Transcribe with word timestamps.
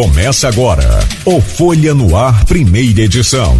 Começa 0.00 0.48
agora 0.48 0.88
o 1.26 1.42
Folha 1.42 1.92
no 1.92 2.16
Ar, 2.16 2.46
primeira 2.46 3.02
edição. 3.02 3.54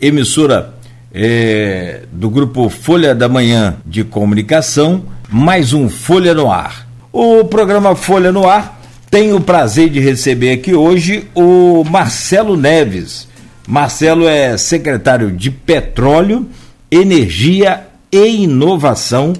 emissora 0.00 0.74
é, 1.14 2.02
do 2.10 2.28
grupo 2.28 2.68
Folha 2.68 3.14
da 3.14 3.28
Manhã 3.28 3.76
de 3.86 4.02
Comunicação, 4.02 5.04
mais 5.30 5.72
um 5.72 5.88
Folha 5.88 6.34
no 6.34 6.50
Ar. 6.50 6.87
O 7.12 7.42
programa 7.44 7.96
Folha 7.96 8.30
no 8.30 8.46
Ar 8.46 8.78
tem 9.10 9.32
o 9.32 9.40
prazer 9.40 9.88
de 9.88 9.98
receber 9.98 10.52
aqui 10.52 10.74
hoje 10.74 11.26
o 11.34 11.82
Marcelo 11.82 12.54
Neves. 12.54 13.26
Marcelo 13.66 14.28
é 14.28 14.58
secretário 14.58 15.32
de 15.32 15.50
Petróleo, 15.50 16.46
Energia 16.90 17.86
e 18.12 18.42
Inovação, 18.42 19.32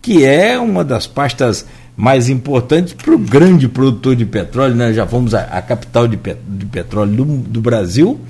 que 0.00 0.24
é 0.24 0.58
uma 0.58 0.82
das 0.82 1.06
pastas 1.06 1.64
mais 1.96 2.28
importantes 2.28 2.92
para 2.92 3.14
o 3.14 3.18
grande 3.18 3.68
produtor 3.68 4.16
de 4.16 4.26
petróleo. 4.26 4.74
Né? 4.74 4.92
Já 4.92 5.06
fomos 5.06 5.32
a, 5.32 5.42
a 5.42 5.62
capital 5.62 6.08
de, 6.08 6.16
pet, 6.16 6.40
de 6.44 6.66
petróleo 6.66 7.24
do, 7.24 7.24
do 7.24 7.60
Brasil. 7.60 8.20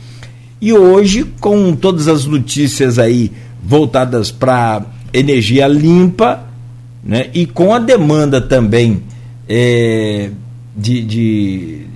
E 0.61 0.71
hoje, 0.71 1.25
com 1.41 1.75
todas 1.75 2.09
as 2.09 2.27
notícias 2.27 2.99
aí 2.99 3.33
voltadas 3.65 4.31
para 4.31 4.83
energia 5.15 5.67
limpa, 5.67 6.52
né? 7.05 7.31
e 7.35 7.47
com 7.47 7.75
a 7.75 7.79
demanda 7.79 8.41
também 8.41 9.03
é, 9.49 10.31
de, 10.77 11.03
de, 11.03 11.87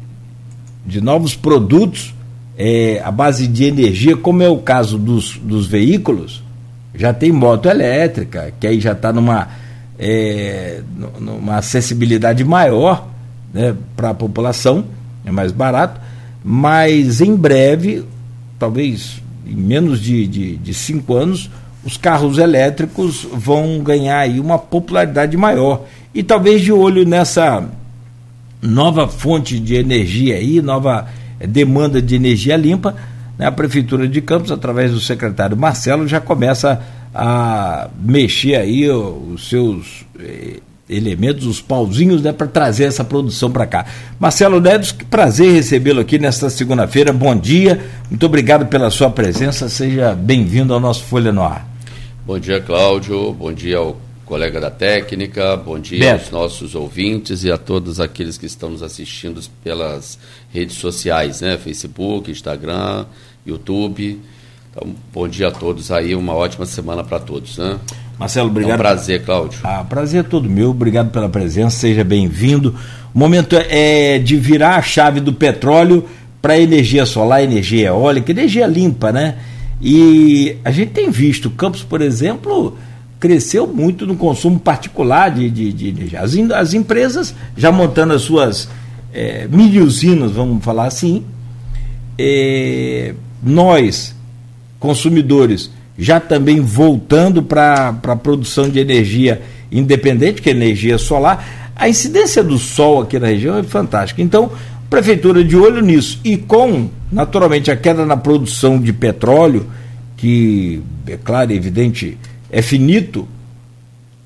de, 0.84 1.00
novos 1.00 1.34
produtos 1.34 2.14
é, 2.58 3.00
à 3.04 3.10
base 3.10 3.46
de 3.46 3.64
energia, 3.64 4.16
como 4.16 4.42
é 4.42 4.48
o 4.48 4.58
caso 4.58 4.98
dos, 4.98 5.38
dos 5.38 5.66
veículos, 5.66 6.42
já 6.94 7.12
tem 7.12 7.30
moto 7.30 7.68
elétrica, 7.68 8.52
que 8.58 8.66
aí 8.66 8.80
já 8.80 8.92
está 8.92 9.12
numa, 9.12 9.48
é, 9.98 10.82
numa 11.20 11.56
acessibilidade 11.56 12.42
maior 12.44 13.08
né, 13.52 13.74
para 13.94 14.10
a 14.10 14.14
população, 14.14 14.84
é 15.24 15.30
mais 15.30 15.52
barato, 15.52 16.00
mas 16.42 17.20
em 17.20 17.34
breve, 17.34 18.04
talvez 18.58 19.20
em 19.46 19.54
menos 19.54 20.00
de, 20.00 20.26
de, 20.26 20.56
de 20.56 20.74
cinco 20.74 21.14
anos, 21.14 21.50
os 21.86 21.96
carros 21.96 22.36
elétricos 22.36 23.24
vão 23.32 23.78
ganhar 23.78 24.18
aí 24.18 24.40
uma 24.40 24.58
popularidade 24.58 25.36
maior. 25.36 25.84
E 26.12 26.20
talvez 26.20 26.60
de 26.60 26.72
olho 26.72 27.06
nessa 27.06 27.64
nova 28.60 29.06
fonte 29.06 29.60
de 29.60 29.76
energia 29.76 30.34
aí, 30.34 30.60
nova 30.60 31.06
demanda 31.48 32.02
de 32.02 32.16
energia 32.16 32.56
limpa, 32.56 32.96
né, 33.38 33.46
a 33.46 33.52
Prefeitura 33.52 34.08
de 34.08 34.20
Campos, 34.20 34.50
através 34.50 34.90
do 34.90 34.98
secretário 34.98 35.56
Marcelo, 35.56 36.08
já 36.08 36.20
começa 36.20 36.82
a 37.14 37.88
mexer 38.00 38.56
aí 38.56 38.90
os 38.90 39.48
seus 39.48 40.04
eh, 40.18 40.58
elementos, 40.90 41.46
os 41.46 41.60
pauzinhos, 41.60 42.20
né, 42.20 42.32
para 42.32 42.48
trazer 42.48 42.84
essa 42.84 43.04
produção 43.04 43.48
para 43.48 43.64
cá. 43.64 43.86
Marcelo 44.18 44.60
Neves, 44.60 44.90
que 44.90 45.04
prazer 45.04 45.52
recebê-lo 45.52 46.00
aqui 46.00 46.18
nesta 46.18 46.50
segunda-feira. 46.50 47.12
Bom 47.12 47.36
dia, 47.36 47.80
muito 48.10 48.26
obrigado 48.26 48.66
pela 48.66 48.90
sua 48.90 49.08
presença. 49.08 49.68
Seja 49.68 50.14
bem-vindo 50.14 50.74
ao 50.74 50.80
nosso 50.80 51.04
Folha 51.04 51.30
no 51.30 51.42
Ar. 51.42 51.75
Bom 52.26 52.40
dia, 52.40 52.60
Cláudio. 52.60 53.32
Bom 53.32 53.52
dia 53.52 53.78
ao 53.78 53.96
colega 54.24 54.60
da 54.60 54.68
técnica. 54.68 55.56
Bom 55.56 55.78
dia 55.78 56.00
Beto. 56.00 56.24
aos 56.24 56.30
nossos 56.32 56.74
ouvintes 56.74 57.44
e 57.44 57.52
a 57.52 57.56
todos 57.56 58.00
aqueles 58.00 58.36
que 58.36 58.46
estão 58.46 58.68
nos 58.68 58.82
assistindo 58.82 59.40
pelas 59.62 60.18
redes 60.52 60.74
sociais, 60.74 61.40
né? 61.40 61.56
Facebook, 61.56 62.28
Instagram, 62.28 63.06
YouTube. 63.46 64.20
Então, 64.72 64.92
bom 65.12 65.28
dia 65.28 65.46
a 65.46 65.50
todos 65.52 65.92
aí, 65.92 66.16
uma 66.16 66.34
ótima 66.34 66.66
semana 66.66 67.04
para 67.04 67.20
todos, 67.20 67.58
né? 67.58 67.78
Marcelo, 68.18 68.48
obrigado. 68.48 68.72
É 68.72 68.74
um 68.74 68.78
prazer, 68.78 69.24
Cláudio. 69.24 69.60
Ah, 69.62 69.86
prazer 69.88 70.24
é 70.24 70.28
todo 70.28 70.50
meu, 70.50 70.70
obrigado 70.70 71.12
pela 71.12 71.28
presença, 71.28 71.78
seja 71.78 72.02
bem-vindo. 72.02 72.74
O 73.14 73.18
momento 73.20 73.56
é 73.56 74.18
de 74.18 74.36
virar 74.36 74.74
a 74.74 74.82
chave 74.82 75.20
do 75.20 75.32
petróleo 75.32 76.04
para 76.42 76.58
energia 76.58 77.06
solar, 77.06 77.44
energia 77.44 77.86
eólica, 77.86 78.32
energia 78.32 78.66
limpa, 78.66 79.12
né? 79.12 79.36
E 79.80 80.56
a 80.64 80.70
gente 80.70 80.92
tem 80.92 81.10
visto, 81.10 81.50
Campos, 81.50 81.82
por 81.82 82.00
exemplo, 82.00 82.76
cresceu 83.20 83.66
muito 83.66 84.06
no 84.06 84.16
consumo 84.16 84.58
particular 84.58 85.30
de, 85.30 85.50
de, 85.50 85.72
de 85.72 85.88
energia. 85.88 86.20
As, 86.20 86.34
as, 86.54 86.74
empresas 86.74 87.34
já 87.56 87.70
montando 87.70 88.14
as 88.14 88.22
suas 88.22 88.68
é, 89.12 89.46
mini 89.50 89.80
usinas, 89.80 90.32
vamos 90.32 90.64
falar 90.64 90.86
assim. 90.86 91.24
É, 92.18 93.14
nós, 93.42 94.14
consumidores, 94.80 95.70
já 95.98 96.20
também 96.20 96.60
voltando 96.60 97.42
para 97.42 97.88
a 97.88 98.16
produção 98.16 98.68
de 98.68 98.78
energia 98.78 99.42
independente, 99.70 100.40
que 100.40 100.48
é 100.48 100.52
energia 100.52 100.98
solar. 100.98 101.72
A 101.74 101.88
incidência 101.88 102.42
do 102.42 102.58
sol 102.58 103.02
aqui 103.02 103.18
na 103.18 103.26
região 103.28 103.58
é 103.58 103.62
fantástica. 103.62 104.22
Então, 104.22 104.50
Prefeitura 104.96 105.44
de 105.44 105.54
olho 105.54 105.82
nisso 105.82 106.18
e 106.24 106.38
com, 106.38 106.88
naturalmente, 107.12 107.70
a 107.70 107.76
queda 107.76 108.06
na 108.06 108.16
produção 108.16 108.80
de 108.80 108.94
petróleo, 108.94 109.66
que, 110.16 110.80
é 111.06 111.18
claro 111.22 111.52
e 111.52 111.54
evidente, 111.54 112.16
é 112.50 112.62
finito, 112.62 113.28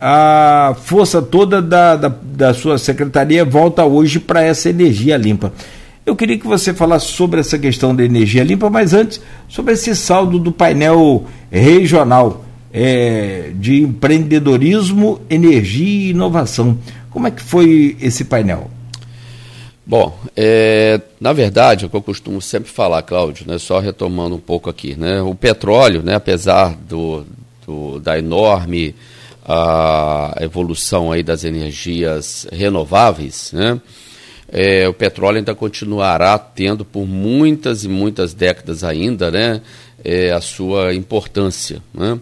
a 0.01 0.77
força 0.81 1.21
toda 1.21 1.61
da, 1.61 1.97
da, 1.97 2.09
da 2.09 2.55
sua 2.55 2.79
secretaria 2.79 3.45
volta 3.45 3.85
hoje 3.85 4.21
para 4.21 4.45
essa 4.45 4.71
energia 4.71 5.17
limpa. 5.17 5.53
Eu 6.07 6.15
queria 6.15 6.39
que 6.39 6.47
você 6.47 6.73
falasse 6.73 7.07
sobre 7.07 7.41
essa 7.41 7.59
questão 7.59 7.93
da 7.93 8.05
energia 8.05 8.45
limpa, 8.45 8.71
mas 8.71 8.95
antes, 8.95 9.21
sobre 9.49 9.73
esse 9.73 9.97
saldo 9.97 10.39
do 10.39 10.53
painel 10.53 11.25
regional 11.51 12.45
é, 12.73 13.51
de 13.57 13.83
empreendedorismo, 13.83 15.21
energia 15.29 16.07
e 16.07 16.11
inovação. 16.11 16.79
Como 17.11 17.27
é 17.27 17.33
que 17.33 17.43
foi 17.43 17.97
esse 18.01 18.25
painel? 18.25 18.71
Bom, 19.91 20.17
é, 20.37 21.01
na 21.21 21.33
verdade, 21.33 21.83
é 21.83 21.87
o 21.89 21.91
que 21.91 21.97
eu 21.97 22.01
costumo 22.01 22.41
sempre 22.41 22.71
falar, 22.71 23.03
Cláudio, 23.03 23.45
né, 23.45 23.59
só 23.59 23.81
retomando 23.81 24.37
um 24.37 24.41
pouco 24.41 24.71
aqui, 24.71 24.95
né, 24.95 25.21
o 25.21 25.35
petróleo, 25.35 26.01
né, 26.01 26.15
apesar 26.15 26.77
do, 26.77 27.27
do, 27.67 27.99
da 27.99 28.17
enorme 28.17 28.95
a 29.45 30.37
evolução 30.43 31.11
aí 31.11 31.25
das 31.25 31.43
energias 31.43 32.47
renováveis, 32.53 33.51
né, 33.53 33.81
é, 34.53 34.89
o 34.89 34.95
petróleo 34.95 35.39
ainda 35.39 35.57
continuará 35.57 36.39
tendo 36.39 36.85
por 36.85 37.05
muitas 37.05 37.83
e 37.83 37.89
muitas 37.89 38.33
décadas 38.33 38.85
ainda 38.85 39.29
né, 39.29 39.61
é, 40.05 40.31
a 40.31 40.41
sua 40.41 40.95
importância. 40.95 41.83
Né? 41.93 42.17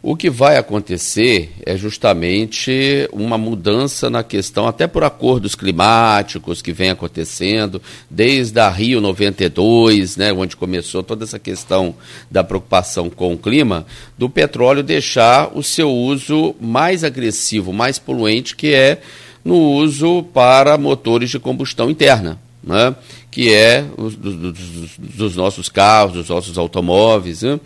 O 0.00 0.14
que 0.14 0.30
vai 0.30 0.56
acontecer 0.56 1.52
é 1.66 1.76
justamente 1.76 3.08
uma 3.12 3.36
mudança 3.36 4.08
na 4.08 4.22
questão, 4.22 4.68
até 4.68 4.86
por 4.86 5.02
acordos 5.02 5.56
climáticos 5.56 6.62
que 6.62 6.72
vem 6.72 6.90
acontecendo, 6.90 7.82
desde 8.08 8.60
a 8.60 8.70
Rio 8.70 9.00
92, 9.00 10.16
né, 10.16 10.32
onde 10.32 10.56
começou 10.56 11.02
toda 11.02 11.24
essa 11.24 11.38
questão 11.38 11.96
da 12.30 12.44
preocupação 12.44 13.10
com 13.10 13.32
o 13.32 13.38
clima, 13.38 13.86
do 14.16 14.30
petróleo 14.30 14.84
deixar 14.84 15.50
o 15.52 15.64
seu 15.64 15.90
uso 15.90 16.54
mais 16.60 17.02
agressivo, 17.02 17.72
mais 17.72 17.98
poluente, 17.98 18.54
que 18.54 18.72
é 18.72 19.00
no 19.44 19.56
uso 19.56 20.22
para 20.32 20.78
motores 20.78 21.30
de 21.30 21.40
combustão 21.40 21.90
interna. 21.90 22.38
Né, 22.62 22.94
que 23.30 23.54
é 23.54 23.84
os, 23.96 24.14
dos, 24.16 24.98
dos, 24.98 25.36
nossos 25.36 25.68
carros, 25.68 26.14
dos 26.14 26.28
nossos 26.28 26.58
automóveis. 26.58 27.42
Né? 27.42 27.58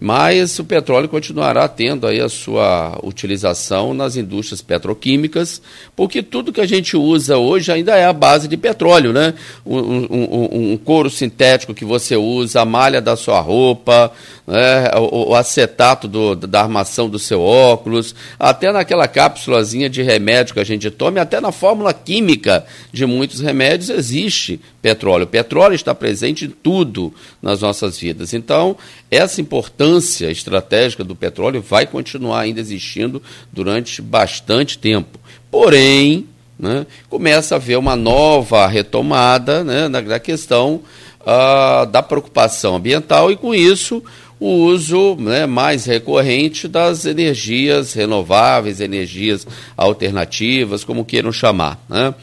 Mas 0.00 0.58
o 0.58 0.64
petróleo 0.64 1.08
continuará 1.08 1.66
tendo 1.66 2.06
aí 2.06 2.20
a 2.20 2.28
sua 2.28 2.98
utilização 3.02 3.92
nas 3.92 4.16
indústrias 4.16 4.62
petroquímicas, 4.62 5.60
porque 5.96 6.22
tudo 6.22 6.52
que 6.52 6.60
a 6.60 6.66
gente 6.66 6.96
usa 6.96 7.36
hoje 7.36 7.72
ainda 7.72 7.96
é 7.96 8.04
a 8.04 8.12
base 8.12 8.46
de 8.46 8.56
petróleo, 8.56 9.12
né? 9.12 9.34
Um, 9.66 9.78
um, 9.78 10.72
um 10.72 10.76
couro 10.76 11.10
sintético 11.10 11.74
que 11.74 11.84
você 11.84 12.16
usa, 12.16 12.60
a 12.60 12.64
malha 12.64 13.00
da 13.00 13.16
sua 13.16 13.40
roupa, 13.40 14.12
né? 14.46 14.90
o, 14.96 15.30
o, 15.30 15.34
acetato 15.34 16.06
do, 16.06 16.36
da 16.36 16.62
armação 16.62 17.08
do 17.08 17.18
seu 17.18 17.40
óculos, 17.42 18.14
até 18.38 18.72
naquela 18.72 19.08
cápsulazinha 19.08 19.90
de 19.90 20.02
remédio 20.02 20.54
que 20.54 20.60
a 20.60 20.64
gente 20.64 20.90
toma, 20.90 21.20
até 21.20 21.40
na 21.40 21.50
fórmula 21.50 21.92
química 21.92 22.64
de 22.92 23.04
muitos 23.04 23.40
remédios 23.40 23.90
existe 23.90 24.60
petróleo. 24.80 25.24
O 25.24 25.28
petróleo 25.28 25.74
está 25.74 25.94
presente 25.94 26.44
em 26.44 26.50
tudo 26.50 27.12
nas 27.42 27.60
nossas 27.60 27.98
vidas. 27.98 28.32
Então, 28.32 28.76
essa 29.10 29.40
importância 29.40 30.30
estratégica 30.30 31.02
do 31.02 31.16
petróleo 31.16 31.62
vai 31.62 31.86
continuar 31.86 32.40
ainda 32.40 32.60
existindo 32.60 33.22
durante 33.52 34.02
bastante 34.02 34.78
tempo. 34.78 35.18
Porém, 35.50 36.26
né, 36.58 36.86
começa 37.08 37.54
a 37.54 37.56
haver 37.56 37.78
uma 37.78 37.96
nova 37.96 38.66
retomada 38.66 39.64
né, 39.64 39.88
na, 39.88 40.02
na 40.02 40.18
questão 40.18 40.82
uh, 41.20 41.86
da 41.86 42.02
preocupação 42.02 42.76
ambiental 42.76 43.30
e, 43.30 43.36
com 43.36 43.54
isso, 43.54 44.02
o 44.40 44.48
uso 44.48 45.16
né, 45.16 45.46
mais 45.46 45.84
recorrente 45.84 46.68
das 46.68 47.04
energias 47.06 47.92
renováveis, 47.92 48.80
energias 48.80 49.46
alternativas, 49.76 50.84
como 50.84 51.04
queiram 51.04 51.32
chamar. 51.32 51.82
Né? 51.88 52.14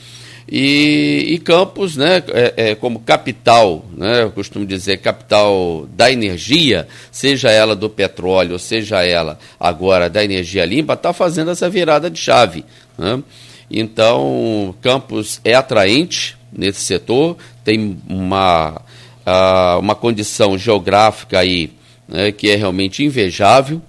E, 0.47 1.25
e 1.29 1.39
Campos, 1.39 1.97
né, 1.97 2.21
é, 2.27 2.53
é, 2.55 2.75
como 2.75 2.99
capital, 2.99 3.83
né, 3.97 4.21
eu 4.21 4.31
costumo 4.31 4.63
dizer 4.63 4.97
capital 4.97 5.87
da 5.93 6.11
energia, 6.11 6.87
seja 7.11 7.49
ela 7.49 7.75
do 7.75 7.89
petróleo, 7.89 8.59
seja 8.59 9.03
ela 9.03 9.39
agora 9.59 10.07
da 10.07 10.23
energia 10.23 10.63
limpa, 10.63 10.93
está 10.93 11.11
fazendo 11.11 11.49
essa 11.49 11.67
virada 11.67 12.11
de 12.11 12.19
chave. 12.19 12.63
Né? 12.95 13.23
Então, 13.71 14.75
Campos 14.81 15.41
é 15.43 15.55
atraente 15.55 16.37
nesse 16.53 16.81
setor, 16.81 17.37
tem 17.63 17.97
uma, 18.07 18.81
uh, 19.25 19.79
uma 19.79 19.95
condição 19.95 20.57
geográfica 20.57 21.39
aí 21.39 21.71
né, 22.07 22.31
que 22.31 22.49
é 22.49 22.55
realmente 22.55 23.03
invejável. 23.03 23.81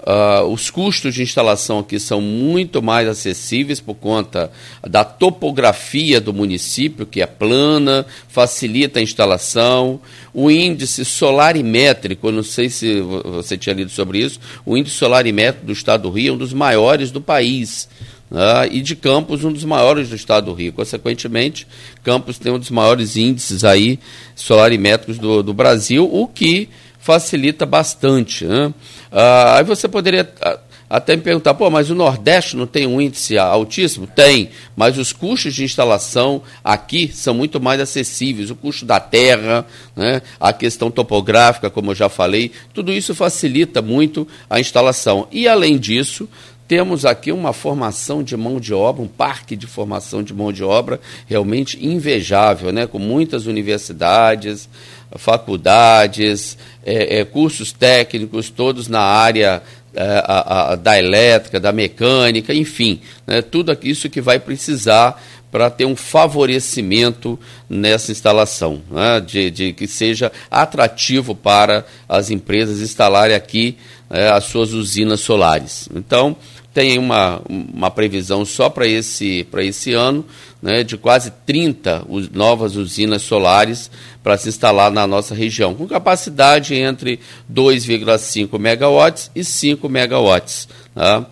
Uh, 0.00 0.46
os 0.46 0.70
custos 0.70 1.14
de 1.14 1.22
instalação 1.22 1.80
aqui 1.80 2.00
são 2.00 2.22
muito 2.22 2.82
mais 2.82 3.06
acessíveis 3.06 3.80
por 3.80 3.94
conta 3.94 4.50
da 4.88 5.04
topografia 5.04 6.18
do 6.20 6.32
município, 6.32 7.04
que 7.04 7.20
é 7.20 7.26
plana, 7.26 8.06
facilita 8.26 8.98
a 8.98 9.02
instalação. 9.02 10.00
O 10.32 10.50
índice 10.50 11.04
solarimétrico, 11.04 12.28
eu 12.28 12.32
não 12.32 12.42
sei 12.42 12.70
se 12.70 13.00
você 13.00 13.58
tinha 13.58 13.74
lido 13.74 13.90
sobre 13.90 14.20
isso, 14.20 14.40
o 14.64 14.74
índice 14.74 14.96
solarimétrico 14.96 15.66
do 15.66 15.72
estado 15.72 16.04
do 16.04 16.10
Rio 16.10 16.30
é 16.30 16.34
um 16.34 16.38
dos 16.38 16.54
maiores 16.54 17.10
do 17.10 17.20
país. 17.20 17.86
Uh, 18.30 18.70
e 18.70 18.80
de 18.80 18.94
Campos, 18.94 19.44
um 19.44 19.52
dos 19.52 19.64
maiores 19.64 20.08
do 20.08 20.14
estado 20.14 20.46
do 20.46 20.54
Rio. 20.54 20.72
Consequentemente, 20.72 21.66
Campos 22.02 22.38
tem 22.38 22.52
um 22.52 22.60
dos 22.60 22.70
maiores 22.70 23.16
índices 23.16 23.64
aí 23.64 23.98
solarimétricos 24.36 25.18
do, 25.18 25.42
do 25.42 25.52
Brasil, 25.52 26.08
o 26.10 26.28
que 26.28 26.68
facilita 27.00 27.66
bastante. 27.66 28.44
Né? 28.44 28.72
Ah, 29.10 29.58
aí 29.58 29.64
você 29.64 29.88
poderia 29.88 30.30
ah, 30.40 30.58
até 30.88 31.14
me 31.14 31.22
perguntar, 31.22 31.54
pô, 31.54 31.70
mas 31.70 31.88
o 31.88 31.94
Nordeste 31.94 32.56
não 32.56 32.66
tem 32.66 32.84
um 32.86 33.00
índice 33.00 33.38
altíssimo? 33.38 34.08
Tem, 34.08 34.50
mas 34.76 34.98
os 34.98 35.12
custos 35.12 35.54
de 35.54 35.62
instalação 35.62 36.42
aqui 36.64 37.10
são 37.14 37.32
muito 37.32 37.60
mais 37.60 37.80
acessíveis. 37.80 38.50
O 38.50 38.56
custo 38.56 38.84
da 38.84 38.98
terra, 38.98 39.64
né, 39.94 40.20
a 40.38 40.52
questão 40.52 40.90
topográfica, 40.90 41.70
como 41.70 41.92
eu 41.92 41.94
já 41.94 42.08
falei, 42.08 42.50
tudo 42.74 42.92
isso 42.92 43.14
facilita 43.14 43.80
muito 43.80 44.26
a 44.48 44.58
instalação. 44.58 45.28
E 45.30 45.46
além 45.46 45.78
disso, 45.78 46.28
temos 46.66 47.04
aqui 47.04 47.32
uma 47.32 47.52
formação 47.52 48.22
de 48.22 48.36
mão 48.36 48.60
de 48.60 48.74
obra, 48.74 49.02
um 49.02 49.08
parque 49.08 49.56
de 49.56 49.66
formação 49.66 50.22
de 50.22 50.34
mão 50.34 50.52
de 50.52 50.62
obra 50.62 51.00
realmente 51.26 51.84
invejável, 51.84 52.72
né, 52.72 52.86
com 52.86 52.98
muitas 52.98 53.46
universidades, 53.46 54.68
faculdades, 55.16 56.56
é, 56.84 57.20
é, 57.20 57.24
cursos 57.24 57.72
técnicos, 57.72 58.50
todos 58.50 58.88
na 58.88 59.00
área 59.00 59.62
é, 59.94 60.22
a, 60.24 60.72
a, 60.72 60.76
da 60.76 60.98
elétrica, 60.98 61.58
da 61.58 61.72
mecânica, 61.72 62.54
enfim, 62.54 63.00
né, 63.26 63.42
tudo 63.42 63.76
isso 63.82 64.08
que 64.08 64.20
vai 64.20 64.38
precisar 64.38 65.20
para 65.50 65.68
ter 65.68 65.84
um 65.84 65.96
favorecimento 65.96 67.38
nessa 67.68 68.12
instalação, 68.12 68.80
né, 68.88 69.20
de, 69.20 69.50
de, 69.50 69.72
que 69.72 69.88
seja 69.88 70.30
atrativo 70.48 71.34
para 71.34 71.84
as 72.08 72.30
empresas 72.30 72.80
instalarem 72.80 73.34
aqui 73.34 73.76
é, 74.10 74.28
as 74.28 74.44
suas 74.44 74.72
usinas 74.72 75.20
solares. 75.20 75.88
Então, 75.94 76.36
tem 76.74 76.98
uma, 76.98 77.40
uma 77.48 77.90
previsão 77.90 78.44
só 78.44 78.68
para 78.68 78.86
esse, 78.86 79.46
esse 79.58 79.92
ano 79.92 80.24
né, 80.62 80.84
de 80.84 80.96
quase 80.96 81.32
30 81.46 82.04
novas 82.32 82.76
usinas 82.76 83.22
solares 83.22 83.90
para 84.22 84.36
se 84.36 84.48
instalar 84.48 84.90
na 84.90 85.06
nossa 85.06 85.34
região, 85.34 85.74
com 85.74 85.86
capacidade 85.86 86.74
entre 86.74 87.18
2,5 87.52 88.58
megawatts 88.58 89.30
e 89.34 89.42
5 89.42 89.88
megawatts. 89.88 90.68
Tá? 90.94 91.26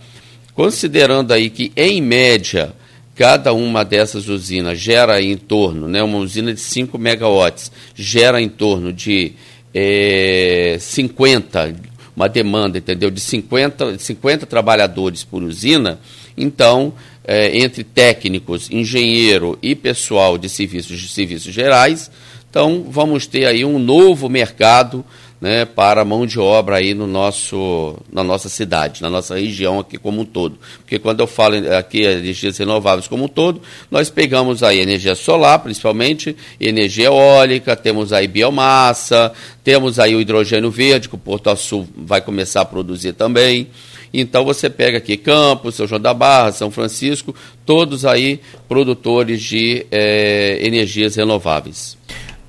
Considerando 0.55 1.33
aí 1.33 1.51
que, 1.51 1.73
em 1.77 2.01
média, 2.01 2.75
cada 3.15 3.53
uma 3.53 3.85
dessas 3.85 4.29
usinas 4.29 4.79
gera 4.79 5.23
em 5.23 5.37
torno, 5.37 5.87
né, 5.87 6.03
uma 6.03 6.19
usina 6.19 6.53
de 6.53 6.61
5 6.61 6.99
megawatts, 6.99 7.71
gera 7.95 8.41
em 8.41 8.49
torno 8.49 8.93
de 8.93 9.35
é, 9.75 10.75
eh, 10.75 10.79
50, 10.79 11.77
uma 12.19 12.29
demanda, 12.29 12.79
entendeu, 12.79 13.13
de 13.13 13.21
50, 13.21 13.97
50 13.97 14.45
trabalhadores 14.45 15.23
por 15.23 15.41
usina, 15.41 16.01
então 16.37 16.93
é, 17.25 17.57
entre 17.57 17.85
técnicos, 17.85 18.69
engenheiro 18.73 19.57
e 19.63 19.77
pessoal 19.77 20.37
de 20.37 20.49
serviços, 20.49 20.99
de 20.99 21.09
serviços 21.09 21.55
gerais. 21.55 22.11
Então, 22.51 22.87
vamos 22.91 23.29
ter 23.29 23.45
aí 23.45 23.65
um 23.65 23.79
novo 23.79 24.29
mercado 24.29 25.05
né, 25.41 25.65
para 25.65 26.05
mão 26.05 26.27
de 26.27 26.39
obra 26.41 26.77
aí 26.77 26.95
no 26.95 27.07
nosso, 27.07 27.97
na 28.13 28.25
nossa 28.25 28.49
cidade, 28.49 29.03
na 29.03 29.09
nossa 29.09 29.37
região 29.37 29.79
aqui 29.79 29.97
como 29.97 30.21
um 30.21 30.25
todo. 30.25 30.59
Porque 30.79 30.99
quando 30.99 31.21
eu 31.21 31.27
falo 31.27 31.57
aqui 31.77 32.03
energias 32.03 32.59
renováveis 32.59 33.07
como 33.07 33.25
um 33.25 33.29
todo, 33.29 33.63
nós 33.91 34.11
pegamos 34.11 34.63
aí 34.63 34.81
energia 34.81 35.15
solar, 35.15 35.61
principalmente, 35.61 36.37
energia 36.61 37.07
eólica, 37.07 37.77
temos 37.77 38.13
aí 38.13 38.27
biomassa, 38.27 39.33
temos 39.63 39.99
aí 39.99 40.15
o 40.17 40.21
hidrogênio 40.21 40.71
verde, 40.71 41.09
que 41.09 41.15
o 41.15 41.19
Porto 41.19 41.55
Sul 41.57 41.89
vai 41.97 42.21
começar 42.21 42.63
a 42.63 42.65
produzir 42.65 43.13
também. 43.13 43.69
Então 44.13 44.45
você 44.45 44.71
pega 44.71 44.99
aqui 44.99 45.17
Campos, 45.17 45.75
São 45.75 45.87
João 45.87 46.01
da 46.01 46.15
Barra, 46.15 46.53
São 46.53 46.71
Francisco, 46.71 47.35
todos 47.65 48.05
aí 48.05 48.41
produtores 48.69 49.43
de 49.43 49.87
é, 49.91 50.59
energias 50.63 51.17
renováveis. 51.17 51.97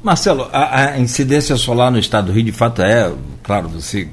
Marcelo, 0.02 0.48
a, 0.54 0.92
a, 0.92 1.00
incidência 1.00 1.56
solar 1.58 1.92
no 1.92 2.00
estado 2.00 2.28
do 2.28 2.32
Rio, 2.32 2.44
de 2.44 2.52
fato, 2.52 2.82
é, 2.82 3.12
claro, 3.44 3.68
você 3.68 4.08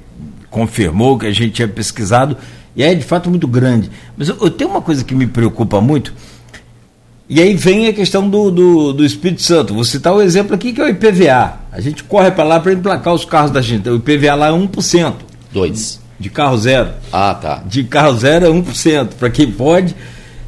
confirmou 0.51 1.19
que 1.19 1.27
a 1.27 1.33
gente 1.33 1.51
tinha 1.51 1.69
pesquisado, 1.69 2.37
e 2.75 2.83
é 2.83 2.95
de 2.95 3.05
fato 3.05 3.31
muito 3.31 3.47
grande. 3.47 3.91
Mas 4.17 4.29
eu, 4.29 4.37
eu 4.41 4.51
tenho 4.51 4.71
uma 4.71 4.83
coisa 4.83 5.05
que 5.05 5.15
me 5.15 5.27
preocupa 5.27 5.81
muito, 5.81 6.13
e 7.29 7.43
aí 7.43 7.55
vem 7.55 7.89
a 7.89 7.93
questão 7.93 8.29
do, 8.29 8.51
do, 8.53 8.93
do, 8.93 9.05
Espírito 9.05 9.43
Santo. 9.43 9.75
Vou 9.75 9.83
citar 9.83 10.13
o 10.13 10.19
um 10.19 10.23
exemplo 10.23 10.55
aqui 10.55 10.73
que 10.73 10.81
é 10.81 10.85
o 10.85 10.89
IPVA. 10.89 11.59
A 11.73 11.81
gente 11.81 12.05
corre 12.05 12.31
para 12.31 12.45
lá 12.45 12.61
para 12.61 12.73
emplacar 12.73 13.13
os 13.13 13.25
carros 13.25 13.51
da 13.51 13.61
gente. 13.61 13.89
O 13.89 13.97
IPVA 13.97 14.35
lá 14.37 14.49
é 14.49 14.53
1%. 14.53 15.15
2%. 15.53 15.99
De 16.21 16.31
carro 16.31 16.57
zero. 16.57 16.91
Ah, 17.13 17.35
tá. 17.35 17.63
De 17.67 17.83
carro 17.83 18.17
zero 18.17 18.47
é 18.47 18.49
1%. 18.49 19.09
Para 19.19 19.29
quem 19.29 19.51
pode, 19.51 19.95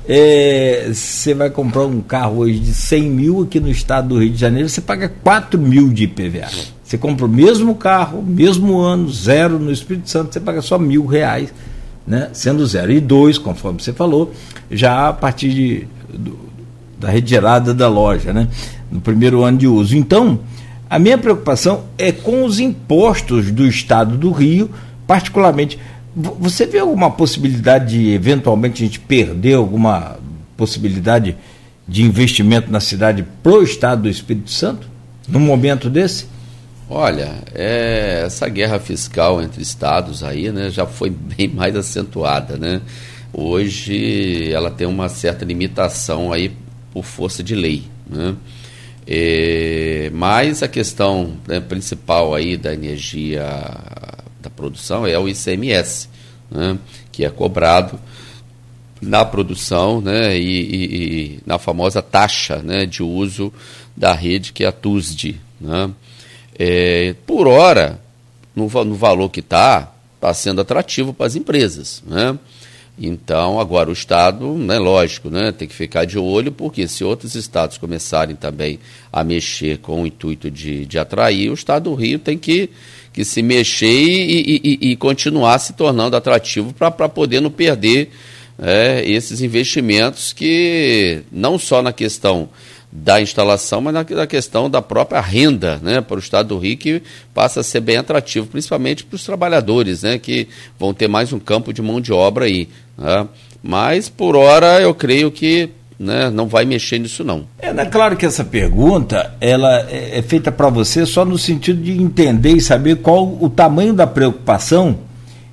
é, 0.09 0.91
você 0.91 1.35
vai 1.35 1.51
comprar 1.51 1.85
um 1.85 2.01
carro 2.01 2.39
hoje 2.39 2.59
de 2.59 2.73
100 2.73 3.11
mil 3.11 3.43
aqui 3.43 3.61
no 3.61 3.69
estado 3.69 4.09
do 4.09 4.19
Rio 4.19 4.31
de 4.31 4.39
Janeiro, 4.39 4.69
você 4.69 4.81
paga 4.81 5.13
4 5.23 5.61
mil 5.61 5.91
de 5.91 6.05
IPVA. 6.05 6.49
Você 6.83 6.97
compra 6.97 7.27
o 7.27 7.29
mesmo 7.29 7.75
carro, 7.75 8.23
mesmo 8.23 8.79
ano, 8.79 9.11
zero 9.11 9.59
no 9.59 9.71
Espírito 9.71 10.09
Santo, 10.09 10.33
você 10.33 10.41
paga 10.41 10.63
só 10.63 10.79
mil 10.79 11.05
reais, 11.05 11.53
né? 12.07 12.31
sendo 12.33 12.67
zero. 12.67 12.91
E 12.91 12.99
dois, 12.99 13.37
conforme 13.37 13.83
você 13.83 13.93
falou, 13.93 14.33
já 14.71 15.09
a 15.09 15.13
partir 15.13 15.51
de, 15.51 15.89
do, 16.09 16.39
da 16.99 17.11
retirada 17.11 17.75
da 17.75 17.89
loja, 17.89 18.33
né? 18.33 18.49
no 18.91 19.03
primeiro 19.03 19.45
ano 19.45 19.59
de 19.59 19.67
uso. 19.67 19.95
Então, 19.95 20.41
a 20.89 20.99
minha 20.99 21.19
preocupação 21.19 21.85
é 21.99 22.11
com 22.11 22.47
os 22.47 22.59
impostos 22.59 23.51
do 23.51 23.67
estado 23.67 24.17
do 24.17 24.31
Rio 24.31 24.71
particularmente, 25.09 25.79
você 26.19 26.67
vê 26.67 26.81
alguma 26.81 27.11
possibilidade 27.11 27.97
de 27.97 28.11
eventualmente 28.11 28.83
a 28.83 28.87
gente 28.87 28.99
perder 28.99 29.55
alguma 29.55 30.19
possibilidade 30.57 31.37
de 31.87 32.03
investimento 32.03 32.71
na 32.73 32.81
cidade 32.81 33.25
pro 33.43 33.63
estado 33.63 34.03
do 34.03 34.09
Espírito 34.09 34.51
Santo 34.51 34.89
num 35.29 35.39
momento 35.39 35.89
desse? 35.89 36.27
Olha, 36.91 37.35
é, 37.55 38.23
essa 38.27 38.49
guerra 38.49 38.81
fiscal 38.81 39.41
entre 39.41 39.63
estados 39.63 40.25
aí, 40.25 40.51
né, 40.51 40.71
já 40.71 40.87
foi 40.87 41.11
bem 41.37 41.49
mais 41.49 41.77
acentuada, 41.77 42.57
né? 42.57 42.81
Hoje 43.33 44.51
ela 44.51 44.71
tem 44.71 44.87
uma 44.87 45.09
certa 45.09 45.45
limitação 45.45 46.33
aí 46.33 46.51
por 46.93 47.05
força 47.05 47.43
de 47.43 47.55
lei, 47.55 47.85
né? 48.11 48.35
É, 49.07 50.11
mas 50.13 50.63
a 50.63 50.69
questão 50.69 51.35
né, 51.47 51.61
principal 51.61 52.35
aí 52.35 52.57
da 52.57 52.75
energia 52.75 53.47
produção 54.59 55.07
é 55.07 55.17
o 55.17 55.29
ICMS, 55.29 56.09
né, 56.51 56.77
que 57.13 57.25
é 57.25 57.31
cobrado 57.31 57.99
na 59.01 59.25
produção 59.25 60.01
né, 60.01 60.37
e, 60.37 60.61
e, 60.61 60.85
e, 60.85 61.41
na 61.47 61.61
famosa 61.61 62.03
taxa 62.03 62.57
né, 62.57 62.85
de 62.85 63.01
uso 63.01 63.53
da 63.97 64.13
rede, 64.13 64.53
que 64.53 64.65
é 64.65 64.67
a 64.67 64.73
TUSD. 64.73 65.37
Né. 65.61 65.91
É, 66.59 67.15
por 67.25 67.47
hora, 67.47 68.01
no, 68.55 68.69
no 68.85 68.95
valor 68.97 69.29
que 69.29 69.39
está, 69.39 69.93
está 70.17 70.35
sendo 70.35 70.61
atrativo 70.61 71.15
para 71.15 71.27
as 71.27 71.37
empresas. 71.37 72.03
Né. 72.05 72.37
Então, 73.01 73.61
agora 73.61 73.91
o 73.91 73.93
Estado, 73.93 74.55
né, 74.55 74.77
lógico, 74.77 75.31
né, 75.31 75.53
tem 75.53 75.69
que 75.69 75.75
ficar 75.75 76.05
de 76.05 76.19
olho, 76.19 76.51
porque 76.51 76.89
se 76.89 77.05
outros 77.05 77.37
estados 77.37 77.79
começarem 77.79 78.35
também 78.35 78.81
a 79.13 79.23
mexer 79.23 79.79
com 79.79 80.03
o 80.03 80.07
intuito 80.09 80.51
de, 80.51 80.85
de 80.85 80.99
atrair, 80.99 81.49
o 81.49 81.55
Estado 81.55 81.85
do 81.85 81.95
Rio 81.95 82.19
tem 82.19 82.37
que 82.37 82.71
que 83.19 83.25
se 83.25 83.43
mexer 83.43 83.89
e, 83.89 84.61
e, 84.63 84.91
e 84.93 84.97
continuar 84.97 85.59
se 85.59 85.73
tornando 85.73 86.15
atrativo 86.15 86.73
para 86.73 87.09
poder 87.09 87.41
não 87.41 87.51
perder 87.51 88.13
é, 88.57 89.03
esses 89.05 89.41
investimentos 89.41 90.33
que 90.33 91.23
não 91.33 91.59
só 91.59 91.83
na 91.83 91.93
questão 91.93 92.49
da 92.93 93.21
instalação, 93.21 93.81
mas 93.81 93.93
na, 93.93 94.25
questão 94.25 94.71
da 94.71 94.81
própria 94.81 95.21
renda 95.21 95.81
né, 95.83 96.01
para 96.01 96.15
o 96.15 96.21
Estado 96.21 96.51
do 96.51 96.59
Rio, 96.59 96.77
que 96.77 97.03
passa 97.35 97.59
a 97.59 97.65
ser 97.65 97.81
bem 97.81 97.97
atrativo, 97.97 98.47
principalmente 98.47 99.03
para 99.03 99.17
os 99.17 99.25
trabalhadores, 99.25 100.05
né, 100.05 100.17
que 100.17 100.47
vão 100.79 100.95
ter 100.95 101.09
mais 101.09 101.33
um 101.33 101.41
campo 101.41 101.73
de 101.73 101.83
mão 101.83 102.01
de 102.01 102.13
obra 102.13 102.45
aí. 102.45 102.69
Né? 102.97 103.27
Mas, 103.61 104.09
por 104.09 104.37
hora, 104.37 104.81
eu 104.81 104.95
creio 104.95 105.33
que 105.33 105.71
né, 105.99 106.31
não 106.31 106.47
vai 106.47 106.65
mexer 106.65 106.99
nisso 106.99 107.25
não. 107.25 107.45
É, 107.59 107.69
é 107.69 107.85
claro 107.87 108.17
que 108.17 108.25
essa 108.25 108.45
pergunta 108.45 109.35
ela 109.41 109.81
é, 109.91 110.19
é 110.19 110.23
feita 110.23 110.53
para 110.53 110.69
você 110.69 111.05
só 111.05 111.25
no 111.25 111.37
sentido 111.37 111.83
de 111.83 112.01
entender 112.01 112.53
e 112.53 112.61
saber 112.61 112.97
qual 112.97 113.27
o 113.41 113.51
tamanho 113.51 113.93
da 113.93 114.07
preocupação 114.07 114.99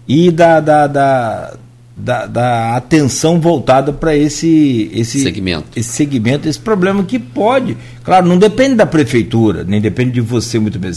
e 0.07 0.29
da, 0.29 0.59
da, 0.59 0.87
da 0.87 1.53
da, 1.97 2.25
da 2.25 2.75
atenção 2.75 3.39
voltada 3.39 3.93
para 3.93 4.15
esse, 4.15 4.89
esse 4.93 5.23
segmento. 5.23 5.67
esse 5.75 5.89
segmento, 5.89 6.49
esse 6.49 6.59
problema 6.59 7.03
que 7.03 7.17
pode, 7.17 7.77
claro, 8.03 8.27
não 8.27 8.37
depende 8.37 8.75
da 8.75 8.85
prefeitura, 8.85 9.63
nem 9.63 9.79
depende 9.79 10.11
de 10.11 10.21
você 10.21 10.59
muito 10.59 10.77
bem, 10.77 10.91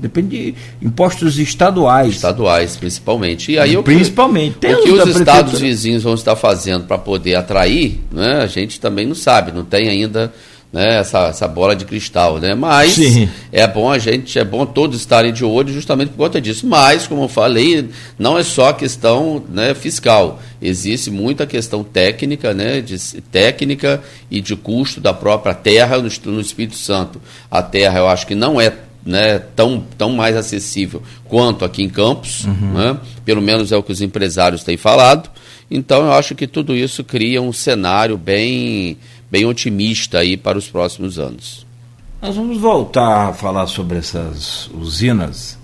depende 0.00 0.28
de 0.28 0.54
impostos 0.82 1.38
estaduais. 1.38 2.16
Estaduais, 2.16 2.76
principalmente. 2.76 3.52
E 3.52 3.58
aí 3.58 3.80
principalmente. 3.82 4.56
O 4.56 4.60
que, 4.60 4.66
o 4.66 4.82
que 4.82 4.90
os 4.90 5.16
estados 5.16 5.60
vizinhos 5.60 6.02
vão 6.02 6.14
estar 6.14 6.34
fazendo 6.34 6.86
para 6.86 6.98
poder 6.98 7.36
atrair, 7.36 8.00
né, 8.10 8.40
a 8.42 8.46
gente 8.46 8.80
também 8.80 9.06
não 9.06 9.14
sabe, 9.14 9.52
não 9.52 9.64
tem 9.64 9.88
ainda 9.88 10.32
né, 10.72 11.00
essa, 11.00 11.26
essa 11.26 11.46
bola 11.46 11.76
de 11.76 11.84
cristal, 11.84 12.38
né? 12.38 12.54
Mas 12.54 12.92
Sim. 12.92 13.28
é 13.52 13.66
bom 13.66 13.90
a 13.90 13.98
gente, 13.98 14.38
é 14.38 14.44
bom 14.44 14.64
todos 14.64 14.98
estarem 14.98 15.32
de 15.32 15.44
olho 15.44 15.72
justamente 15.72 16.08
por 16.08 16.16
conta 16.16 16.40
disso. 16.40 16.66
Mas, 16.66 17.06
como 17.06 17.24
eu 17.24 17.28
falei, 17.28 17.90
não 18.18 18.38
é 18.38 18.42
só 18.42 18.72
questão 18.72 19.42
né, 19.50 19.74
fiscal. 19.74 20.40
Existe 20.62 21.10
muita 21.10 21.46
questão 21.46 21.84
técnica, 21.84 22.54
né, 22.54 22.80
de, 22.80 22.96
técnica 23.20 24.02
e 24.30 24.40
de 24.40 24.56
custo 24.56 24.98
da 25.00 25.12
própria 25.12 25.52
terra 25.52 25.98
no, 25.98 26.08
no 26.32 26.40
Espírito 26.40 26.76
Santo. 26.76 27.20
A 27.50 27.62
terra, 27.62 27.98
eu 27.98 28.08
acho 28.08 28.26
que 28.26 28.34
não 28.34 28.58
é 28.58 28.72
né, 29.04 29.40
tão, 29.54 29.84
tão 29.98 30.10
mais 30.10 30.36
acessível 30.36 31.02
quanto 31.24 31.64
aqui 31.64 31.82
em 31.82 31.88
Campos, 31.88 32.44
uhum. 32.44 32.72
né? 32.72 32.96
pelo 33.24 33.42
menos 33.42 33.72
é 33.72 33.76
o 33.76 33.82
que 33.82 33.92
os 33.92 34.00
empresários 34.00 34.64
têm 34.64 34.76
falado. 34.76 35.28
Então, 35.70 36.04
eu 36.04 36.12
acho 36.12 36.34
que 36.34 36.46
tudo 36.46 36.74
isso 36.74 37.02
cria 37.02 37.40
um 37.40 37.52
cenário 37.52 38.18
bem 38.18 38.98
bem 39.32 39.46
otimista 39.46 40.18
aí 40.18 40.36
para 40.36 40.58
os 40.58 40.68
próximos 40.68 41.18
anos. 41.18 41.66
Nós 42.20 42.36
vamos 42.36 42.58
voltar 42.58 43.30
a 43.30 43.32
falar 43.32 43.66
sobre 43.66 43.96
essas 43.96 44.68
usinas 44.78 45.58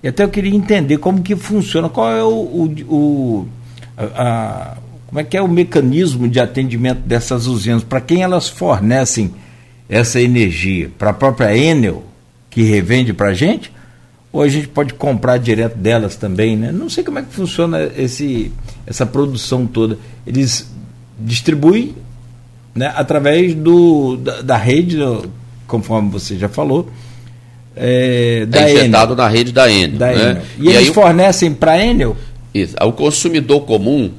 e 0.00 0.06
até 0.06 0.22
eu 0.22 0.28
queria 0.28 0.54
entender 0.54 0.98
como 0.98 1.20
que 1.20 1.34
funciona, 1.34 1.88
qual 1.88 2.12
é 2.12 2.22
o, 2.22 2.28
o, 2.28 2.74
o 2.88 3.48
a, 3.96 4.04
a, 4.04 4.76
como 5.08 5.18
é 5.18 5.24
que 5.24 5.36
é 5.36 5.42
o 5.42 5.48
mecanismo 5.48 6.28
de 6.28 6.38
atendimento 6.38 7.00
dessas 7.00 7.48
usinas, 7.48 7.82
para 7.82 8.00
quem 8.00 8.22
elas 8.22 8.48
fornecem 8.48 9.34
essa 9.88 10.20
energia, 10.20 10.88
para 10.96 11.10
a 11.10 11.14
própria 11.14 11.56
Enel 11.56 12.04
que 12.48 12.62
revende 12.62 13.12
para 13.12 13.30
a 13.30 13.34
gente, 13.34 13.72
ou 14.32 14.42
a 14.42 14.48
gente 14.48 14.68
pode 14.68 14.94
comprar 14.94 15.38
direto 15.38 15.76
delas 15.76 16.14
também, 16.14 16.56
né? 16.56 16.70
Não 16.70 16.88
sei 16.88 17.02
como 17.02 17.18
é 17.18 17.22
que 17.22 17.34
funciona 17.34 17.82
esse, 17.96 18.52
essa 18.86 19.04
produção 19.04 19.66
toda. 19.66 19.98
Eles 20.24 20.70
distribuem 21.18 21.96
né, 22.78 22.92
através 22.94 23.54
do, 23.54 24.16
da, 24.16 24.40
da 24.40 24.56
rede, 24.56 24.96
conforme 25.66 26.10
você 26.10 26.38
já 26.38 26.48
falou, 26.48 26.88
é, 27.74 28.46
da 28.46 28.60
é 28.60 28.72
injetado 28.72 29.14
Enel. 29.14 29.24
na 29.24 29.28
rede 29.28 29.52
da 29.52 29.70
Enel. 29.70 29.98
Da 29.98 30.06
né? 30.06 30.30
Enel. 30.30 30.42
E, 30.58 30.62
e, 30.62 30.68
eles 30.68 30.88
aí, 30.88 30.94
fornecem 30.94 31.52
para 31.52 31.72
a 31.72 31.84
Enel? 31.84 32.16
Isso. 32.54 32.76
O 32.80 32.92
consumidor 32.92 33.62
comum, 33.62 34.12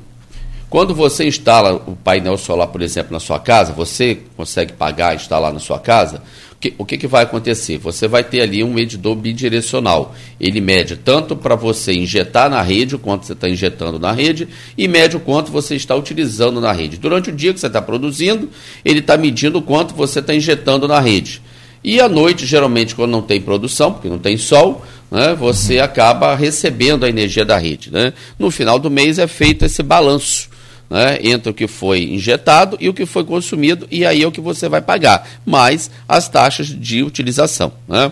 quando 0.69 0.93
você 0.93 1.25
instala 1.25 1.75
o 1.87 1.95
painel 1.95 2.37
solar, 2.37 2.67
por 2.67 2.81
exemplo, 2.81 3.13
na 3.13 3.19
sua 3.19 3.39
casa, 3.39 3.71
você 3.71 4.19
consegue 4.35 4.73
pagar, 4.73 5.15
instalar 5.15 5.53
na 5.53 5.59
sua 5.59 5.79
casa, 5.79 6.21
que, 6.59 6.73
o 6.77 6.85
que, 6.85 6.97
que 6.97 7.07
vai 7.07 7.23
acontecer? 7.23 7.77
Você 7.77 8.07
vai 8.07 8.23
ter 8.23 8.41
ali 8.41 8.63
um 8.63 8.73
medidor 8.73 9.15
bidirecional. 9.15 10.13
Ele 10.39 10.59
mede 10.59 10.97
tanto 10.97 11.35
para 11.35 11.55
você 11.55 11.93
injetar 11.93 12.49
na 12.49 12.61
rede, 12.61 12.95
o 12.95 12.99
quanto 12.99 13.25
você 13.25 13.33
está 13.33 13.47
injetando 13.47 13.97
na 13.97 14.11
rede, 14.11 14.47
e 14.77 14.87
mede 14.87 15.15
o 15.15 15.19
quanto 15.19 15.51
você 15.51 15.75
está 15.75 15.95
utilizando 15.95 16.59
na 16.59 16.73
rede. 16.73 16.97
Durante 16.97 17.29
o 17.29 17.33
dia 17.33 17.53
que 17.53 17.59
você 17.59 17.67
está 17.67 17.81
produzindo, 17.81 18.49
ele 18.83 18.99
está 18.99 19.15
medindo 19.15 19.59
o 19.59 19.61
quanto 19.61 19.93
você 19.93 20.19
está 20.19 20.35
injetando 20.35 20.87
na 20.87 20.99
rede. 20.99 21.41
E 21.81 22.01
à 22.01 22.09
noite, 22.09 22.45
geralmente, 22.45 22.93
quando 22.93 23.11
não 23.11 23.21
tem 23.21 23.39
produção, 23.39 23.93
porque 23.93 24.09
não 24.09 24.19
tem 24.19 24.37
sol, 24.37 24.85
né, 25.09 25.33
você 25.33 25.79
acaba 25.79 26.35
recebendo 26.35 27.05
a 27.05 27.09
energia 27.09 27.45
da 27.45 27.57
rede. 27.57 27.89
Né? 27.89 28.11
No 28.37 28.51
final 28.51 28.77
do 28.77 28.91
mês 28.91 29.17
é 29.17 29.27
feito 29.27 29.63
esse 29.63 29.81
balanço 29.81 30.48
né, 30.89 31.19
entre 31.21 31.51
o 31.51 31.53
que 31.53 31.67
foi 31.67 32.03
injetado 32.03 32.77
e 32.79 32.89
o 32.89 32.93
que 32.93 33.05
foi 33.05 33.23
consumido, 33.23 33.87
e 33.91 34.05
aí 34.05 34.23
é 34.23 34.27
o 34.27 34.31
que 34.31 34.41
você 34.41 34.67
vai 34.67 34.81
pagar, 34.81 35.27
mais 35.45 35.91
as 36.07 36.27
taxas 36.27 36.67
de 36.67 37.03
utilização. 37.03 37.71
Né? 37.87 38.11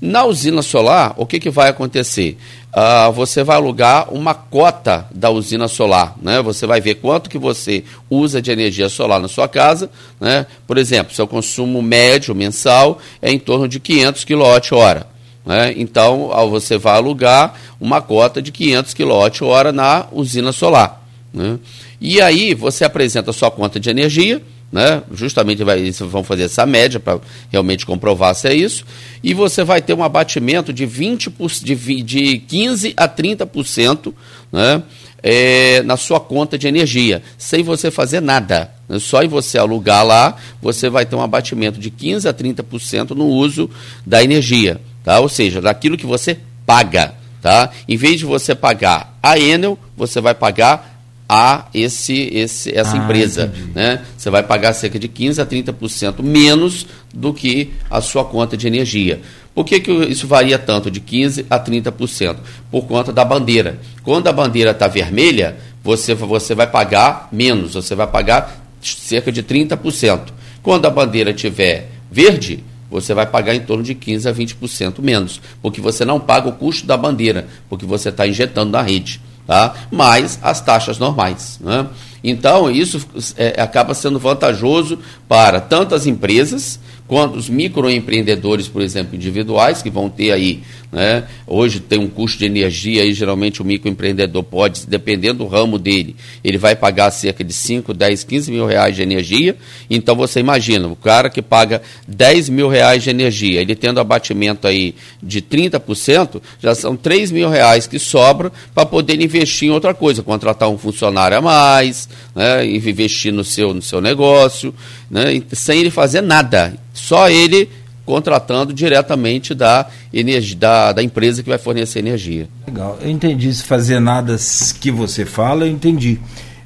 Na 0.00 0.24
usina 0.24 0.60
solar, 0.60 1.14
o 1.16 1.24
que, 1.24 1.38
que 1.40 1.50
vai 1.50 1.70
acontecer? 1.70 2.36
Uh, 2.76 3.12
você 3.12 3.44
vai 3.44 3.56
alugar 3.56 4.12
uma 4.12 4.34
cota 4.34 5.06
da 5.14 5.30
usina 5.30 5.68
solar, 5.68 6.16
né? 6.20 6.42
Você 6.42 6.66
vai 6.66 6.80
ver 6.80 6.96
quanto 6.96 7.30
que 7.30 7.38
você 7.38 7.84
usa 8.10 8.42
de 8.42 8.50
energia 8.50 8.88
solar 8.88 9.20
na 9.20 9.28
sua 9.28 9.46
casa, 9.46 9.88
né? 10.20 10.44
Por 10.66 10.76
exemplo, 10.76 11.14
seu 11.14 11.26
consumo 11.26 11.80
médio 11.80 12.34
mensal 12.34 12.98
é 13.22 13.30
em 13.30 13.38
torno 13.38 13.68
de 13.68 13.78
500 13.78 14.24
kWh. 14.24 15.06
Né? 15.46 15.74
Então, 15.76 16.30
você 16.50 16.78
vai 16.78 16.96
alugar 16.96 17.54
uma 17.80 18.00
cota 18.00 18.40
de 18.40 18.50
500 18.50 18.94
kWh 18.94 19.72
na 19.72 20.06
usina 20.10 20.52
solar. 20.52 21.02
Né? 21.32 21.58
E 22.06 22.20
aí 22.20 22.52
você 22.52 22.84
apresenta 22.84 23.32
sua 23.32 23.50
conta 23.50 23.80
de 23.80 23.88
energia, 23.88 24.42
né? 24.70 25.02
justamente 25.14 25.64
vai, 25.64 25.90
vão 25.90 26.22
fazer 26.22 26.42
essa 26.42 26.66
média 26.66 27.00
para 27.00 27.18
realmente 27.50 27.86
comprovar 27.86 28.34
se 28.34 28.46
é 28.46 28.52
isso, 28.52 28.84
e 29.22 29.32
você 29.32 29.64
vai 29.64 29.80
ter 29.80 29.94
um 29.94 30.04
abatimento 30.04 30.70
de, 30.70 30.84
20 30.84 31.32
de, 31.62 32.02
de 32.02 32.42
15% 32.46 32.92
a 32.94 33.08
30% 33.08 34.12
né? 34.52 34.82
É, 35.22 35.82
na 35.84 35.96
sua 35.96 36.20
conta 36.20 36.58
de 36.58 36.68
energia, 36.68 37.22
sem 37.38 37.62
você 37.62 37.90
fazer 37.90 38.20
nada. 38.20 38.70
Só 39.00 39.22
em 39.22 39.28
você 39.28 39.56
alugar 39.56 40.04
lá, 40.04 40.36
você 40.60 40.90
vai 40.90 41.06
ter 41.06 41.16
um 41.16 41.22
abatimento 41.22 41.80
de 41.80 41.90
15% 41.90 42.28
a 42.28 42.34
30% 42.34 43.12
no 43.12 43.28
uso 43.28 43.70
da 44.04 44.22
energia. 44.22 44.78
Tá? 45.02 45.20
Ou 45.20 45.28
seja, 45.30 45.62
daquilo 45.62 45.96
que 45.96 46.04
você 46.04 46.38
paga. 46.66 47.14
Tá? 47.40 47.70
Em 47.88 47.96
vez 47.96 48.18
de 48.18 48.26
você 48.26 48.54
pagar 48.54 49.18
a 49.22 49.38
Enel, 49.38 49.78
você 49.96 50.20
vai 50.20 50.34
pagar 50.34 50.93
a 51.28 51.66
esse, 51.72 52.28
esse, 52.32 52.76
essa 52.76 52.96
ah, 52.96 52.98
empresa. 52.98 53.52
Né? 53.74 54.02
Você 54.16 54.30
vai 54.30 54.42
pagar 54.42 54.72
cerca 54.72 54.98
de 54.98 55.08
15% 55.08 55.38
a 55.40 55.46
30% 55.46 56.22
menos 56.22 56.86
do 57.12 57.32
que 57.32 57.72
a 57.90 58.00
sua 58.00 58.24
conta 58.24 58.56
de 58.56 58.66
energia. 58.66 59.20
Por 59.54 59.64
que, 59.64 59.80
que 59.80 59.90
isso 60.06 60.26
varia 60.26 60.58
tanto, 60.58 60.90
de 60.90 61.00
15% 61.00 61.46
a 61.48 61.58
30%? 61.58 62.36
Por 62.70 62.86
conta 62.86 63.12
da 63.12 63.24
bandeira. 63.24 63.78
Quando 64.02 64.26
a 64.26 64.32
bandeira 64.32 64.72
está 64.72 64.88
vermelha, 64.88 65.56
você, 65.82 66.14
você 66.14 66.54
vai 66.54 66.66
pagar 66.66 67.28
menos, 67.30 67.74
você 67.74 67.94
vai 67.94 68.06
pagar 68.06 68.64
cerca 68.82 69.30
de 69.30 69.42
30%. 69.42 70.32
Quando 70.62 70.86
a 70.86 70.90
bandeira 70.90 71.30
estiver 71.30 71.90
verde, 72.10 72.64
você 72.90 73.14
vai 73.14 73.26
pagar 73.26 73.54
em 73.54 73.60
torno 73.60 73.82
de 73.82 73.94
15% 73.94 74.26
a 74.26 74.34
20% 74.34 75.00
menos, 75.00 75.40
porque 75.62 75.80
você 75.80 76.04
não 76.04 76.20
paga 76.20 76.48
o 76.48 76.52
custo 76.52 76.86
da 76.86 76.96
bandeira, 76.96 77.46
porque 77.68 77.86
você 77.86 78.08
está 78.08 78.26
injetando 78.26 78.70
na 78.70 78.82
rede 78.82 79.20
tá? 79.46 79.74
mais 79.90 80.38
as 80.42 80.60
taxas 80.60 80.98
normais. 80.98 81.58
Né? 81.60 81.86
Então, 82.22 82.70
isso 82.70 83.06
é, 83.36 83.60
acaba 83.60 83.94
sendo 83.94 84.18
vantajoso 84.18 84.98
para 85.28 85.60
tantas 85.60 86.06
empresas 86.06 86.80
quanto 87.14 87.38
os 87.38 87.48
microempreendedores, 87.48 88.66
por 88.66 88.82
exemplo, 88.82 89.14
individuais, 89.14 89.80
que 89.80 89.88
vão 89.88 90.10
ter 90.10 90.32
aí 90.32 90.64
né? 90.94 91.24
Hoje 91.44 91.80
tem 91.80 91.98
um 91.98 92.08
custo 92.08 92.38
de 92.38 92.46
energia 92.46 93.04
e 93.04 93.12
geralmente 93.12 93.60
o 93.60 93.64
microempreendedor 93.64 94.44
pode, 94.44 94.86
dependendo 94.86 95.38
do 95.38 95.46
ramo 95.48 95.76
dele, 95.76 96.14
ele 96.44 96.56
vai 96.56 96.76
pagar 96.76 97.10
cerca 97.10 97.42
de 97.42 97.52
5, 97.52 97.92
10, 97.92 98.22
15 98.22 98.52
mil 98.52 98.64
reais 98.64 98.94
de 98.94 99.02
energia. 99.02 99.56
Então 99.90 100.14
você 100.14 100.38
imagina, 100.38 100.86
o 100.86 100.94
cara 100.94 101.28
que 101.28 101.42
paga 101.42 101.82
10 102.06 102.48
mil 102.48 102.68
reais 102.68 103.02
de 103.02 103.10
energia, 103.10 103.60
ele 103.60 103.74
tendo 103.74 103.98
abatimento 103.98 104.68
aí 104.68 104.94
de 105.20 105.42
30%, 105.42 106.40
já 106.62 106.76
são 106.76 106.96
3 106.96 107.32
mil 107.32 107.50
reais 107.50 107.88
que 107.88 107.98
sobra 107.98 108.52
para 108.72 108.86
poder 108.86 109.20
investir 109.20 109.68
em 109.68 109.72
outra 109.72 109.92
coisa, 109.94 110.22
contratar 110.22 110.68
um 110.68 110.78
funcionário 110.78 111.36
a 111.36 111.42
mais, 111.42 112.08
né? 112.36 112.64
investir 112.64 113.32
no 113.32 113.42
seu, 113.42 113.74
no 113.74 113.82
seu 113.82 114.00
negócio, 114.00 114.72
né? 115.14 115.40
sem 115.52 115.78
ele 115.78 115.90
fazer 115.90 116.20
nada. 116.20 116.74
Só 116.92 117.30
ele 117.30 117.70
contratando 118.04 118.72
diretamente 118.72 119.54
da, 119.54 119.86
energia, 120.12 120.56
da, 120.56 120.92
da 120.92 121.02
empresa 121.02 121.40
que 121.40 121.48
vai 121.48 121.56
fornecer 121.56 122.00
energia. 122.00 122.48
Legal, 122.66 122.98
eu 123.00 123.08
entendi. 123.08 123.54
Se 123.54 123.62
fazer 123.62 124.00
nada 124.00 124.36
que 124.80 124.90
você 124.90 125.24
fala, 125.24 125.66
eu 125.66 125.70
entendi. 125.70 126.18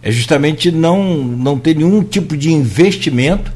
É 0.03 0.11
justamente 0.11 0.73
não, 0.73 1.15
não 1.15 1.59
ter 1.59 1.77
nenhum 1.77 2.03
tipo 2.03 2.37
de 2.37 2.51
investimento, 2.51 3.53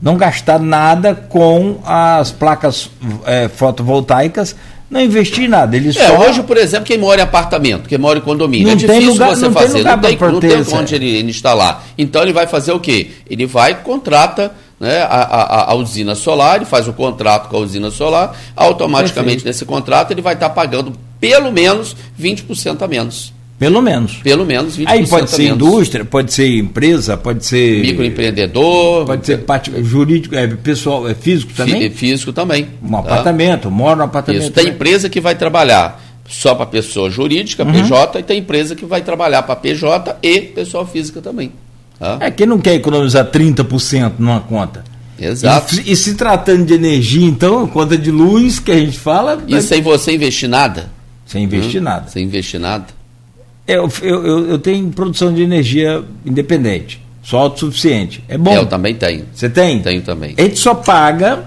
não 0.00 0.16
gastar 0.16 0.60
nada 0.60 1.14
com 1.14 1.78
as 1.84 2.30
placas 2.30 2.90
é, 3.24 3.48
fotovoltaicas, 3.48 4.54
não 4.94 5.00
investir 5.00 5.44
em 5.44 5.48
nada. 5.48 5.76
Ele 5.76 5.88
é, 5.88 5.92
só... 5.92 6.20
Hoje, 6.20 6.42
por 6.44 6.56
exemplo, 6.56 6.86
quem 6.86 6.96
mora 6.96 7.20
em 7.20 7.24
apartamento, 7.24 7.88
quem 7.88 7.98
mora 7.98 8.18
em 8.18 8.22
condomínio, 8.22 8.68
não 8.68 8.74
é 8.74 8.76
difícil 8.76 9.12
lugar, 9.12 9.30
você 9.30 9.44
não 9.44 9.52
fazer, 9.52 9.82
não 9.82 10.00
tem, 10.00 10.16
não 10.16 10.40
tem 10.40 10.78
onde 10.78 10.94
ele, 10.94 11.16
ele 11.16 11.30
instalar. 11.30 11.84
Então 11.98 12.22
ele 12.22 12.32
vai 12.32 12.46
fazer 12.46 12.70
o 12.70 12.78
quê? 12.78 13.10
Ele 13.28 13.44
vai 13.44 13.82
contrata 13.82 14.52
né, 14.78 15.02
a, 15.02 15.06
a, 15.06 15.72
a, 15.72 15.74
usina 15.74 16.14
solar, 16.14 16.56
ele 16.56 16.64
faz 16.64 16.86
o 16.86 16.92
contrato 16.92 17.48
com 17.48 17.56
a 17.56 17.60
usina 17.60 17.90
solar, 17.90 18.36
automaticamente 18.54 19.42
Perfeito. 19.42 19.46
nesse 19.46 19.64
contrato 19.64 20.12
ele 20.12 20.22
vai 20.22 20.34
estar 20.34 20.50
pagando 20.50 20.92
pelo 21.18 21.50
menos 21.50 21.96
20% 22.20 22.82
a 22.82 22.86
menos. 22.86 23.32
Pelo 23.58 23.80
menos. 23.80 24.14
Pelo 24.16 24.44
menos 24.44 24.76
20% 24.76 24.84
Aí 24.88 25.06
pode 25.06 25.30
ser 25.30 25.48
indústria, 25.48 26.04
pode 26.04 26.32
ser 26.32 26.58
empresa, 26.58 27.16
pode 27.16 27.46
ser. 27.46 27.82
Microempreendedor. 27.82 29.06
Pode 29.06 29.24
ser 29.26 29.38
parte 29.38 29.70
jurídico, 29.82 30.34
é, 30.34 30.46
pessoal, 30.48 31.08
é 31.08 31.14
físico 31.14 31.52
também? 31.54 31.88
Físico 31.90 32.32
também. 32.32 32.68
Um 32.82 32.90
tá? 32.90 32.98
apartamento, 32.98 33.70
mora 33.70 33.96
no 33.96 34.02
apartamento. 34.02 34.42
Isso. 34.42 34.50
Tem 34.50 34.64
também. 34.64 34.74
empresa 34.76 35.08
que 35.08 35.20
vai 35.20 35.34
trabalhar 35.36 36.02
só 36.28 36.54
para 36.54 36.66
pessoa 36.66 37.08
jurídica, 37.10 37.64
Uhum. 37.64 37.72
PJ, 37.72 38.18
e 38.18 38.22
tem 38.22 38.38
empresa 38.40 38.74
que 38.74 38.84
vai 38.84 39.02
trabalhar 39.02 39.42
para 39.42 39.54
PJ 39.56 40.16
e 40.22 40.40
pessoa 40.40 40.84
física 40.86 41.20
também. 41.20 41.52
tá? 41.98 42.18
É, 42.20 42.30
quem 42.30 42.46
não 42.46 42.58
quer 42.58 42.74
economizar 42.74 43.30
30% 43.30 44.14
numa 44.18 44.40
conta? 44.40 44.82
Exato. 45.18 45.76
E, 45.76 45.92
e 45.92 45.96
se 45.96 46.14
tratando 46.14 46.64
de 46.64 46.74
energia, 46.74 47.24
então, 47.26 47.66
conta 47.68 47.96
de 47.96 48.10
luz 48.10 48.58
que 48.58 48.72
a 48.72 48.76
gente 48.78 48.98
fala. 48.98 49.42
E 49.46 49.62
sem 49.62 49.80
você 49.80 50.12
investir 50.12 50.48
nada? 50.48 50.90
Sem 51.24 51.44
investir 51.44 51.80
Hum, 51.80 51.84
nada. 51.84 52.08
Sem 52.08 52.24
investir 52.24 52.58
nada. 52.58 52.86
Eu, 53.66 53.90
eu, 54.02 54.26
eu, 54.26 54.46
eu 54.50 54.58
tenho 54.58 54.88
produção 54.90 55.32
de 55.32 55.42
energia 55.42 56.02
independente, 56.24 57.00
só 57.22 57.38
autossuficiente. 57.38 58.22
É 58.28 58.36
bom. 58.36 58.52
Eu 58.54 58.66
também 58.66 58.94
tenho. 58.94 59.24
Você 59.34 59.48
tem? 59.48 59.80
Tenho 59.80 60.02
também. 60.02 60.34
A 60.36 60.42
gente 60.42 60.58
só 60.58 60.74
paga 60.74 61.44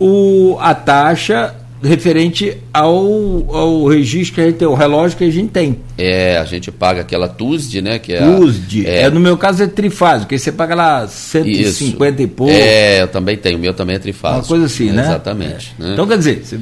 o, 0.00 0.56
a 0.60 0.74
taxa 0.74 1.54
referente 1.82 2.56
ao, 2.72 3.54
ao 3.54 3.86
registro 3.86 4.34
que 4.36 4.40
a 4.40 4.44
gente 4.46 4.56
tem, 4.56 4.66
o 4.66 4.74
relógio 4.74 5.16
que 5.18 5.24
a 5.24 5.30
gente 5.30 5.50
tem. 5.50 5.76
É, 5.96 6.36
a 6.38 6.44
gente 6.44 6.72
paga 6.72 7.02
aquela 7.02 7.28
TUSD, 7.28 7.82
né? 7.82 7.98
Que 7.98 8.14
é 8.14 8.22
a- 8.24 8.30
USD. 8.30 8.86
É, 8.86 9.02
É, 9.02 9.10
no 9.10 9.20
meu 9.20 9.36
caso 9.36 9.62
é 9.62 9.66
trifásico, 9.66 10.22
porque 10.22 10.38
você 10.38 10.50
paga 10.50 10.74
lá 10.74 11.06
150 11.06 12.22
e 12.22 12.26
pouco. 12.26 12.52
É, 12.52 13.02
eu 13.02 13.08
também 13.08 13.36
tenho. 13.36 13.58
O 13.58 13.60
meu 13.60 13.74
também 13.74 13.94
é 13.96 13.98
trifásico. 13.98 14.40
Uma 14.40 14.48
coisa 14.48 14.64
assim, 14.66 14.90
né? 14.90 15.02
Exatamente. 15.02 15.74
É. 15.78 15.82
né? 15.84 15.90
Então, 15.92 16.06
quer 16.06 16.18
dizer, 16.18 16.42
você 16.44 16.58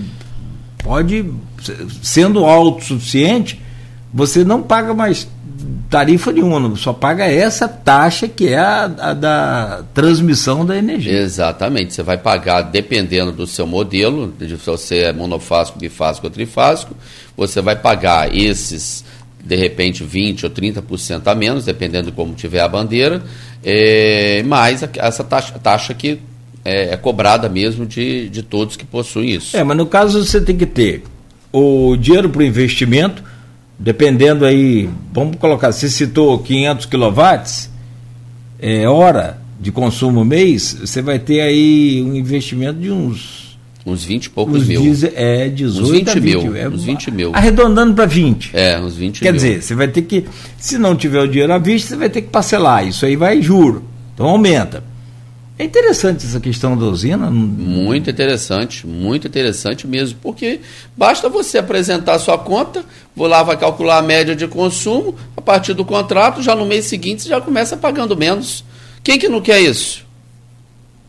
pode, 0.82 1.24
sendo 2.02 2.44
autossuficiente, 2.44 3.60
você 4.16 4.42
não 4.42 4.62
paga 4.62 4.94
mais 4.94 5.28
tarifa 5.90 6.32
nenhuma, 6.32 6.74
só 6.74 6.90
paga 6.94 7.26
essa 7.26 7.68
taxa 7.68 8.26
que 8.26 8.48
é 8.48 8.58
a, 8.58 8.84
a 8.84 9.12
da 9.12 9.84
transmissão 9.92 10.64
da 10.64 10.74
energia. 10.74 11.12
Exatamente. 11.12 11.92
Você 11.92 12.02
vai 12.02 12.16
pagar, 12.16 12.62
dependendo 12.62 13.30
do 13.30 13.46
seu 13.46 13.66
modelo, 13.66 14.32
de 14.38 14.48
se 14.48 14.66
você 14.66 15.00
é 15.00 15.12
monofásico, 15.12 15.78
bifásico 15.78 16.26
ou 16.26 16.30
trifásico, 16.32 16.96
você 17.36 17.60
vai 17.60 17.76
pagar 17.76 18.34
esses, 18.34 19.04
de 19.44 19.54
repente, 19.54 20.02
20% 20.02 20.44
ou 20.44 20.50
30% 20.50 21.26
a 21.26 21.34
menos, 21.34 21.66
dependendo 21.66 22.10
de 22.10 22.16
como 22.16 22.32
tiver 22.32 22.60
a 22.60 22.68
bandeira, 22.68 23.22
é, 23.62 24.42
mais 24.44 24.82
essa 24.96 25.22
taxa, 25.22 25.58
taxa 25.58 25.92
que 25.92 26.18
é, 26.64 26.94
é 26.94 26.96
cobrada 26.96 27.50
mesmo 27.50 27.84
de, 27.84 28.30
de 28.30 28.42
todos 28.42 28.76
que 28.76 28.86
possuem 28.86 29.32
isso. 29.32 29.54
É, 29.54 29.62
mas 29.62 29.76
no 29.76 29.84
caso 29.84 30.24
você 30.24 30.40
tem 30.40 30.56
que 30.56 30.66
ter 30.66 31.04
o 31.52 31.96
dinheiro 31.96 32.30
para 32.30 32.40
o 32.40 32.44
investimento, 32.44 33.22
dependendo 33.78 34.44
aí, 34.44 34.88
vamos 35.12 35.36
colocar, 35.36 35.72
você 35.72 35.88
citou 35.88 36.38
500 36.38 36.86
quilowatts, 36.86 37.70
é, 38.58 38.88
hora 38.88 39.38
de 39.60 39.70
consumo 39.72 40.24
mês, 40.24 40.76
você 40.80 41.00
vai 41.02 41.18
ter 41.18 41.40
aí 41.40 42.02
um 42.06 42.14
investimento 42.14 42.78
de 42.80 42.90
uns 42.90 43.44
Uns 43.88 44.04
20 44.04 44.24
e 44.24 44.30
poucos 44.30 44.62
Os 44.62 44.66
mil. 44.66 44.80
diesel- 44.82 45.12
é 45.14 45.48
18 45.48 45.84
Uns 45.84 45.90
20 45.92 46.08
a 46.10 46.14
20 46.14 46.22
mil, 46.42 46.56
é, 46.56 46.68
uns 46.68 46.82
20 46.82 47.10
mil. 47.12 47.30
Arredondando 47.32 47.94
para 47.94 48.04
20. 48.04 48.50
É, 48.52 48.80
uns 48.80 48.96
20 48.96 49.20
Quer 49.20 49.30
mil. 49.30 49.40
dizer, 49.40 49.62
você 49.62 49.76
vai 49.76 49.86
ter 49.86 50.02
que, 50.02 50.24
se 50.58 50.76
não 50.76 50.96
tiver 50.96 51.20
o 51.20 51.28
dinheiro 51.28 51.52
à 51.52 51.58
vista, 51.58 51.90
você 51.90 51.96
vai 51.96 52.08
ter 52.10 52.22
que 52.22 52.28
parcelar. 52.28 52.84
Isso 52.84 53.06
aí 53.06 53.14
vai 53.14 53.40
juro. 53.40 53.84
Então 54.12 54.26
aumenta. 54.26 54.82
É 55.58 55.64
interessante 55.64 56.24
essa 56.26 56.38
questão 56.38 56.76
da 56.76 56.84
usina. 56.86 57.30
não- 57.30 57.32
Muito 57.32 58.10
interessante, 58.10 58.86
muito 58.86 59.26
interessante 59.26 59.86
mesmo, 59.86 60.18
porque 60.22 60.60
basta 60.96 61.28
você 61.28 61.58
apresentar 61.58 62.14
a 62.14 62.18
sua 62.18 62.36
conta, 62.36 62.84
vou 63.14 63.26
lá, 63.26 63.42
vai 63.42 63.56
calcular 63.56 63.98
a 63.98 64.02
média 64.02 64.36
de 64.36 64.46
consumo, 64.46 65.14
a 65.36 65.40
partir 65.40 65.72
do 65.72 65.84
contrato, 65.84 66.42
já 66.42 66.54
no 66.54 66.66
mês 66.66 66.84
seguinte 66.86 67.22
você 67.22 67.28
já 67.30 67.40
começa 67.40 67.76
pagando 67.76 68.16
menos. 68.16 68.64
Quem 69.02 69.18
que 69.18 69.28
não 69.28 69.40
quer 69.40 69.60
isso? 69.60 70.04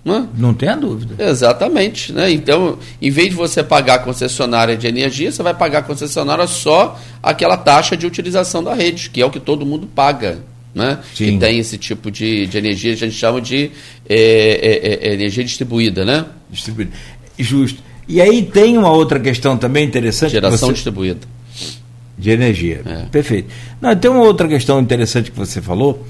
Hã? 0.06 0.30
Não 0.38 0.54
tenha 0.54 0.78
dúvida. 0.78 1.22
Exatamente. 1.22 2.14
Né? 2.14 2.32
Então, 2.32 2.78
em 3.02 3.12
vez 3.12 3.30
de 3.30 3.36
você 3.36 3.62
pagar 3.62 3.96
a 3.96 4.00
concessionária 4.00 4.78
de 4.78 4.88
energia, 4.88 5.30
você 5.30 5.44
vai 5.44 5.54
pagar 5.54 5.80
a 5.80 5.84
concessionária 5.84 6.48
só 6.48 6.98
aquela 7.22 7.58
taxa 7.58 7.98
de 7.98 8.08
utilização 8.08 8.64
da 8.64 8.74
rede, 8.74 9.10
que 9.10 9.22
é 9.22 9.26
o 9.26 9.30
que 9.30 9.40
todo 9.42 9.66
mundo 9.66 9.86
paga. 9.94 10.40
Né? 10.78 11.00
Sim. 11.16 11.34
Que 11.34 11.38
tem 11.40 11.58
esse 11.60 11.78
tipo 11.78 12.12
de, 12.12 12.46
de 12.46 12.58
energia, 12.58 12.94
a 12.94 12.96
gente 12.96 13.16
chama 13.16 13.42
de 13.42 13.72
é, 14.08 14.16
é, 14.16 15.10
é, 15.10 15.14
energia 15.14 15.44
distribuída, 15.44 16.06
né? 16.06 16.26
Distribuído. 16.52 16.92
Justo. 17.38 17.82
E 18.08 18.22
aí 18.22 18.44
tem 18.44 18.78
uma 18.78 18.92
outra 18.92 19.20
questão 19.20 19.58
também 19.58 19.86
interessante. 19.86 20.32
Geração 20.32 20.70
você- 20.70 20.74
distribuída. 20.74 21.20
De 22.18 22.30
energia. 22.32 22.82
É. 22.86 23.06
Perfeito. 23.12 23.50
Não, 23.82 23.96
tem 23.96 24.10
uma 24.10 24.22
outra 24.22 24.48
questão 24.48 24.80
interessante 24.80 25.30
que 25.32 25.38
você 25.38 25.62
falou. 25.62 26.06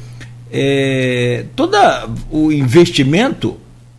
É, 0.51 1.45
todo 1.55 1.75
o 2.31 2.51
investimento 2.51 3.57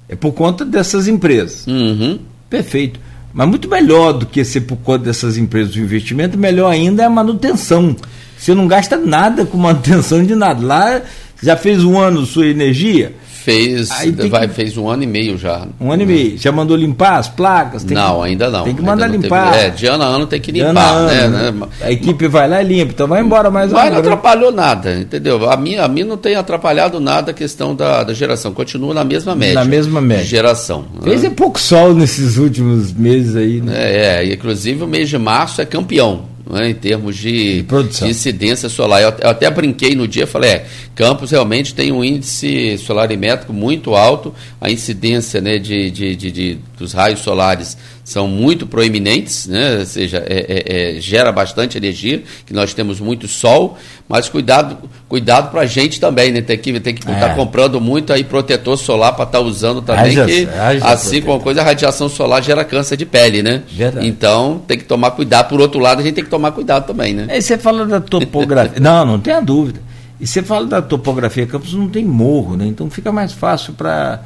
é 0.09 0.16
por 0.16 0.33
conta 0.33 0.64
dessas 0.64 1.07
empresas. 1.09 1.66
Uhum. 1.66 2.18
Perfeito. 2.48 2.98
Mas 3.33 3.46
muito 3.48 3.68
melhor 3.68 4.12
do 4.12 4.24
que 4.26 4.42
ser 4.44 4.62
por 4.62 4.76
conta 4.78 5.04
dessas 5.04 5.37
empresas 5.37 5.74
o 5.74 5.81
investimento, 5.81 6.38
melhor 6.38 6.70
ainda 6.70 7.02
é 7.02 7.07
a 7.07 7.11
manutenção. 7.11 7.94
Você 8.38 8.55
não 8.55 8.66
gasta 8.66 8.96
nada 8.96 9.44
com 9.44 9.59
manutenção 9.59 10.24
de 10.24 10.35
nada. 10.35 10.64
Lá 10.64 11.03
já 11.42 11.57
fez 11.57 11.85
um 11.85 11.98
ano 11.98 12.24
sua 12.27 12.46
energia, 12.46 13.12
Fez, 13.48 13.88
vai, 14.29 14.46
que- 14.46 14.55
fez 14.55 14.77
um 14.77 14.90
ano 14.90 15.05
e 15.05 15.07
meio 15.07 15.38
já. 15.38 15.66
um 15.81 15.90
ano 15.90 16.03
e 16.03 16.07
meio. 16.07 16.37
Já 16.37 16.53
mandou 16.53 16.77
limpar 16.77 17.16
as 17.16 17.29
placas? 17.29 17.83
Não, 17.83 18.20
que- 18.20 18.27
ainda 18.27 18.51
não. 18.51 18.64
Tem 18.64 18.74
que 18.74 18.83
mandar 18.83 19.07
não 19.07 19.12
teve- 19.12 19.22
limpar. 19.22 19.55
é, 19.57 19.70
de 19.70 19.87
ano 19.87 20.03
a 20.03 20.07
ano 20.07 20.27
tem 20.27 20.38
que 20.38 20.51
ano 20.61 20.68
limpar, 20.68 20.96
a 20.96 21.07
né? 21.07 21.20
ano. 21.20 21.61
né? 21.61 21.66
A 21.81 21.90
equipe 21.90 22.29
vai 22.29 22.46
lá 22.46 22.61
e 22.61 22.66
limpa. 22.66 22.92
Então 22.92 23.07
vai 23.07 23.22
embora 23.22 23.51
mais 23.51 23.72
Mas 23.72 23.90
não 23.90 24.01
atrapalhou 24.01 24.53
nada, 24.53 24.92
entendeu? 24.98 25.48
A 25.48 25.57
mim, 25.57 25.77
a 25.77 25.88
mim 25.88 26.03
não 26.03 26.18
tem 26.18 26.35
atrapalhado 26.35 27.01
nada 27.01 27.31
a 27.31 27.35
questão 27.35 27.74
da, 27.74 28.03
da 28.05 28.12
geração. 28.12 28.53
Continua 28.53 28.92
na 28.92 29.05
mesma 29.05 29.35
média. 29.35 29.55
Na 29.55 29.64
mesma 29.64 30.01
média. 30.01 30.24
Geração. 30.24 30.85
Fez 31.03 31.24
é 31.24 31.29
né? 31.29 31.35
pouco 31.35 31.59
sol 31.59 31.94
nesses 31.94 32.37
últimos 32.37 32.92
meses 32.92 33.35
aí, 33.35 33.62
né? 33.62 33.72
É, 33.77 34.24
é, 34.27 34.35
inclusive 34.35 34.83
o 34.85 34.87
mês 34.87 35.09
de 35.09 35.16
março 35.16 35.62
é 35.62 35.64
campeão. 35.64 36.24
Né, 36.50 36.70
em 36.70 36.74
termos 36.74 37.16
de, 37.16 37.62
De 38.04 38.11
incidência 38.11 38.68
solar. 38.68 39.02
Eu, 39.02 39.12
eu 39.20 39.30
até 39.30 39.50
brinquei 39.50 39.94
no 39.94 40.08
dia, 40.08 40.26
falei, 40.26 40.50
é, 40.50 40.66
Campos 40.94 41.30
realmente 41.30 41.74
tem 41.74 41.92
um 41.92 42.02
índice 42.04 42.76
solarimétrico 42.78 43.52
muito 43.52 43.94
alto, 43.94 44.34
a 44.61 44.70
incidência 44.70 45.40
né, 45.40 45.58
de, 45.58 45.90
de, 45.90 46.16
de, 46.16 46.30
de- 46.30 46.58
dos 46.78 46.92
raios 46.92 47.20
solares 47.20 47.76
são 48.09 48.27
muito 48.27 48.66
proeminentes, 48.66 49.47
né, 49.47 49.81
ou 49.81 49.85
seja, 49.85 50.25
é- 50.27 50.47
é- 50.49 50.97
é, 50.97 51.01
gera 51.01 51.31
bastante 51.31 51.77
energia, 51.77 52.23
que 52.47 52.55
nós 52.55 52.73
temos 52.73 52.99
muito 53.01 53.29
sol, 53.29 53.77
mas 54.09 54.31
cuidado, 54.31 54.79
cuidado 55.07 55.51
para 55.51 55.61
a 55.61 55.66
gente 55.66 56.01
também, 56.01 56.33
né, 56.33 56.40
tem 56.40 56.57
que 56.57 56.81
tem 56.81 56.94
que 56.94 57.01
estar 57.01 57.33
É. 57.33 57.35
comprando 57.35 57.79
muito 57.81 58.11
aí 58.11 58.25
protetor 58.25 58.79
solar 58.79 59.12
para 59.14 59.25
estar 59.25 59.40
usando 59.40 59.83
também, 59.83 60.07
Haja- 60.18 60.25
que 60.25 60.49
haja 60.59 60.87
assim 60.87 61.21
como 61.21 61.38
coisa, 61.40 61.61
a 61.61 61.64
radiação 61.64 62.09
solar 62.09 62.42
gera 62.42 62.64
câncer 62.64 62.97
de 62.97 63.05
pele, 63.05 63.42
né? 63.42 63.62
Verdade. 63.71 64.07
Então 64.09 64.62
tem 64.66 64.79
que 64.79 64.85
tomar 64.85 65.11
cuidado. 65.11 65.49
Por 65.51 65.61
outro 65.61 65.79
lado, 65.79 66.01
a 66.01 66.03
gente 66.03 66.14
tem 66.14 66.25
que 66.25 66.31
tomar 66.31 66.53
cuidado 66.53 66.87
também, 66.87 67.12
né? 67.12 67.27
Aí 67.29 67.42
você 67.42 67.59
fala 67.59 67.85
da 67.85 68.01
topografia. 68.01 68.79
não, 68.81 69.05
não 69.05 69.21
tenha 69.21 69.40
dúvida. 69.42 69.81
E 70.18 70.27
você 70.27 70.42
fala 70.42 70.66
da 70.66 70.81
topografia, 70.81 71.47
Campos 71.47 71.75
não 71.75 71.88
tem 71.88 72.05
morro, 72.07 72.57
né? 72.57 72.66
Então 72.66 72.88
fica 72.88 73.12
mais 73.12 73.33
fácil 73.33 73.75
para 73.75 74.21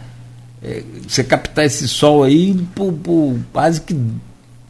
você 1.08 1.24
captar 1.24 1.64
esse 1.66 1.88
sol 1.88 2.22
aí 2.22 2.54
por, 2.74 2.92
por 2.92 3.36
quase 3.52 3.80
que 3.80 3.96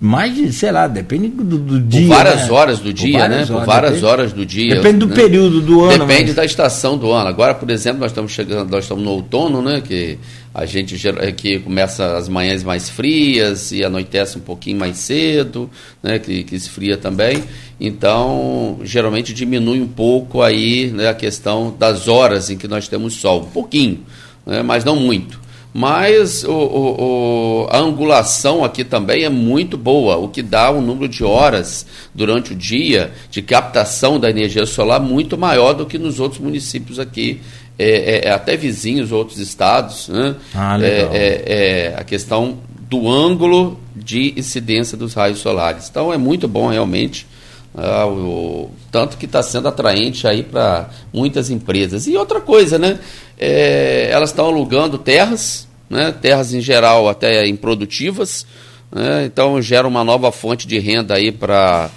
mais 0.00 0.34
de, 0.34 0.52
sei 0.52 0.72
lá, 0.72 0.88
depende 0.88 1.28
do, 1.28 1.44
do 1.44 1.74
Por 1.74 1.80
dia. 1.82 2.08
várias 2.08 2.40
né? 2.48 2.50
horas 2.50 2.80
do 2.80 2.92
dia, 2.92 3.28
né? 3.28 3.46
Por 3.46 3.64
várias 3.64 3.92
depende- 3.92 4.04
horas 4.12 4.32
do 4.32 4.44
dia. 4.44 4.74
Depende 4.74 4.98
do 4.98 5.06
né? 5.06 5.14
período 5.14 5.60
do 5.60 5.84
ano. 5.84 6.04
Depende 6.06 6.24
mas- 6.28 6.34
da 6.34 6.44
estação 6.44 6.98
do 6.98 7.12
ano. 7.12 7.28
Agora, 7.28 7.54
por 7.54 7.70
exemplo, 7.70 8.00
nós 8.00 8.10
estamos 8.10 8.32
chegando, 8.32 8.68
nós 8.68 8.82
estamos 8.84 9.04
no 9.04 9.10
outono, 9.10 9.62
né? 9.62 9.80
Que 9.80 10.18
a 10.52 10.66
gente 10.66 10.96
gera- 10.96 11.30
que 11.30 11.60
começa 11.60 12.16
as 12.16 12.28
manhãs 12.28 12.64
mais 12.64 12.90
frias 12.90 13.70
e 13.70 13.84
anoitece 13.84 14.38
um 14.38 14.40
pouquinho 14.40 14.76
mais 14.80 14.96
cedo, 14.96 15.70
né? 16.02 16.18
Que, 16.18 16.42
que 16.42 16.56
esfria 16.56 16.96
também. 16.96 17.44
Então, 17.80 18.80
geralmente 18.82 19.32
diminui 19.32 19.80
um 19.80 19.86
pouco 19.86 20.42
aí 20.42 20.90
né, 20.90 21.08
a 21.10 21.14
questão 21.14 21.72
das 21.78 22.08
horas 22.08 22.50
em 22.50 22.56
que 22.56 22.66
nós 22.66 22.88
temos 22.88 23.14
sol, 23.14 23.42
um 23.42 23.50
pouquinho, 23.50 24.00
né, 24.46 24.62
mas 24.62 24.84
não 24.84 24.96
muito. 24.96 25.40
Mas 25.74 26.44
o- 26.44 26.50
o- 26.52 27.62
o- 27.64 27.68
a 27.70 27.78
angulação 27.78 28.62
aqui 28.62 28.84
também 28.84 29.24
é 29.24 29.30
muito 29.30 29.76
boa, 29.78 30.16
o 30.16 30.28
que 30.28 30.42
dá 30.42 30.70
um 30.70 30.82
número 30.82 31.08
de 31.08 31.24
horas 31.24 31.86
durante 32.14 32.52
o 32.52 32.54
dia 32.54 33.12
de 33.30 33.40
captação 33.40 34.20
da 34.20 34.28
energia 34.28 34.66
solar 34.66 35.00
muito 35.00 35.38
maior 35.38 35.72
do 35.72 35.86
que 35.86 35.98
nos 35.98 36.20
outros 36.20 36.40
municípios 36.40 36.98
aqui, 36.98 37.40
é, 37.78 37.88
é, 37.88 38.28
é, 38.28 38.30
até 38.32 38.54
vizinhos, 38.54 39.12
outros 39.12 39.38
estados. 39.38 40.08
Né? 40.08 40.34
Ah, 40.54 40.76
legal. 40.76 41.10
É, 41.12 41.16
é, 41.16 41.42
é 41.46 41.94
a 41.98 42.04
questão 42.04 42.58
do 42.90 43.08
ângulo 43.08 43.80
de 43.96 44.34
incidência 44.36 44.98
dos 44.98 45.14
raios 45.14 45.38
solares. 45.38 45.88
Então 45.88 46.12
é 46.12 46.18
muito 46.18 46.46
bom 46.46 46.66
realmente. 46.68 47.26
Ah, 47.74 48.06
o- 48.06 48.70
tanto 48.90 49.16
que 49.16 49.24
está 49.26 49.42
sendo 49.42 49.68
atraente 49.68 50.26
aí 50.26 50.42
para 50.42 50.90
muitas 51.12 51.50
empresas. 51.50 52.06
E 52.06 52.16
outra 52.16 52.40
coisa, 52.40 52.78
né? 52.78 52.98
É, 53.38 54.08
elas 54.10 54.30
estão 54.30 54.46
alugando 54.46 54.98
terras, 54.98 55.66
né? 55.88 56.12
terras 56.12 56.52
em 56.54 56.60
geral 56.60 57.08
até 57.08 57.46
improdutivas, 57.46 58.46
né? 58.90 59.24
então 59.24 59.60
gera 59.60 59.88
uma 59.88 60.04
nova 60.04 60.30
fonte 60.30 60.66
de 60.66 60.78
renda 60.78 61.14
aí 61.14 61.32
para 61.32 61.90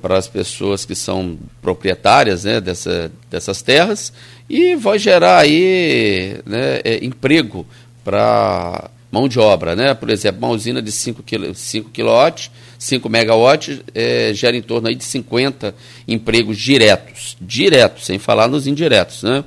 para 0.00 0.18
as 0.18 0.28
pessoas 0.28 0.84
que 0.84 0.94
são 0.94 1.38
proprietárias 1.62 2.44
né, 2.44 2.60
dessa, 2.60 3.10
dessas 3.30 3.62
terras 3.62 4.12
e 4.48 4.76
vai 4.76 4.98
gerar 4.98 5.38
aí 5.38 6.38
né, 6.44 6.80
é, 6.84 7.02
emprego 7.02 7.66
para 8.04 8.90
mão 9.14 9.28
de 9.28 9.38
obra. 9.38 9.76
Né? 9.76 9.94
Por 9.94 10.10
exemplo, 10.10 10.38
uma 10.38 10.48
usina 10.48 10.82
de 10.82 10.90
5 10.90 11.22
kW, 11.22 11.54
5 11.54 11.90
kW, 11.90 12.50
5 12.76 13.08
megawatts 13.08 13.80
é, 13.94 14.32
gera 14.34 14.56
em 14.56 14.62
torno 14.62 14.88
aí 14.88 14.96
de 14.96 15.04
50 15.04 15.74
empregos 16.08 16.58
diretos, 16.58 17.36
diretos, 17.40 18.06
sem 18.06 18.18
falar 18.18 18.48
nos 18.48 18.66
indiretos. 18.66 19.22
Né? 19.22 19.44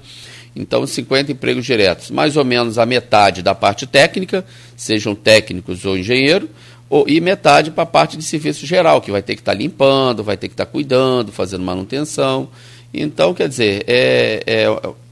Então, 0.56 0.88
50 0.88 1.34
empregos 1.34 1.66
diretos, 1.66 2.10
mais 2.10 2.38
ou 2.38 2.46
menos 2.46 2.80
a 2.80 2.86
metade 2.86 3.42
da 3.42 3.54
parte 3.54 3.86
técnica, 3.86 4.44
sejam 4.76 5.14
técnicos 5.14 5.86
ou 5.86 5.98
engenheiro, 5.98 6.50
ou, 6.90 7.08
e 7.08 7.20
metade 7.20 7.70
para 7.70 7.84
a 7.84 7.88
parte 7.88 8.16
de 8.16 8.24
serviço 8.24 8.66
geral, 8.66 9.02
que 9.02 9.12
vai 9.12 9.22
ter 9.22 9.36
que 9.36 9.42
estar 9.42 9.52
tá 9.52 9.58
limpando, 9.58 10.24
vai 10.24 10.38
ter 10.38 10.48
que 10.48 10.54
estar 10.54 10.66
tá 10.66 10.72
cuidando, 10.72 11.32
fazendo 11.32 11.64
manutenção. 11.64 12.50
Então, 12.94 13.34
quer 13.34 13.50
dizer, 13.50 13.84
é, 13.86 14.42
é, 14.48 14.66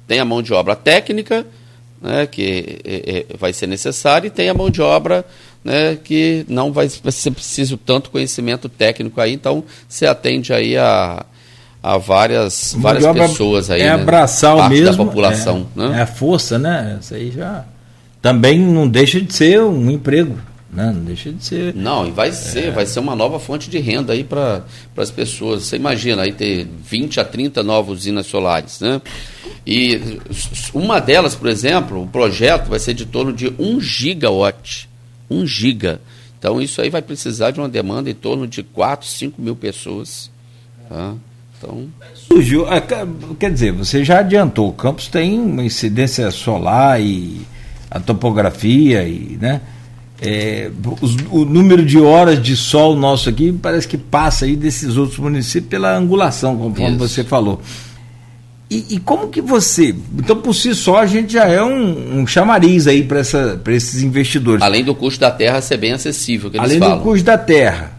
tem 0.07 0.19
a 0.19 0.25
mão 0.25 0.41
de 0.41 0.53
obra 0.53 0.75
técnica, 0.75 1.45
né, 2.05 2.27
que 2.27 2.79
é, 2.85 3.25
é 3.31 3.37
vai 3.37 3.51
ser 3.51 3.67
necessária, 3.67 4.27
e 4.27 4.31
tem 4.31 4.49
a 4.49 4.53
mão 4.53 4.69
de 4.69 4.81
obra 4.81 5.25
né, 5.63 5.97
que 6.03 6.45
não 6.47 6.71
vai 6.71 6.87
ser 6.87 7.31
preciso 7.31 7.75
tanto 7.75 8.11
conhecimento 8.11 8.69
técnico 8.69 9.19
aí, 9.19 9.33
então 9.33 9.63
se 9.89 10.05
atende 10.05 10.53
aí 10.53 10.77
a 10.77 11.25
a 11.81 11.99
várias, 11.99 12.75
várias 12.79 13.05
pessoas 13.13 13.69
aí. 13.69 13.81
É 13.81 13.85
né? 13.85 13.91
abraçar 13.91 14.55
o 14.55 14.67
mesmo. 14.67 14.85
da 14.85 14.97
população. 14.97 15.67
É, 15.77 15.79
né? 15.79 15.99
é 15.99 16.01
a 16.01 16.07
força, 16.07 16.57
né? 16.57 16.97
Isso 16.99 17.13
aí 17.13 17.29
já. 17.29 17.63
Também 18.23 18.59
não 18.59 18.87
deixa 18.87 19.21
de 19.21 19.31
ser 19.31 19.61
um 19.61 19.91
emprego. 19.91 20.35
Né? 20.75 20.91
Não 20.93 21.05
deixa 21.05 21.31
de 21.31 21.43
ser. 21.43 21.73
Não, 21.73 22.05
e 22.05 22.11
vai 22.11 22.33
ser, 22.33 22.65
é. 22.65 22.71
vai 22.71 22.85
ser 22.85 22.99
uma 22.99 23.15
nova 23.15 23.39
fonte 23.39 23.69
de 23.69 23.79
renda 23.79 24.11
aí 24.11 24.25
para 24.25 24.65
as 24.97 25.09
pessoas. 25.09 25.63
Você 25.63 25.77
imagina 25.77 26.23
aí 26.23 26.33
ter 26.33 26.67
20 26.67 27.21
a 27.21 27.23
30 27.23 27.63
novas 27.63 27.99
usinas 27.99 28.25
solares. 28.25 28.81
Né? 28.81 29.01
E 29.65 30.19
uma 30.73 30.99
delas, 30.99 31.33
por 31.33 31.47
exemplo, 31.47 32.03
o 32.03 32.07
projeto 32.07 32.67
vai 32.67 32.79
ser 32.79 32.93
de 32.93 33.05
torno 33.05 33.31
de 33.31 33.53
1 33.57 33.79
gigawatt. 33.79 34.89
1 35.29 35.47
giga. 35.47 36.01
Então 36.37 36.61
isso 36.61 36.81
aí 36.81 36.89
vai 36.89 37.01
precisar 37.01 37.51
de 37.51 37.59
uma 37.59 37.69
demanda 37.69 38.09
em 38.09 38.13
torno 38.13 38.45
de 38.45 38.61
4, 38.61 39.07
5 39.07 39.41
mil 39.41 39.55
pessoas. 39.55 40.29
Tá? 40.89 41.15
Então... 41.57 41.87
Surgiu, 42.13 42.67
é, 42.71 42.83
quer 43.39 43.49
dizer, 43.49 43.71
você 43.71 44.03
já 44.03 44.19
adiantou, 44.19 44.67
o 44.67 44.73
campus 44.73 45.07
tem 45.07 45.39
uma 45.39 45.63
incidência 45.63 46.29
solar 46.31 47.01
e 47.01 47.41
a 47.89 47.99
topografia 47.99 49.07
e, 49.07 49.37
né? 49.39 49.61
É, 50.21 50.71
os, 51.01 51.17
o 51.29 51.43
número 51.43 51.85
de 51.85 51.99
horas 51.99 52.41
de 52.41 52.55
sol 52.55 52.95
nosso 52.95 53.29
aqui 53.29 53.51
parece 53.51 53.87
que 53.87 53.97
passa 53.97 54.45
aí 54.45 54.55
desses 54.55 54.95
outros 54.95 55.19
municípios 55.19 55.69
pela 55.69 55.95
angulação, 55.95 56.57
conforme 56.57 56.95
Isso. 56.95 57.07
você 57.07 57.23
falou. 57.23 57.61
E, 58.69 58.95
e, 58.95 58.99
como 58.99 59.27
que 59.27 59.41
você. 59.41 59.95
Então, 60.17 60.37
por 60.37 60.53
si 60.53 60.73
só, 60.73 60.97
a 60.97 61.05
gente 61.05 61.33
já 61.33 61.45
é 61.45 61.61
um, 61.63 62.21
um 62.21 62.27
chamariz 62.27 62.87
aí 62.87 63.03
para 63.03 63.19
esses 63.73 64.01
investidores. 64.01 64.63
Além 64.63 64.83
do 64.83 64.95
custo 64.95 65.19
da 65.19 65.29
terra 65.29 65.61
ser 65.61 65.77
bem 65.77 65.93
acessível, 65.93 66.49
que 66.49 66.57
eles 66.57 66.69
Além 66.69 66.79
falam. 66.79 66.97
do 66.97 67.03
custo 67.03 67.25
da 67.25 67.37
terra. 67.37 67.95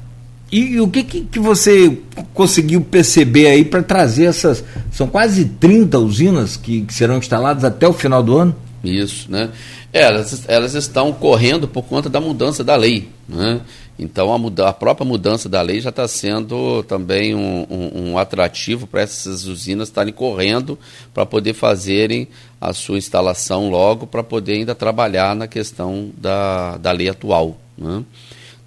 E, 0.50 0.74
e 0.74 0.80
o 0.80 0.88
que, 0.88 1.04
que, 1.04 1.20
que, 1.22 1.38
você 1.38 1.98
conseguiu 2.34 2.80
perceber 2.80 3.48
aí 3.48 3.64
para 3.64 3.82
trazer 3.82 4.24
essas. 4.24 4.64
São 4.90 5.06
quase 5.06 5.44
30 5.44 5.98
usinas 5.98 6.56
que, 6.56 6.82
que, 6.82 6.94
serão 6.94 7.18
instaladas 7.18 7.64
até 7.64 7.86
o 7.86 7.92
final 7.92 8.22
do 8.22 8.36
ano? 8.36 8.54
Isso, 8.82 9.30
né? 9.30 9.50
Elas, 9.96 10.44
elas 10.48 10.74
estão 10.74 11.12
correndo 11.12 11.66
por 11.66 11.82
conta 11.82 12.08
da 12.08 12.20
mudança 12.20 12.62
da 12.62 12.76
lei. 12.76 13.08
Né? 13.28 13.60
Então 13.98 14.32
a, 14.32 14.38
muda, 14.38 14.68
a 14.68 14.72
própria 14.72 15.06
mudança 15.06 15.48
da 15.48 15.62
lei 15.62 15.80
já 15.80 15.90
está 15.90 16.06
sendo 16.06 16.82
também 16.82 17.34
um, 17.34 17.66
um, 17.70 18.10
um 18.10 18.18
atrativo 18.18 18.86
para 18.86 19.00
essas 19.00 19.46
usinas 19.46 19.88
estarem 19.88 20.12
correndo 20.12 20.78
para 21.14 21.24
poder 21.24 21.54
fazerem 21.54 22.28
a 22.60 22.72
sua 22.72 22.98
instalação 22.98 23.70
logo, 23.70 24.06
para 24.06 24.22
poder 24.22 24.54
ainda 24.54 24.74
trabalhar 24.74 25.34
na 25.34 25.46
questão 25.46 26.10
da, 26.16 26.76
da 26.76 26.92
lei 26.92 27.08
atual. 27.08 27.58
Né? 27.76 28.04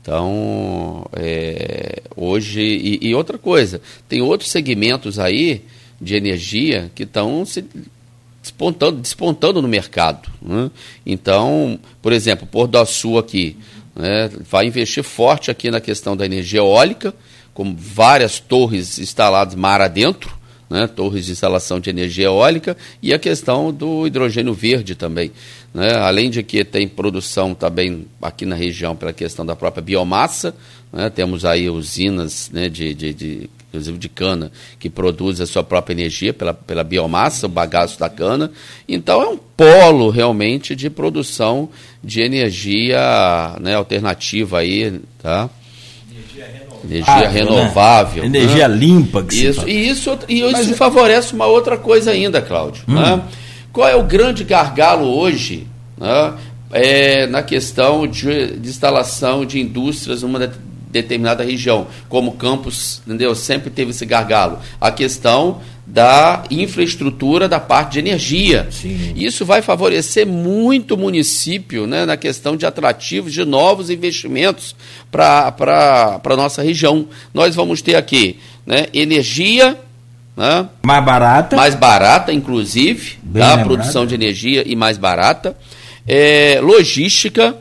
Então, 0.02 1.06
é, 1.14 2.02
hoje. 2.16 2.62
E, 2.62 3.10
e, 3.10 3.16
outra 3.16 3.38
coisa, 3.38 3.82
tem 4.08 4.22
outros 4.22 4.50
segmentos 4.50 5.20
aí 5.20 5.64
de 6.02 6.16
energia 6.16 6.90
que 6.96 7.04
estão 7.04 7.46
se 7.46 7.66
despontando, 8.50 9.02
despontando 9.02 9.62
no 9.62 9.68
mercado. 9.68 10.30
Né? 10.42 10.72
Então, 11.06 11.80
por 12.02 12.12
exemplo, 12.12 12.48
Porto 12.48 12.72
do 12.72 12.86
Sul 12.86 13.18
aqui 13.18 13.58
né, 13.96 14.30
vai 14.50 14.66
investir 14.66 15.04
forte 15.04 15.52
aqui 15.52 15.70
na 15.70 15.80
questão 15.80 16.16
da 16.16 16.26
energia 16.26 16.60
eólica, 16.60 17.14
com 17.54 17.76
várias 17.76 18.40
torres 18.40 19.00
instaladas 19.00 19.56
mar 19.56 19.82
adentro 19.82 20.40
né, 20.70 20.88
torres 20.88 21.26
de 21.26 21.32
instalação 21.32 21.80
de 21.80 21.90
energia 21.90 22.26
eólica 22.26 22.78
e 23.02 23.14
a 23.14 23.20
questão 23.20 23.74
do 23.74 24.06
hidrogênio 24.06 24.54
verde 24.54 24.94
também. 24.94 25.32
Né, 25.74 25.94
além 25.96 26.30
de 26.30 26.44
que 26.44 26.64
tem 26.64 26.88
produção 26.88 27.56
também 27.56 28.06
aqui 28.22 28.46
na 28.46 28.56
região 28.56 28.96
pela 28.96 29.12
questão 29.12 29.46
da 29.46 29.56
própria 29.56 29.82
biomassa, 29.82 30.56
né, 30.94 31.10
temos 31.10 31.44
aí 31.44 31.70
usinas 31.70 32.50
né, 32.52 32.70
de, 32.70 32.94
de, 32.94 33.14
de, 33.14 33.50
inclusive 33.70 33.98
de 33.98 34.10
cana, 34.10 34.52
que 34.80 34.90
produz 34.90 35.40
a 35.40 35.46
sua 35.46 35.64
própria 35.64 35.94
energia 35.94 36.34
pela, 36.34 36.54
pela 36.54 36.84
biomassa, 36.84 37.46
o 37.46 37.50
bagaço 37.50 38.00
da 38.00 38.10
cana. 38.10 38.52
Então 38.88 39.22
é 39.22 39.28
um 39.28 39.38
polo 39.38 40.10
realmente 40.10 40.76
de 40.76 40.90
produção 40.90 41.70
de 42.04 42.22
energia 42.22 43.00
né, 43.62 43.76
alternativa 43.76 44.60
aí, 44.60 45.00
tá? 45.22 45.50
Energia 46.84 47.14
ah, 47.14 47.28
renovável. 47.28 48.24
Né? 48.24 48.40
Energia 48.40 48.68
né? 48.68 48.76
limpa. 48.76 49.24
Que 49.24 49.48
isso, 49.48 49.68
e 49.68 49.90
isso, 49.90 50.18
e 50.28 50.40
isso 50.40 50.52
Mas... 50.52 50.72
É- 50.72 50.76
favorece 50.76 51.34
uma 51.34 51.46
outra 51.46 51.78
coisa 51.78 52.12
ainda, 52.12 52.42
Cláudio. 52.42 52.84
Hum. 52.88 52.96
Né? 52.96 53.22
Qual 53.72 53.88
é 53.88 53.96
o 53.96 54.04
grande 54.04 54.44
gargalo 54.44 55.06
hoje 55.06 55.68
né? 55.98 56.34
é, 56.72 57.28
na 57.28 57.44
questão 57.44 58.08
de, 58.08 58.58
de 58.58 58.70
instalação 58.70 59.46
de 59.46 59.60
indústrias 59.60 60.24
numa 60.24 60.52
determinada 60.90 61.44
região, 61.44 61.88
como 62.08 62.34
Campos, 62.34 63.02
entendeu? 63.06 63.36
Sempre 63.36 63.70
teve 63.70 63.92
esse 63.92 64.06
gargalo. 64.06 64.60
A 64.82 64.92
questão 64.92 65.62
da 65.86 66.44
infraestrutura 66.52 67.50
da 67.50 67.60
parte 67.60 67.94
de 67.94 68.00
energia. 68.00 68.68
Sim. 68.70 69.14
Isso 69.16 69.44
vai 69.44 69.62
favorecer 69.62 70.26
muito 70.26 70.94
o 70.94 70.98
município 70.98 71.88
né, 71.88 72.06
na 72.06 72.16
questão 72.16 72.56
de 72.56 72.66
atrativos 72.66 73.34
de 73.34 73.44
novos 73.44 73.90
investimentos 73.90 74.76
para 75.12 75.56
a 76.24 76.36
nossa 76.36 76.62
região. 76.62 77.08
Nós 77.34 77.56
vamos 77.56 77.82
ter 77.82 77.96
aqui 77.96 78.40
né, 78.66 78.86
energia. 78.94 79.80
Né, 80.38 80.70
mais 80.84 81.04
barata. 81.04 81.56
Mais 81.56 81.76
barata, 81.76 82.32
inclusive, 82.32 83.18
tá, 83.34 83.56
a 83.56 83.64
produção 83.64 84.06
de 84.06 84.14
energia 84.14 84.64
e 84.68 84.76
mais 84.76 84.98
barata. 84.98 85.58
É, 86.08 86.60
logística, 86.62 87.56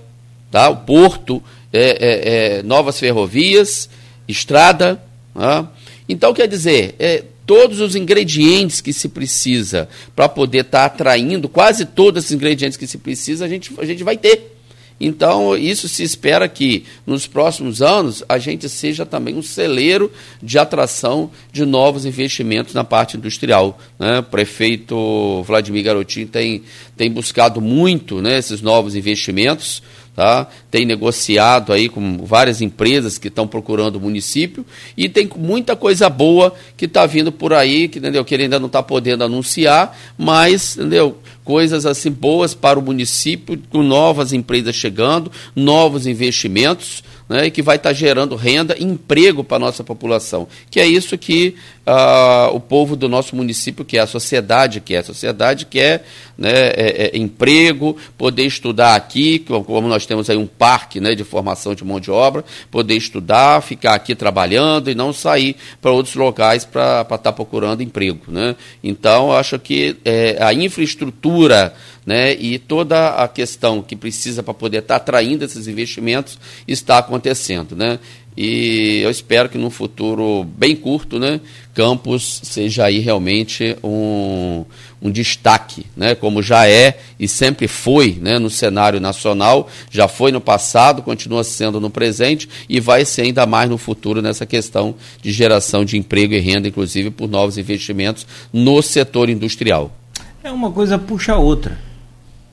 tá, 0.51 0.69
o 0.69 0.77
porto, 0.77 1.43
é, 1.73 1.81
é, 1.81 2.59
é 2.59 2.63
novas 2.63 2.99
ferrovias, 2.99 3.89
estrada. 4.27 5.03
Né. 5.35 5.67
Então, 6.09 6.33
quer 6.33 6.47
dizer, 6.47 6.95
é, 6.99 7.25
todos 7.47 7.81
os 7.81 7.97
ingredientes 7.97 8.81
que 8.81 8.93
se 8.93 9.09
precisa 9.09 9.89
para 10.15 10.29
poder 10.29 10.61
estar 10.61 10.81
tá 10.81 10.85
atraindo, 10.85 11.49
quase 11.49 11.87
todos 11.87 12.27
os 12.27 12.33
ingredientes 12.33 12.77
que 12.77 12.87
se 12.87 12.99
precisa, 12.99 13.45
a 13.45 13.49
gente, 13.49 13.73
a 13.79 13.85
gente 13.85 14.05
vai 14.05 14.17
ter. 14.17 14.59
Então, 15.01 15.57
isso 15.57 15.89
se 15.89 16.03
espera 16.03 16.49
que 16.49 16.85
nos 17.07 17.27
próximos 17.27 17.81
anos 17.81 18.25
a 18.29 18.37
gente 18.37 18.69
seja 18.69 19.07
também 19.07 19.37
um 19.37 19.43
celeiro 19.43 20.11
de 20.43 20.59
atração 20.59 21.31
de 21.53 21.65
novos 21.65 22.05
investimentos 22.05 22.75
na 22.75 22.83
parte 22.83 23.17
industrial. 23.17 23.79
Né? 23.99 24.19
O 24.19 24.25
prefeito 24.25 25.43
Vladimir 25.45 25.85
Garotinho 25.85 26.27
tem, 26.27 26.63
tem 26.97 27.11
buscado 27.11 27.61
muito 27.61 28.21
né, 28.21 28.39
esses 28.39 28.61
novos 28.61 28.97
investimentos 28.97 29.83
tá? 30.19 30.49
tem 30.69 30.85
negociado 30.85 31.73
aí 31.73 31.89
com 31.89 32.19
várias 32.27 32.61
empresas 32.61 33.19
que 33.19 33.29
estão 33.29 33.47
procurando 33.47 33.95
o 33.95 34.01
município 34.01 34.67
e 34.97 35.09
tem 35.09 35.31
muita 35.37 35.77
coisa 35.77 36.09
boa 36.09 36.53
que 36.77 36.87
está 36.87 37.07
vindo 37.07 37.31
por 37.31 37.53
aí, 37.53 37.87
que, 37.87 38.01
entendeu? 38.01 38.25
que 38.25 38.35
ele 38.35 38.43
ainda 38.43 38.59
não 38.59 38.67
está 38.67 38.83
podendo 38.83 39.23
anunciar, 39.23 39.97
mas 40.19 40.77
entendeu? 40.77 41.17
coisas 41.45 41.87
assim 41.87 42.11
boas 42.11 42.53
para 42.53 42.81
o 42.81 42.83
município, 42.83 43.63
com 43.71 43.81
novas 43.81 44.33
empresas 44.33 44.75
chegando, 44.75 45.31
novos 45.55 46.05
investimentos, 46.05 47.05
né, 47.29 47.47
e 47.47 47.51
que 47.51 47.63
vai 47.63 47.77
estar 47.77 47.91
tá 47.91 47.95
gerando 47.95 48.35
renda 48.35 48.75
e 48.79 48.85
emprego 48.85 49.45
para 49.45 49.57
a 49.57 49.61
nossa 49.61 49.85
população. 49.85 50.49
Que 50.71 50.81
é 50.81 50.87
isso 50.87 51.19
que 51.19 51.55
uh, 51.87 52.55
o 52.55 52.61
povo 52.61 52.97
do 52.97 53.09
nosso 53.09 53.37
município 53.37 53.85
quer, 53.85 54.01
a 54.01 54.07
sociedade 54.07 54.81
quer. 54.81 54.99
A 54.99 55.05
sociedade 55.05 55.67
quer 55.67 56.05
né, 56.37 56.51
é, 56.51 57.11
é, 57.15 57.19
emprego, 57.19 57.97
poder 58.17 58.45
estudar 58.45 58.95
aqui, 58.95 59.41
como 59.41 59.89
nós 59.89 60.07
temos 60.07 60.31
aí 60.31 60.37
um 60.37 60.47
parque 60.47 61.01
né, 61.01 61.15
de 61.15 61.25
formação 61.25 61.75
de 61.75 61.85
mão 61.85 62.01
de 62.01 62.11
obra, 62.11 62.45
poder 62.71 62.95
estudar, 62.95 63.63
ficar 63.63 63.95
aqui 63.95 64.15
trabalhando 64.15 64.91
e 64.91 64.95
não 64.95 65.13
sair 65.13 65.57
para 65.83 65.91
outros 65.91 66.15
locais 66.15 66.65
para 66.65 67.03
estar 67.03 67.19
tá 67.19 67.33
procurando 67.33 67.83
emprego. 67.83 68.21
Né? 68.29 68.57
Então, 68.83 69.33
acho 69.33 69.59
que 69.59 69.97
é, 70.05 70.37
a 70.41 70.55
infraestrutura 70.55 71.75
né, 72.09 72.33
e 72.33 72.59
toda 72.59 73.11
a 73.11 73.29
questão 73.29 73.83
que 73.83 73.95
precisa 73.95 74.43
para 74.43 74.55
poder 74.55 74.79
estar 74.79 74.95
tá 74.95 74.97
atraindo 74.97 75.45
esses 75.45 75.69
investimentos 75.69 76.39
está 76.67 76.97
acontecendo. 76.97 77.77
Né? 77.77 77.99
E 78.35 79.01
eu 79.03 79.11
espero 79.11 79.51
que 79.51 79.59
no 79.59 79.69
futuro 79.69 80.43
bem 80.43 80.75
curto, 80.75 81.19
né, 81.19 81.39
Campos 81.75 82.41
seja 82.45 82.87
aí 82.87 82.99
realmente 82.99 83.77
um, 83.85 84.65
um 85.03 85.11
destaque, 85.11 85.85
né, 85.95 86.15
como 86.15 86.43
já 86.43 86.67
é 86.67 86.99
e 87.21 87.29
sempre 87.29 87.69
foi 87.69 88.17
né, 88.19 88.39
no 88.39 88.49
cenário 88.49 89.01
nacional, 89.01 89.69
já 89.91 90.09
foi 90.09 90.33
no 90.33 90.41
passado, 90.41 91.03
continua 91.03 91.45
sendo 91.45 91.79
no 91.79 91.91
presente 91.91 92.49
e 92.71 92.81
vai 92.81 93.05
ser 93.05 93.23
ainda 93.23 93.45
mais 93.45 93.69
no 93.69 93.77
futuro 93.77 94.23
nessa 94.23 94.47
questão 94.47 94.95
de 95.21 95.31
geração 95.31 95.85
de 95.85 95.99
emprego 95.99 96.33
e 96.33 96.39
renda, 96.39 96.69
inclusive 96.69 97.11
por 97.11 97.29
novos 97.29 97.59
investimentos 97.59 98.27
no 98.51 98.81
setor 98.81 99.29
industrial. 99.29 99.95
É 100.43 100.51
uma 100.51 100.71
coisa 100.71 100.97
puxa 100.97 101.35
a 101.35 101.39
outra. 101.39 101.88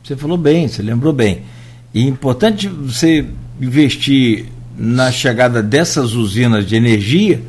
Você 0.05 0.15
falou 0.15 0.37
bem, 0.37 0.67
você 0.67 0.83
lembrou 0.83 1.11
bem. 1.11 1.41
E 1.91 2.03
é 2.03 2.07
importante 2.07 2.67
você 2.67 3.25
investir 3.59 4.45
na 4.77 5.11
chegada 5.11 5.63
dessas 5.63 6.13
usinas 6.13 6.67
de 6.67 6.75
energia, 6.75 7.41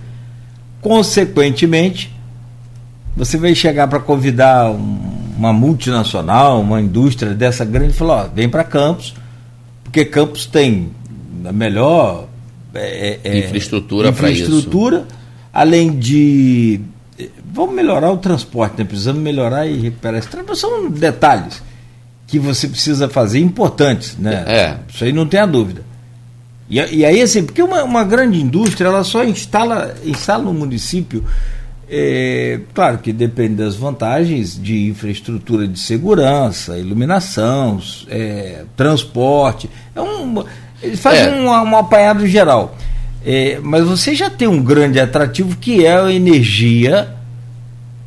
consequentemente, 0.81 2.11
você 3.15 3.37
vai 3.37 3.55
chegar 3.55 3.89
para 3.89 4.01
convidar 4.01 4.71
uma 4.71 5.53
multinacional, 5.53 6.63
uma 6.63 6.81
indústria 6.81 7.35
dessa 7.35 7.63
grande 7.63 7.91
e 7.91 7.95
falar: 7.95 8.25
ó, 8.25 8.29
vem 8.35 8.49
para 8.49 8.65
Campos, 8.65 9.15
porque 9.85 10.03
Campos 10.07 10.47
tem 10.47 10.93
a 11.45 11.53
melhor 11.53 12.27
é, 12.73 13.19
é, 13.23 13.39
infraestrutura 13.41 14.13
para 14.13 14.31
isso. 14.31 14.45
Infraestrutura, 14.45 15.07
além 15.53 15.99
de. 15.99 16.81
Vamos 17.53 17.75
melhorar 17.75 18.11
o 18.13 18.17
transporte, 18.17 18.79
né? 18.79 18.85
precisamos 18.85 19.21
melhorar 19.21 19.67
e 19.67 19.79
recuperar 19.79 20.19
esse 20.19 20.29
transporte. 20.29 20.61
São 20.61 20.91
detalhes 20.91 21.63
que 22.39 22.47
você 22.47 22.69
precisa 22.69 23.09
fazer 23.09 23.41
importantes, 23.41 24.17
né? 24.19 24.45
É. 24.47 24.77
Isso 24.89 25.05
aí 25.05 25.13
não 25.13 25.27
tem 25.27 25.41
a 25.41 25.47
dúvida. 25.47 25.83
E, 26.69 26.77
e 26.79 27.05
aí, 27.05 27.23
assim, 27.23 27.45
porque 27.45 27.63
uma, 27.63 27.83
uma, 27.85 28.05
grande 28.05 28.41
indústria, 28.41 28.89
ela 28.89 29.05
só 29.05 29.25
instala, 29.25 29.95
instala 30.05 30.43
no 30.43 30.53
município, 30.53 31.25
é, 31.89 32.61
claro 32.75 32.99
que 32.99 33.13
depende 33.13 33.55
das 33.55 33.77
vantagens 33.77 34.61
de 34.61 34.89
infraestrutura 34.89 35.69
de 35.69 35.79
segurança, 35.79 36.77
iluminação, 36.77 37.81
é, 38.09 38.65
transporte. 38.77 39.71
É 39.95 40.01
um, 40.01 40.45
fazem 40.97 41.25
é. 41.27 41.31
um, 41.31 41.47
um 41.47 41.77
apanhado 41.77 42.27
geral. 42.27 42.77
É, 43.25 43.59
mas 43.63 43.85
você 43.85 44.15
já 44.15 44.31
tem 44.31 44.47
um 44.47 44.63
grande 44.63 45.01
atrativo 45.01 45.57
que 45.57 45.85
é 45.85 45.97
a 45.97 46.13
energia 46.13 47.15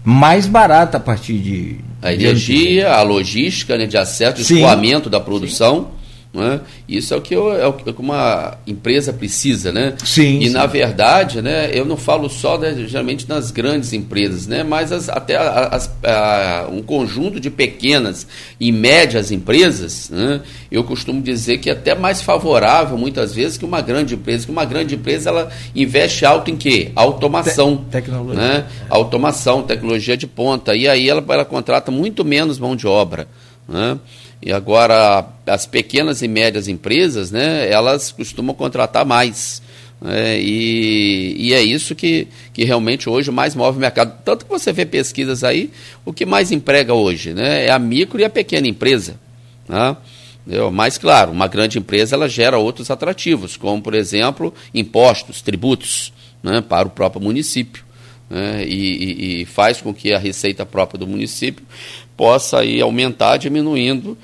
mais 0.04 0.48
barata 0.48 0.98
a 0.98 1.00
partir 1.00 1.38
de. 1.40 1.89
A 2.02 2.14
energia, 2.14 2.94
a 2.94 3.02
logística 3.02 3.78
né, 3.78 3.86
de 3.86 3.98
acesso, 3.98 4.38
o 4.38 4.42
escoamento 4.42 5.10
da 5.10 5.20
produção. 5.20 5.99
É? 6.32 6.60
Isso 6.88 7.12
é 7.12 7.18
o, 7.18 7.22
que 7.22 7.34
eu, 7.34 7.52
é 7.52 7.66
o 7.66 7.74
que 7.74 7.92
uma 7.98 8.56
empresa 8.68 9.12
precisa, 9.12 9.72
né? 9.72 9.96
Sim. 10.06 10.38
E 10.38 10.48
sim. 10.48 10.54
na 10.54 10.68
verdade, 10.68 11.42
né, 11.42 11.72
eu 11.74 11.84
não 11.84 11.98
falo 11.98 12.30
só 12.30 12.56
né, 12.56 12.72
geralmente 12.88 13.28
nas 13.28 13.50
grandes 13.50 13.94
empresas, 13.94 14.46
né, 14.46 14.62
mas 14.62 14.92
as, 14.92 15.10
até 15.10 15.38
as, 15.38 15.92
a, 16.04 16.68
um 16.72 16.84
conjunto 16.84 17.40
de 17.40 17.50
pequenas 17.50 18.28
e 18.60 18.72
médias 18.72 19.32
empresas, 19.32 20.12
né, 20.12 20.42
eu 20.72 20.84
costumo 20.84 21.20
dizer 21.20 21.58
que 21.58 21.68
é 21.68 21.74
até 21.74 21.96
mais 21.96 22.22
favorável 22.22 22.96
muitas 22.96 23.34
vezes 23.34 23.58
que 23.58 23.66
uma 23.66 23.82
grande 23.82 24.14
empresa, 24.14 24.46
que 24.46 24.52
uma 24.52 24.66
grande 24.66 24.94
empresa 24.94 25.32
ela 25.32 25.50
investe 25.76 26.28
alto 26.28 26.52
em 26.52 26.58
quê? 26.58 26.92
Automação, 26.96 27.78
Te 27.78 27.92
tecnologia, 27.92 28.40
né? 28.40 28.66
Automação, 28.88 29.64
tecnologia 29.64 30.16
de 30.16 30.28
ponta. 30.28 30.76
E 30.76 30.88
aí 30.88 31.10
ela, 31.10 31.24
ela 31.28 31.46
contrata 31.46 31.90
muito 31.90 32.24
menos 32.24 32.60
mão 32.60 32.76
de 32.76 32.86
obra, 32.86 33.28
né? 33.68 33.98
E 34.42 34.54
agora, 34.54 35.28
as 35.46 35.66
pequenas 35.66 36.22
e 36.22 36.28
médias 36.28 36.68
empresas, 36.68 37.30
né, 37.30 37.70
elas 37.70 38.12
costumam 38.12 38.56
contratar 38.56 39.06
mais. 39.06 39.62
Né, 40.02 40.40
e, 40.40 41.36
e, 41.38 41.54
é 41.54 41.62
isso 41.62 41.94
que, 41.94 42.28
que 42.54 42.64
realmente 42.64 43.10
hoje 43.10 43.32
mais 43.32 43.54
move 43.54 43.78
o 43.78 43.82
mercado. 43.82 44.18
Tanto 44.24 44.46
que 44.46 44.52
você 44.52 44.72
vê 44.72 44.86
pesquisas 44.86 45.44
aí, 45.44 45.72
o 46.06 46.14
que 46.14 46.26
mais 46.26 46.52
emprega 46.54 46.94
hoje 46.94 47.34
né, 47.34 47.66
é 47.66 47.72
a 47.72 47.78
micro 47.78 48.20
e 48.20 48.24
a 48.24 48.30
pequena 48.30 48.68
empresa. 48.68 49.20
Né? 49.68 49.98
Mas, 50.72 50.98
claro, 50.98 51.32
uma 51.32 51.48
grande 51.48 51.78
empresa 51.78 52.16
ela 52.16 52.28
gera 52.28 52.58
outros 52.58 52.90
atrativos, 52.90 53.58
como, 53.58 53.82
por 53.82 53.94
exemplo, 53.94 54.54
impostos, 54.74 55.42
tributos 55.42 56.14
né, 56.42 56.62
para 56.62 56.88
o 56.88 56.92
próprio 56.92 57.22
município. 57.22 57.84
Né, 58.30 58.64
e, 58.66 59.42
e, 59.42 59.46
faz 59.46 59.82
com 59.82 59.94
que 59.94 60.14
a 60.14 60.18
receita 60.18 60.66
própria 60.66 61.00
do 61.00 61.08
município 61.08 61.66
possa 62.20 62.60
aí 62.60 62.82
aumentar, 62.82 63.38
diminuindo 63.38 64.18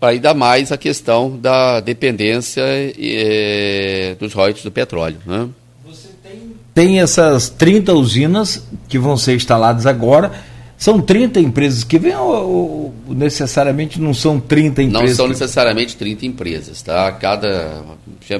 ainda 0.00 0.32
mais 0.32 0.70
a 0.70 0.76
questão 0.76 1.36
da 1.36 1.80
dependência 1.80 2.62
é, 2.64 4.14
dos 4.18 4.32
royalties 4.32 4.62
do 4.62 4.70
petróleo. 4.70 5.18
Né? 5.26 5.48
Você 5.84 6.08
tem... 6.22 6.52
tem 6.72 7.00
essas 7.00 7.50
30 7.50 7.92
usinas 7.94 8.64
que 8.88 8.96
vão 8.96 9.16
ser 9.16 9.34
instaladas 9.34 9.86
agora. 9.86 10.30
São 10.78 11.00
30 11.00 11.40
empresas 11.40 11.82
que 11.82 11.98
vêm 11.98 12.14
ou, 12.14 12.32
ou, 12.48 12.94
necessariamente 13.08 14.00
não 14.00 14.14
são 14.14 14.38
30 14.38 14.84
empresas? 14.84 15.08
Não 15.08 15.16
são 15.16 15.26
que... 15.26 15.32
necessariamente 15.32 15.96
30 15.96 16.26
empresas, 16.26 16.80
tá? 16.80 17.10
Cada, 17.10 17.82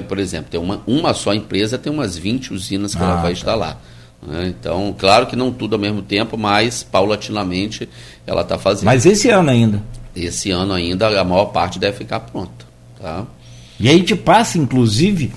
por 0.07 0.17
exemplo, 0.17 0.49
tem 0.49 0.59
uma, 0.59 0.81
uma 0.87 1.13
só 1.13 1.33
empresa 1.33 1.77
tem 1.77 1.91
umas 1.91 2.17
20 2.17 2.53
usinas 2.53 2.95
que 2.95 3.03
ah, 3.03 3.05
ela 3.05 3.15
vai 3.17 3.25
tá. 3.25 3.31
instalar. 3.33 3.81
Né? 4.25 4.47
Então, 4.47 4.93
claro 4.97 5.27
que 5.27 5.35
não 5.35 5.51
tudo 5.51 5.75
ao 5.75 5.79
mesmo 5.79 6.01
tempo, 6.01 6.37
mas 6.37 6.83
paulatinamente 6.83 7.89
ela 8.25 8.41
está 8.41 8.57
fazendo. 8.57 8.85
Mas 8.85 9.05
esse 9.05 9.29
ano 9.29 9.49
ainda? 9.49 9.81
Esse 10.15 10.51
ano 10.51 10.73
ainda 10.73 11.19
a 11.19 11.23
maior 11.23 11.45
parte 11.45 11.79
deve 11.79 11.97
ficar 11.97 12.19
pronta. 12.19 12.65
Tá? 12.99 13.25
E 13.79 13.89
aí 13.89 14.03
te 14.03 14.15
passa, 14.15 14.57
inclusive, 14.57 15.33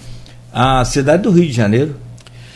a 0.53 0.85
cidade 0.85 1.23
do 1.23 1.31
Rio 1.31 1.47
de 1.47 1.53
Janeiro 1.53 1.97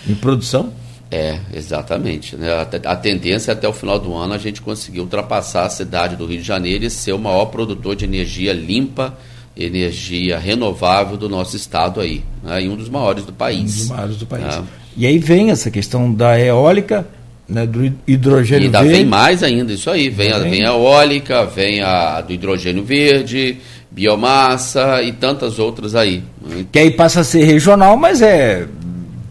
em 0.07 0.15
produção? 0.15 0.73
É, 1.11 1.41
exatamente. 1.55 2.37
Né? 2.37 2.53
A, 2.53 2.93
a 2.93 2.97
tendência 2.97 3.53
é 3.53 3.55
até 3.55 3.67
o 3.67 3.73
final 3.73 3.99
do 3.99 4.15
ano 4.15 4.35
a 4.35 4.39
gente 4.39 4.61
conseguir 4.61 5.01
ultrapassar 5.01 5.65
a 5.65 5.71
cidade 5.71 6.17
do 6.17 6.27
Rio 6.27 6.39
de 6.39 6.47
Janeiro 6.47 6.85
e 6.85 6.91
ser 6.91 7.13
o 7.13 7.19
maior 7.19 7.47
produtor 7.47 7.97
de 7.97 8.05
energia 8.05 8.53
limpa, 8.53 9.17
energia 9.57 10.39
renovável 10.39 11.17
do 11.17 11.29
nosso 11.29 11.57
estado 11.57 12.01
aí. 12.01 12.23
Né? 12.43 12.65
E 12.65 12.69
um 12.69 12.77
dos 12.77 12.91
maiores 12.91 13.25
do 13.25 13.33
país. 13.33 13.61
Um 13.61 13.65
dos 13.65 13.89
maiores 13.89 14.17
do 14.17 14.27
país. 14.27 14.45
Né? 14.45 14.65
E 14.99 15.07
aí 15.07 15.17
vem 15.17 15.53
essa 15.53 15.71
questão 15.71 16.13
da 16.13 16.41
eólica, 16.41 17.07
né, 17.49 17.65
do 17.65 17.85
hidrogênio 18.05 18.65
e 18.65 18.67
ainda 18.67 18.83
verde. 18.83 18.97
vem 18.97 19.07
mais 19.07 19.45
ainda, 19.45 19.73
isso 19.73 19.89
aí. 19.89 20.11
Vem, 20.11 20.33
a, 20.33 20.41
vem 20.41 20.65
a 20.65 20.71
eólica, 20.71 21.47
vem 21.47 21.81
a 21.81 22.21
do 22.21 22.33
hidrogênio 22.33 22.83
verde, 22.83 23.59
biomassa 23.93 25.01
e 25.05 25.13
tantas 25.13 25.61
outras 25.61 25.95
aí. 25.95 26.25
Que 26.73 26.81
aí 26.81 26.91
passa 26.91 27.21
a 27.21 27.25
ser 27.25 27.45
regional, 27.45 27.97
mas 27.97 28.21
é 28.21 28.67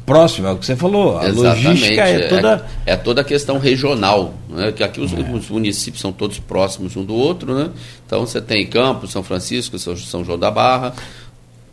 próximo, 0.05 0.47
é 0.47 0.51
o 0.53 0.57
que 0.57 0.65
você 0.65 0.77
falou. 0.77 1.17
A 1.17 1.27
Exatamente, 1.27 1.65
logística 1.65 2.01
é, 2.01 2.15
é 2.15 2.27
toda. 2.29 2.65
É, 2.85 2.93
é, 2.93 2.95
toda 2.95 3.19
a 3.19 3.23
questão 3.25 3.57
regional. 3.57 4.35
Né? 4.47 4.71
Que 4.71 4.85
aqui 4.85 5.01
os, 5.01 5.11
é. 5.11 5.17
os, 5.17 5.49
municípios 5.49 5.99
são 5.99 6.13
todos 6.13 6.39
próximos 6.39 6.95
um 6.95 7.03
do 7.03 7.13
outro, 7.13 7.53
né? 7.53 7.71
Então 8.05 8.25
você 8.25 8.39
tem 8.39 8.65
Campos, 8.65 9.11
São 9.11 9.21
Francisco, 9.21 9.77
São, 9.77 9.97
São 9.97 10.23
João 10.23 10.39
da 10.39 10.49
Barra. 10.49 10.93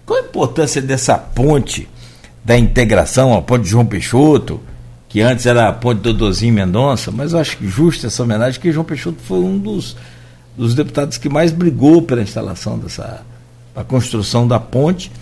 Qual 0.05 0.19
a 0.19 0.23
importância 0.23 0.83
dessa 0.83 1.17
ponte 1.17 1.89
da 2.45 2.59
integração, 2.59 3.35
a 3.35 3.43
ponte 3.43 3.63
de 3.63 3.71
João 3.71 3.87
Peixoto? 3.87 4.61
que 5.15 5.21
antes 5.21 5.47
era 5.47 5.69
a 5.69 5.73
Ponte 5.73 6.01
Dodozinho 6.01 6.53
Mendonça, 6.53 7.13
mas 7.13 7.33
eu 7.33 7.39
acho 7.39 7.57
justa 7.63 8.09
essa 8.09 8.21
homenagem, 8.25 8.61
que 8.61 8.73
João 8.73 8.85
Peixoto 8.85 9.19
foi 9.23 9.39
um 9.39 9.57
dos, 9.57 9.97
dos 10.57 10.75
deputados 10.75 11.19
que 11.19 11.29
mais 11.29 11.53
brigou 11.53 12.03
pela 12.03 12.21
instalação 12.21 12.77
dessa, 12.81 13.25
a 13.77 13.85
construção 13.85 14.49
da 14.49 14.59
ponte 14.59 15.13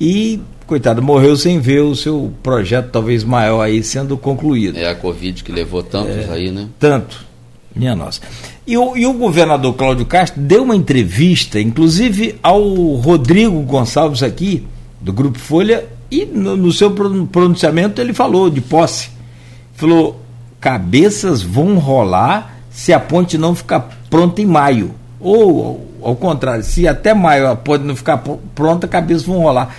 e, 0.00 0.38
coitado, 0.68 1.02
morreu 1.02 1.36
sem 1.36 1.58
ver 1.58 1.80
o 1.80 1.96
seu 1.96 2.32
projeto 2.44 2.90
talvez 2.92 3.24
maior 3.24 3.60
aí 3.60 3.82
sendo 3.82 4.16
concluído. 4.16 4.78
É 4.78 4.88
a 4.88 4.94
Covid 4.94 5.42
que 5.42 5.50
levou 5.50 5.82
tantos 5.82 6.28
é, 6.28 6.32
aí, 6.32 6.52
né? 6.52 6.68
Tanto, 6.78 7.26
minha 7.74 7.96
nossa. 7.96 8.20
E 8.64 8.78
o, 8.78 8.96
e 8.96 9.04
o 9.04 9.14
governador 9.14 9.74
Cláudio 9.74 10.06
Castro 10.06 10.40
deu 10.40 10.62
uma 10.62 10.76
entrevista, 10.76 11.60
inclusive 11.60 12.36
ao 12.40 12.62
Rodrigo 12.94 13.60
Gonçalves 13.62 14.22
aqui, 14.22 14.64
do 15.00 15.12
Grupo 15.12 15.40
Folha, 15.40 15.88
e 16.10 16.26
no, 16.26 16.56
no 16.56 16.72
seu 16.72 16.90
pronunciamento 16.90 18.00
ele 18.00 18.12
falou 18.12 18.50
de 18.50 18.60
posse 18.60 19.20
falou: 19.80 20.20
cabeças 20.60 21.42
vão 21.42 21.78
rolar 21.78 22.58
se 22.70 22.92
a 22.92 23.00
ponte 23.00 23.38
não 23.38 23.54
ficar 23.54 23.88
pronta 24.10 24.42
em 24.42 24.46
maio. 24.46 24.94
Ou, 25.18 25.86
ao 26.02 26.14
contrário, 26.14 26.62
se 26.62 26.86
até 26.86 27.14
maio 27.14 27.48
a 27.48 27.56
ponte 27.56 27.84
não 27.84 27.96
ficar 27.96 28.22
pronta, 28.54 28.86
cabeças 28.86 29.24
vão 29.24 29.40
rolar. 29.40 29.74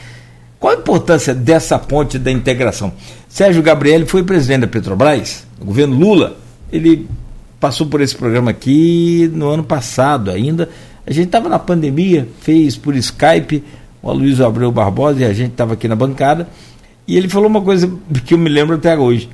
Qual 0.60 0.74
a 0.74 0.78
importância 0.78 1.34
dessa 1.34 1.80
ponte 1.80 2.20
da 2.20 2.32
integração? 2.32 2.92
Sérgio 3.28 3.64
Gabriel 3.64 4.06
foi 4.06 4.24
presidente 4.24 4.62
da 4.62 4.68
Petrobras, 4.68 5.46
no 5.60 5.66
governo 5.66 5.98
Lula. 5.98 6.38
Ele 6.72 7.08
passou 7.60 7.88
por 7.88 8.02
esse 8.02 8.16
programa 8.16 8.52
aqui 8.52 9.30
no 9.34 9.50
ano 9.50 9.64
passado 9.64 10.30
ainda. 10.30 10.70
A 11.06 11.12
gente 11.12 11.28
estava 11.28 11.50
na 11.50 11.58
pandemia, 11.58 12.28
fez 12.42 12.76
por 12.76 12.96
Skype, 12.96 13.64
o 14.02 14.10
Aloysio 14.10 14.46
Abreu 14.46 14.72
Barbosa 14.72 15.22
e 15.22 15.26
a 15.26 15.34
gente 15.34 15.52
estava 15.52 15.74
aqui 15.74 15.88
na 15.88 15.96
bancada. 15.96 16.48
E 17.08 17.18
ele 17.18 17.30
falou 17.30 17.48
uma 17.48 17.62
coisa 17.62 17.92
que 18.26 18.34
eu 18.34 18.38
me 18.38 18.50
lembro 18.50 18.76
até 18.76 18.98
hoje. 18.98 19.30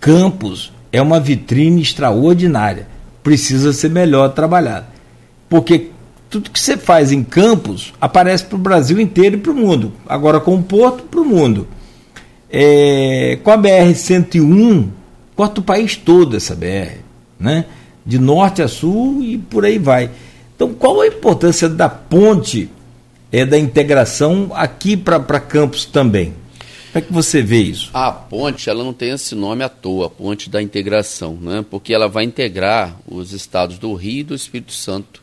Campos 0.00 0.72
é 0.92 1.00
uma 1.00 1.18
vitrine 1.18 1.80
extraordinária. 1.80 2.86
Precisa 3.22 3.72
ser 3.72 3.90
melhor 3.90 4.28
trabalhada. 4.30 4.86
Porque 5.48 5.90
tudo 6.28 6.50
que 6.50 6.60
você 6.60 6.76
faz 6.76 7.12
em 7.12 7.22
Campos 7.22 7.92
aparece 8.00 8.44
para 8.44 8.56
o 8.56 8.58
Brasil 8.58 9.00
inteiro 9.00 9.36
e 9.36 9.40
para 9.40 9.52
o 9.52 9.56
mundo. 9.56 9.92
Agora 10.06 10.40
com 10.40 10.56
o 10.56 10.62
Porto, 10.62 11.04
para 11.04 11.20
o 11.20 11.24
mundo. 11.24 11.66
É, 12.50 13.38
com 13.42 13.50
a 13.50 13.58
BR-101, 13.58 14.88
corta 15.34 15.60
o 15.60 15.64
país 15.64 15.96
todo 15.96 16.36
essa 16.36 16.54
BR, 16.54 16.98
né? 17.38 17.64
de 18.04 18.18
norte 18.18 18.62
a 18.62 18.68
sul 18.68 19.22
e 19.22 19.38
por 19.38 19.64
aí 19.64 19.78
vai. 19.78 20.10
Então, 20.54 20.72
qual 20.74 21.00
a 21.00 21.06
importância 21.06 21.68
da 21.68 21.88
ponte, 21.88 22.68
é, 23.34 23.44
da 23.44 23.58
integração 23.58 24.52
aqui 24.54 24.96
para 24.96 25.40
Campos 25.40 25.84
também? 25.84 26.32
Como 26.92 26.98
é 26.98 27.00
que 27.00 27.12
você 27.12 27.42
vê 27.42 27.60
isso? 27.62 27.90
A 27.92 28.12
ponte, 28.12 28.70
ela 28.70 28.84
não 28.84 28.92
tem 28.92 29.10
esse 29.10 29.34
nome 29.34 29.64
à 29.64 29.68
toa, 29.68 30.06
a 30.06 30.10
ponte 30.10 30.48
da 30.48 30.62
integração, 30.62 31.36
né? 31.40 31.64
porque 31.68 31.92
ela 31.92 32.06
vai 32.06 32.22
integrar 32.22 32.96
os 33.04 33.32
estados 33.32 33.76
do 33.76 33.92
Rio 33.94 34.20
e 34.20 34.22
do 34.22 34.34
Espírito 34.36 34.72
Santo. 34.72 35.20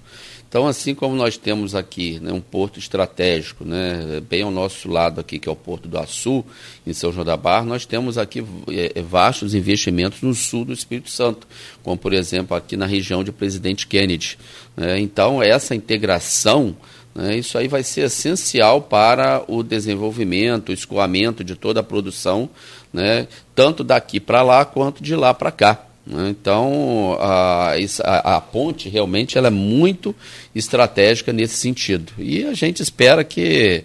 Então, 0.50 0.67
assim 0.67 0.93
como 0.93 1.15
nós 1.15 1.38
temos 1.38 1.74
aqui 1.74 2.19
né, 2.19 2.34
um 2.34 2.41
porto 2.41 2.78
estratégico, 2.78 3.63
né, 3.63 4.21
bem 4.30 4.41
ao 4.41 4.52
nosso 4.52 4.89
lado 4.89 5.21
aqui, 5.21 5.39
que 5.39 5.47
é 5.47 5.52
o 5.52 5.56
Porto 5.56 5.88
do 5.88 5.97
Açu, 5.97 6.43
em 6.86 6.91
São 6.91 7.13
João 7.13 7.26
da 7.26 7.38
Barra, 7.38 7.63
nós 7.63 7.86
temos 7.86 8.17
aqui 8.17 8.43
é, 8.67 9.02
vastos 9.02 9.56
investimentos 9.56 10.21
no 10.21 10.34
sul 10.34 10.65
do 10.65 10.74
Espírito 10.74 11.10
Santo, 11.10 11.47
como, 11.82 11.95
por 11.95 12.12
exemplo, 12.12 12.58
aqui 12.58 12.76
na 12.76 12.86
região 12.86 13.24
de 13.24 13.32
Presidente 13.32 13.88
Kennedy. 13.88 14.38
Né? 14.76 15.00
Então, 15.00 15.41
essa 15.41 15.74
integração 15.74 16.76
né? 17.13 17.38
Isso 17.38 17.58
aí 17.58 17.67
vai 17.67 17.84
ser 17.84 18.02
essencial 18.02 18.82
para 18.82 19.43
o 19.47 19.63
desenvolvimento, 19.63 20.69
o 20.69 20.74
escoamento 20.74 21.43
de 21.43 21.56
toda 21.56 21.82
a 21.82 21.84
produção, 21.84 22.50
né? 22.93 23.28
tanto 23.54 23.84
daqui 23.84 24.19
para 24.19 24.41
lá 24.41 24.63
quanto 24.65 25.04
de 25.04 25.15
lá 25.15 25.34
para 25.34 25.52
cá. 25.52 25.86
Né? 26.06 26.30
Então, 26.30 27.17
a, 27.19 27.74
a, 28.04 28.38
a, 28.38 28.41
ponte 28.41 28.89
realmente 28.89 29.38
ela 29.38 29.47
é 29.47 29.52
muito 29.52 30.15
estratégica 30.56 31.34
nesse 31.34 31.56
sentido. 31.56 32.13
E 32.17 32.45
a 32.45 32.54
gente 32.54 32.82
espera 32.82 33.24
que, 33.24 33.84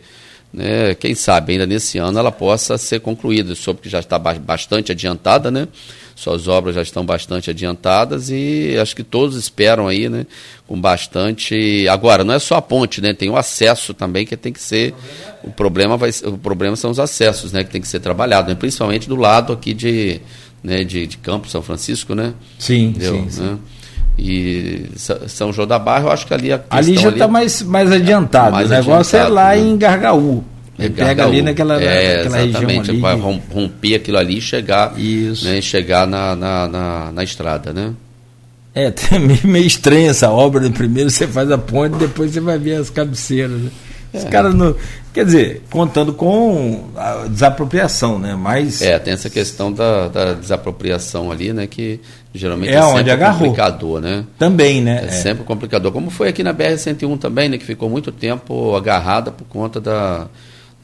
né, 0.53 0.95
quem 0.95 1.15
sabe, 1.15 1.53
ainda 1.53 1.67
nesse 1.67 1.99
ano 1.99 2.19
ela 2.19 2.33
possa 2.33 2.79
ser 2.79 3.01
concluída, 3.01 3.55
soube 3.55 3.81
que 3.81 3.89
já 3.89 4.01
está 4.01 4.19
bastante 4.19 4.93
adiantada, 4.93 5.51
né? 5.51 5.69
Suas 6.16 6.48
obras 6.48 6.74
já 6.74 6.81
estão 6.81 7.05
bastante 7.05 7.50
adiantadas 7.50 8.31
e 8.31 8.74
acho 8.81 8.96
que 8.96 9.05
todos 9.05 9.37
esperam 9.37 9.87
aí, 9.87 10.09
né, 10.09 10.26
com 10.66 10.81
bastante. 10.81 11.87
Agora, 11.88 12.24
não 12.24 12.33
é 12.33 12.38
só 12.38 12.57
a 12.57 12.62
ponte, 12.62 13.02
né, 13.02 13.12
tem 13.12 13.29
o 13.29 13.37
acesso 13.37 13.92
também 13.92 14.24
que 14.24 14.35
tem 14.35 14.50
que 14.50 14.61
ser. 14.61 14.94
O 15.44 15.50
problema, 15.50 15.98
vai, 15.98 16.11
o 16.24 16.38
problema 16.38 16.74
são 16.74 16.90
os 16.90 16.98
acessos, 16.98 17.52
né, 17.52 17.62
que 17.62 17.70
tem 17.70 17.83
que 17.83 17.87
ser 17.87 18.00
trabalhado, 18.00 18.48
né, 18.48 18.55
principalmente 18.55 19.07
do 19.07 19.14
lado 19.14 19.52
aqui 19.52 19.74
de, 19.74 20.22
né, 20.64 20.83
de, 20.85 21.07
de 21.07 21.18
Campo 21.18 21.50
São 21.50 21.61
Francisco, 21.61 22.14
né? 22.14 22.33
Sim, 22.59 22.87
Entendeu? 22.87 23.14
sim, 23.16 23.31
sim. 23.31 23.42
Né? 23.42 23.59
E 24.18 24.87
São 24.96 25.52
João 25.52 25.68
da 25.68 25.79
Barra, 25.79 26.05
eu 26.05 26.11
acho 26.11 26.26
que 26.26 26.33
ali 26.33 26.50
a 26.50 26.62
Ali 26.70 26.96
já 26.96 27.11
está 27.11 27.29
mais, 27.29 27.61
mais 27.61 27.92
adiantado. 27.92 28.52
Mais 28.52 28.70
o 28.70 28.72
negócio 28.72 29.18
é 29.18 29.29
lá 29.29 29.50
né? 29.50 29.59
em 29.59 29.76
Gargaú. 29.76 30.42
Ele 30.79 30.91
pega 30.91 31.25
ali 31.25 31.43
naquela, 31.43 31.83
é, 31.83 32.25
naquela 32.25 32.45
exatamente, 32.45 32.77
região 32.77 32.81
ali. 32.91 33.01
Vai 33.01 33.17
romper 33.53 33.95
aquilo 33.95 34.19
ali 34.19 34.39
e 34.39 34.41
chegar, 34.41 34.99
Isso. 34.99 35.47
Né, 35.47 35.61
chegar 35.61 36.07
na, 36.07 36.37
na, 36.37 36.69
na, 36.69 37.12
na 37.12 37.25
estrada, 37.25 37.73
né? 37.73 37.95
É, 38.75 38.89
até 38.89 39.19
meio 39.19 39.67
estranha 39.67 40.11
essa 40.11 40.31
obra. 40.31 40.61
Né? 40.61 40.71
Primeiro 40.71 41.09
você 41.09 41.27
faz 41.27 41.51
a 41.51 41.57
ponte, 41.57 41.97
depois 41.97 42.33
você 42.33 42.41
vai 42.41 42.59
ver 42.59 42.75
as 42.75 42.91
cabeceiras. 42.91 43.59
Né? 43.59 43.71
Os 44.12 44.25
é. 44.25 44.29
caras 44.29 44.55
não. 44.55 44.75
Quer 45.15 45.25
dizer, 45.25 45.62
contando 45.71 46.12
com 46.12 46.91
a 46.95 47.27
desapropriação, 47.27 48.19
né? 48.19 48.35
Mas. 48.35 48.83
É, 48.83 48.99
tem 48.99 49.15
essa 49.15 49.31
questão 49.31 49.73
da, 49.73 50.09
da 50.09 50.35
desapropriação 50.35 51.33
ali, 51.33 51.55
né? 51.55 51.67
Que 51.67 52.01
geralmente 52.35 52.75
é, 52.75 52.77
é 52.77 52.83
sempre 52.83 53.11
agarrou. 53.11 53.39
complicador, 53.41 54.01
né? 54.03 54.25
Também, 54.39 54.83
né? 54.83 55.05
É, 55.05 55.07
é, 55.07 55.11
sempre 55.11 55.43
complicador. 55.45 55.91
Como 55.91 56.11
foi 56.11 56.29
aqui 56.29 56.43
na 56.43 56.53
BR-101 56.53 57.19
também, 57.19 57.49
né? 57.49 57.57
Que 57.57 57.65
ficou 57.65 57.89
muito 57.89 58.12
tempo 58.12 58.77
agarrada 58.77 59.31
por 59.31 59.47
conta 59.47 59.81
da 59.81 60.29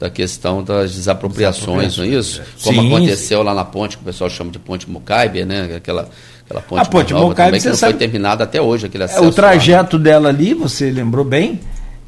da 0.03 0.09
questão 0.09 0.61
das 0.61 0.95
desapropriações, 0.95 1.97
não 1.97 2.03
é 2.03 2.07
isso? 2.09 2.41
Como 2.61 2.81
sim, 2.81 2.87
aconteceu 2.87 3.39
sim. 3.39 3.45
lá 3.45 3.53
na 3.53 3.63
ponte, 3.63 3.95
que 3.95 4.03
o 4.03 4.05
pessoal 4.05 4.29
chama 4.29 4.51
de 4.51 4.59
ponte 4.59 4.89
Mucaibe, 4.89 5.45
né? 5.45 5.75
Aquela, 5.77 6.09
aquela 6.45 6.59
ponte, 6.59 6.81
a 6.81 6.85
ponte 6.85 7.13
Mucaibe, 7.13 7.61
que 7.61 7.69
não 7.69 7.75
sabe, 7.77 7.93
foi 7.93 7.99
terminada 7.99 8.43
até 8.43 8.61
hoje, 8.61 8.87
aquele 8.87 9.05
acesso. 9.05 9.23
É, 9.23 9.25
o 9.25 9.31
trajeto 9.31 9.95
lá, 9.95 10.03
né? 10.03 10.09
dela 10.09 10.27
ali, 10.27 10.53
você 10.53 10.91
lembrou 10.91 11.23
bem, 11.23 11.61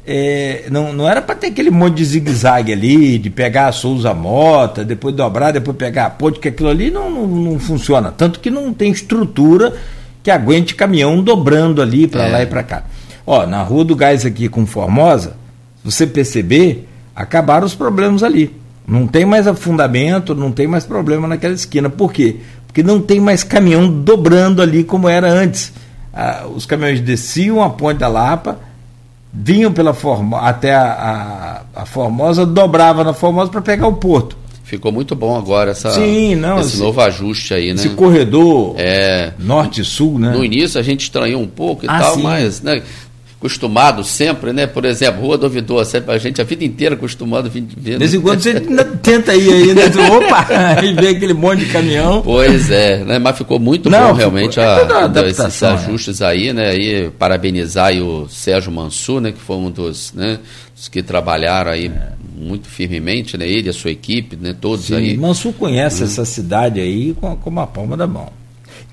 é, 0.06 0.64
não, 0.70 0.92
não 0.92 1.08
era 1.08 1.22
para 1.22 1.36
ter 1.36 1.46
aquele 1.46 1.70
monte 1.70 1.94
de 1.94 2.04
zigue-zague 2.04 2.70
ali, 2.70 3.16
de 3.16 3.30
pegar 3.30 3.68
a 3.68 3.72
Souza 3.72 4.12
Mota, 4.12 4.84
depois 4.84 5.14
dobrar, 5.14 5.50
depois 5.50 5.74
pegar 5.74 6.04
a 6.04 6.10
ponte, 6.10 6.38
que 6.38 6.48
aquilo 6.48 6.68
ali 6.68 6.90
não, 6.90 7.10
não, 7.10 7.26
não 7.26 7.58
funciona. 7.58 8.12
Tanto 8.14 8.40
que 8.40 8.50
não 8.50 8.74
tem 8.74 8.90
estrutura 8.90 9.72
que 10.22 10.30
aguente 10.30 10.74
caminhão 10.74 11.22
dobrando 11.22 11.80
ali 11.80 12.06
para 12.06 12.26
é. 12.26 12.30
lá 12.30 12.42
e 12.42 12.46
para 12.46 12.62
cá. 12.62 12.84
Ó, 13.26 13.46
na 13.46 13.62
Rua 13.62 13.86
do 13.86 13.96
Gás 13.96 14.26
aqui 14.26 14.50
com 14.50 14.66
Formosa, 14.66 15.34
você 15.82 16.06
perceber, 16.06 16.85
acabaram 17.16 17.66
os 17.66 17.74
problemas 17.74 18.22
ali. 18.22 18.54
Não 18.86 19.06
tem 19.06 19.24
mais 19.24 19.48
afundamento, 19.48 20.34
não 20.34 20.52
tem 20.52 20.66
mais 20.66 20.84
problema 20.84 21.26
naquela 21.26 21.54
esquina. 21.54 21.88
Por 21.88 22.12
quê? 22.12 22.36
Porque 22.66 22.82
não 22.82 23.00
tem 23.00 23.18
mais 23.18 23.42
caminhão 23.42 23.88
dobrando 23.88 24.60
ali 24.60 24.84
como 24.84 25.08
era 25.08 25.28
antes. 25.28 25.72
Ah, 26.12 26.46
os 26.54 26.66
caminhões 26.66 27.00
desciam 27.00 27.62
a 27.62 27.70
Ponte 27.70 27.98
da 27.98 28.08
Lapa, 28.08 28.58
vinham 29.32 29.72
pela 29.72 29.92
Formo 29.92 30.36
até 30.36 30.74
a, 30.74 31.64
a, 31.74 31.82
a 31.82 31.86
Formosa, 31.86 32.46
dobrava 32.46 33.02
na 33.02 33.12
Formosa 33.12 33.50
para 33.50 33.62
pegar 33.62 33.88
o 33.88 33.94
porto. 33.94 34.36
Ficou 34.66 34.90
muito 34.90 35.14
bom 35.14 35.36
agora 35.36 35.70
essa, 35.70 35.92
Sim, 35.92 36.34
não, 36.34 36.58
esse, 36.58 36.70
esse 36.70 36.78
novo 36.82 37.00
ajuste 37.00 37.54
aí, 37.54 37.68
né? 37.68 37.74
Esse 37.74 37.90
corredor 37.90 38.74
é, 38.76 39.32
norte-sul, 39.38 40.18
né? 40.18 40.32
No 40.32 40.44
início 40.44 40.80
a 40.80 40.82
gente 40.82 41.02
estranhou 41.02 41.40
um 41.40 41.46
pouco 41.46 41.84
e 41.84 41.88
ah, 41.88 42.00
tal, 42.00 42.14
sim. 42.16 42.22
mas 42.22 42.60
né, 42.62 42.82
acostumado 43.38 44.02
sempre, 44.02 44.52
né? 44.52 44.66
Por 44.66 44.84
exemplo, 44.84 45.20
Rua 45.20 45.36
do 45.36 45.44
Ouvidor, 45.44 45.84
sempre 45.84 46.14
a 46.14 46.18
gente 46.18 46.40
a 46.40 46.44
vida 46.44 46.64
inteira 46.64 46.94
acostumado 46.94 47.46
a 47.46 47.48
vir. 47.50 47.62
De 47.62 47.96
vez 47.96 48.14
em 48.14 48.20
quando 48.20 48.40
você 48.40 48.60
tenta 49.02 49.34
ir 49.34 49.52
aí, 49.52 49.74
né? 49.74 49.82
Opa! 50.10 50.46
e 50.82 50.92
vê 50.94 51.08
aquele 51.08 51.34
monte 51.34 51.64
de 51.64 51.72
caminhão. 51.72 52.22
Pois 52.22 52.70
é, 52.70 53.04
né? 53.04 53.18
Mas 53.18 53.36
ficou 53.36 53.58
muito 53.58 53.90
Não, 53.90 54.08
bom 54.08 54.14
realmente 54.14 54.58
ficou, 54.58 54.64
a, 54.64 55.20
é 55.20 55.28
esses 55.28 55.60
né? 55.60 55.68
ajustes 55.68 56.20
né? 56.20 56.26
aí, 56.26 56.52
né? 56.52 56.76
E 56.76 57.10
parabenizar 57.10 57.86
aí 57.86 58.00
o 58.00 58.26
Sérgio 58.28 58.72
Mansur, 58.72 59.20
né? 59.20 59.32
Que 59.32 59.40
foi 59.40 59.56
um 59.56 59.70
dos, 59.70 60.12
né? 60.14 60.38
Dos 60.74 60.88
que 60.88 61.02
trabalharam 61.02 61.70
aí 61.70 61.86
é. 61.86 62.12
muito 62.36 62.68
firmemente, 62.68 63.36
né? 63.36 63.46
Ele, 63.46 63.68
a 63.68 63.72
sua 63.72 63.90
equipe, 63.90 64.36
né? 64.36 64.54
Todos 64.58 64.86
Sim, 64.86 64.96
aí. 64.96 65.16
Mansur 65.16 65.52
conhece 65.52 66.02
hum. 66.02 66.06
essa 66.06 66.24
cidade 66.24 66.80
aí 66.80 67.14
com, 67.20 67.36
com 67.36 67.50
uma 67.50 67.66
palma 67.66 67.96
da 67.96 68.06
mão. 68.06 68.30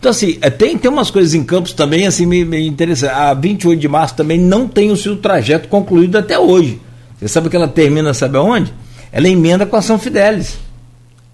Então, 0.03 0.11
assim, 0.11 0.37
é, 0.41 0.49
tem, 0.49 0.77
tem 0.77 0.91
umas 0.91 1.09
coisas 1.09 1.33
em 1.33 1.45
Campos 1.45 1.71
também, 1.71 2.05
assim, 2.05 2.25
meio, 2.25 2.45
meio 2.45 2.67
interessantes. 2.67 3.15
A 3.15 3.33
28 3.33 3.79
de 3.79 3.87
março 3.87 4.13
também 4.13 4.37
não 4.37 4.67
tem 4.67 4.91
o 4.91 4.97
seu 4.97 5.15
trajeto 5.15 5.69
concluído 5.69 6.17
até 6.17 6.37
hoje. 6.37 6.81
Você 7.17 7.29
sabe 7.29 7.47
que 7.49 7.55
ela 7.55 7.69
termina, 7.69 8.13
sabe 8.13 8.35
aonde? 8.35 8.73
Ela 9.13 9.29
emenda 9.29 9.65
com 9.65 9.77
a 9.77 9.81
São 9.81 9.97
Fidélis. 9.97 10.57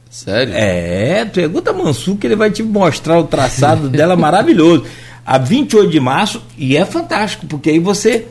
Sério? 0.08 0.54
É, 0.56 1.26
pergunta 1.26 1.72
a 1.72 1.74
Mansu 1.74 2.16
que 2.16 2.28
ele 2.28 2.36
vai 2.36 2.52
te 2.52 2.62
mostrar 2.62 3.18
o 3.18 3.24
traçado 3.24 3.90
dela 3.90 4.16
maravilhoso. 4.16 4.86
A 5.26 5.40
28 5.40 5.90
de 5.90 6.00
março, 6.00 6.40
e 6.56 6.78
é 6.78 6.86
fantástico, 6.86 7.48
porque 7.48 7.72
aí 7.72 7.80
você 7.80 8.28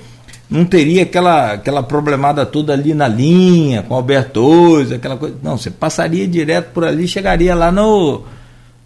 não 0.49 0.65
teria 0.65 1.03
aquela, 1.03 1.55
aquela 1.55 1.83
problemada 1.83 2.47
toda 2.47 2.73
ali 2.73 2.95
na 2.95 3.09
linha, 3.09 3.83
com 3.83 3.93
Albertoso, 3.93 4.95
aquela 4.95 5.17
coisa. 5.17 5.35
Não, 5.43 5.59
você 5.59 5.69
passaria 5.69 6.29
direto 6.29 6.71
por 6.73 6.85
ali, 6.85 7.09
chegaria 7.09 7.57
lá 7.57 7.73
no 7.73 8.23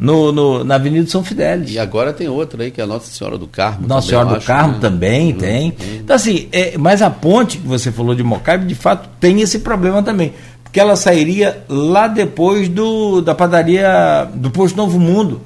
no, 0.03 0.33
no, 0.33 0.65
na 0.65 0.75
Avenida 0.75 1.09
São 1.09 1.23
Fidélis. 1.23 1.71
E 1.71 1.79
agora 1.79 2.13
tem 2.13 2.29
outra 2.29 2.65
aí, 2.65 2.73
que 2.73 2.81
é 2.81 2.85
a 2.85 2.87
Nossa 2.87 3.07
Senhora 3.07 3.39
do 3.39 3.47
Carmo. 3.47 3.87
Nossa 3.87 4.09
Senhora 4.09 4.31
do 4.31 4.35
acho, 4.35 4.47
Carmo 4.47 4.75
né? 4.75 4.79
também 4.81 5.33
uhum, 5.33 5.39
tem. 5.39 5.69
Uhum. 5.69 5.97
Então, 6.01 6.17
assim, 6.17 6.49
é, 6.51 6.77
mas 6.77 7.01
a 7.01 7.09
ponte 7.09 7.59
que 7.59 7.69
você 7.69 7.93
falou 7.93 8.13
de 8.13 8.25
Mocaibe, 8.25 8.67
de 8.67 8.75
fato, 8.75 9.09
tem 9.21 9.41
esse 9.41 9.61
problema 9.61 10.03
também. 10.03 10.33
Porque 10.65 10.81
ela 10.81 10.97
sairia 10.97 11.63
lá 11.69 12.09
depois 12.09 12.69
do, 12.69 13.21
da 13.21 13.33
padaria 13.33 14.29
do 14.35 14.51
Posto 14.51 14.77
Novo 14.77 14.99
Mundo. 14.99 15.41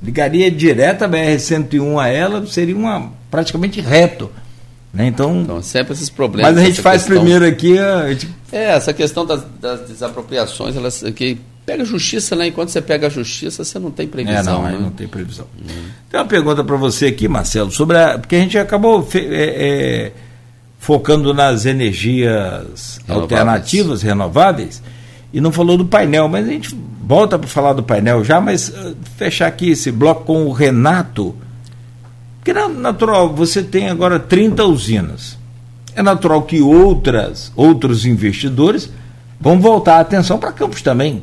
Ligaria 0.00 0.48
direto 0.48 1.02
a 1.02 1.08
BR-101 1.08 2.00
a 2.00 2.06
ela, 2.06 2.46
seria 2.46 2.76
uma 2.76 3.10
praticamente 3.28 3.80
reto. 3.80 4.30
Né? 4.94 5.08
Então, 5.08 5.40
então, 5.40 5.60
sempre 5.60 5.94
esses 5.94 6.08
problemas. 6.08 6.52
Mas 6.52 6.62
a 6.62 6.66
gente 6.66 6.80
faz 6.80 7.02
questão... 7.02 7.16
primeiro 7.16 7.44
aqui. 7.44 7.76
A 7.76 8.10
gente... 8.10 8.28
É, 8.52 8.76
essa 8.76 8.92
questão 8.92 9.26
das, 9.26 9.42
das 9.60 9.88
desapropriações, 9.88 10.76
elas, 10.76 11.02
que 11.16 11.38
Pega 11.68 11.82
a 11.82 11.86
justiça, 11.86 12.34
né? 12.34 12.46
Enquanto 12.46 12.70
você 12.70 12.80
pega 12.80 13.08
a 13.08 13.10
justiça, 13.10 13.62
você 13.62 13.78
não 13.78 13.90
tem 13.90 14.08
previsão. 14.08 14.38
É, 14.38 14.42
não, 14.42 14.78
né? 14.78 14.78
não 14.80 14.90
tem 14.90 15.06
previsão. 15.06 15.44
Uhum. 15.60 15.84
Tem 16.10 16.18
uma 16.18 16.24
pergunta 16.24 16.64
para 16.64 16.76
você 16.76 17.08
aqui, 17.08 17.28
Marcelo, 17.28 17.70
sobre 17.70 17.98
a. 17.98 18.18
Porque 18.18 18.36
a 18.36 18.38
gente 18.38 18.56
acabou 18.56 19.06
é, 19.12 19.18
é, 19.18 20.12
focando 20.78 21.34
nas 21.34 21.66
energias 21.66 22.98
renováveis. 23.06 23.10
alternativas, 23.10 24.00
renováveis, 24.00 24.82
e 25.30 25.42
não 25.42 25.52
falou 25.52 25.76
do 25.76 25.84
painel, 25.84 26.26
mas 26.26 26.48
a 26.48 26.50
gente 26.50 26.74
volta 27.02 27.38
para 27.38 27.46
falar 27.46 27.74
do 27.74 27.82
painel 27.82 28.24
já, 28.24 28.40
mas 28.40 28.70
uh, 28.70 28.96
fechar 29.18 29.48
aqui 29.48 29.72
esse 29.72 29.92
bloco 29.92 30.24
com 30.24 30.46
o 30.46 30.52
Renato. 30.52 31.36
Porque 32.38 32.54
na 32.54 32.66
natural, 32.66 33.34
você 33.34 33.62
tem 33.62 33.90
agora 33.90 34.18
30 34.18 34.64
usinas. 34.64 35.36
É 35.94 36.00
natural 36.00 36.44
que 36.44 36.62
outras, 36.62 37.52
outros 37.54 38.06
investidores 38.06 38.88
vão 39.38 39.60
voltar 39.60 39.96
a 39.96 40.00
atenção 40.00 40.38
para 40.38 40.50
Campos 40.50 40.80
também. 40.80 41.22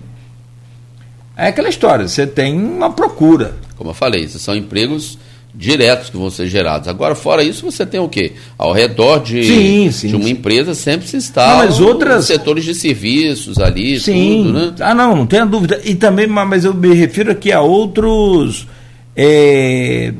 É 1.37 1.47
aquela 1.47 1.69
história, 1.69 2.07
você 2.07 2.25
tem 2.25 2.57
uma 2.57 2.91
procura. 2.91 3.55
Como 3.75 3.89
eu 3.89 3.93
falei, 3.93 4.27
são 4.27 4.55
empregos 4.55 5.17
diretos 5.57 6.09
que 6.09 6.17
vão 6.17 6.29
ser 6.29 6.47
gerados. 6.47 6.87
Agora, 6.87 7.15
fora 7.15 7.43
isso, 7.43 7.65
você 7.65 7.85
tem 7.85 7.99
o 7.99 8.09
quê? 8.09 8.33
Ao 8.57 8.73
redor 8.73 9.19
de, 9.19 9.43
sim, 9.43 9.91
sim, 9.91 10.07
de 10.09 10.15
uma 10.15 10.25
sim. 10.25 10.31
empresa 10.31 10.73
sempre 10.73 11.07
se 11.07 11.17
instalam 11.17 11.65
mas 11.65 11.79
outras... 11.79 12.25
setores 12.25 12.63
de 12.65 12.75
serviços 12.75 13.57
ali, 13.57 13.99
sim. 13.99 14.43
tudo, 14.43 14.53
né? 14.53 14.73
Ah, 14.79 14.93
não, 14.93 15.15
não 15.15 15.25
tenha 15.25 15.45
dúvida. 15.45 15.79
E 15.83 15.95
também, 15.95 16.27
mas 16.27 16.65
eu 16.65 16.73
me 16.73 16.93
refiro 16.93 17.31
aqui 17.31 17.51
a 17.51 17.61
outros. 17.61 18.67
É, 19.15 20.13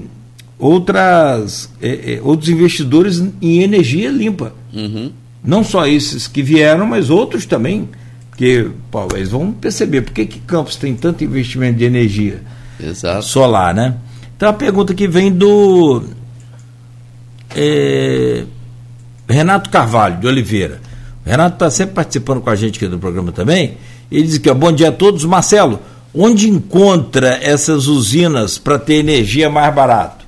outras, 0.57 1.69
é, 1.81 2.13
é, 2.13 2.21
outros 2.23 2.49
investidores 2.49 3.21
em 3.41 3.61
energia 3.61 4.09
limpa. 4.09 4.53
Uhum. 4.73 5.11
Não 5.43 5.63
só 5.63 5.85
esses 5.85 6.27
que 6.27 6.41
vieram, 6.41 6.87
mas 6.87 7.09
outros 7.09 7.45
também. 7.45 7.89
Porque 8.35 8.69
pô, 8.91 9.07
eles 9.15 9.29
vão 9.29 9.53
perceber 9.53 10.01
por 10.01 10.11
que, 10.11 10.25
que 10.25 10.39
Campos 10.39 10.75
tem 10.75 10.93
tanto 10.93 11.23
investimento 11.23 11.79
de 11.79 11.85
energia 11.85 12.41
Exato. 12.77 13.23
solar, 13.23 13.73
né? 13.73 13.95
Então 14.35 14.49
a 14.49 14.53
pergunta 14.53 14.93
que 14.93 15.07
vem 15.07 15.31
do 15.31 16.03
é, 17.55 18.43
Renato 19.27 19.69
Carvalho, 19.69 20.17
de 20.19 20.27
Oliveira. 20.27 20.81
O 21.25 21.29
Renato 21.29 21.55
está 21.55 21.71
sempre 21.71 21.95
participando 21.95 22.41
com 22.41 22.49
a 22.49 22.55
gente 22.57 22.77
aqui 22.77 22.89
do 22.89 22.99
programa 22.99 23.31
também. 23.31 23.77
Ele 24.11 24.23
diz 24.23 24.37
que 24.37 24.53
bom 24.53 24.71
dia 24.71 24.89
a 24.89 24.91
todos. 24.91 25.23
Marcelo, 25.23 25.79
onde 26.13 26.49
encontra 26.49 27.39
essas 27.41 27.87
usinas 27.87 28.57
para 28.57 28.77
ter 28.77 28.95
energia 28.95 29.49
mais 29.49 29.73
barato? 29.73 30.25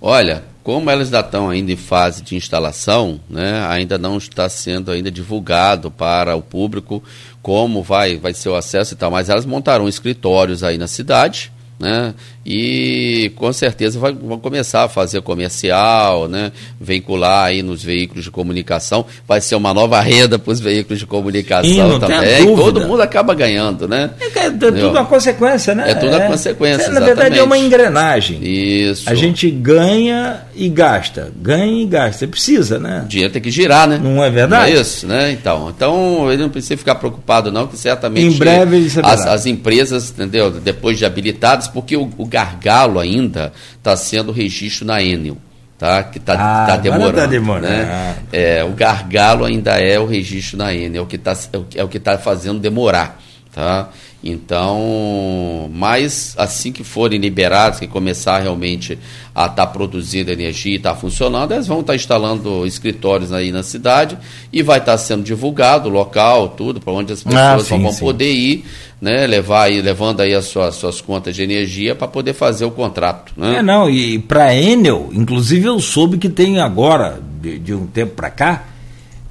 Olha, 0.00 0.42
como 0.64 0.90
elas 0.90 1.08
ainda 1.08 1.20
estão 1.20 1.50
ainda 1.50 1.70
em 1.70 1.76
fase 1.76 2.22
de 2.22 2.34
instalação, 2.34 3.20
né, 3.28 3.64
ainda 3.68 3.98
não 3.98 4.16
está 4.16 4.48
sendo 4.48 4.90
ainda 4.90 5.10
divulgado 5.10 5.90
para 5.90 6.34
o 6.34 6.40
público 6.40 7.02
como 7.42 7.82
vai, 7.82 8.16
vai 8.16 8.32
ser 8.32 8.48
o 8.48 8.56
acesso 8.56 8.94
e 8.94 8.96
tal, 8.96 9.10
mas 9.10 9.28
elas 9.28 9.44
montaram 9.44 9.86
escritórios 9.86 10.64
aí 10.64 10.78
na 10.78 10.86
cidade, 10.86 11.52
né? 11.84 12.14
E 12.46 13.30
com 13.36 13.52
certeza 13.52 13.98
vai, 13.98 14.12
vão 14.12 14.38
começar 14.38 14.84
a 14.84 14.88
fazer 14.88 15.20
comercial, 15.20 16.28
né? 16.28 16.50
Vincular 16.80 17.46
aí 17.46 17.62
nos 17.62 17.82
veículos 17.82 18.24
de 18.24 18.30
comunicação, 18.30 19.04
vai 19.28 19.40
ser 19.40 19.54
uma 19.54 19.72
nova 19.72 20.00
renda 20.00 20.38
para 20.38 20.50
os 20.50 20.60
veículos 20.60 20.98
de 20.98 21.06
comunicação 21.06 22.00
também. 22.00 22.44
Todo 22.56 22.80
mundo 22.80 23.02
acaba 23.02 23.34
ganhando, 23.34 23.86
né? 23.86 24.10
É, 24.18 24.46
é 24.46 24.50
tudo 24.50 24.88
uma 24.90 25.04
consequência, 25.04 25.74
né? 25.74 25.90
É 25.90 25.94
tudo 25.94 26.16
uma 26.16 26.26
consequência. 26.26 26.86
É, 26.86 26.90
na 26.90 27.00
verdade 27.00 27.38
é 27.38 27.42
uma 27.42 27.58
engrenagem. 27.58 28.40
Isso. 28.42 29.08
A 29.08 29.14
gente 29.14 29.50
ganha 29.50 30.42
e 30.54 30.68
gasta, 30.68 31.32
ganha 31.36 31.82
e 31.82 31.86
gasta. 31.86 32.18
Você 32.18 32.26
precisa, 32.26 32.78
né? 32.78 33.02
O 33.04 33.08
dinheiro 33.08 33.32
tem 33.32 33.42
que 33.42 33.50
girar, 33.50 33.86
né? 33.86 34.00
Não 34.02 34.24
é 34.24 34.30
verdade? 34.30 34.70
Não 34.70 34.78
é 34.78 34.80
isso, 34.80 35.06
né? 35.06 35.32
Então, 35.32 35.72
então 35.74 36.32
ele 36.32 36.42
não 36.42 36.50
precisa 36.50 36.76
ficar 36.76 36.94
preocupado 36.94 37.52
não, 37.52 37.66
que 37.66 37.76
certamente 37.76 38.34
em 38.34 38.38
breve 38.38 38.86
as, 39.02 39.26
as 39.26 39.46
empresas, 39.46 40.10
entendeu? 40.10 40.50
Depois 40.50 40.98
de 40.98 41.04
habilitadas, 41.04 41.68
porque 41.74 41.96
o, 41.96 42.08
o 42.16 42.24
gargalo 42.24 43.00
ainda 43.00 43.52
está 43.76 43.96
sendo 43.96 44.32
registro 44.32 44.86
na 44.86 45.02
Enel. 45.02 45.36
Tá, 45.76 46.04
que 46.04 46.18
está 46.18 46.34
ah, 46.34 46.66
tá 46.66 46.76
demorando. 46.76 47.16
Tá 47.16 47.26
demorando. 47.26 47.66
Né? 47.66 48.16
É, 48.32 48.64
o 48.64 48.70
gargalo 48.70 49.44
ainda 49.44 49.72
é 49.72 49.98
o 49.98 50.06
registro 50.06 50.56
na 50.56 50.72
Enel, 50.72 51.02
é 51.02 51.04
o 51.04 51.06
que 51.06 51.16
está 51.16 51.36
é 51.74 51.82
o 51.82 51.88
que 51.88 51.98
tá 51.98 52.16
fazendo 52.16 52.60
demorar. 52.60 53.20
Tá? 53.52 53.88
Então, 54.26 55.68
mas 55.70 56.34
assim 56.38 56.72
que 56.72 56.82
forem 56.82 57.20
liberados, 57.20 57.78
que 57.78 57.86
começar 57.86 58.38
realmente 58.38 58.98
a 59.34 59.42
estar 59.42 59.54
tá 59.54 59.66
produzindo 59.66 60.32
energia 60.32 60.72
e 60.72 60.76
estar 60.76 60.94
tá 60.94 60.96
funcionando, 60.96 61.52
eles 61.52 61.66
vão 61.66 61.80
estar 61.80 61.92
tá 61.92 61.96
instalando 61.96 62.66
escritórios 62.66 63.32
aí 63.32 63.52
na 63.52 63.62
cidade 63.62 64.16
e 64.50 64.62
vai 64.62 64.78
estar 64.78 64.92
tá 64.92 64.98
sendo 64.98 65.22
divulgado 65.22 65.90
o 65.90 65.92
local, 65.92 66.48
tudo, 66.48 66.80
para 66.80 66.94
onde 66.94 67.12
as 67.12 67.22
pessoas 67.22 67.42
ah, 67.42 67.60
sim, 67.60 67.82
vão 67.82 67.92
sim. 67.92 68.00
poder 68.00 68.32
ir, 68.32 68.64
né, 68.98 69.26
levar 69.26 69.64
aí, 69.64 69.82
levando 69.82 70.20
aí 70.20 70.32
as 70.32 70.46
suas, 70.46 70.76
suas 70.76 71.02
contas 71.02 71.36
de 71.36 71.42
energia 71.42 71.94
para 71.94 72.08
poder 72.08 72.32
fazer 72.32 72.64
o 72.64 72.70
contrato. 72.70 73.34
Né? 73.36 73.56
É, 73.56 73.62
não, 73.62 73.90
e 73.90 74.18
para 74.18 74.44
a 74.44 74.54
Enel, 74.54 75.10
inclusive 75.12 75.66
eu 75.66 75.78
soube 75.80 76.16
que 76.16 76.30
tem 76.30 76.60
agora, 76.60 77.20
de, 77.42 77.58
de 77.58 77.74
um 77.74 77.86
tempo 77.86 78.14
para 78.14 78.30
cá, 78.30 78.64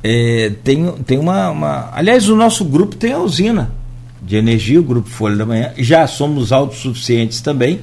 é, 0.04 0.52
tem, 0.64 0.86
tem 1.04 1.18
uma, 1.18 1.50
uma. 1.50 1.90
Aliás, 1.94 2.30
o 2.30 2.36
nosso 2.36 2.64
grupo 2.64 2.96
tem 2.96 3.14
a 3.14 3.18
usina 3.18 3.82
de 4.26 4.36
energia, 4.36 4.80
o 4.80 4.84
Grupo 4.84 5.10
Folha 5.10 5.36
da 5.36 5.46
Manhã, 5.46 5.72
já 5.78 6.08
somos 6.08 6.52
autossuficientes 6.52 7.42
também. 7.42 7.82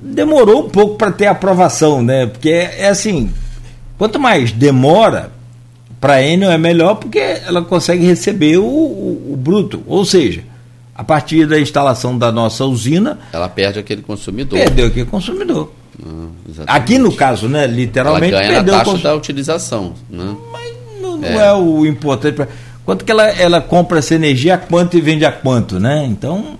Demorou 0.00 0.66
um 0.66 0.68
pouco 0.68 0.96
para 0.96 1.10
ter 1.10 1.26
aprovação, 1.26 2.02
né? 2.02 2.26
Porque 2.26 2.48
é, 2.48 2.82
é, 2.82 2.88
assim, 2.88 3.30
quanto 3.98 4.18
mais 4.18 4.52
demora, 4.52 5.30
para 6.00 6.14
a 6.14 6.22
Enel 6.22 6.50
é 6.50 6.56
melhor 6.56 6.94
porque 6.94 7.18
ela 7.18 7.62
consegue 7.62 8.06
receber 8.06 8.56
o, 8.56 8.64
o, 8.64 9.32
o, 9.32 9.36
bruto. 9.36 9.82
Ou 9.86 10.04
seja, 10.04 10.42
a 10.94 11.04
partir 11.04 11.46
da 11.46 11.60
instalação 11.60 12.16
da 12.16 12.32
nossa 12.32 12.64
usina. 12.64 13.18
Ela 13.32 13.48
perde 13.48 13.78
aquele 13.78 14.00
consumidor. 14.00 14.58
Perdeu 14.58 14.86
aquele 14.86 15.06
consumidor. 15.06 15.72
Ah, 16.66 16.76
Aqui 16.76 16.98
no 16.98 17.12
caso, 17.12 17.48
né? 17.48 17.66
Literalmente. 17.66 18.34
Ela 18.34 18.62
ganha 18.62 18.62
na 18.62 18.84
taxa 18.84 18.98
da 18.98 19.14
utilização. 19.14 19.92
Né? 20.08 20.34
Mas 20.50 20.72
não, 21.02 21.18
não 21.18 21.28
é. 21.28 21.46
é 21.48 21.52
o 21.52 21.84
importante. 21.84 22.36
Pra, 22.36 22.48
quanto 22.90 23.04
que 23.04 23.12
ela, 23.12 23.28
ela 23.28 23.60
compra 23.60 24.00
essa 24.00 24.16
energia 24.16 24.54
a 24.54 24.58
quanto 24.58 24.98
e 24.98 25.00
vende 25.00 25.24
a 25.24 25.30
quanto, 25.30 25.78
né? 25.78 26.04
Então, 26.04 26.58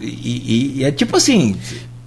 e, 0.00 0.78
e 0.78 0.84
é 0.84 0.90
tipo 0.90 1.16
assim. 1.16 1.56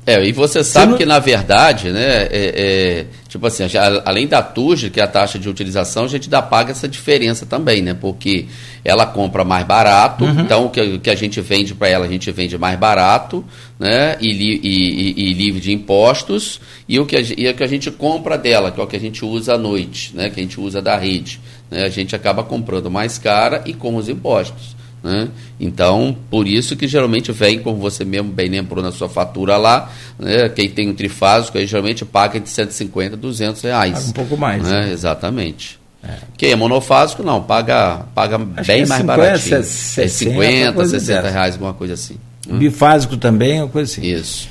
É, 0.06 0.22
e 0.26 0.34
você 0.34 0.64
sabe 0.66 0.88
você 0.88 0.92
não... 0.92 0.98
que, 0.98 1.06
na 1.06 1.20
verdade, 1.20 1.92
né, 1.92 2.24
é, 2.24 2.30
é, 2.32 3.06
tipo 3.30 3.46
assim, 3.46 3.64
além 4.04 4.28
da 4.28 4.42
TUJ, 4.42 4.90
que 4.90 5.00
é 5.00 5.04
a 5.04 5.08
taxa 5.08 5.38
de 5.38 5.48
utilização, 5.48 6.06
a 6.06 6.08
gente 6.08 6.30
dá 6.30 6.42
paga 6.42 6.72
essa 6.72 6.88
diferença 6.90 7.46
também, 7.46 7.82
né? 7.82 7.94
Porque 7.94 8.48
ela 8.84 9.06
compra 9.06 9.46
mais 9.46 9.66
barato, 9.66 10.26
uhum. 10.26 10.42
então 10.42 10.66
o 10.66 10.70
que, 10.70 10.82
o 10.82 11.00
que 11.00 11.10
a 11.10 11.16
gente 11.16 11.40
vende 11.40 11.76
para 11.76 11.88
ela, 11.88 12.06
a 12.06 12.10
gente 12.10 12.30
vende 12.32 12.58
mais 12.58 12.78
barato, 12.78 13.46
né? 13.80 14.18
E, 14.20 14.34
li, 14.34 14.60
e, 14.62 15.30
e, 15.30 15.34
livre 15.34 15.62
de 15.62 15.72
impostos, 15.72 16.60
e 16.88 17.00
o, 17.00 17.06
que 17.06 17.16
a, 17.16 17.22
e 17.22 17.48
o 17.48 17.54
que 17.54 17.64
a 17.64 17.68
gente 17.68 17.92
compra 17.92 18.38
dela, 18.38 18.72
que 18.72 18.82
é 18.82 18.84
o 18.84 18.88
que 18.88 18.98
a 18.98 19.00
gente 19.00 19.24
usa 19.24 19.54
à 19.54 19.58
noite, 19.58 20.12
né? 20.14 20.30
Que 20.30 20.40
a 20.42 20.44
gente 20.44 20.60
usa 20.60 20.82
da 20.82 20.98
rede. 20.98 21.40
Né? 21.70 21.84
A 21.84 21.90
gente 21.90 22.16
acaba 22.16 22.44
comprando 22.44 22.90
mais 22.90 23.18
cara 23.18 23.62
e 23.66 23.74
com 23.74 23.96
os 23.96 24.10
impostos. 24.10 24.76
Né? 25.04 25.30
Então, 25.60 26.16
por 26.30 26.48
isso 26.48 26.76
que 26.76 26.88
geralmente 26.88 27.32
vem, 27.32 27.60
como 27.60 27.78
você 27.78 28.04
mesmo 28.04 28.32
bem 28.32 28.50
lembrou 28.50 28.84
na 28.84 28.92
sua 28.92 29.08
fatura 29.08 29.56
lá, 29.56 29.90
né? 30.18 30.50
quem 30.50 30.70
tem 30.70 30.90
um 30.90 30.94
trifásico 30.94 31.58
aí 31.58 31.66
geralmente 31.66 32.04
paga 32.04 32.38
entre 32.38 32.50
150 32.50 33.16
e 33.16 33.18
200 33.18 33.62
reais. 33.62 34.10
Um 34.10 34.12
pouco 34.12 34.36
mais. 34.36 34.64
Né? 34.64 34.88
Né? 34.88 34.92
Exatamente. 34.92 35.80
É. 36.04 36.14
Quem 36.38 36.52
é 36.52 36.56
monofásico, 36.56 37.24
não, 37.24 37.42
paga, 37.42 38.06
paga 38.16 38.38
bem 38.38 38.84
é 38.84 38.86
mais 38.86 39.02
50, 39.02 39.04
baratinho. 39.04 39.64
60, 39.64 40.02
é 40.02 40.08
50, 40.08 40.86
60 40.86 41.22
dessa. 41.22 41.34
reais, 41.34 41.54
alguma 41.54 41.74
coisa 41.74 41.94
assim. 41.94 42.16
Né? 42.48 42.58
Bifásico 42.58 43.18
também, 43.18 43.62
uma 43.62 43.68
coisa 43.68 43.92
assim. 43.92 44.06
Isso. 44.06 44.50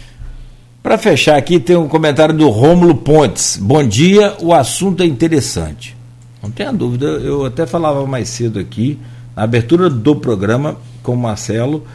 Para 0.83 0.97
fechar 0.97 1.37
aqui, 1.37 1.59
tem 1.59 1.77
um 1.77 1.89
comentário 1.89 2.35
do 2.35 2.49
Rômulo 2.49 2.95
Pontes. 2.95 3.59
Bom 3.61 3.87
dia, 3.87 4.37
o 4.41 4.55
assunto 4.55 5.03
é 5.03 5.07
interessante. 5.07 5.98
Não 6.43 6.51
tenha 6.51 6.73
dúvida, 6.73 7.07
eu 7.07 7.45
até 7.45 7.67
falava 7.67 8.07
mais 8.07 8.29
cedo 8.29 8.59
aqui 8.59 8.99
na 9.39 9.45
abertura 9.45 9.89
do 9.89 10.17
programa 10.17 10.77
com 11.01 11.15
o 11.15 11.17
Marcelo, 11.17 11.87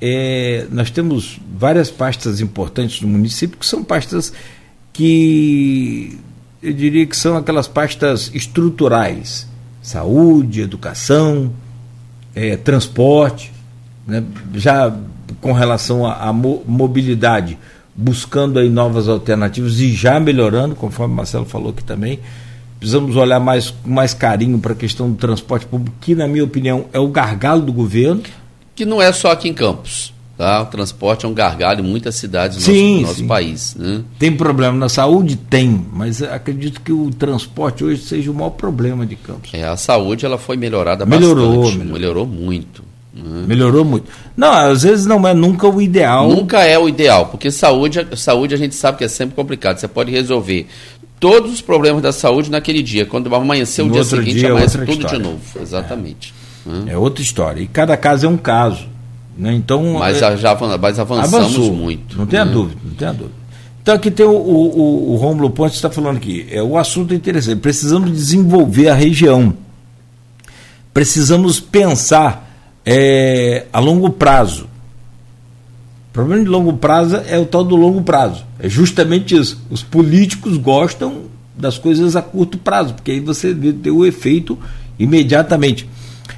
é, 0.00 0.66
nós 0.68 0.90
temos 0.90 1.38
várias 1.56 1.92
pastas 1.92 2.40
importantes 2.40 3.00
no 3.00 3.06
município 3.06 3.56
que 3.56 3.64
são 3.64 3.84
pastas 3.84 4.32
que 4.92 6.18
eu 6.60 6.72
diria 6.72 7.06
que 7.06 7.16
são 7.16 7.36
aquelas 7.36 7.68
pastas 7.68 8.32
estruturais: 8.34 9.46
saúde, 9.80 10.60
educação, 10.60 11.52
é, 12.34 12.56
transporte, 12.56 13.52
né? 14.04 14.24
já 14.54 14.92
com 15.40 15.52
relação 15.52 16.04
à 16.04 16.32
mobilidade, 16.32 17.56
buscando 17.94 18.58
aí 18.58 18.68
novas 18.68 19.08
alternativas 19.08 19.78
e 19.78 19.92
já 19.92 20.18
melhorando, 20.18 20.74
conforme 20.74 21.14
o 21.14 21.16
Marcelo 21.16 21.44
falou 21.44 21.70
aqui 21.70 21.84
também 21.84 22.18
precisamos 22.82 23.14
olhar 23.14 23.38
mais 23.38 23.70
com 23.70 23.88
mais 23.88 24.12
carinho 24.12 24.58
para 24.58 24.72
a 24.72 24.76
questão 24.76 25.08
do 25.08 25.16
transporte 25.16 25.64
público, 25.66 25.96
que, 26.00 26.16
na 26.16 26.26
minha 26.26 26.42
opinião, 26.42 26.86
é 26.92 26.98
o 26.98 27.06
gargalo 27.06 27.62
do 27.62 27.72
governo. 27.72 28.22
Que 28.74 28.84
não 28.84 29.00
é 29.00 29.12
só 29.12 29.30
aqui 29.30 29.48
em 29.48 29.54
Campos. 29.54 30.12
Tá? 30.36 30.62
O 30.62 30.66
transporte 30.66 31.24
é 31.24 31.28
um 31.28 31.34
gargalo 31.34 31.78
em 31.78 31.84
muitas 31.84 32.16
cidades 32.16 32.56
do 32.56 32.62
sim, 32.64 33.02
nosso, 33.02 33.12
nosso 33.12 33.24
país. 33.26 33.76
Né? 33.76 34.02
Tem 34.18 34.34
problema 34.34 34.76
na 34.76 34.88
saúde? 34.88 35.36
Tem, 35.36 35.86
mas 35.92 36.20
acredito 36.22 36.80
que 36.80 36.90
o 36.90 37.10
transporte 37.10 37.84
hoje 37.84 38.02
seja 38.02 38.32
o 38.32 38.34
maior 38.34 38.50
problema 38.50 39.06
de 39.06 39.14
Campos. 39.14 39.54
É, 39.54 39.62
a 39.62 39.76
saúde 39.76 40.26
ela 40.26 40.38
foi 40.38 40.56
melhorada 40.56 41.06
melhorou, 41.06 41.62
bastante. 41.62 41.78
Melhorou, 41.78 41.92
melhorou 41.92 42.26
muito. 42.26 42.82
Né? 43.22 43.44
Melhorou 43.46 43.84
muito. 43.84 44.10
Não, 44.36 44.50
às 44.50 44.82
vezes 44.82 45.06
não 45.06 45.26
é 45.26 45.32
nunca 45.32 45.68
o 45.68 45.80
ideal. 45.80 46.28
Nunca 46.28 46.62
é 46.62 46.78
o 46.78 46.88
ideal, 46.88 47.26
porque 47.26 47.50
saúde, 47.50 48.06
saúde 48.16 48.54
a 48.54 48.58
gente 48.58 48.74
sabe 48.74 48.98
que 48.98 49.04
é 49.04 49.08
sempre 49.08 49.36
complicado. 49.36 49.78
Você 49.78 49.86
pode 49.86 50.10
resolver 50.10 50.66
todos 51.20 51.52
os 51.52 51.60
problemas 51.60 52.02
da 52.02 52.12
saúde 52.12 52.50
naquele 52.50 52.82
dia. 52.82 53.06
Quando 53.06 53.32
amanhecer 53.34 53.82
o 53.82 53.90
dia 53.90 54.02
seguinte, 54.02 54.40
dia, 54.40 54.50
amanhece 54.50 54.76
tudo 54.78 54.90
história. 54.90 55.18
de 55.18 55.24
novo. 55.24 55.40
Exatamente. 55.60 56.34
É. 56.88 56.92
é. 56.92 56.98
outra 56.98 57.22
história. 57.22 57.60
E 57.60 57.66
cada 57.66 57.96
caso 57.96 58.26
é 58.26 58.28
um 58.28 58.36
caso. 58.36 58.88
Né? 59.38 59.54
Então, 59.54 59.94
mas 59.94 60.20
é, 60.20 60.36
já 60.36 60.58
mas 60.78 60.98
avançamos 60.98 61.34
avançou, 61.34 61.72
muito. 61.72 62.18
Não 62.18 62.26
tenha 62.26 62.44
né? 62.44 62.52
dúvida, 62.52 62.80
não 62.84 62.94
tenha 62.94 63.12
dúvida. 63.12 63.42
Então 63.82 63.94
aqui 63.94 64.10
tem 64.10 64.26
o, 64.26 64.30
o, 64.30 65.12
o 65.12 65.16
Rômulo 65.16 65.50
Pontes 65.50 65.76
está 65.76 65.90
falando 65.90 66.16
aqui. 66.16 66.46
É, 66.50 66.62
o 66.62 66.76
assunto 66.76 67.14
é 67.14 67.16
interessante. 67.16 67.60
Precisamos 67.60 68.10
desenvolver 68.12 68.88
a 68.88 68.94
região. 68.94 69.54
Precisamos 70.92 71.58
pensar 71.58 72.51
é, 72.84 73.66
a 73.72 73.78
longo 73.78 74.10
prazo. 74.10 74.64
O 76.10 76.12
problema 76.12 76.44
de 76.44 76.50
longo 76.50 76.74
prazo 76.74 77.16
é 77.26 77.38
o 77.38 77.46
tal 77.46 77.64
do 77.64 77.74
longo 77.74 78.02
prazo. 78.02 78.44
É 78.58 78.68
justamente 78.68 79.34
isso. 79.34 79.60
Os 79.70 79.82
políticos 79.82 80.56
gostam 80.58 81.22
das 81.56 81.78
coisas 81.78 82.16
a 82.16 82.22
curto 82.22 82.58
prazo, 82.58 82.94
porque 82.94 83.12
aí 83.12 83.20
você 83.20 83.54
vê 83.54 83.90
o 83.90 84.04
efeito 84.04 84.58
imediatamente. 84.98 85.88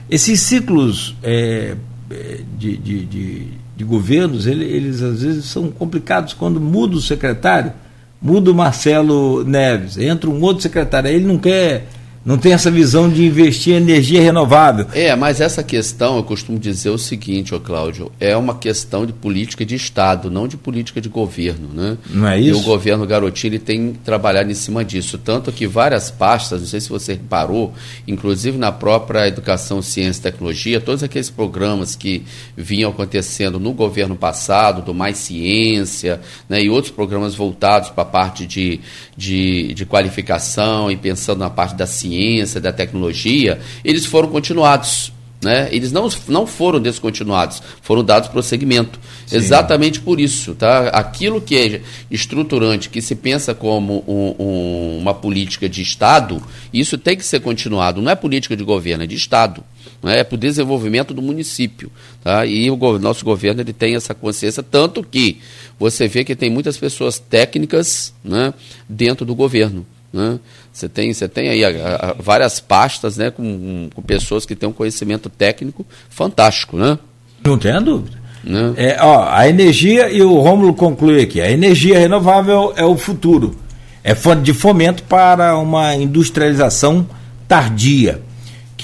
Esses 0.08 0.40
ciclos 0.40 1.16
é, 1.22 1.76
é 2.10 2.40
de, 2.58 2.76
de, 2.76 3.04
de, 3.04 3.48
de, 3.76 3.84
governos, 3.84 4.46
eles, 4.46 4.68
eles 4.68 5.02
às 5.02 5.22
vezes 5.22 5.44
são 5.46 5.70
complicados 5.70 6.34
quando 6.34 6.60
muda 6.60 6.96
o 6.96 7.00
secretário, 7.00 7.72
muda 8.20 8.50
o 8.50 8.54
Marcelo 8.54 9.44
Neves, 9.44 9.98
entra 9.98 10.30
um 10.30 10.40
outro 10.40 10.62
secretário, 10.62 11.08
aí 11.08 11.16
ele 11.16 11.26
não 11.26 11.38
quer 11.38 11.88
não 12.24 12.38
tem 12.38 12.52
essa 12.52 12.70
visão 12.70 13.08
de 13.08 13.24
investir 13.24 13.74
em 13.74 13.76
energia 13.76 14.22
renovável. 14.22 14.86
É, 14.94 15.14
mas 15.14 15.40
essa 15.40 15.62
questão, 15.62 16.16
eu 16.16 16.24
costumo 16.24 16.58
dizer 16.58 16.90
o 16.90 16.98
seguinte, 16.98 17.54
ô 17.54 17.60
Cláudio, 17.60 18.10
é 18.18 18.36
uma 18.36 18.54
questão 18.54 19.04
de 19.04 19.12
política 19.12 19.64
de 19.64 19.74
Estado, 19.74 20.30
não 20.30 20.48
de 20.48 20.56
política 20.56 21.00
de 21.00 21.08
governo, 21.08 21.68
né? 21.74 21.98
Não 22.08 22.26
é 22.26 22.40
isso? 22.40 22.58
E 22.58 22.62
o 22.62 22.64
governo 22.64 23.06
Garotinho 23.06 23.58
tem 23.58 23.92
trabalhado 23.92 24.50
em 24.50 24.54
cima 24.54 24.84
disso, 24.84 25.18
tanto 25.18 25.52
que 25.52 25.66
várias 25.66 26.10
pastas, 26.10 26.60
não 26.60 26.68
sei 26.68 26.80
se 26.80 26.88
você 26.88 27.12
reparou, 27.12 27.74
inclusive 28.08 28.56
na 28.56 28.72
própria 28.72 29.28
Educação, 29.28 29.82
Ciência 29.82 30.20
e 30.20 30.22
Tecnologia, 30.22 30.80
todos 30.80 31.02
aqueles 31.02 31.28
programas 31.28 31.94
que 31.94 32.22
vinham 32.56 32.90
acontecendo 32.90 33.60
no 33.60 33.72
governo 33.72 34.16
passado, 34.16 34.82
do 34.82 34.94
Mais 34.94 35.18
Ciência, 35.18 36.20
né, 36.48 36.62
e 36.62 36.70
outros 36.70 36.92
programas 36.92 37.34
voltados 37.34 37.90
para 37.90 38.02
a 38.02 38.06
parte 38.06 38.46
de, 38.46 38.80
de, 39.16 39.74
de 39.74 39.84
qualificação 39.84 40.90
e 40.90 40.96
pensando 40.96 41.40
na 41.40 41.50
parte 41.50 41.74
da 41.74 41.86
ciência, 41.86 42.13
ciência, 42.14 42.60
da 42.60 42.72
tecnologia, 42.72 43.60
eles 43.84 44.06
foram 44.06 44.28
continuados. 44.28 45.12
Né? 45.42 45.68
Eles 45.70 45.92
não, 45.92 46.08
não 46.26 46.46
foram 46.46 46.80
descontinuados, 46.80 47.62
foram 47.82 48.02
dados 48.02 48.30
prosseguimento. 48.30 48.98
Sim. 49.26 49.36
Exatamente 49.36 50.00
por 50.00 50.18
isso. 50.18 50.54
Tá? 50.54 50.88
Aquilo 50.88 51.38
que 51.38 51.54
é 51.56 51.82
estruturante, 52.10 52.88
que 52.88 53.02
se 53.02 53.14
pensa 53.14 53.54
como 53.54 54.02
um, 54.08 54.42
um, 54.42 54.98
uma 55.00 55.12
política 55.12 55.68
de 55.68 55.82
Estado, 55.82 56.42
isso 56.72 56.96
tem 56.96 57.14
que 57.14 57.24
ser 57.24 57.40
continuado. 57.40 58.00
Não 58.00 58.10
é 58.10 58.14
política 58.14 58.56
de 58.56 58.64
governo, 58.64 59.04
é 59.04 59.06
de 59.06 59.16
Estado. 59.16 59.62
Né? 60.02 60.20
É 60.20 60.24
para 60.24 60.36
o 60.36 60.38
desenvolvimento 60.38 61.12
do 61.12 61.20
município. 61.20 61.92
Tá? 62.22 62.46
E 62.46 62.70
o 62.70 62.98
nosso 62.98 63.22
governo 63.22 63.60
ele 63.60 63.74
tem 63.74 63.96
essa 63.96 64.14
consciência, 64.14 64.62
tanto 64.62 65.02
que 65.04 65.40
você 65.78 66.08
vê 66.08 66.24
que 66.24 66.34
tem 66.34 66.48
muitas 66.48 66.78
pessoas 66.78 67.18
técnicas 67.18 68.14
né, 68.24 68.54
dentro 68.88 69.26
do 69.26 69.34
governo. 69.34 69.84
Né? 70.10 70.38
Você 70.74 70.88
tem, 70.88 71.14
você 71.14 71.28
tem 71.28 71.48
aí 71.50 71.64
a, 71.64 71.68
a, 71.68 72.14
várias 72.20 72.58
pastas 72.58 73.16
né, 73.16 73.30
com, 73.30 73.88
com, 73.94 74.02
pessoas 74.02 74.44
que 74.44 74.56
têm 74.56 74.68
um 74.68 74.72
conhecimento 74.72 75.30
técnico 75.30 75.86
fantástico, 76.10 76.76
né? 76.76 76.98
Não 77.44 77.56
tenha 77.56 77.80
dúvida. 77.80 78.18
Né? 78.42 78.74
É, 78.76 78.98
ó, 79.00 79.28
a 79.30 79.48
energia, 79.48 80.10
e 80.10 80.20
o 80.20 80.40
Rômulo 80.40 80.74
conclui 80.74 81.22
aqui, 81.22 81.40
a 81.40 81.48
energia 81.48 81.96
renovável 81.96 82.72
é 82.76 82.84
o 82.84 82.96
futuro. 82.96 83.56
É 84.02 84.16
fonte 84.16 84.42
de 84.42 84.52
fomento 84.52 85.04
para 85.04 85.56
uma 85.56 85.94
industrialização 85.94 87.06
tardia 87.46 88.20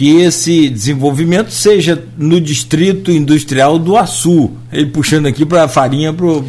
que 0.00 0.18
esse 0.22 0.70
desenvolvimento 0.70 1.50
seja 1.50 2.02
no 2.16 2.40
distrito 2.40 3.10
industrial 3.10 3.78
do 3.78 3.98
Açu. 3.98 4.50
Ele 4.72 4.86
puxando 4.86 5.26
aqui 5.26 5.44
para 5.44 5.64
a 5.64 5.68
farinha 5.68 6.10
para 6.10 6.24
o 6.24 6.42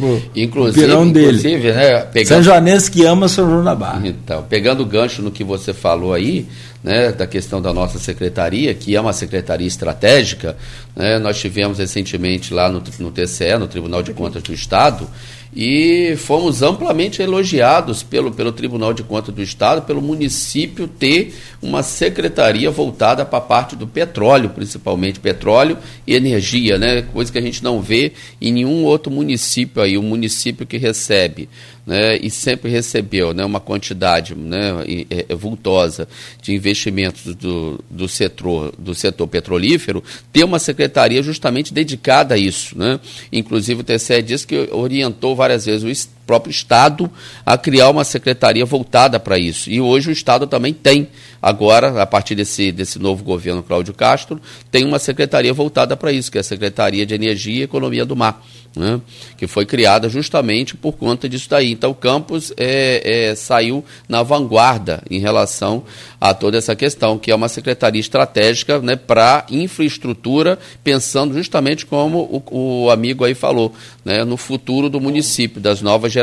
pirão 0.72 1.06
dele. 1.12 1.36
Inclusive, 1.36 1.70
né, 1.70 2.00
pegando... 2.00 2.28
São 2.28 2.42
Joanense 2.42 2.90
que 2.90 3.04
ama 3.04 3.28
São 3.28 3.46
João 3.46 3.62
da 3.62 3.74
Barra. 3.74 4.08
Então, 4.08 4.42
pegando 4.48 4.82
o 4.82 4.86
gancho 4.86 5.20
no 5.20 5.30
que 5.30 5.44
você 5.44 5.74
falou 5.74 6.14
aí, 6.14 6.46
né, 6.82 7.12
da 7.12 7.26
questão 7.26 7.60
da 7.60 7.74
nossa 7.74 7.98
secretaria, 7.98 8.72
que 8.72 8.96
é 8.96 9.00
uma 9.02 9.12
secretaria 9.12 9.68
estratégica, 9.68 10.56
né, 10.96 11.18
nós 11.18 11.38
tivemos 11.38 11.76
recentemente 11.76 12.54
lá 12.54 12.70
no, 12.70 12.82
no 13.00 13.10
TCE, 13.10 13.58
no 13.58 13.68
Tribunal 13.68 14.02
de 14.02 14.14
Contas 14.14 14.42
do 14.42 14.54
Estado, 14.54 15.06
e 15.54 16.14
fomos 16.16 16.62
amplamente 16.62 17.20
elogiados 17.20 18.02
pelo, 18.02 18.32
pelo 18.32 18.52
Tribunal 18.52 18.94
de 18.94 19.02
Contas 19.02 19.34
do 19.34 19.42
Estado, 19.42 19.82
pelo 19.82 20.00
município 20.00 20.88
ter 20.88 21.34
uma 21.60 21.82
secretaria 21.82 22.70
voltada 22.70 23.24
para 23.24 23.38
a 23.38 23.42
parte 23.42 23.76
do 23.76 23.86
petróleo, 23.86 24.48
principalmente 24.48 25.20
petróleo 25.20 25.76
e 26.06 26.14
energia, 26.14 26.78
né? 26.78 27.02
coisa 27.02 27.30
que 27.30 27.38
a 27.38 27.42
gente 27.42 27.62
não 27.62 27.82
vê 27.82 28.12
em 28.40 28.50
nenhum 28.50 28.84
outro 28.84 29.12
município 29.12 29.82
aí, 29.82 29.98
um 29.98 30.02
município 30.02 30.66
que 30.66 30.78
recebe 30.78 31.50
né, 31.86 32.16
e 32.16 32.30
sempre 32.30 32.70
recebeu 32.70 33.34
né, 33.34 33.44
uma 33.44 33.60
quantidade 33.60 34.34
né, 34.34 34.72
é, 35.10 35.34
vultosa 35.34 36.08
de 36.40 36.54
investimentos 36.54 37.34
do, 37.34 37.82
do, 37.90 38.08
setor, 38.08 38.72
do 38.78 38.94
setor 38.94 39.26
petrolífero, 39.26 40.02
ter 40.32 40.44
uma 40.44 40.58
secretaria 40.58 41.22
justamente 41.22 41.74
dedicada 41.74 42.34
a 42.34 42.38
isso. 42.38 42.78
Né? 42.78 43.00
Inclusive 43.32 43.80
o 43.80 43.84
TCE 43.84 44.22
disse 44.22 44.46
que 44.46 44.68
orientou 44.70 45.34
várias 45.34 45.66
vezes 45.66 45.82
o 45.82 45.88
próprio 46.32 46.50
Estado 46.50 47.10
a 47.44 47.58
criar 47.58 47.90
uma 47.90 48.04
secretaria 48.04 48.64
voltada 48.64 49.20
para 49.20 49.38
isso. 49.38 49.68
E 49.68 49.82
hoje 49.82 50.08
o 50.08 50.12
Estado 50.12 50.46
também 50.46 50.72
tem, 50.72 51.08
agora, 51.42 52.00
a 52.00 52.06
partir 52.06 52.34
desse, 52.34 52.72
desse 52.72 52.98
novo 52.98 53.22
governo 53.22 53.62
Cláudio 53.62 53.92
Castro, 53.92 54.40
tem 54.70 54.86
uma 54.86 54.98
secretaria 54.98 55.52
voltada 55.52 55.94
para 55.94 56.10
isso, 56.10 56.32
que 56.32 56.38
é 56.38 56.40
a 56.40 56.44
Secretaria 56.44 57.04
de 57.04 57.14
Energia 57.14 57.60
e 57.60 57.62
Economia 57.64 58.06
do 58.06 58.16
Mar 58.16 58.42
né, 58.76 59.00
que 59.36 59.46
foi 59.46 59.66
criada 59.66 60.08
justamente 60.08 60.76
por 60.76 60.92
conta 60.92 61.28
disso 61.28 61.48
daí. 61.48 61.70
Então, 61.70 61.90
o 61.90 61.94
campus 61.94 62.52
é, 62.56 63.30
é, 63.30 63.34
saiu 63.34 63.84
na 64.08 64.22
vanguarda 64.22 65.02
em 65.10 65.18
relação 65.18 65.84
a 66.20 66.32
toda 66.32 66.56
essa 66.56 66.74
questão, 66.74 67.18
que 67.18 67.30
é 67.30 67.34
uma 67.34 67.48
secretaria 67.48 68.00
estratégica 68.00 68.78
né, 68.80 68.96
para 68.96 69.44
infraestrutura, 69.50 70.58
pensando 70.82 71.34
justamente 71.34 71.84
como 71.84 72.18
o, 72.50 72.84
o, 72.84 72.90
amigo 72.90 73.24
aí 73.24 73.34
falou, 73.34 73.74
né, 74.04 74.24
no 74.24 74.36
futuro 74.36 74.88
do 74.88 75.00
município, 75.00 75.60
das 75.60 75.82
novas 75.82 76.12
gerações. 76.12 76.21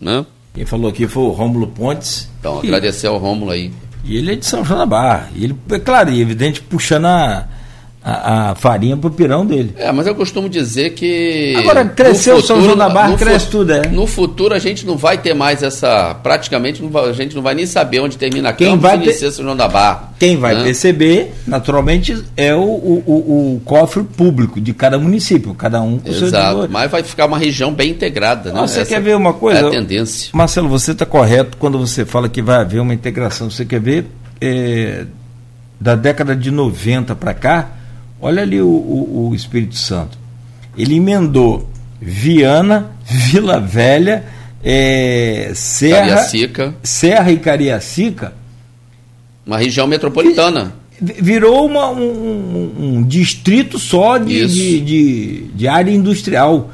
Né? 0.00 0.24
Quem 0.54 0.66
falou 0.66 0.90
aqui 0.90 1.06
foi 1.06 1.22
o 1.22 1.30
Rômulo 1.30 1.66
Pontes. 1.68 2.28
Então, 2.40 2.58
agradecer 2.58 3.06
ao 3.06 3.18
Rômulo 3.18 3.50
aí. 3.50 3.72
E 4.04 4.16
ele 4.16 4.32
é 4.32 4.36
de 4.36 4.44
São 4.44 4.64
João 4.64 4.80
da 4.80 4.86
Barra. 4.86 5.30
Ele, 5.34 5.56
é 5.70 5.78
claro, 5.78 6.10
e 6.10 6.20
evidente, 6.20 6.60
puxando 6.60 7.06
a 7.06 7.46
a, 8.04 8.50
a 8.50 8.54
farinha 8.54 8.96
para 8.96 9.08
o 9.08 9.10
pirão 9.12 9.46
dele. 9.46 9.74
É, 9.76 9.92
mas 9.92 10.06
eu 10.06 10.14
costumo 10.14 10.48
dizer 10.48 10.90
que. 10.90 11.54
Agora, 11.56 11.84
cresceu 11.84 12.36
o 12.36 12.42
São 12.42 12.60
João 12.62 12.76
da 12.76 12.88
Barra, 12.88 13.16
cresce 13.16 13.46
tudo, 13.48 13.72
é. 13.72 13.88
No 13.88 14.06
futuro 14.06 14.54
a 14.54 14.58
gente 14.58 14.84
não 14.84 14.96
vai 14.96 15.18
ter 15.18 15.34
mais 15.34 15.62
essa. 15.62 16.14
Praticamente 16.14 16.82
a 16.82 17.12
gente 17.12 17.34
não 17.34 17.42
vai 17.42 17.54
nem 17.54 17.64
saber 17.64 18.00
onde 18.00 18.18
termina 18.18 18.52
Quem 18.52 18.68
Campos 18.68 18.82
vai 18.82 18.96
inicia 18.96 19.30
São 19.30 19.44
João 19.44 19.56
da 19.56 19.68
Barra. 19.68 20.12
Quem 20.18 20.36
vai 20.36 20.54
né? 20.54 20.64
perceber, 20.64 21.32
naturalmente, 21.46 22.22
é 22.36 22.54
o, 22.54 22.60
o, 22.60 23.02
o, 23.06 23.56
o, 23.56 23.60
cofre 23.64 24.02
público 24.02 24.60
de 24.60 24.72
cada 24.72 24.98
município, 24.98 25.54
cada 25.54 25.80
um 25.80 25.98
com 25.98 26.10
Exato, 26.10 26.60
seu 26.60 26.68
mas 26.68 26.90
vai 26.90 27.02
ficar 27.02 27.26
uma 27.26 27.38
região 27.38 27.72
bem 27.72 27.90
integrada. 27.90 28.52
Né? 28.52 28.60
Você 28.60 28.80
essa 28.80 28.88
quer 28.88 29.00
ver 29.00 29.16
uma 29.16 29.32
coisa? 29.32 29.60
É 29.60 29.66
a 29.66 29.70
tendência. 29.70 30.30
Marcelo, 30.32 30.68
você 30.68 30.92
está 30.92 31.06
correto 31.06 31.56
quando 31.56 31.78
você 31.78 32.04
fala 32.04 32.28
que 32.28 32.42
vai 32.42 32.56
haver 32.56 32.80
uma 32.80 32.94
integração. 32.94 33.50
Você 33.50 33.64
quer 33.64 33.80
ver 33.80 34.06
é, 34.40 35.06
da 35.80 35.94
década 35.94 36.34
de 36.34 36.50
90 36.50 37.14
para 37.14 37.34
cá 37.34 37.81
Olha 38.22 38.42
ali 38.42 38.62
o, 38.62 38.68
o, 38.68 39.30
o 39.30 39.34
Espírito 39.34 39.74
Santo. 39.74 40.16
Ele 40.78 40.94
emendou 40.94 41.68
Viana, 42.00 42.92
Vila 43.04 43.58
Velha, 43.58 44.24
é, 44.62 45.50
Serra, 45.56 45.98
Cariacica. 45.98 46.74
Serra 46.84 47.32
e 47.32 47.36
Cariacica. 47.38 48.32
Uma 49.44 49.58
região 49.58 49.88
metropolitana. 49.88 50.72
Virou 51.00 51.66
uma, 51.66 51.90
um, 51.90 52.72
um, 52.78 53.02
distrito 53.02 53.76
só 53.76 54.18
de, 54.18 54.46
de, 54.46 54.80
de, 54.80 55.44
de, 55.52 55.68
área 55.68 55.90
industrial. 55.90 56.70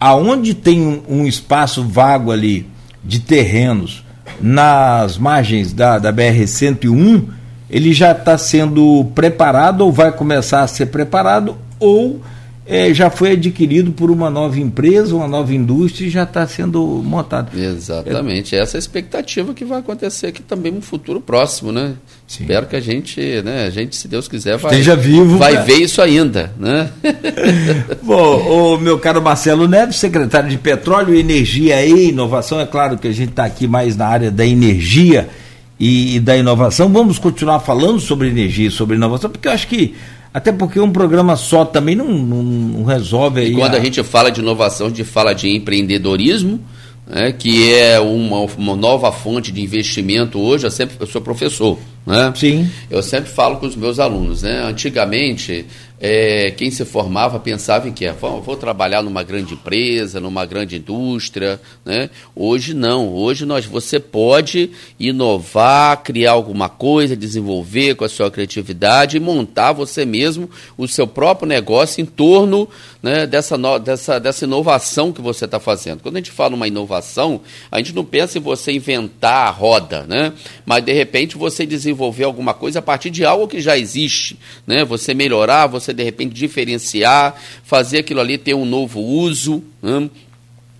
Aonde 0.00 0.54
tem 0.54 0.80
um, 0.80 1.02
um, 1.06 1.26
espaço 1.26 1.84
vago 1.84 2.32
ali 2.32 2.66
de 3.04 3.20
terrenos 3.20 4.02
nas 4.40 5.18
margens 5.18 5.74
da, 5.74 5.98
da 5.98 6.10
BR-101, 6.10 7.24
ele 7.70 7.92
já 7.92 8.12
está 8.12 8.36
sendo 8.38 9.06
preparado 9.14 9.82
ou 9.82 9.92
vai 9.92 10.12
começar 10.12 10.62
a 10.62 10.66
ser 10.66 10.86
preparado 10.86 11.56
ou 11.78 12.20
é, 12.68 12.92
já 12.92 13.08
foi 13.08 13.32
adquirido 13.32 13.92
por 13.92 14.10
uma 14.10 14.28
nova 14.28 14.60
empresa, 14.60 15.16
uma 15.16 15.26
nova 15.26 15.54
indústria 15.54 16.06
e 16.06 16.10
já 16.10 16.24
está 16.24 16.46
sendo 16.46 16.82
montado. 17.02 17.58
Exatamente. 17.58 18.54
É. 18.54 18.60
Essa 18.60 18.76
é 18.76 18.78
a 18.78 18.80
expectativa 18.80 19.54
que 19.54 19.64
vai 19.64 19.78
acontecer 19.78 20.26
aqui 20.26 20.42
também 20.42 20.70
no 20.70 20.82
futuro 20.82 21.18
próximo, 21.18 21.72
né? 21.72 21.94
Sim. 22.26 22.42
Espero 22.42 22.66
que 22.66 22.76
a 22.76 22.80
gente, 22.80 23.20
né, 23.42 23.64
a 23.64 23.70
gente, 23.70 23.96
se 23.96 24.06
Deus 24.06 24.28
quiser, 24.28 24.58
vai, 24.58 24.72
Esteja 24.72 24.94
vivo, 24.94 25.38
vai 25.38 25.62
ver 25.64 25.78
isso 25.78 26.02
ainda, 26.02 26.52
né? 26.58 26.90
Bom, 28.04 28.74
o 28.74 28.78
meu 28.78 28.98
caro 28.98 29.22
Marcelo 29.22 29.66
Neves, 29.66 29.96
secretário 29.96 30.50
de 30.50 30.58
Petróleo, 30.58 31.14
Energia 31.14 31.82
e 31.82 32.10
Inovação, 32.10 32.60
é 32.60 32.66
claro 32.66 32.98
que 32.98 33.08
a 33.08 33.12
gente 33.12 33.30
está 33.30 33.46
aqui 33.46 33.66
mais 33.66 33.96
na 33.96 34.06
área 34.06 34.30
da 34.30 34.44
energia 34.44 35.30
e, 35.78 36.16
e 36.16 36.20
da 36.20 36.36
inovação. 36.36 36.88
Vamos 36.92 37.18
continuar 37.18 37.60
falando 37.60 38.00
sobre 38.00 38.28
energia 38.28 38.68
e 38.68 38.70
sobre 38.70 38.96
inovação, 38.96 39.30
porque 39.30 39.48
eu 39.48 39.52
acho 39.52 39.68
que 39.68 39.94
até 40.32 40.52
porque 40.52 40.78
um 40.78 40.90
programa 40.90 41.36
só 41.36 41.64
também 41.64 41.96
não, 41.96 42.06
não, 42.06 42.42
não 42.42 42.84
resolve. 42.84 43.42
E 43.44 43.54
quando 43.54 43.74
a... 43.74 43.78
a... 43.78 43.80
gente 43.80 44.02
fala 44.02 44.30
de 44.30 44.40
inovação, 44.40 44.86
a 44.86 44.90
gente 44.90 45.04
fala 45.04 45.34
de 45.34 45.48
empreendedorismo, 45.48 46.60
né, 47.06 47.32
que 47.32 47.72
é 47.72 47.98
uma, 47.98 48.40
uma 48.56 48.76
nova 48.76 49.10
fonte 49.10 49.50
de 49.50 49.62
investimento 49.62 50.38
hoje. 50.38 50.66
Eu, 50.66 50.70
sempre, 50.70 50.96
eu 51.00 51.06
sou 51.06 51.20
professor. 51.20 51.78
Né? 52.06 52.32
Sim. 52.36 52.70
Eu 52.90 53.02
sempre 53.02 53.30
falo 53.30 53.56
com 53.56 53.66
os 53.66 53.74
meus 53.74 53.98
alunos. 53.98 54.42
Né? 54.42 54.62
Antigamente, 54.62 55.64
é, 56.00 56.52
quem 56.52 56.70
se 56.70 56.84
formava 56.84 57.40
pensava 57.40 57.88
em 57.88 57.92
que 57.92 58.08
vou, 58.12 58.40
vou, 58.40 58.56
trabalhar 58.56 59.02
numa 59.02 59.22
grande 59.24 59.54
empresa, 59.54 60.20
numa 60.20 60.46
grande 60.46 60.76
indústria, 60.76 61.60
né? 61.84 62.08
Hoje 62.36 62.72
não, 62.72 63.12
hoje 63.12 63.44
nós 63.44 63.66
você 63.66 63.98
pode 63.98 64.70
inovar, 64.98 66.02
criar 66.02 66.32
alguma 66.32 66.68
coisa, 66.68 67.16
desenvolver 67.16 67.96
com 67.96 68.04
a 68.04 68.08
sua 68.08 68.30
criatividade 68.30 69.16
e 69.16 69.20
montar 69.20 69.72
você 69.72 70.04
mesmo 70.04 70.48
o 70.76 70.86
seu 70.86 71.06
próprio 71.06 71.48
negócio 71.48 72.00
em 72.00 72.06
torno 72.06 72.68
né, 73.02 73.26
dessa, 73.26 73.56
no, 73.56 73.78
dessa, 73.78 74.18
dessa 74.18 74.44
inovação 74.44 75.12
que 75.12 75.20
você 75.20 75.44
está 75.44 75.60
fazendo. 75.60 76.00
Quando 76.00 76.16
a 76.16 76.18
gente 76.18 76.30
fala 76.30 76.54
uma 76.54 76.66
inovação, 76.66 77.40
a 77.70 77.78
gente 77.78 77.94
não 77.94 78.04
pensa 78.04 78.38
em 78.38 78.40
você 78.40 78.72
inventar 78.72 79.46
a 79.46 79.50
roda, 79.50 80.04
né? 80.08 80.32
Mas 80.66 80.84
de 80.84 80.92
repente 80.92 81.36
você 81.36 81.64
desenvolver 81.64 82.24
alguma 82.24 82.54
coisa 82.54 82.80
a 82.80 82.82
partir 82.82 83.10
de 83.10 83.24
algo 83.24 83.48
que 83.48 83.60
já 83.60 83.78
existe, 83.78 84.38
né? 84.66 84.84
Você 84.84 85.14
melhorar, 85.14 85.66
você 85.66 85.87
de 85.92 86.02
repente 86.02 86.34
diferenciar, 86.34 87.34
fazer 87.64 87.98
aquilo 87.98 88.20
ali 88.20 88.38
ter 88.38 88.54
um 88.54 88.64
novo 88.64 89.00
uso. 89.00 89.62
Né? 89.82 90.08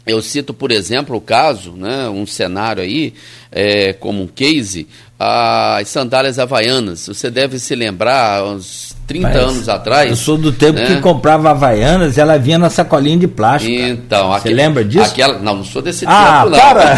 Eu 0.06 0.22
cito, 0.22 0.54
por 0.54 0.72
exemplo, 0.72 1.16
o 1.16 1.20
caso, 1.20 1.72
né, 1.72 2.08
um 2.08 2.26
cenário 2.26 2.82
aí, 2.82 3.12
é, 3.52 3.92
como 3.92 4.22
um 4.22 4.26
case, 4.26 4.88
as 5.18 5.88
sandálias 5.88 6.38
havaianas. 6.38 7.06
Você 7.06 7.30
deve 7.30 7.58
se 7.58 7.74
lembrar, 7.74 8.42
uns 8.44 8.96
30 9.06 9.28
Mas 9.28 9.36
anos 9.36 9.68
atrás. 9.68 10.10
Eu 10.10 10.16
sou 10.16 10.38
do 10.38 10.52
tempo 10.52 10.78
né? 10.78 10.86
que 10.86 11.00
comprava 11.00 11.50
havaianas 11.50 12.16
e 12.16 12.20
ela 12.20 12.38
vinha 12.38 12.58
na 12.58 12.70
sacolinha 12.70 13.18
de 13.18 13.28
plástico. 13.28 13.74
Então, 13.74 14.30
você 14.30 14.48
lembra 14.48 14.84
disso? 14.84 15.10
Aquela, 15.10 15.38
não, 15.38 15.56
não 15.56 15.64
sou 15.64 15.82
desse 15.82 16.06
ah, 16.06 16.44
tempo, 16.44 16.50
não. 16.50 16.58
Para! 16.58 16.96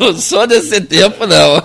não 0.00 0.16
sou 0.16 0.46
desse 0.46 0.80
tempo, 0.80 1.26
não. 1.26 1.62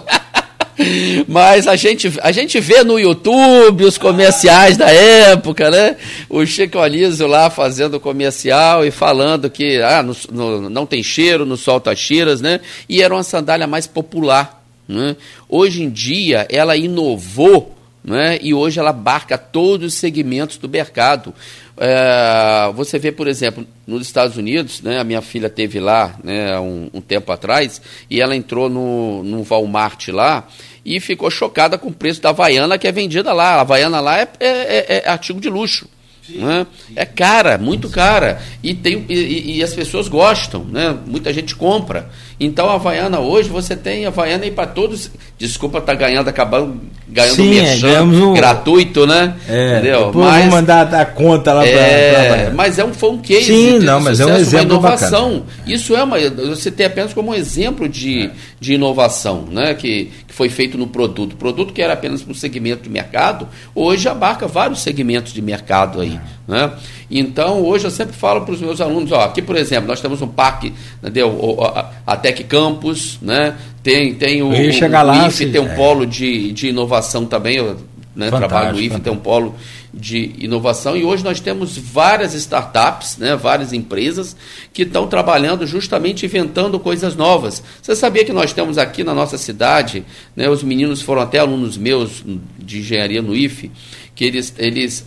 Mas 1.28 1.68
a 1.68 1.76
gente, 1.76 2.12
a 2.22 2.32
gente 2.32 2.60
vê 2.60 2.84
no 2.84 3.00
YouTube 3.00 3.84
os 3.84 3.98
comerciais 3.98 4.78
da 4.78 4.90
época, 4.90 5.70
né? 5.70 5.98
O 6.30 6.46
Chico 6.46 6.80
Anísio 6.80 7.28
lá 7.28 7.50
fazendo 7.50 8.00
comercial 8.00 8.86
e 8.86 8.92
falando 8.92 9.50
que 9.50 9.82
ah, 9.82 10.02
no, 10.02 10.16
no, 10.32 10.70
não 10.70 10.86
tem 10.86 11.04
cheiro, 11.04 11.46
não 11.46 11.58
solta 11.58 11.96
cheiras, 11.96 12.42
né? 12.42 12.60
E 12.88 13.02
era 13.02 13.14
uma 13.14 13.24
sandália 13.24 13.68
mais 13.68 13.88
popular. 13.88 14.64
Né? 14.88 15.16
Hoje 15.48 15.84
em 15.84 15.90
dia 15.90 16.48
ela 16.50 16.76
inovou 16.76 17.76
né? 18.10 18.40
e 18.42 18.54
hoje 18.54 18.80
ela 18.80 18.90
abarca 18.90 19.38
todos 19.38 19.94
os 19.94 20.00
segmentos 20.00 20.58
do 20.58 20.68
mercado. 20.68 21.34
É, 21.78 22.72
você 22.74 22.98
vê, 22.98 23.12
por 23.12 23.28
exemplo, 23.28 23.66
nos 23.88 24.02
Estados 24.02 24.36
Unidos, 24.36 24.82
né, 24.82 25.00
a 25.00 25.04
minha 25.04 25.22
filha 25.22 25.50
teve 25.50 25.80
lá 25.80 26.16
né, 26.24 26.60
um, 26.60 26.90
um 26.94 27.02
tempo 27.02 27.32
atrás 27.32 27.82
e 28.10 28.20
ela 28.20 28.36
entrou 28.36 28.68
no, 28.68 29.24
no 29.24 29.44
Walmart 29.44 30.10
lá 30.10 30.48
e 30.84 31.00
ficou 31.00 31.30
chocada 31.30 31.78
com 31.78 31.90
o 31.90 31.94
preço 31.94 32.22
da 32.22 32.30
Havaiana 32.30 32.78
que 32.78 32.88
é 32.88 32.92
vendida 32.92 33.32
lá. 33.32 33.56
A 33.56 33.62
Havaiana 33.62 34.00
lá 34.00 34.20
é, 34.20 34.28
é, 34.40 34.48
é, 34.48 35.04
é 35.06 35.10
artigo 35.10 35.40
de 35.40 35.50
luxo. 35.50 35.88
Né? 36.36 36.68
É 36.96 37.06
cara, 37.06 37.58
muito 37.58 37.90
cara. 37.90 38.40
E, 38.64 38.74
tem, 38.74 39.06
e, 39.10 39.58
e, 39.58 39.64
as 39.64 39.74
pessoas 39.74 40.08
gostam, 40.08 40.64
né? 40.64 40.96
muita 41.06 41.34
gente 41.34 41.56
compra. 41.56 42.10
Então 42.40 42.70
a 42.70 42.76
Havaiana 42.76 43.20
hoje, 43.20 43.50
você 43.50 43.76
tem 43.76 44.06
a 44.06 44.10
Havaiana 44.10 44.44
aí 44.44 44.52
para 44.52 44.68
todos. 44.68 45.12
Desculpa 45.38 45.80
estar 45.80 45.94
tá 45.94 46.00
ganhando, 46.00 46.28
acabando 46.28 46.80
ganhando 47.12 47.36
Sim, 47.36 47.50
merchan, 47.50 48.04
um 48.04 48.34
gratuito, 48.34 49.08
né? 49.08 49.36
É, 49.48 49.74
Entendeu? 49.74 50.12
Mas, 50.14 50.38
vamos 50.38 50.54
mandar 50.54 50.94
a 50.94 51.06
conta 51.06 51.54
lá 51.54 51.66
é, 51.66 52.28
para. 52.30 52.54
Mas 52.54 52.78
é 52.78 52.86
um, 52.86 52.94
foi 52.94 53.10
um 53.10 53.18
case. 53.18 53.46
Sim, 53.46 53.80
não, 53.80 54.00
mas 54.00 54.18
sucesso, 54.18 54.30
é 54.30 54.34
um 54.34 54.38
exemplo. 54.38 54.66
Uma 54.66 54.74
inovação. 54.74 55.32
Bacana. 55.32 55.46
Isso 55.66 55.96
é 55.96 56.04
uma. 56.04 56.20
Você 56.20 56.72
tem 56.72 56.86
apenas 56.86 57.14
como 57.14 57.32
um 57.32 57.34
exemplo 57.34 57.90
de, 57.90 58.26
é. 58.26 58.32
de 58.60 58.74
inovação, 58.74 59.48
né? 59.52 59.74
Que, 59.74 60.12
que 60.28 60.34
foi 60.34 60.50
feito 60.50 60.78
no 60.78 60.88
produto. 60.88 61.34
O 61.34 61.38
produto 61.38 61.74
que 61.74 61.82
era 61.82 61.94
apenas 61.94 62.22
para 62.22 62.32
um 62.32 62.36
segmento 62.36 62.84
de 62.84 62.90
mercado, 62.90 63.48
hoje 63.74 64.08
abarca 64.08 64.48
vários 64.48 64.82
segmentos 64.82 65.34
de 65.34 65.42
mercado 65.42 66.02
aí. 66.02 66.19
Né? 66.48 66.72
Então, 67.10 67.62
hoje 67.62 67.86
eu 67.86 67.92
sempre 67.92 68.16
falo 68.16 68.42
para 68.42 68.54
os 68.54 68.62
meus 68.62 68.82
alunos, 68.82 69.12
ó, 69.12 69.22
aqui, 69.22 69.42
por 69.42 69.56
exemplo, 69.56 69.88
nós 69.88 70.02
temos 70.02 70.22
um 70.22 70.28
parque, 70.28 70.74
entendeu? 71.02 71.58
a 72.06 72.18
Tec 72.18 72.44
Campus, 72.44 73.20
né? 73.22 73.56
tem, 73.84 74.14
tem 74.16 74.42
o, 74.42 74.48
o, 74.48 74.52
o 74.52 75.28
IFE, 75.28 75.52
tem 75.52 75.62
um 75.62 75.72
é. 75.72 75.76
polo 75.76 76.06
de, 76.06 76.52
de 76.52 76.68
inovação 76.70 77.26
também, 77.26 77.58
eu 77.58 77.78
né, 78.16 78.30
trabalho 78.30 78.74
no 78.74 78.82
IFE, 78.82 79.00
tem 79.00 79.14
um 79.14 79.18
polo 79.18 79.56
de 79.94 80.36
inovação 80.38 80.96
e 80.96 81.04
hoje 81.04 81.24
nós 81.24 81.40
temos 81.40 81.78
várias 81.78 82.34
startups, 82.34 83.18
né, 83.18 83.36
várias 83.36 83.74
empresas 83.74 84.36
que 84.72 84.84
estão 84.84 85.08
trabalhando 85.08 85.66
justamente 85.66 86.26
inventando 86.26 86.80
coisas 86.80 87.16
novas. 87.16 87.64
Você 87.82 87.96
sabia 87.96 88.24
que 88.24 88.34
nós 88.34 88.54
temos 88.54 88.78
aqui 88.78 89.04
na 89.04 89.14
nossa 89.14 89.38
cidade, 89.38 90.04
né, 90.36 90.48
os 90.50 90.64
meninos 90.64 91.02
foram 91.02 91.22
até 91.22 91.40
alunos 91.40 91.78
meus 91.78 92.24
de 92.58 92.80
engenharia 92.80 93.22
no 93.22 93.36
IFE, 93.36 93.72
que 94.20 94.26
eles, 94.26 94.54
eles 94.58 95.02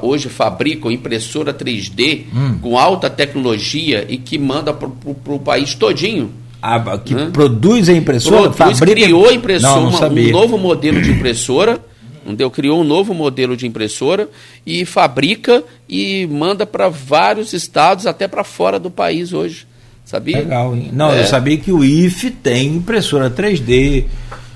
hoje 0.00 0.28
fabricam 0.28 0.88
impressora 0.88 1.52
3D 1.52 2.26
hum. 2.32 2.58
com 2.62 2.78
alta 2.78 3.10
tecnologia 3.10 4.06
e 4.08 4.16
que 4.16 4.38
manda 4.38 4.72
para 4.72 4.88
o 4.88 5.40
país 5.40 5.74
todinho. 5.74 6.30
Ah, 6.62 6.96
que 6.96 7.16
hum? 7.16 7.32
produz 7.32 7.88
a 7.88 7.92
impressora? 7.92 8.50
Produz, 8.50 8.78
fabrica... 8.78 9.00
criou 9.00 9.28
a 9.28 9.32
impressora, 9.32 9.80
não, 9.80 9.90
não 9.90 10.08
um 10.08 10.30
novo 10.30 10.56
modelo 10.56 11.02
de 11.02 11.10
impressora, 11.10 11.80
entendeu? 12.24 12.48
criou 12.48 12.80
um 12.80 12.84
novo 12.84 13.12
modelo 13.12 13.56
de 13.56 13.66
impressora 13.66 14.28
e 14.64 14.84
fabrica 14.84 15.64
e 15.88 16.24
manda 16.28 16.64
para 16.64 16.88
vários 16.88 17.52
estados, 17.52 18.06
até 18.06 18.28
para 18.28 18.44
fora 18.44 18.78
do 18.78 18.88
país 18.88 19.32
hoje. 19.32 19.66
Sabia? 20.04 20.38
Legal, 20.38 20.76
hein? 20.76 20.90
Não, 20.92 21.10
é. 21.10 21.22
eu 21.22 21.26
sabia 21.26 21.56
que 21.56 21.72
o 21.72 21.82
IFE 21.82 22.30
tem 22.30 22.76
impressora 22.76 23.28
3D. 23.28 24.04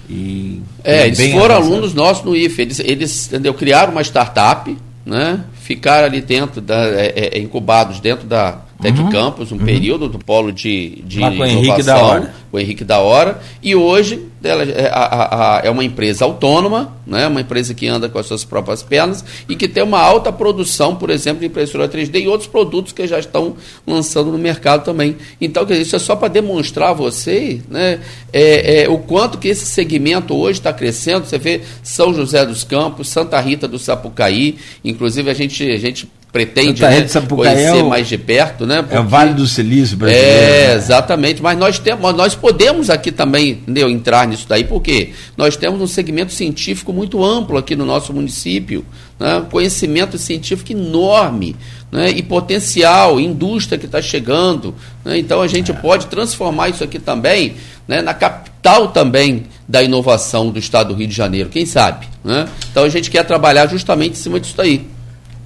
E 0.09 0.63
é, 0.83 1.07
eles 1.07 1.19
foram 1.33 1.57
avançado. 1.57 1.75
alunos 1.75 1.95
nossos 1.95 2.25
no 2.25 2.35
IFE. 2.35 2.63
Eles, 2.63 2.81
eles 2.81 3.27
entendeu, 3.27 3.53
criaram 3.53 3.93
uma 3.93 4.03
startup, 4.03 4.75
né? 5.05 5.45
ficaram 5.61 6.07
ali 6.07 6.23
dentro, 6.23 6.61
da, 6.63 6.87
é, 6.87 7.31
é, 7.35 7.39
incubados 7.39 8.01
dentro 8.01 8.27
da 8.27 8.59
Tec 8.81 8.97
uhum. 8.97 9.11
Campus, 9.11 9.51
um 9.51 9.57
uhum. 9.57 9.64
período 9.64 10.09
do 10.09 10.18
polo 10.18 10.53
de, 10.53 11.03
de 11.05 11.18
Lá 11.18 11.31
com 11.33 11.39
o 11.39 11.45
Henrique 11.45 11.83
da 11.83 11.99
Hora. 11.99 12.35
o 12.53 12.59
Henrique 12.59 12.85
da 12.85 12.99
Hora, 13.01 13.41
e 13.61 13.74
hoje 13.74 14.29
ela 14.43 14.62
é, 14.62 14.89
a, 14.93 15.57
a, 15.57 15.61
é 15.64 15.70
uma 15.70 15.83
empresa 15.83 16.24
autônoma, 16.24 16.97
né, 17.05 17.26
uma 17.26 17.41
empresa 17.41 17.74
que 17.74 17.89
anda 17.89 18.09
com 18.09 18.18
as 18.20 18.26
suas 18.26 18.45
próprias 18.45 18.81
pernas 18.83 19.24
e 19.49 19.57
que 19.57 19.66
tem 19.66 19.83
uma 19.83 19.99
alta 19.99 20.31
produção, 20.31 20.95
por 20.95 21.11
exemplo, 21.11 21.41
de 21.41 21.47
impressora 21.47 21.89
3D 21.89 22.22
e 22.22 22.29
outros 22.29 22.49
produtos 22.49 22.93
que 22.93 23.05
já 23.07 23.18
estão 23.18 23.57
lançando 23.85 24.31
no 24.31 24.39
mercado 24.39 24.85
também. 24.85 25.16
Então, 25.41 25.66
quer 25.66 25.72
dizer, 25.72 25.83
isso 25.83 25.97
é 25.97 25.99
só 25.99 26.14
para 26.14 26.29
demonstrar 26.29 26.91
a 26.91 26.93
você 26.93 27.61
né, 27.68 27.99
é, 28.33 28.83
é, 28.83 28.89
o 28.89 28.99
quanto 28.99 29.39
que 29.39 29.49
esse 29.49 29.66
segmento 29.66 30.37
hoje 30.37 30.61
está 30.61 30.72
crescendo. 30.72 31.26
Você 31.26 31.39
vê 31.39 31.62
São 31.83 32.14
José 32.14 32.47
dos 32.47 32.62
Campos, 32.62 33.09
Santa 33.09 33.41
Rita 33.41 33.66
do 33.66 33.79
Sapucaí, 33.79 34.57
inclusive 34.85 35.29
a 35.31 35.35
gente, 35.35 35.68
a 35.68 35.79
gente 35.79 36.09
pretende 36.39 36.82
né, 36.82 37.05
conhecer 37.28 37.78
é 37.78 37.82
o, 37.82 37.89
mais 37.89 38.07
de 38.07 38.16
perto, 38.16 38.64
né? 38.64 38.82
Porque, 38.82 38.97
é 38.97 39.01
o 39.01 39.09
Vale 39.09 39.34
do 39.34 39.45
Silício 39.45 39.97
brasileiro. 39.97 40.28
É, 40.28 40.68
né? 40.68 40.74
exatamente. 40.74 41.43
Mas 41.43 41.59
nós 41.59 41.80
temos, 41.80 42.14
nós 42.14 42.36
podemos 42.36 42.89
aqui 42.89 43.11
também 43.11 43.51
entendeu, 43.51 43.91
entrar 43.91 44.26
nisso 44.28 44.47
daí, 44.49 44.62
porque 44.62 45.11
nós 45.36 45.57
temos 45.57 45.80
um 45.80 45.86
segmento 45.86 46.32
científico 46.32 46.93
muito 46.93 47.24
amplo 47.24 47.59
aqui 47.59 47.74
no 47.74 47.84
nosso 47.84 48.12
município, 48.12 48.84
né? 49.18 49.45
conhecimento 49.51 50.16
científico 50.16 50.72
enorme. 50.72 51.57
Né, 51.91 52.11
e 52.11 52.22
potencial, 52.22 53.18
indústria 53.18 53.78
que 53.78 53.86
está 53.86 54.03
chegando. 54.03 54.74
Né, 55.03 55.16
então 55.18 55.41
a 55.41 55.47
gente 55.47 55.70
é. 55.70 55.74
pode 55.74 56.07
transformar 56.09 56.68
isso 56.68 56.84
aqui 56.84 56.99
também 56.99 57.55
né, 57.89 58.03
na 58.03 58.12
capital 58.12 58.89
também 58.89 59.47
da 59.66 59.82
inovação 59.82 60.51
do 60.51 60.59
estado 60.59 60.89
do 60.89 60.95
Rio 60.95 61.09
de 61.09 61.14
Janeiro, 61.14 61.49
quem 61.49 61.64
sabe? 61.64 62.07
Né? 62.22 62.47
Então 62.70 62.84
a 62.84 62.91
gente 62.91 63.11
quer 63.11 63.24
trabalhar 63.24 63.66
justamente 63.68 64.12
em 64.12 64.22
cima 64.22 64.39
disso 64.39 64.53
daí. 64.55 64.86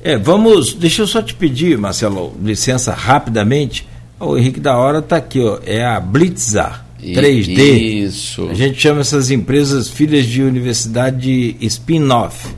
É, 0.03 0.16
vamos. 0.16 0.74
Deixa 0.74 1.03
eu 1.03 1.07
só 1.07 1.22
te 1.22 1.34
pedir, 1.34 1.78
Marcelo, 1.78 2.34
licença 2.42 2.92
rapidamente. 2.92 3.86
O 4.18 4.36
Henrique 4.36 4.61
da 4.61 4.76
Hora 4.76 4.98
está 4.98 5.16
aqui, 5.16 5.40
ó. 5.40 5.59
É 5.64 5.84
a 5.84 6.00
Blitzar 6.00 6.84
3D. 7.00 7.59
Isso. 7.59 8.48
A 8.48 8.55
gente 8.55 8.80
chama 8.80 9.00
essas 9.00 9.30
empresas 9.30 9.88
filhas 9.88 10.26
de 10.26 10.42
universidade 10.42 11.57
spin-off. 11.61 12.48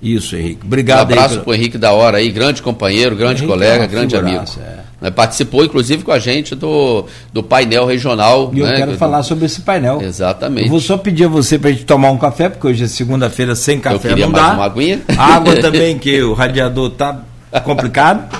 Isso, 0.00 0.36
Henrique. 0.36 0.60
Obrigado. 0.64 1.10
Um 1.10 1.12
abraço 1.12 1.40
para 1.40 1.50
o 1.50 1.54
Henrique 1.54 1.76
da 1.76 1.92
Hora 1.92 2.18
aí, 2.18 2.30
grande 2.30 2.62
companheiro, 2.62 3.16
grande 3.16 3.44
colega, 3.46 3.84
é 3.84 3.86
grande 3.86 4.16
amigo. 4.16 4.44
É. 4.60 4.77
Né, 5.00 5.12
participou, 5.12 5.64
inclusive, 5.64 6.02
com 6.02 6.10
a 6.10 6.18
gente 6.18 6.56
do, 6.56 7.06
do 7.32 7.40
painel 7.40 7.86
regional. 7.86 8.50
E 8.52 8.58
eu 8.58 8.66
né, 8.66 8.76
quero 8.76 8.96
falar 8.96 9.22
sobre 9.22 9.46
esse 9.46 9.60
painel. 9.60 10.02
Exatamente. 10.02 10.64
Eu 10.64 10.70
vou 10.70 10.80
só 10.80 10.96
pedir 10.96 11.26
a 11.26 11.28
você 11.28 11.56
para 11.56 11.70
a 11.70 11.72
gente 11.72 11.84
tomar 11.84 12.10
um 12.10 12.18
café, 12.18 12.48
porque 12.48 12.66
hoje 12.66 12.82
é 12.82 12.88
segunda-feira 12.88 13.54
sem 13.54 13.78
café. 13.78 13.96
Eu 13.96 14.00
queria 14.00 14.26
não 14.26 14.32
mais 14.32 14.46
dá. 14.46 14.54
uma 14.54 14.64
aguinha. 14.64 15.00
Água 15.16 15.54
também, 15.62 15.96
que 15.98 16.20
o 16.22 16.34
radiador 16.34 16.90
tá 16.90 17.20
complicado. 17.64 18.36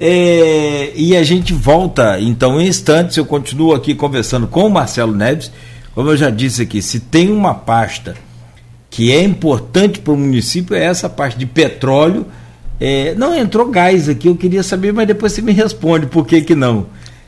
É, 0.00 0.92
e 0.94 1.14
a 1.14 1.22
gente 1.22 1.52
volta, 1.52 2.18
então, 2.18 2.58
em 2.58 2.66
instantes. 2.66 3.18
Eu 3.18 3.26
continuo 3.26 3.74
aqui 3.74 3.94
conversando 3.94 4.46
com 4.46 4.66
o 4.66 4.70
Marcelo 4.70 5.14
Neves. 5.14 5.52
Como 5.94 6.08
eu 6.08 6.16
já 6.16 6.30
disse 6.30 6.62
aqui, 6.62 6.80
se 6.80 7.00
tem 7.00 7.30
uma 7.30 7.52
pasta 7.52 8.14
que 8.88 9.12
é 9.12 9.22
importante 9.22 9.98
para 9.98 10.14
o 10.14 10.16
município, 10.16 10.74
é 10.74 10.84
essa 10.84 11.08
parte 11.08 11.36
de 11.36 11.44
petróleo 11.44 12.26
é, 12.80 13.14
não 13.14 13.34
entrou 13.34 13.68
gás 13.68 14.08
aqui, 14.08 14.28
eu 14.28 14.36
queria 14.36 14.62
saber, 14.62 14.92
mas 14.92 15.06
depois 15.06 15.32
você 15.32 15.42
me 15.42 15.52
responde 15.52 16.06
por 16.06 16.26
que, 16.26 16.40
que 16.42 16.54
não. 16.54 16.86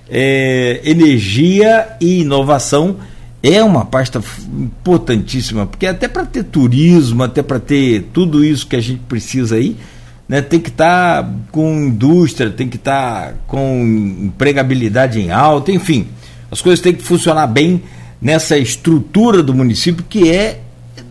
É, 0.09 0.81
energia 0.85 1.97
e 2.01 2.21
inovação 2.21 2.97
é 3.43 3.63
uma 3.63 3.85
pasta 3.85 4.23
importantíssima, 4.59 5.67
porque 5.67 5.87
até 5.87 6.07
para 6.07 6.27
ter 6.27 6.45
turismo, 6.45 7.23
até 7.23 7.43
para 7.43 7.59
ter 7.59 8.09
tudo 8.13 8.45
isso 8.45 8.67
que 8.67 8.77
a 8.77 8.81
gente 8.81 9.01
precisa 9.09 9.57
aí, 9.57 9.77
né, 10.29 10.41
tem 10.43 10.61
que 10.61 10.69
estar 10.69 11.25
tá 11.25 11.31
com 11.51 11.81
indústria, 11.81 12.51
tem 12.51 12.69
que 12.69 12.77
estar 12.77 13.29
tá 13.29 13.35
com 13.47 13.83
empregabilidade 14.23 15.21
em 15.21 15.31
alta, 15.31 15.73
enfim, 15.73 16.07
as 16.51 16.61
coisas 16.61 16.81
têm 16.81 16.93
que 16.93 17.03
funcionar 17.03 17.47
bem 17.47 17.83
nessa 18.21 18.59
estrutura 18.59 19.43
do 19.43 19.55
município 19.55 20.05
que 20.09 20.31
é, 20.31 20.61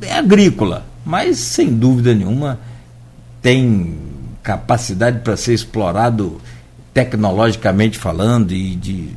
é 0.02 0.14
agrícola, 0.14 0.86
mas 1.06 1.38
sem 1.38 1.74
dúvida 1.74 2.14
nenhuma 2.14 2.60
tem 3.42 3.96
capacidade 4.44 5.20
para 5.20 5.38
ser 5.38 5.54
explorado 5.54 6.40
tecnologicamente 6.94 7.98
falando 7.98 8.52
e 8.52 8.76
de 8.76 9.10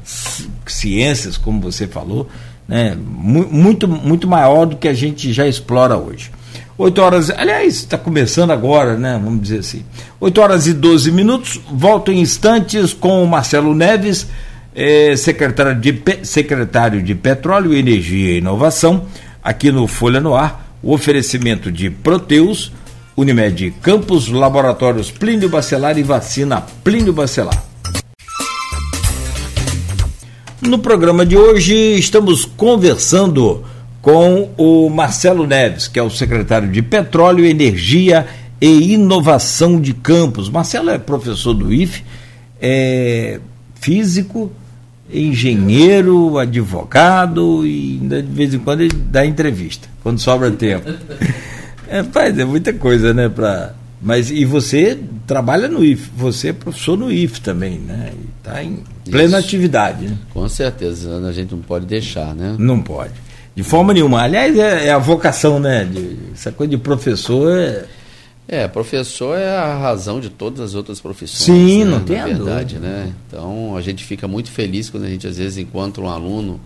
ciências, 0.67 1.37
como 1.37 1.61
você 1.61 1.87
falou, 1.87 2.29
né, 2.69 2.97
muito, 2.97 3.89
muito 3.89 4.29
maior 4.29 4.67
do 4.67 4.77
que 4.77 4.89
a 4.89 4.95
gente 4.95 5.33
já 5.33 5.47
explora 5.47 5.97
hoje. 5.97 6.31
8 6.77 7.01
horas, 7.01 7.31
aliás, 7.31 7.77
está 7.77 7.99
começando 7.99 8.51
agora, 8.51 8.97
né? 8.97 9.21
Vamos 9.23 9.43
dizer 9.43 9.61
assim. 9.61 9.85
8 10.19 10.41
horas 10.41 10.67
e 10.67 10.73
12 10.73 11.13
minutos, 11.13 11.61
volto 11.71 12.11
em 12.11 12.21
instantes 12.21 12.93
com 12.93 13.23
o 13.23 13.29
Marcelo 13.29 13.75
Neves, 13.75 14.27
eh, 14.75 15.15
secretário, 15.17 15.79
de, 15.81 16.03
secretário 16.25 17.03
de 17.03 17.15
Petróleo, 17.15 17.75
Energia 17.75 18.33
e 18.33 18.39
Inovação, 18.39 19.05
aqui 19.45 19.71
no 19.71 19.87
Folha 19.87 20.21
no 20.21 20.35
Ar, 20.35 20.77
o 20.83 20.93
oferecimento 20.93 21.71
de 21.71 21.91
Proteus, 21.91 22.73
Unimed 23.17 23.75
Campos, 23.83 24.29
Laboratórios 24.29 25.11
Plínio 25.11 25.49
Bacelar 25.49 25.99
e 25.99 26.03
Vacina 26.03 26.63
Plínio 26.83 27.13
Bacelar. 27.13 27.65
No 30.61 30.79
programa 30.79 31.27
de 31.27 31.37
hoje 31.37 31.75
estamos 31.99 32.45
conversando 32.45 33.65
com 34.01 34.51
o 34.57 34.89
Marcelo 34.89 35.47
Neves, 35.47 35.89
que 35.89 35.99
é 35.99 36.03
o 36.03 36.11
secretário 36.11 36.69
de 36.69 36.81
Petróleo, 36.81 37.45
Energia 37.45 38.27
e 38.61 38.95
Inovação 38.95 39.81
de 39.81 39.93
Campos. 39.93 40.49
Marcelo 40.49 40.91
é 40.91 40.99
professor 40.99 41.53
do 41.53 41.73
IFE, 41.73 42.05
é 42.61 43.41
físico, 43.81 44.51
engenheiro, 45.13 46.39
advogado 46.39 47.67
e 47.67 47.99
de 47.99 48.23
vez 48.23 48.55
em 48.55 48.59
quando 48.59 48.81
ele 48.81 48.95
dá 48.95 49.27
entrevista, 49.27 49.89
quando 50.03 50.19
sobra 50.19 50.51
tempo. 50.51 50.89
É, 51.89 52.03
faz, 52.03 52.39
é 52.39 52.45
muita 52.45 52.73
coisa, 52.73 53.13
né? 53.13 53.29
Pra, 53.29 53.75
mas 54.01 54.31
e 54.31 54.45
você 54.45 54.99
trabalha 55.27 55.69
no 55.69 55.85
IF, 55.85 56.11
você 56.17 56.49
é 56.49 56.53
professor 56.53 56.99
no 56.99 57.11
IF 57.11 57.41
também, 57.41 57.79
né? 57.79 58.13
Está 58.39 58.63
em 58.63 58.83
plena 59.09 59.39
Isso. 59.39 59.47
atividade. 59.47 60.09
Né? 60.09 60.19
Com 60.35 60.49
certeza, 60.49 61.25
a 61.25 61.33
gente 61.33 61.53
não 61.55 61.63
pode 61.63 61.87
deixar, 61.87 62.35
né? 62.35 62.57
Não 62.59 62.81
pode. 62.83 63.15
De 63.55 63.63
forma 63.63 63.95
nenhuma. 63.95 64.23
Aliás, 64.23 64.59
é, 64.59 64.87
é 64.89 64.91
a 64.91 64.99
vocação, 64.99 65.61
né? 65.61 65.85
De, 65.85 66.17
essa 66.33 66.51
coisa 66.51 66.71
de 66.71 66.79
professor 66.79 67.57
é. 67.57 67.85
É, 68.49 68.69
professor 68.69 69.39
é 69.39 69.57
a 69.57 69.79
razão 69.79 70.19
de 70.19 70.29
todas 70.29 70.61
as 70.61 70.75
outras 70.75 71.01
profissões. 71.01 71.45
Sim, 71.45 71.85
né? 71.85 71.91
não 71.93 72.01
tem 72.01 72.19
Na 72.19 72.27
verdade, 72.27 72.79
né? 72.79 73.13
Então 73.29 73.77
a 73.77 73.81
gente 73.81 74.05
fica 74.05 74.27
muito 74.27 74.51
feliz 74.51 74.91
quando 74.91 75.05
a 75.05 75.09
gente 75.09 75.27
às 75.29 75.39
vezes 75.39 75.59
encontra 75.59 76.03
um 76.03 76.09
aluno 76.09 76.61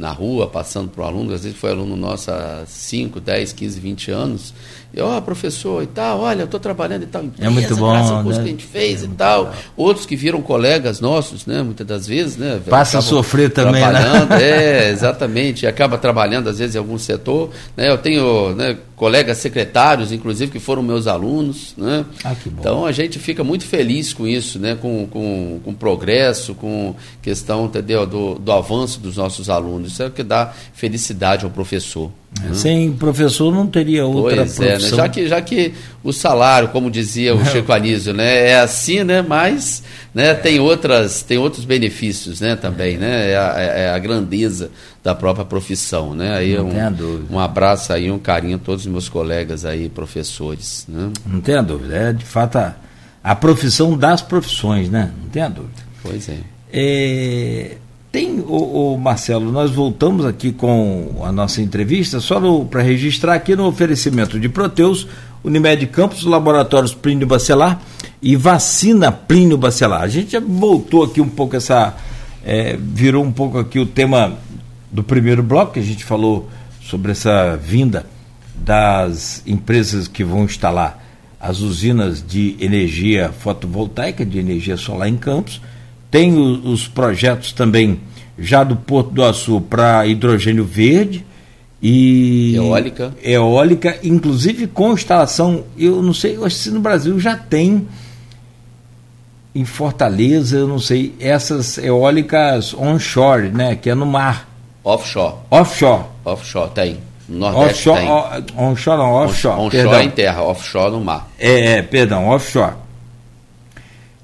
na 0.00 0.10
rua, 0.12 0.46
passando 0.48 0.88
para 0.88 1.04
o 1.04 1.06
aluno, 1.06 1.34
às 1.34 1.42
vezes 1.42 1.58
foi 1.58 1.70
aluno 1.70 1.94
nosso 1.94 2.30
há 2.30 2.64
5, 2.66 3.20
10, 3.20 3.52
15, 3.52 3.80
20 3.80 4.10
anos, 4.10 4.54
e 4.92 5.00
ó, 5.00 5.16
oh, 5.16 5.22
professor 5.22 5.82
e 5.82 5.86
tal, 5.86 6.20
olha, 6.20 6.40
eu 6.40 6.44
estou 6.46 6.58
trabalhando 6.58 7.04
e 7.04 7.06
tal 7.06 7.22
empresa, 7.22 7.48
é 7.48 7.52
muito 7.52 7.76
bom, 7.76 7.92
graças 7.92 8.10
ao 8.10 8.22
curso 8.24 8.38
né? 8.38 8.44
que 8.44 8.48
a 8.48 8.52
gente 8.52 8.66
fez 8.66 9.02
é 9.02 9.06
e 9.06 9.08
tal. 9.08 9.54
Outros 9.76 10.04
que 10.04 10.16
viram 10.16 10.42
colegas 10.42 11.00
nossos, 11.00 11.46
né, 11.46 11.62
muitas 11.62 11.86
das 11.86 12.06
vezes, 12.08 12.36
né? 12.36 12.60
Passa 12.68 12.98
a 12.98 13.02
sofrer 13.02 13.50
também, 13.50 13.82
né? 13.82 14.00
É, 14.40 14.90
exatamente, 14.90 15.64
e 15.64 15.68
acaba 15.68 15.96
trabalhando 15.96 16.48
às 16.48 16.58
vezes 16.58 16.74
em 16.74 16.78
algum 16.78 16.98
setor, 16.98 17.50
né? 17.76 17.88
Eu 17.88 17.98
tenho, 17.98 18.54
né, 18.54 18.76
colegas 18.96 19.38
secretários, 19.38 20.12
inclusive, 20.12 20.50
que 20.50 20.58
foram 20.58 20.82
meus 20.82 21.06
alunos, 21.06 21.74
né? 21.76 22.04
Ah, 22.24 22.34
então 22.46 22.84
a 22.84 22.92
gente 22.92 23.18
fica 23.18 23.44
muito 23.44 23.64
feliz 23.64 24.12
com 24.12 24.26
isso, 24.26 24.58
né? 24.58 24.74
Com, 24.74 25.06
com, 25.06 25.60
com 25.64 25.72
progresso, 25.72 26.54
com 26.54 26.94
questão, 27.22 27.66
entendeu, 27.66 28.06
do, 28.06 28.34
do 28.34 28.52
avanço 28.52 28.98
dos 28.98 29.16
nossos 29.16 29.48
alunos. 29.48 29.92
Isso 29.92 30.02
é 30.02 30.06
o 30.06 30.10
que 30.10 30.22
dá 30.22 30.52
felicidade 30.72 31.44
ao 31.44 31.50
professor. 31.50 32.10
Né? 32.38 32.54
Sem 32.54 32.92
professor 32.92 33.52
não 33.52 33.66
teria 33.66 34.06
outra 34.06 34.36
pois 34.36 34.54
profissão. 34.54 34.66
É, 34.66 34.78
né? 34.78 34.96
já, 34.96 35.08
que, 35.08 35.28
já 35.28 35.42
que 35.42 35.74
o 36.02 36.12
salário, 36.12 36.68
como 36.68 36.90
dizia 36.90 37.34
o 37.34 37.44
Chico 37.44 37.72
Anísio, 37.72 38.14
né, 38.14 38.50
é 38.50 38.60
assim, 38.60 39.02
né, 39.02 39.20
mas 39.20 39.82
né, 40.14 40.28
é. 40.28 40.34
tem, 40.34 40.60
outras, 40.60 41.22
tem 41.22 41.38
outros 41.38 41.64
benefícios 41.64 42.40
né, 42.40 42.54
também, 42.54 42.96
né, 42.96 43.32
é 43.32 43.36
a, 43.36 43.54
é, 43.58 43.80
é 43.82 43.90
a 43.90 43.98
grandeza 43.98 44.70
da 45.02 45.14
própria 45.14 45.44
profissão. 45.44 46.14
Né? 46.14 46.32
Aí 46.36 46.56
não 46.56 46.68
um, 46.68 47.34
um 47.34 47.38
abraço 47.38 47.92
aí, 47.92 48.10
um 48.10 48.18
carinho 48.18 48.56
a 48.56 48.60
todos 48.60 48.86
os 48.86 48.90
meus 48.90 49.08
colegas 49.08 49.64
aí, 49.64 49.88
professores. 49.88 50.86
Né? 50.88 51.10
Não 51.26 51.40
tenha 51.40 51.62
dúvida, 51.62 51.96
é 51.96 52.12
de 52.12 52.24
fato 52.24 52.56
a, 52.58 52.76
a 53.24 53.34
profissão 53.34 53.98
das 53.98 54.22
profissões, 54.22 54.88
né? 54.88 55.10
Não 55.20 55.28
tenha 55.28 55.48
dúvida. 55.48 55.82
Pois 56.02 56.28
é. 56.28 56.38
é 56.72 57.76
tem, 58.12 58.40
o, 58.40 58.96
Marcelo, 58.96 59.52
nós 59.52 59.70
voltamos 59.70 60.26
aqui 60.26 60.50
com 60.50 61.22
a 61.22 61.30
nossa 61.30 61.62
entrevista, 61.62 62.18
só 62.18 62.40
para 62.64 62.82
registrar 62.82 63.34
aqui 63.34 63.54
no 63.54 63.66
oferecimento 63.66 64.40
de 64.40 64.48
Proteus, 64.48 65.06
Unimed 65.44 65.86
Campos, 65.86 66.24
Laboratórios 66.24 66.92
Plínio 66.92 67.24
Bacelar 67.24 67.80
e 68.20 68.34
Vacina 68.34 69.12
Plínio 69.12 69.56
Bacelar. 69.56 70.02
A 70.02 70.08
gente 70.08 70.32
já 70.32 70.40
voltou 70.40 71.04
aqui 71.04 71.20
um 71.20 71.28
pouco 71.28 71.54
essa. 71.54 71.96
É, 72.44 72.76
virou 72.76 73.22
um 73.22 73.30
pouco 73.30 73.58
aqui 73.58 73.78
o 73.78 73.86
tema 73.86 74.36
do 74.90 75.04
primeiro 75.04 75.42
bloco, 75.42 75.74
que 75.74 75.78
a 75.78 75.84
gente 75.84 76.04
falou 76.04 76.48
sobre 76.82 77.12
essa 77.12 77.56
vinda 77.56 78.06
das 78.56 79.40
empresas 79.46 80.08
que 80.08 80.24
vão 80.24 80.44
instalar 80.44 81.00
as 81.38 81.60
usinas 81.60 82.24
de 82.26 82.56
energia 82.58 83.30
fotovoltaica, 83.30 84.26
de 84.26 84.38
energia 84.38 84.76
solar 84.76 85.08
em 85.08 85.16
Campos 85.16 85.60
tem 86.10 86.36
o, 86.36 86.70
os 86.70 86.88
projetos 86.88 87.52
também 87.52 88.00
já 88.38 88.64
do 88.64 88.74
Porto 88.74 89.10
do 89.10 89.22
Açu 89.22 89.60
para 89.60 90.06
hidrogênio 90.06 90.64
verde 90.64 91.24
e 91.82 92.54
eólica. 92.56 93.14
Eólica, 93.22 93.98
inclusive 94.02 94.66
com 94.66 94.92
instalação, 94.92 95.64
eu 95.78 96.02
não 96.02 96.12
sei, 96.12 96.36
eu 96.36 96.44
acho 96.44 96.62
que 96.64 96.70
no 96.70 96.80
Brasil 96.80 97.18
já 97.20 97.36
tem 97.36 97.86
em 99.54 99.64
Fortaleza, 99.64 100.56
eu 100.56 100.68
não 100.68 100.78
sei, 100.78 101.14
essas 101.18 101.78
eólicas 101.78 102.74
onshore, 102.74 103.48
né, 103.48 103.76
que 103.76 103.90
é 103.90 103.94
no 103.94 104.06
mar. 104.06 104.48
Offshore. 104.84 105.34
Offshore. 105.50 106.04
Offshore, 106.24 106.70
tem. 106.70 106.98
No 107.28 107.38
Nordeste 107.38 107.88
offshore, 107.88 108.42
tem. 108.42 108.64
onshore 108.64 108.98
não, 108.98 109.12
offshore. 109.12 109.60
Onshore 109.60 109.70
perdão. 109.70 110.02
em 110.02 110.10
terra, 110.10 110.42
offshore 110.42 110.92
no 110.92 111.00
mar. 111.00 111.28
É, 111.38 111.78
é, 111.78 111.82
perdão, 111.82 112.28
offshore 112.28 112.74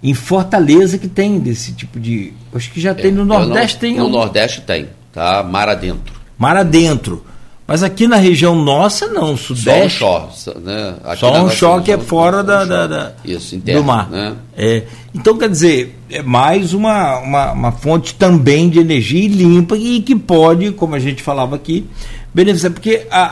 em 0.06 0.14
Fortaleza 0.14 0.98
que 0.98 1.08
tem 1.08 1.40
desse 1.40 1.72
tipo 1.72 1.98
de. 1.98 2.32
Acho 2.54 2.70
que 2.70 2.80
já 2.80 2.94
tem 2.94 3.10
no 3.10 3.24
Nordeste 3.24 3.74
não, 3.74 3.80
tem. 3.80 3.98
No. 3.98 4.08
Nordeste 4.08 4.60
tem, 4.60 4.86
tá? 5.12 5.42
Mar 5.42 5.68
adentro. 5.68 6.14
Mar 6.38 6.56
adentro. 6.56 7.24
Mas 7.66 7.82
aqui 7.82 8.06
na 8.06 8.14
região 8.14 8.54
nossa, 8.54 9.08
não, 9.08 9.36
Sudeste. 9.36 9.98
Só 9.98 10.28
um 10.28 10.30
shore, 10.30 10.60
né? 10.60 10.94
Aqui 11.02 11.18
só 11.18 11.44
um 11.44 11.50
shore 11.50 11.82
que 11.82 11.90
é 11.90 11.98
fora 11.98 12.44
da, 12.44 12.64
da, 12.64 12.86
da, 12.86 13.12
Isso, 13.24 13.56
do 13.56 13.82
mar. 13.82 14.08
Né? 14.08 14.36
É, 14.56 14.84
então, 15.12 15.36
quer 15.36 15.48
dizer, 15.48 15.98
é 16.08 16.22
mais 16.22 16.72
uma, 16.72 17.18
uma, 17.18 17.52
uma, 17.52 17.72
fonte 17.72 18.14
também 18.14 18.70
de 18.70 18.78
energia 18.78 19.28
limpa 19.28 19.76
e 19.76 20.00
que 20.00 20.14
pode, 20.14 20.70
como 20.70 20.94
a 20.94 21.00
gente 21.00 21.20
falava 21.20 21.56
aqui, 21.56 21.84
beneficiar. 22.32 22.72
Porque 22.72 23.04
a, 23.10 23.24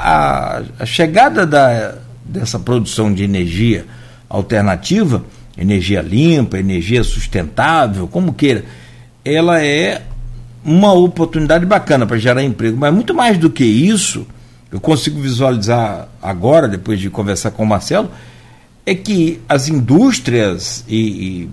a, 0.59 0.62
a 0.81 0.87
chegada 0.87 1.47
da, 1.47 1.99
dessa 2.25 2.59
produção 2.59 3.14
de 3.14 3.22
energia 3.22 3.87
alternativa 4.29 5.25
energia 5.57 6.03
limpa, 6.03 6.59
energia 6.59 7.03
sustentável, 7.05 8.09
como 8.09 8.35
queira, 8.35 8.65
ela 9.25 9.63
é 9.63 10.03
uma 10.65 10.93
oportunidade 10.93 11.67
bacana 11.67 12.07
para 12.07 12.17
gerar 12.17 12.43
emprego. 12.43 12.77
Mas 12.79 12.93
muito 12.93 13.15
mais 13.15 13.39
do 13.39 13.51
que 13.51 13.65
isso, 13.65 14.27
eu 14.73 14.81
consigo 14.81 15.21
visualizar 15.21 16.09
agora, 16.23 16.67
depois 16.67 16.99
de 16.99 17.11
conversar 17.11 17.51
com 17.53 17.63
o 17.63 17.67
Marcelo, 17.67 18.11
é 18.87 18.95
que 18.95 19.41
as 19.49 19.69
indústrias 19.69 20.85
e, 20.89 20.99
e 20.99 21.51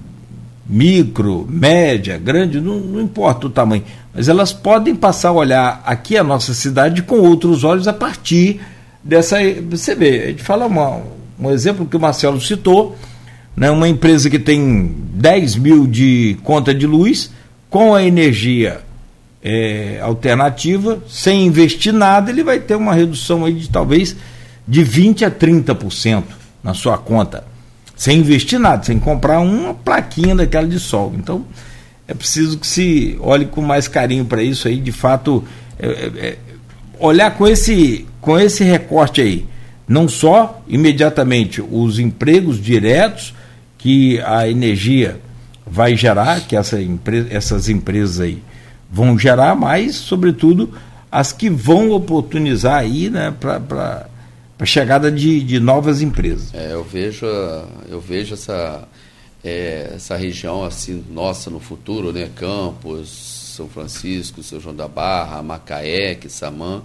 micro, 0.66 1.45
média, 1.49 2.18
grande, 2.18 2.60
não, 2.60 2.80
não, 2.80 3.02
importa 3.02 3.47
o 3.47 3.49
tamanho, 3.49 3.84
mas 4.14 4.30
elas 4.30 4.54
podem 4.54 4.95
passar 4.95 5.30
a 5.30 5.34
olhar 5.34 5.84
aqui 5.86 6.18
a 6.18 6.24
nossa 6.24 6.54
cidade 6.54 7.02
com 7.04 7.20
outros 7.20 7.64
olhos 7.64 7.88
a 7.88 7.93
partir 7.93 8.62
dessa. 9.04 9.38
Você 9.70 9.95
vê, 9.95 10.24
a 10.24 10.28
gente 10.28 10.43
fala 10.43 10.66
uma, 10.66 11.02
um 11.39 11.52
exemplo 11.52 11.86
que 11.86 11.95
o 11.95 11.99
Marcelo 11.99 12.39
citou 12.39 12.95
né, 13.56 13.70
uma 13.70 13.88
empresa 13.88 14.30
que 14.30 14.39
tem 14.39 14.95
10 15.14 15.56
mil 15.58 15.88
de 15.88 16.38
conta 16.43 16.74
de 16.74 16.86
luz, 16.88 17.32
com 17.70 17.93
a 17.93 18.04
energia 18.04 18.82
é, 19.43 19.99
alternativa, 20.02 21.02
sem 21.08 21.45
investir 21.45 21.93
nada, 21.93 22.32
ele 22.32 22.43
vai 22.43 22.60
ter 22.60 22.76
uma 22.76 22.93
redução 22.93 23.45
aí 23.45 23.54
de 23.54 23.70
talvez 23.70 24.16
de 24.68 24.84
20 24.84 25.26
a 25.26 25.32
30% 25.32 26.24
na 26.64 26.74
sua 26.74 26.97
conta. 26.97 27.43
Sem 27.95 28.20
investir 28.20 28.60
nada, 28.60 28.84
sem 28.84 28.99
comprar 28.99 29.39
uma 29.39 29.74
plaquinha 29.74 30.36
daquela 30.36 30.68
de 30.68 30.80
sol. 30.80 31.14
Então, 31.16 31.45
é 32.08 32.14
preciso 32.14 32.58
que 32.58 32.68
se 32.68 33.18
olhe 33.20 33.45
com 33.45 33.62
mais 33.62 33.88
carinho 33.88 34.26
para 34.26 34.41
isso 34.41 34.68
aí, 34.68 34.78
de 34.78 34.91
fato. 34.91 35.43
É, 35.80 35.88
é, 35.88 36.28
é 36.28 36.38
olhar 36.99 37.32
com 37.32 37.47
esse, 37.47 38.06
com 38.20 38.39
esse 38.39 38.64
recorte 38.64 39.22
aí, 39.22 39.45
não 39.88 40.08
só 40.08 40.62
imediatamente 40.68 41.62
os 41.62 41.97
empregos 41.97 42.62
diretos 42.62 43.34
que 43.82 44.19
a 44.21 44.47
energia 44.47 45.19
vai 45.65 45.95
gerar, 45.95 46.41
que 46.41 46.55
essa 46.55 46.82
empresa, 46.82 47.27
essas 47.32 47.69
empresas 47.69 48.19
aí 48.19 48.41
vão 48.91 49.17
gerar, 49.17 49.55
mas, 49.55 49.95
sobretudo, 49.95 50.73
as 51.11 51.32
que 51.32 51.49
vão 51.49 51.91
oportunizar 51.91 52.79
aí 52.79 53.09
né, 53.09 53.34
para 53.39 54.07
a 54.59 54.65
chegada 54.65 55.11
de, 55.11 55.41
de 55.41 55.59
novas 55.59 56.01
empresas. 56.01 56.53
É, 56.53 56.73
eu 56.73 56.84
vejo, 56.84 57.25
eu 57.89 57.99
vejo 57.99 58.36
essa, 58.36 58.88
é, 59.43 59.93
essa 59.95 60.15
região 60.15 60.63
assim 60.63 61.03
nossa 61.09 61.49
no 61.49 61.59
futuro, 61.59 62.13
né? 62.13 62.29
Campos, 62.36 63.09
São 63.55 63.67
Francisco, 63.67 64.43
São 64.43 64.59
João 64.59 64.75
da 64.75 64.88
Barra, 64.88 65.41
Macaé, 65.41 66.15
Quissamã, 66.15 66.84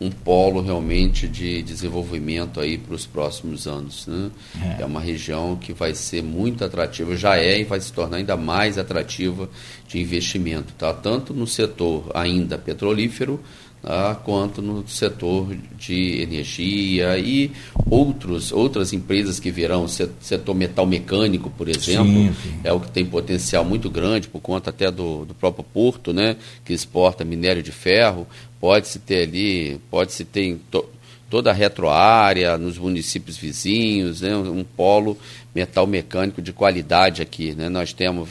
um 0.00 0.10
polo 0.10 0.60
realmente 0.60 1.26
de 1.26 1.60
desenvolvimento 1.62 2.60
aí 2.60 2.78
para 2.78 2.94
os 2.94 3.04
próximos 3.04 3.66
anos. 3.66 4.06
Né? 4.06 4.30
É. 4.78 4.82
é. 4.82 4.84
uma 4.86 5.00
região 5.00 5.56
que 5.56 5.72
vai 5.72 5.94
ser 5.94 6.22
muito 6.22 6.64
atrativa, 6.64 7.16
já 7.16 7.36
é 7.36 7.60
e 7.60 7.64
vai 7.64 7.80
se 7.80 7.92
tornar 7.92 8.18
ainda 8.18 8.36
mais 8.36 8.78
atrativa 8.78 9.48
de 9.88 10.00
investimento, 10.00 10.72
tá? 10.74 10.92
tanto 10.92 11.34
no 11.34 11.46
setor 11.46 12.10
ainda 12.14 12.56
petrolífero, 12.56 13.40
tá? 13.82 14.14
quanto 14.14 14.62
no 14.62 14.86
setor 14.86 15.56
de 15.76 16.20
energia 16.22 17.18
e 17.18 17.50
outros, 17.90 18.52
outras 18.52 18.92
empresas 18.92 19.40
que 19.40 19.50
virão, 19.50 19.88
setor 19.88 20.54
metal 20.54 20.86
mecânico, 20.86 21.50
por 21.50 21.68
exemplo, 21.68 22.12
sim, 22.12 22.34
sim. 22.42 22.60
é 22.62 22.72
o 22.72 22.78
que 22.78 22.90
tem 22.90 23.04
potencial 23.04 23.64
muito 23.64 23.90
grande, 23.90 24.28
por 24.28 24.40
conta 24.40 24.70
até 24.70 24.90
do, 24.90 25.24
do 25.24 25.34
próprio 25.34 25.64
porto, 25.64 26.12
né, 26.12 26.36
que 26.64 26.72
exporta 26.72 27.24
minério 27.24 27.62
de 27.62 27.72
ferro, 27.72 28.26
pode-se 28.60 28.98
ter 28.98 29.22
ali, 29.22 29.80
pode-se 29.90 30.24
ter 30.24 30.42
em 30.42 30.58
to, 30.58 30.84
toda 31.30 31.50
a 31.50 31.54
retroárea, 31.54 32.56
nos 32.56 32.78
municípios 32.78 33.36
vizinhos, 33.36 34.22
né, 34.22 34.34
um 34.36 34.64
polo 34.64 35.16
metal 35.54 35.86
mecânico 35.86 36.40
de 36.40 36.52
qualidade 36.52 37.20
aqui. 37.20 37.54
Né? 37.54 37.68
Nós 37.68 37.92
temos, 37.92 38.28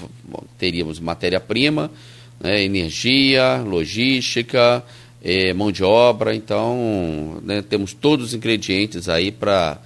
teríamos 0.58 1.00
matéria-prima, 1.00 1.92
né, 2.40 2.64
energia, 2.64 3.58
logística, 3.58 4.84
eh, 5.24 5.54
mão 5.54 5.72
de 5.72 5.84
obra, 5.84 6.36
então 6.36 7.40
né, 7.44 7.62
temos 7.62 7.94
todos 7.94 8.28
os 8.28 8.34
ingredientes 8.34 9.10
aí 9.10 9.32
para 9.32 9.80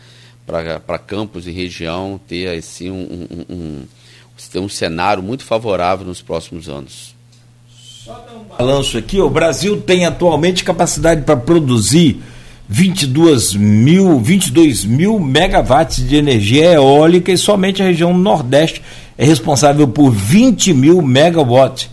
campos 1.05 1.47
e 1.47 1.51
região 1.51 2.19
ter 2.27 2.57
assim, 2.57 2.89
um, 2.89 3.27
um, 3.49 3.55
um, 3.55 4.63
um 4.63 4.69
cenário 4.69 5.21
muito 5.21 5.43
favorável 5.43 6.05
nos 6.05 6.21
próximos 6.21 6.69
anos. 6.69 7.10
Só 8.03 8.13
dar 8.13 8.33
um 8.33 8.57
balanço 8.57 8.97
aqui, 8.97 9.21
o 9.21 9.29
Brasil 9.29 9.79
tem 9.79 10.07
atualmente 10.07 10.63
capacidade 10.63 11.21
para 11.21 11.37
produzir 11.37 12.19
22 12.67 13.53
mil, 13.53 14.19
22 14.19 14.83
mil 14.85 15.19
megawatts 15.19 16.09
de 16.09 16.15
energia 16.15 16.71
eólica 16.73 17.31
e 17.31 17.37
somente 17.37 17.79
a 17.79 17.85
região 17.85 18.17
Nordeste 18.17 18.81
é 19.15 19.23
responsável 19.23 19.87
por 19.87 20.09
20 20.09 20.73
mil 20.73 20.99
megawatts 21.03 21.91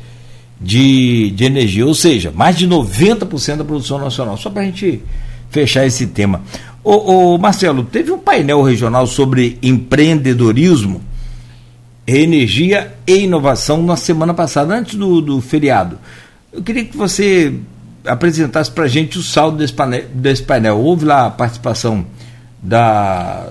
de, 0.59 1.31
de 1.33 1.45
energia, 1.45 1.85
ou 1.85 1.95
seja, 1.95 2.33
mais 2.35 2.57
de 2.57 2.67
90% 2.67 3.57
da 3.57 3.65
produção 3.65 3.99
nacional. 3.99 4.39
Só 4.39 4.49
para 4.49 4.63
a 4.63 4.65
gente 4.65 5.03
fechar 5.51 5.85
esse 5.85 6.07
tema. 6.07 6.41
Ô, 6.83 7.37
Marcelo, 7.37 7.85
teve 7.85 8.11
um 8.11 8.19
painel 8.19 8.63
regional 8.63 9.07
sobre 9.07 9.59
empreendedorismo 9.63 11.03
energia 12.17 12.95
e 13.07 13.25
inovação 13.25 13.83
na 13.83 13.97
semana 13.97 14.33
passada, 14.33 14.75
antes 14.75 14.95
do, 14.95 15.21
do 15.21 15.41
feriado. 15.43 15.99
Eu 16.51 16.63
queria 16.63 16.85
que 16.85 16.97
você 16.97 17.53
apresentasse 18.07 18.71
para 18.71 18.85
a 18.85 18.89
gente 18.89 19.19
o 19.19 19.23
saldo 19.23 19.59
desse 19.59 19.75
painel, 19.75 20.05
desse 20.15 20.43
painel. 20.43 20.79
Houve 20.79 21.05
lá 21.05 21.27
a 21.27 21.31
participação 21.31 22.07
da 22.63 23.51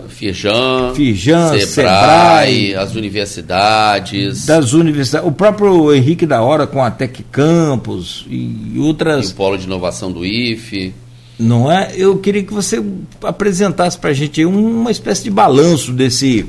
Fijan 0.96 1.50
Sebrae, 1.60 1.68
Sebrae, 1.68 2.76
as 2.76 2.96
universidades. 2.96 4.46
Das 4.46 4.74
universidades. 4.74 5.28
O 5.28 5.32
próprio 5.32 5.94
Henrique 5.94 6.26
da 6.26 6.42
Hora 6.42 6.66
com 6.66 6.84
a 6.84 6.90
Tec 6.90 7.22
Campus 7.32 8.26
e 8.28 8.74
outras. 8.80 9.30
E 9.30 9.34
o 9.34 9.36
Polo 9.36 9.58
de 9.58 9.66
Inovação 9.66 10.12
do 10.12 10.26
IFE. 10.26 10.94
Não 11.40 11.72
é? 11.72 11.92
Eu 11.96 12.18
queria 12.18 12.42
que 12.42 12.52
você 12.52 12.84
apresentasse 13.22 13.96
para 13.98 14.10
a 14.10 14.14
gente 14.14 14.44
uma 14.44 14.90
espécie 14.90 15.24
de 15.24 15.30
balanço 15.30 15.94
desse 15.94 16.48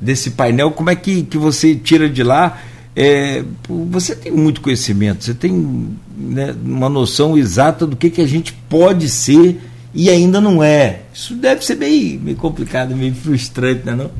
desse 0.00 0.32
painel, 0.32 0.70
como 0.70 0.90
é 0.90 0.96
que, 0.96 1.22
que 1.22 1.38
você 1.38 1.74
tira 1.74 2.08
de 2.08 2.22
lá? 2.22 2.60
É, 2.96 3.42
você 3.68 4.14
tem 4.14 4.30
muito 4.30 4.60
conhecimento, 4.60 5.24
você 5.24 5.34
tem 5.34 5.88
né, 6.16 6.54
uma 6.64 6.88
noção 6.88 7.36
exata 7.36 7.86
do 7.86 7.96
que, 7.96 8.08
que 8.08 8.20
a 8.20 8.26
gente 8.26 8.52
pode 8.68 9.08
ser 9.08 9.60
e 9.92 10.10
ainda 10.10 10.40
não 10.40 10.62
é. 10.62 11.02
Isso 11.12 11.34
deve 11.34 11.64
ser 11.64 11.76
meio, 11.76 12.20
meio 12.20 12.36
complicado, 12.36 12.96
meio 12.96 13.14
frustrante, 13.14 13.84
né, 13.84 13.94
não? 13.94 14.10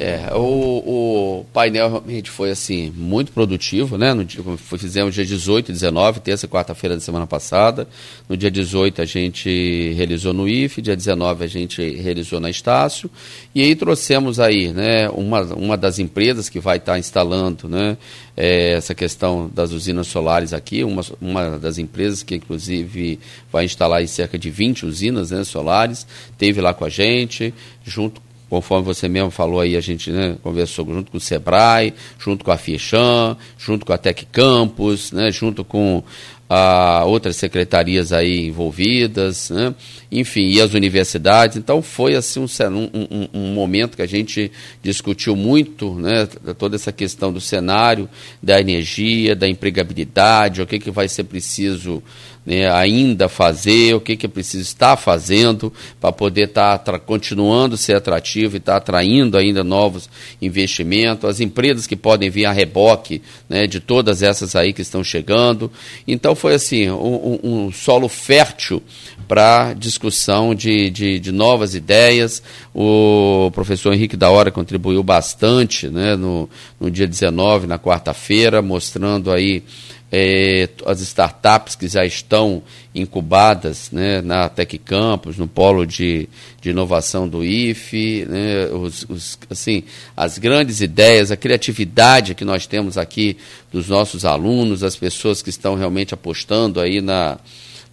É, 0.00 0.32
o, 0.32 1.40
o 1.40 1.44
painel 1.52 1.88
realmente 1.88 2.30
foi 2.30 2.52
assim 2.52 2.92
muito 2.96 3.32
produtivo, 3.32 3.98
né? 3.98 4.14
No 4.14 4.24
dia, 4.24 4.40
fizemos 4.78 5.12
dia 5.12 5.26
18 5.26 5.70
e 5.70 5.72
19, 5.72 6.20
terça 6.20 6.46
e 6.46 6.48
quarta-feira 6.48 6.94
da 6.94 7.00
semana 7.00 7.26
passada. 7.26 7.88
No 8.28 8.36
dia 8.36 8.48
18 8.48 9.02
a 9.02 9.04
gente 9.04 9.92
realizou 9.96 10.32
no 10.32 10.48
IFE, 10.48 10.80
dia 10.80 10.94
19 10.94 11.42
a 11.42 11.48
gente 11.48 11.82
realizou 11.96 12.38
na 12.38 12.48
Estácio. 12.48 13.10
E 13.52 13.60
aí 13.60 13.74
trouxemos 13.74 14.38
aí, 14.38 14.72
né, 14.72 15.08
uma, 15.10 15.42
uma 15.54 15.76
das 15.76 15.98
empresas 15.98 16.48
que 16.48 16.60
vai 16.60 16.76
estar 16.76 16.96
instalando, 16.96 17.68
né, 17.68 17.96
é, 18.36 18.74
essa 18.74 18.94
questão 18.94 19.50
das 19.52 19.72
usinas 19.72 20.06
solares 20.06 20.52
aqui, 20.52 20.84
uma, 20.84 21.02
uma 21.20 21.58
das 21.58 21.76
empresas 21.76 22.22
que 22.22 22.36
inclusive 22.36 23.18
vai 23.50 23.64
instalar 23.64 24.06
cerca 24.06 24.38
de 24.38 24.48
20 24.48 24.86
usinas 24.86 25.32
né, 25.32 25.42
solares, 25.42 26.06
teve 26.38 26.60
lá 26.60 26.72
com 26.72 26.84
a 26.84 26.88
gente, 26.88 27.52
junto 27.84 28.27
Conforme 28.48 28.84
você 28.84 29.08
mesmo 29.08 29.30
falou 29.30 29.60
aí, 29.60 29.76
a 29.76 29.80
gente 29.80 30.10
né, 30.10 30.36
conversou 30.42 30.86
junto 30.86 31.10
com 31.10 31.18
o 31.18 31.20
Sebrae, 31.20 31.92
junto 32.18 32.44
com 32.44 32.50
a 32.50 32.56
Fiechan, 32.56 33.36
junto 33.58 33.84
com 33.84 33.92
a 33.92 33.98
Tec 33.98 34.24
Campus, 34.32 35.12
né, 35.12 35.30
junto 35.30 35.64
com 35.64 36.02
a 36.48 37.04
outras 37.04 37.36
secretarias 37.36 38.10
aí 38.10 38.46
envolvidas, 38.46 39.50
né? 39.50 39.74
enfim, 40.10 40.48
e 40.48 40.62
as 40.62 40.72
universidades. 40.72 41.58
Então 41.58 41.82
foi 41.82 42.14
assim 42.14 42.40
um, 42.40 42.46
um, 42.94 43.28
um, 43.34 43.52
momento 43.52 43.96
que 43.96 44.02
a 44.02 44.06
gente 44.06 44.50
discutiu 44.82 45.36
muito, 45.36 45.94
né? 45.94 46.26
toda 46.56 46.76
essa 46.76 46.90
questão 46.90 47.30
do 47.30 47.40
cenário, 47.40 48.08
da 48.42 48.58
energia, 48.58 49.36
da 49.36 49.46
empregabilidade, 49.46 50.62
o 50.62 50.66
que, 50.66 50.78
que 50.78 50.90
vai 50.90 51.06
ser 51.06 51.24
preciso 51.24 52.02
né, 52.48 52.66
ainda 52.72 53.28
fazer, 53.28 53.94
o 53.94 54.00
que, 54.00 54.16
que 54.16 54.24
é 54.24 54.28
preciso 54.28 54.62
estar 54.62 54.96
fazendo 54.96 55.70
para 56.00 56.10
poder 56.10 56.48
estar 56.48 56.78
tá 56.78 56.98
continuando 56.98 57.76
ser 57.76 57.94
atrativo 57.94 58.56
e 58.56 58.58
estar 58.58 58.72
tá 58.72 58.78
atraindo 58.78 59.36
ainda 59.36 59.62
novos 59.62 60.08
investimentos, 60.40 61.28
as 61.28 61.40
empresas 61.40 61.86
que 61.86 61.94
podem 61.94 62.30
vir 62.30 62.46
a 62.46 62.52
reboque 62.52 63.20
né, 63.50 63.66
de 63.66 63.80
todas 63.80 64.22
essas 64.22 64.56
aí 64.56 64.72
que 64.72 64.80
estão 64.80 65.04
chegando. 65.04 65.70
Então 66.06 66.34
foi 66.34 66.54
assim, 66.54 66.88
um, 66.88 67.38
um 67.42 67.70
solo 67.70 68.08
fértil 68.08 68.82
para 69.28 69.74
discussão 69.74 70.54
de, 70.54 70.88
de, 70.88 71.18
de, 71.18 71.30
novas 71.30 71.74
ideias. 71.74 72.42
O 72.74 73.50
professor 73.52 73.92
Henrique 73.92 74.16
da 74.16 74.30
Hora 74.30 74.50
contribuiu 74.50 75.02
bastante 75.02 75.88
né, 75.88 76.16
no, 76.16 76.48
no 76.80 76.90
dia 76.90 77.06
19, 77.06 77.66
na 77.66 77.78
quarta-feira, 77.78 78.62
mostrando 78.62 79.30
aí 79.30 79.62
é, 80.10 80.68
as 80.86 81.00
startups 81.00 81.76
que 81.76 81.86
já 81.86 82.04
estão 82.04 82.62
incubadas 82.94 83.90
né, 83.92 84.22
na 84.22 84.48
Tec 84.48 84.78
Campus, 84.78 85.36
no 85.36 85.46
polo 85.46 85.86
de, 85.86 86.28
de 86.60 86.70
inovação 86.70 87.28
do 87.28 87.44
IFE, 87.44 88.26
né, 88.28 88.66
os, 88.68 89.04
os, 89.08 89.38
assim, 89.50 89.84
as 90.16 90.38
grandes 90.38 90.80
ideias, 90.80 91.30
a 91.30 91.36
criatividade 91.36 92.34
que 92.34 92.44
nós 92.44 92.66
temos 92.66 92.96
aqui 92.96 93.36
dos 93.70 93.88
nossos 93.88 94.24
alunos, 94.24 94.82
as 94.82 94.96
pessoas 94.96 95.42
que 95.42 95.50
estão 95.50 95.74
realmente 95.74 96.14
apostando 96.14 96.80
aí 96.80 97.02
na, 97.02 97.38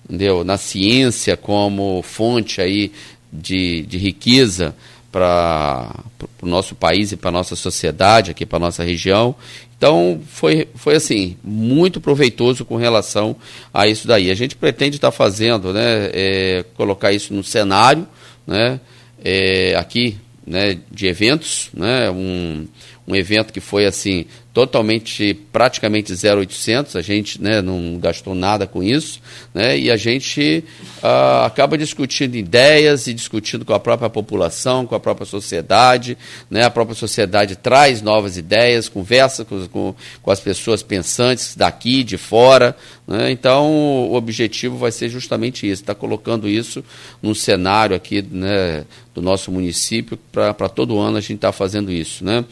entendeu, 0.05 0.43
na 0.43 0.57
ciência 0.57 1.35
como 1.35 2.01
fonte 2.01 2.61
aí 2.61 2.91
de, 3.31 3.81
de 3.83 3.97
riqueza 3.97 4.73
para 5.11 6.03
o 6.41 6.45
nosso 6.45 6.75
país 6.75 7.11
e 7.11 7.17
para 7.17 7.29
a 7.29 7.31
nossa 7.31 7.55
sociedade, 7.55 8.31
aqui 8.31 8.45
para 8.45 8.57
a 8.57 8.59
nossa 8.59 8.83
região. 8.83 9.33
Então, 9.77 10.21
foi, 10.25 10.67
foi 10.75 10.95
assim, 10.95 11.37
muito 11.43 11.99
proveitoso 11.99 12.63
com 12.63 12.77
relação 12.77 13.35
a 13.73 13.87
isso 13.87 14.07
daí. 14.07 14.31
A 14.31 14.35
gente 14.35 14.55
pretende 14.55 14.95
estar 14.95 15.11
tá 15.11 15.17
fazendo, 15.17 15.73
né, 15.73 16.09
é, 16.13 16.65
colocar 16.75 17.11
isso 17.11 17.33
no 17.33 17.43
cenário, 17.43 18.07
né, 18.47 18.79
é, 19.23 19.75
aqui, 19.75 20.17
né, 20.45 20.77
de 20.89 21.07
eventos, 21.07 21.69
né, 21.73 22.09
um, 22.09 22.67
um 23.07 23.15
evento 23.15 23.51
que 23.51 23.59
foi 23.59 23.85
assim 23.85 24.25
totalmente, 24.55 25.33
praticamente 25.51 26.15
0,800, 26.15 26.95
a 26.95 27.01
gente 27.01 27.41
né, 27.41 27.61
não 27.61 27.99
gastou 27.99 28.33
nada 28.33 28.65
com 28.65 28.81
isso, 28.81 29.19
né, 29.53 29.77
e 29.77 29.91
a 29.91 29.97
gente 29.97 30.63
uh, 31.03 31.43
acaba 31.43 31.77
discutindo 31.77 32.35
ideias 32.35 33.05
e 33.07 33.13
discutindo 33.13 33.65
com 33.65 33.73
a 33.73 33.79
própria 33.81 34.09
população, 34.09 34.87
com 34.87 34.95
a 34.95 34.99
própria 34.99 35.25
sociedade, 35.25 36.17
né, 36.49 36.63
a 36.63 36.69
própria 36.69 36.95
sociedade 36.95 37.57
traz 37.57 38.01
novas 38.01 38.37
ideias, 38.37 38.87
conversa 38.87 39.43
com, 39.43 39.67
com, 39.67 39.93
com 40.21 40.31
as 40.31 40.39
pessoas 40.39 40.81
pensantes 40.81 41.53
daqui, 41.53 42.01
de 42.01 42.17
fora, 42.17 42.77
né, 43.07 43.29
então 43.29 43.71
o 44.09 44.15
objetivo 44.15 44.77
vai 44.77 44.91
ser 44.91 45.09
justamente 45.09 45.69
isso, 45.69 45.83
está 45.83 45.93
colocando 45.93 46.49
isso 46.49 46.83
num 47.21 47.35
cenário 47.35 47.95
aqui 47.95 48.21
né, 48.21 48.83
do 49.13 49.21
nosso 49.21 49.51
município, 49.51 50.17
para 50.31 50.67
todo 50.67 50.99
ano 50.99 51.17
a 51.17 51.21
gente 51.21 51.35
está 51.35 51.51
fazendo 51.51 51.91
isso. 51.91 52.25
Né? 52.25 52.43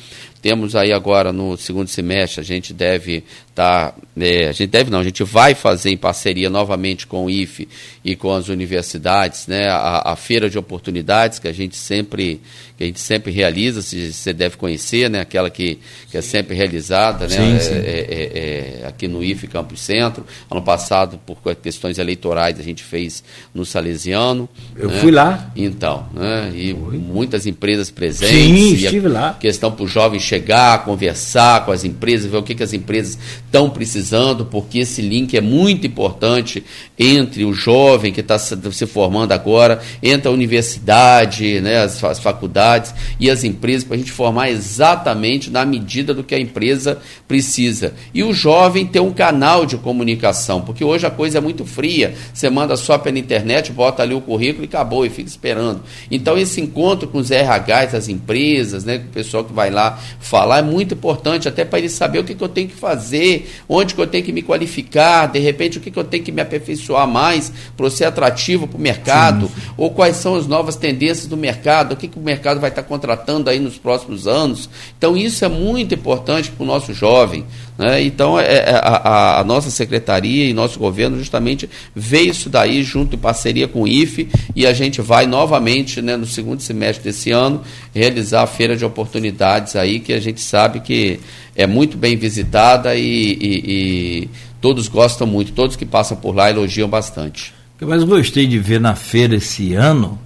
Temos 0.41 0.75
aí 0.75 0.93
agora 0.93 1.33
no 1.33 1.57
segundo 1.57 1.87
semestre, 1.87 2.39
a 2.39 2.43
gente 2.43 2.73
deve 2.73 3.23
estar, 3.49 3.91
tá, 3.91 3.95
é, 4.17 4.47
a 4.47 4.51
gente 4.51 4.69
deve 4.69 4.91
não, 4.91 4.99
a 4.99 5.03
gente 5.03 5.23
vai 5.23 5.55
fazer 5.55 5.89
em 5.89 5.97
parceria 5.97 6.49
novamente 6.49 7.07
com 7.07 7.25
o 7.25 7.29
IFE 7.29 7.67
e 8.05 8.15
com 8.15 8.31
as 8.31 8.47
universidades, 8.47 9.47
né, 9.47 9.67
a, 9.69 10.11
a 10.11 10.15
feira 10.15 10.49
de 10.49 10.57
oportunidades 10.57 11.39
que 11.39 11.47
a 11.47 11.53
gente 11.53 11.75
sempre 11.75 12.39
que 12.84 12.86
a 12.86 12.88
gente 12.88 12.99
sempre 12.99 13.31
realiza, 13.31 13.81
você 13.81 14.34
deve 14.34 14.57
conhecer, 14.57 15.09
né, 15.09 15.21
aquela 15.21 15.49
que, 15.49 15.79
que 16.11 16.17
é 16.17 16.21
sempre 16.21 16.55
realizada, 16.55 17.27
né, 17.27 17.59
sim, 17.59 17.59
sim. 17.59 17.73
É, 17.73 18.05
é, 18.09 18.81
é, 18.84 18.88
aqui 18.88 19.07
no 19.07 19.23
IFE 19.23 19.47
Campos 19.47 19.79
Centro. 19.79 20.25
Ano 20.51 20.61
passado, 20.61 21.19
por 21.25 21.38
questões 21.55 21.97
eleitorais, 21.97 22.59
a 22.59 22.63
gente 22.63 22.84
fez 22.84 23.23
no 23.53 23.65
Salesiano. 23.65 24.49
Eu 24.75 24.89
né? 24.89 24.99
fui 24.99 25.11
lá. 25.11 25.51
Então, 25.55 26.07
né, 26.13 26.51
e 26.53 26.73
Foi. 26.73 26.97
muitas 26.97 27.45
empresas 27.45 27.89
presentes. 27.89 28.36
Sim, 28.36 28.73
estive 28.73 29.07
lá. 29.07 29.38
Questão 29.39 29.71
para 29.71 29.86
o 29.86 29.88
jovem 29.88 30.19
chegar, 30.19 30.84
conversar 30.84 31.65
com 31.65 31.71
as 31.71 31.84
empresas, 31.84 32.29
ver 32.29 32.38
o 32.38 32.43
que, 32.43 32.55
que 32.55 32.63
as 32.63 32.73
empresas 32.73 33.17
estão 33.45 33.69
precisando, 33.69 34.45
porque 34.45 34.79
esse 34.79 35.01
link 35.01 35.38
é 35.38 35.41
muito 35.41 35.88
importante 35.88 36.63
entre 36.99 37.45
o 37.45 37.53
jovem 37.53 38.11
que 38.11 38.21
está 38.21 38.38
se 38.38 38.86
formando 38.86 39.31
agora, 39.31 39.79
entre 40.01 40.27
a 40.27 40.31
universidade, 40.31 41.61
né, 41.61 41.77
as, 41.77 42.03
as 42.03 42.19
faculdades 42.19 42.72
e 43.19 43.30
as 43.30 43.43
empresas, 43.43 43.84
para 43.84 43.95
a 43.95 43.97
gente 43.97 44.11
formar 44.11 44.49
exatamente 44.49 45.49
na 45.49 45.65
medida 45.65 46.13
do 46.13 46.24
que 46.24 46.36
a 46.36 46.39
empresa 46.39 46.99
precisa. 47.28 47.93
E 48.13 48.24
o 48.24 48.34
jovem 48.34 48.86
ter 48.86 48.99
um 48.99 49.11
canal 49.11 49.65
de 49.65 49.78
comunicação, 49.78 50.61
porque 50.61 50.84
hoje 50.84 51.05
a 51.05 51.11
coisa 51.11 51.38
é 51.38 51.41
muito 51.41 51.65
fria. 51.65 52.13
Você 52.34 52.49
manda 52.49 52.76
só 52.76 52.97
pela 52.97 53.19
internet, 53.19 53.71
bota 53.71 54.03
ali 54.03 54.13
o 54.13 54.21
currículo 54.21 54.63
e 54.63 54.67
acabou, 54.67 55.05
e 55.05 55.09
fica 55.09 55.30
esperando. 55.30 55.82
Então, 56.09 56.38
esse 56.38 56.61
encontro 56.61 57.07
com 57.07 57.17
os 57.17 57.30
RHs, 57.30 57.93
as 57.93 58.07
empresas, 58.07 58.84
né, 58.84 58.97
com 58.97 59.07
o 59.07 59.11
pessoal 59.11 59.43
que 59.43 59.53
vai 59.53 59.69
lá 59.69 59.99
falar, 60.19 60.59
é 60.59 60.61
muito 60.61 60.93
importante, 60.93 61.47
até 61.47 61.65
para 61.65 61.80
ele 61.80 61.89
saber 61.89 62.19
o 62.19 62.24
que, 62.24 62.36
que 62.36 62.43
eu 62.43 62.49
tenho 62.49 62.67
que 62.67 62.76
fazer, 62.76 63.49
onde 63.67 63.93
que 63.93 64.01
eu 64.01 64.07
tenho 64.07 64.24
que 64.24 64.32
me 64.32 64.41
qualificar, 64.41 65.28
de 65.28 65.39
repente 65.39 65.78
o 65.78 65.82
que, 65.82 65.91
que 65.91 65.99
eu 65.99 66.03
tenho 66.03 66.24
que 66.24 66.32
me 66.32 66.41
aperfeiçoar 66.41 67.07
mais 67.07 67.51
para 67.76 67.89
ser 67.89 68.05
atrativo 68.05 68.67
para 68.67 68.78
o 68.78 68.82
mercado, 68.82 69.47
sim, 69.47 69.53
sim. 69.55 69.71
ou 69.78 69.91
quais 69.91 70.17
são 70.17 70.36
as 70.36 70.47
novas 70.47 70.76
tendências 70.76 71.28
do 71.28 71.38
mercado, 71.38 71.93
o 71.93 71.97
que, 71.97 72.07
que 72.07 72.17
o 72.17 72.21
mercado 72.21 72.52
vai 72.59 72.69
estar 72.69 72.83
contratando 72.83 73.49
aí 73.49 73.59
nos 73.59 73.77
próximos 73.77 74.27
anos. 74.27 74.69
Então 74.97 75.15
isso 75.15 75.43
é 75.43 75.49
muito 75.49 75.93
importante 75.93 76.51
para 76.51 76.63
o 76.63 76.67
nosso 76.67 76.93
jovem. 76.93 77.45
Né? 77.77 78.03
Então 78.03 78.39
é, 78.39 78.45
é, 78.45 78.75
a, 78.75 79.39
a, 79.39 79.43
nossa 79.43 79.71
secretaria 79.71 80.45
e 80.45 80.53
nosso 80.53 80.77
governo 80.77 81.17
justamente 81.17 81.69
vê 81.95 82.21
isso 82.21 82.49
daí 82.49 82.83
junto 82.83 83.15
em 83.15 83.19
parceria 83.19 83.67
com 83.67 83.81
o 83.81 83.87
IFE 83.87 84.29
e 84.55 84.67
a 84.67 84.73
gente 84.73 85.01
vai 85.01 85.25
novamente 85.25 86.01
né, 86.01 86.15
no 86.15 86.25
segundo 86.25 86.61
semestre 86.61 87.03
desse 87.03 87.31
ano 87.31 87.61
realizar 87.93 88.43
a 88.43 88.47
feira 88.47 88.75
de 88.75 88.85
oportunidades 88.85 89.75
aí 89.75 89.99
que 89.99 90.13
a 90.13 90.19
gente 90.19 90.39
sabe 90.41 90.81
que 90.81 91.19
é 91.55 91.65
muito 91.65 91.97
bem 91.97 92.15
visitada 92.15 92.95
e, 92.95 93.01
e, 93.01 93.61
e 93.65 94.29
todos 94.61 94.87
gostam 94.87 95.27
muito, 95.27 95.51
todos 95.51 95.75
que 95.75 95.85
passam 95.85 96.15
por 96.15 96.35
lá 96.35 96.49
elogiam 96.49 96.87
bastante. 96.87 97.53
O 97.75 97.77
que 97.79 97.83
eu 97.83 97.87
mais 97.87 98.03
gostei 98.03 98.47
de 98.47 98.59
ver 98.59 98.79
na 98.79 98.95
feira 98.95 99.35
esse 99.35 99.73
ano, 99.73 100.19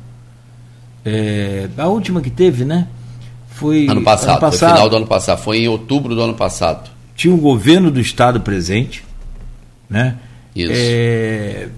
é, 1.07 1.69
a 1.77 1.87
última 1.87 2.21
que 2.21 2.29
teve, 2.29 2.65
né? 2.65 2.87
Foi 3.51 3.87
ano 3.87 4.03
passado, 4.03 4.31
ano 4.31 4.39
passado. 4.41 4.59
Foi 4.59 4.77
final 4.77 4.89
do 4.89 4.97
ano 4.97 5.07
passado, 5.07 5.37
foi 5.39 5.57
em 5.59 5.67
outubro 5.67 6.13
do 6.13 6.21
ano 6.21 6.33
passado. 6.33 6.89
Tinha 7.15 7.33
o 7.33 7.37
governo 7.37 7.89
do 7.89 7.99
estado 7.99 8.41
presente, 8.41 9.03
né? 9.89 10.17
Isso. 10.53 10.71
É, 10.75 11.69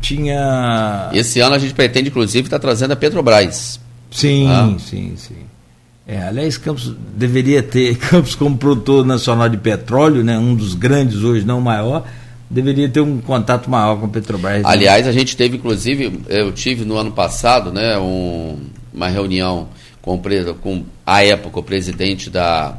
tinha. 0.00 1.10
Esse 1.12 1.40
ano 1.40 1.56
a 1.56 1.58
gente 1.58 1.74
pretende, 1.74 2.10
inclusive, 2.10 2.46
estar 2.46 2.58
tá 2.58 2.62
trazendo 2.62 2.92
a 2.92 2.96
Petrobras. 2.96 3.80
Sim, 4.10 4.46
ah. 4.48 4.74
sim, 4.78 5.14
sim. 5.16 5.34
É, 6.06 6.22
aliás, 6.22 6.56
Campos 6.56 6.94
deveria 7.16 7.62
ter, 7.64 7.96
Campos 7.98 8.36
como 8.36 8.56
produtor 8.56 9.04
nacional 9.04 9.48
de 9.48 9.56
petróleo, 9.56 10.22
né, 10.22 10.38
um 10.38 10.54
dos 10.54 10.74
grandes 10.74 11.24
hoje, 11.24 11.44
não 11.44 11.58
o 11.58 11.62
maior, 11.62 12.06
deveria 12.48 12.88
ter 12.88 13.00
um 13.00 13.18
contato 13.20 13.68
maior 13.68 13.98
com 13.98 14.06
a 14.06 14.08
Petrobras. 14.08 14.62
Né? 14.62 14.64
Aliás, 14.64 15.06
a 15.06 15.12
gente 15.12 15.36
teve, 15.36 15.56
inclusive, 15.56 16.20
eu 16.28 16.52
tive 16.52 16.84
no 16.84 16.96
ano 16.96 17.10
passado, 17.10 17.72
né, 17.72 17.98
um, 17.98 18.58
uma 18.94 19.08
reunião 19.08 19.68
com, 20.00 20.20
com 20.60 20.84
a 21.04 21.24
época 21.24 21.60
o 21.60 21.62
presidente 21.62 22.30
da, 22.30 22.76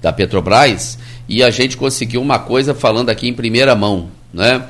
da 0.00 0.12
Petrobras 0.12 0.98
e 1.28 1.42
a 1.42 1.50
gente 1.50 1.76
conseguiu 1.76 2.22
uma 2.22 2.38
coisa 2.38 2.74
falando 2.74 3.10
aqui 3.10 3.28
em 3.28 3.32
primeira 3.32 3.74
mão, 3.74 4.08
né? 4.32 4.64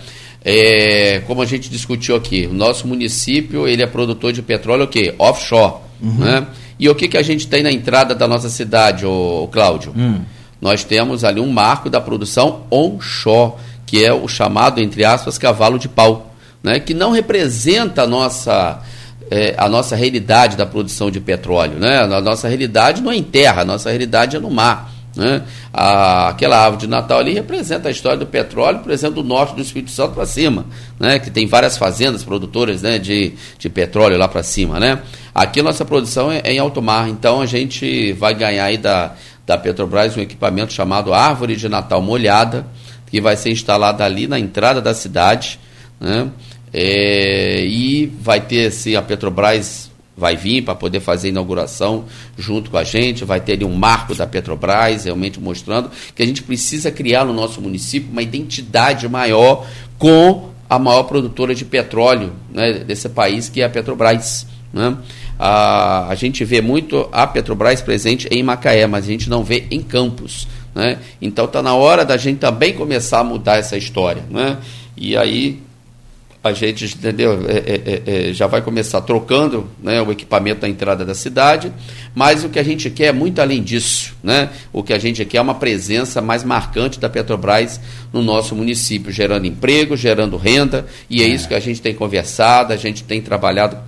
É, 0.47 1.23
como 1.27 1.41
a 1.41 1.47
gente 1.47 1.71
discutiu 1.71 2.15
aqui, 2.17 2.47
o 2.47 2.53
nosso 2.53 2.87
município 2.87 3.67
ele 3.67 3.83
é 3.83 3.87
produtor 3.87 4.31
de 4.31 4.43
petróleo 4.43 4.85
o 4.85 4.89
quê? 4.89 5.15
Offshore, 5.19 5.77
uhum. 6.03 6.19
né? 6.19 6.47
E 6.79 6.89
o 6.89 6.95
que, 6.95 7.09
que 7.09 7.17
a 7.17 7.23
gente 7.23 7.47
tem 7.47 7.63
na 7.63 7.73
entrada 7.73 8.15
da 8.15 8.29
nossa 8.29 8.49
cidade, 8.49 9.07
o 9.07 9.49
Cláudio? 9.51 9.95
Hum. 9.97 10.21
Nós 10.61 10.83
temos 10.85 11.25
ali 11.25 11.41
um 11.41 11.51
marco 11.51 11.89
da 11.89 12.01
produção 12.01 12.63
onshore, 12.71 13.53
que 13.87 14.05
é 14.05 14.13
o 14.13 14.27
chamado, 14.27 14.81
entre 14.81 15.05
aspas, 15.05 15.39
cavalo 15.39 15.79
de 15.79 15.89
pau, 15.89 16.35
né? 16.63 16.81
que 16.81 16.95
não 16.95 17.11
representa 17.11 18.03
a 18.03 18.07
nossa, 18.07 18.81
é, 19.31 19.55
a 19.57 19.69
nossa 19.69 19.95
realidade 19.95 20.57
da 20.57 20.67
produção 20.67 21.11
de 21.11 21.21
petróleo. 21.21 21.79
Né? 21.79 22.01
A 22.01 22.21
nossa 22.21 22.49
realidade 22.49 23.03
não 23.03 23.13
é 23.13 23.17
em 23.17 23.23
terra, 23.23 23.63
a 23.63 23.65
nossa 23.65 23.91
realidade 23.91 24.37
é 24.37 24.41
no 24.41 24.51
mar. 24.51 24.93
Né? 25.17 25.43
A, 25.73 26.29
aquela 26.31 26.59
árvore 26.59 26.83
de 26.83 26.87
Natal 26.89 27.19
ali 27.21 27.35
representa 27.35 27.89
a 27.89 27.91
história 27.91 28.19
do 28.19 28.27
petróleo, 28.27 28.81
por 28.81 28.91
exemplo, 28.91 29.23
do 29.23 29.29
norte 29.29 29.55
do 29.55 29.63
Espírito 29.63 29.93
Santo 29.93 30.15
para 30.15 30.27
cima, 30.27 30.67
né? 30.99 31.19
que 31.19 31.31
tem 31.31 31.47
várias 31.47 31.77
fazendas 31.77 32.25
produtoras 32.25 32.83
né? 32.83 32.99
de, 32.99 33.35
de 33.59 33.69
petróleo 33.69 34.19
lá 34.19 34.27
para 34.27 34.43
cima. 34.43 34.81
Né? 34.81 35.01
Aqui 35.35 35.61
a 35.61 35.63
nossa 35.63 35.85
produção 35.85 36.33
é, 36.33 36.41
é 36.45 36.53
em 36.53 36.59
alto 36.59 36.83
mar, 36.83 37.09
então 37.09 37.41
a 37.41 37.47
gente 37.47 38.13
vai 38.15 38.35
ganhar 38.35 38.65
aí 38.65 38.79
da, 38.79 39.13
da 39.47 39.59
Petrobras 39.59 40.17
um 40.17 40.21
equipamento 40.21 40.73
chamado 40.73 41.13
Árvore 41.13 41.55
de 41.57 41.69
Natal 41.69 42.01
Molhada, 42.01 42.67
que 43.15 43.21
vai 43.21 43.37
ser 43.37 43.53
instalada 43.53 44.05
ali 44.05 44.27
na 44.27 44.41
entrada 44.41 44.83
da 44.83 44.93
cidade. 44.93 45.61
Né? 46.01 46.29
É, 46.73 47.65
e 47.65 48.07
vai 48.07 48.41
ter 48.41 48.67
assim, 48.67 48.97
a 48.97 49.03
Petrobras 49.03 49.89
vai 50.17 50.37
vir 50.37 50.63
para 50.63 50.75
poder 50.75 50.99
fazer 50.99 51.29
a 51.29 51.31
inauguração 51.31 52.07
junto 52.37 52.73
com 52.73 52.77
a 52.77 52.83
gente, 52.83 53.25
vai 53.25 53.41
ter 53.41 53.53
ali 53.53 53.65
um 53.65 53.73
marco 53.73 54.17
da 54.17 54.27
Petrobras, 54.27 55.05
realmente 55.05 55.39
mostrando 55.39 55.93
que 56.13 56.25
a 56.25 56.27
gente 56.27 56.43
precisa 56.43 56.91
criar 56.91 57.25
no 57.25 57.33
nosso 57.33 57.61
município 57.61 58.11
uma 58.11 58.21
identidade 58.21 59.09
maior 59.09 59.65
com 59.97 60.51
a 60.69 60.77
maior 60.77 61.05
produtora 61.05 61.55
de 61.55 61.65
petróleo 61.65 62.33
né, 62.53 62.81
desse 62.81 63.09
país, 63.09 63.49
que 63.49 63.63
é 63.63 63.65
a 63.65 63.71
Petrobras. 63.71 64.45
Né? 64.73 64.97
A, 65.39 66.09
a 66.09 66.17
gente 66.17 66.45
vê 66.45 66.61
muito 66.61 67.09
a 67.13 67.29
Petrobras 67.29 67.81
presente 67.81 68.27
em 68.33 68.43
Macaé, 68.43 68.89
mas 68.89 69.05
a 69.05 69.09
gente 69.09 69.31
não 69.31 69.45
vê 69.45 69.69
em 69.71 69.81
Campos. 69.81 70.49
Né? 70.75 70.99
Então 71.21 71.45
está 71.45 71.63
na 71.63 71.75
hora 71.75 72.05
da 72.05 72.17
gente 72.17 72.39
também 72.39 72.73
começar 72.73 73.21
a 73.21 73.25
mudar 73.25 73.57
essa 73.57 73.77
história. 73.77 74.25
Né? 74.31 74.59
E 74.97 75.17
aí 75.17 75.63
a 76.45 76.53
gente 76.53 76.85
entendeu, 76.85 77.47
é, 77.49 77.57
é, 77.57 77.83
é, 77.87 78.29
é, 78.29 78.33
já 78.35 78.47
vai 78.47 78.61
começar 78.61 79.01
trocando 79.01 79.67
né, 79.83 80.03
o 80.03 80.13
equipamento 80.13 80.61
na 80.61 80.69
entrada 80.69 81.03
da 81.03 81.15
cidade, 81.15 81.73
mas 82.15 82.45
o 82.45 82.51
que 82.51 82.59
a 82.59 82.63
gente 82.63 82.91
quer 82.91 83.07
é 83.07 83.13
muito 83.13 83.41
além 83.41 83.63
disso. 83.63 84.15
Né? 84.23 84.51
O 84.71 84.83
que 84.83 84.93
a 84.93 84.99
gente 84.99 85.25
quer 85.25 85.39
é 85.39 85.41
uma 85.41 85.55
presença 85.55 86.21
mais 86.21 86.45
marcante 86.45 87.01
da 87.01 87.09
Petrobras 87.09 87.81
no 88.13 88.23
nosso 88.23 88.55
município, 88.55 89.11
gerando 89.11 89.47
emprego, 89.47 89.97
gerando 89.97 90.37
renda, 90.37 90.87
e 91.09 91.23
é, 91.23 91.25
é. 91.25 91.29
isso 91.29 91.49
que 91.49 91.55
a 91.55 91.61
gente 91.61 91.81
tem 91.81 91.95
conversado, 91.95 92.75
a 92.75 92.77
gente 92.77 93.03
tem 93.05 93.23
trabalhado 93.23 93.79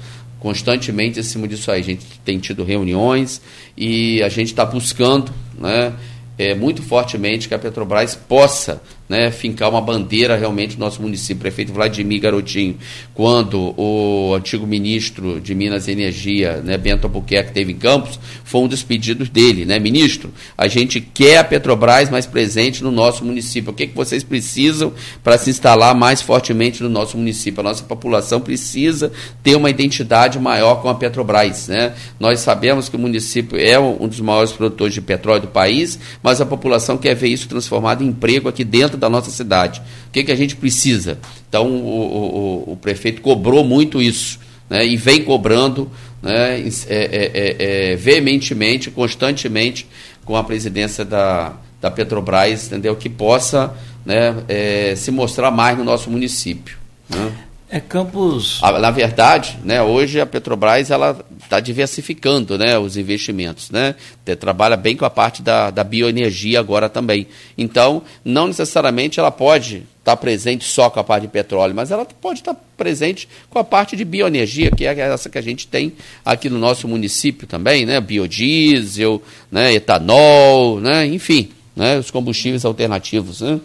constantemente 0.40 1.20
em 1.20 1.22
cima 1.22 1.46
disso 1.46 1.70
aí. 1.70 1.80
A 1.80 1.84
gente 1.84 2.06
tem 2.24 2.38
tido 2.38 2.64
reuniões 2.64 3.42
e 3.76 4.22
a 4.22 4.30
gente 4.30 4.48
está 4.48 4.64
buscando 4.64 5.30
né, 5.58 5.92
é, 6.38 6.54
muito 6.54 6.82
fortemente 6.82 7.48
que 7.48 7.54
a 7.54 7.58
Petrobras 7.58 8.14
possa 8.14 8.80
né, 9.08 9.30
fincar 9.30 9.70
uma 9.70 9.80
bandeira 9.80 10.36
realmente 10.36 10.78
no 10.78 10.84
nosso 10.84 11.00
município. 11.00 11.36
O 11.36 11.40
prefeito 11.40 11.72
Vladimir 11.72 12.20
Garotinho, 12.20 12.76
quando 13.14 13.74
o 13.76 14.34
antigo 14.34 14.66
ministro 14.66 15.40
de 15.40 15.54
Minas 15.54 15.88
e 15.88 15.92
Energia, 15.92 16.60
né, 16.64 16.76
Bento 16.76 17.04
Albuquerque, 17.04 17.52
teve 17.52 17.72
em 17.72 17.76
Campos, 17.76 18.18
foi 18.44 18.60
um 18.60 18.68
dos 18.68 18.82
pedidos 18.82 19.28
dele, 19.28 19.64
né, 19.64 19.78
ministro? 19.78 20.32
A 20.56 20.68
gente 20.68 21.00
quer 21.00 21.38
a 21.38 21.44
Petrobras 21.44 22.10
mais 22.10 22.26
presente 22.26 22.82
no 22.82 22.90
nosso 22.90 23.24
município. 23.24 23.70
O 23.70 23.74
que, 23.74 23.84
é 23.84 23.86
que 23.86 23.94
vocês 23.94 24.22
precisam 24.22 24.92
para 25.22 25.38
se 25.38 25.50
instalar 25.50 25.94
mais 25.94 26.20
fortemente 26.20 26.82
no 26.82 26.88
nosso 26.88 27.16
município? 27.16 27.60
A 27.60 27.64
nossa 27.64 27.84
população 27.84 28.40
precisa 28.40 29.12
ter 29.42 29.56
uma 29.56 29.70
identidade 29.70 30.38
maior 30.38 30.76
com 30.76 30.88
a 30.88 30.94
Petrobras. 30.94 31.68
Né? 31.68 31.94
Nós 32.18 32.40
sabemos 32.40 32.88
que 32.88 32.96
o 32.96 32.98
município 32.98 33.58
é 33.58 33.78
um 33.78 34.08
dos 34.08 34.20
maiores 34.20 34.52
produtores 34.52 34.94
de 34.94 35.00
petróleo 35.00 35.42
do 35.42 35.48
país, 35.48 35.98
mas 36.22 36.40
a 36.40 36.46
população 36.46 36.96
quer 36.96 37.14
ver 37.14 37.28
isso 37.28 37.48
transformado 37.48 38.02
em 38.02 38.08
emprego 38.08 38.48
aqui 38.48 38.64
dentro 38.64 38.95
da 38.96 39.08
nossa 39.08 39.30
cidade. 39.30 39.80
O 40.08 40.10
que, 40.10 40.20
é 40.20 40.22
que 40.24 40.32
a 40.32 40.36
gente 40.36 40.56
precisa? 40.56 41.18
Então, 41.48 41.68
o, 41.68 42.66
o, 42.66 42.72
o 42.72 42.76
prefeito 42.76 43.20
cobrou 43.20 43.64
muito 43.64 44.00
isso 44.00 44.38
né? 44.68 44.86
e 44.86 44.96
vem 44.96 45.22
cobrando 45.22 45.90
né? 46.22 46.60
é, 46.60 46.68
é, 46.88 47.30
é, 47.34 47.56
é, 47.92 47.96
veementemente, 47.96 48.90
constantemente, 48.90 49.86
com 50.24 50.36
a 50.36 50.42
presidência 50.42 51.04
da, 51.04 51.54
da 51.80 51.90
Petrobras, 51.90 52.66
entendeu? 52.66 52.96
que 52.96 53.08
possa 53.08 53.74
né, 54.04 54.36
é, 54.48 54.94
se 54.96 55.10
mostrar 55.10 55.50
mais 55.50 55.76
no 55.78 55.84
nosso 55.84 56.10
município. 56.10 56.76
Né? 57.08 57.32
É 57.68 57.80
Campos. 57.80 58.60
Na 58.62 58.90
verdade, 58.92 59.58
né, 59.64 59.82
hoje 59.82 60.20
a 60.20 60.26
Petrobras 60.26 60.90
ela 60.90 61.18
está 61.42 61.58
diversificando 61.58 62.56
né, 62.56 62.78
os 62.78 62.96
investimentos. 62.96 63.70
Né? 63.70 63.96
Trabalha 64.38 64.76
bem 64.76 64.96
com 64.96 65.04
a 65.04 65.10
parte 65.10 65.42
da, 65.42 65.70
da 65.70 65.82
bioenergia 65.82 66.60
agora 66.60 66.88
também. 66.88 67.26
Então, 67.58 68.02
não 68.24 68.46
necessariamente 68.46 69.18
ela 69.18 69.32
pode 69.32 69.78
estar 69.98 70.12
tá 70.12 70.16
presente 70.16 70.64
só 70.64 70.88
com 70.88 71.00
a 71.00 71.04
parte 71.04 71.22
de 71.22 71.28
petróleo, 71.28 71.74
mas 71.74 71.90
ela 71.90 72.04
pode 72.04 72.38
estar 72.38 72.54
tá 72.54 72.60
presente 72.76 73.28
com 73.50 73.58
a 73.58 73.64
parte 73.64 73.96
de 73.96 74.04
bioenergia, 74.04 74.70
que 74.70 74.86
é 74.86 74.96
essa 75.00 75.28
que 75.28 75.38
a 75.38 75.42
gente 75.42 75.66
tem 75.66 75.92
aqui 76.24 76.48
no 76.48 76.58
nosso 76.58 76.86
município 76.86 77.48
também, 77.48 77.84
né? 77.84 78.00
Biodiesel, 78.00 79.20
né? 79.50 79.74
etanol, 79.74 80.80
né? 80.80 81.04
enfim, 81.04 81.48
né? 81.74 81.98
os 81.98 82.12
combustíveis 82.12 82.64
alternativos. 82.64 83.40
Né? 83.40 83.58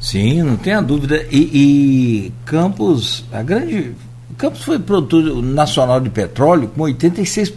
Sim, 0.00 0.42
não 0.42 0.56
tenha 0.56 0.80
dúvida. 0.80 1.26
E, 1.30 1.38
e 1.38 2.32
Campos, 2.44 3.24
a 3.32 3.42
grande. 3.42 3.92
Campos 4.36 4.62
foi 4.62 4.78
produtor 4.78 5.42
nacional 5.42 6.00
de 6.00 6.10
petróleo 6.10 6.68
com 6.74 6.82
86%. 6.82 7.54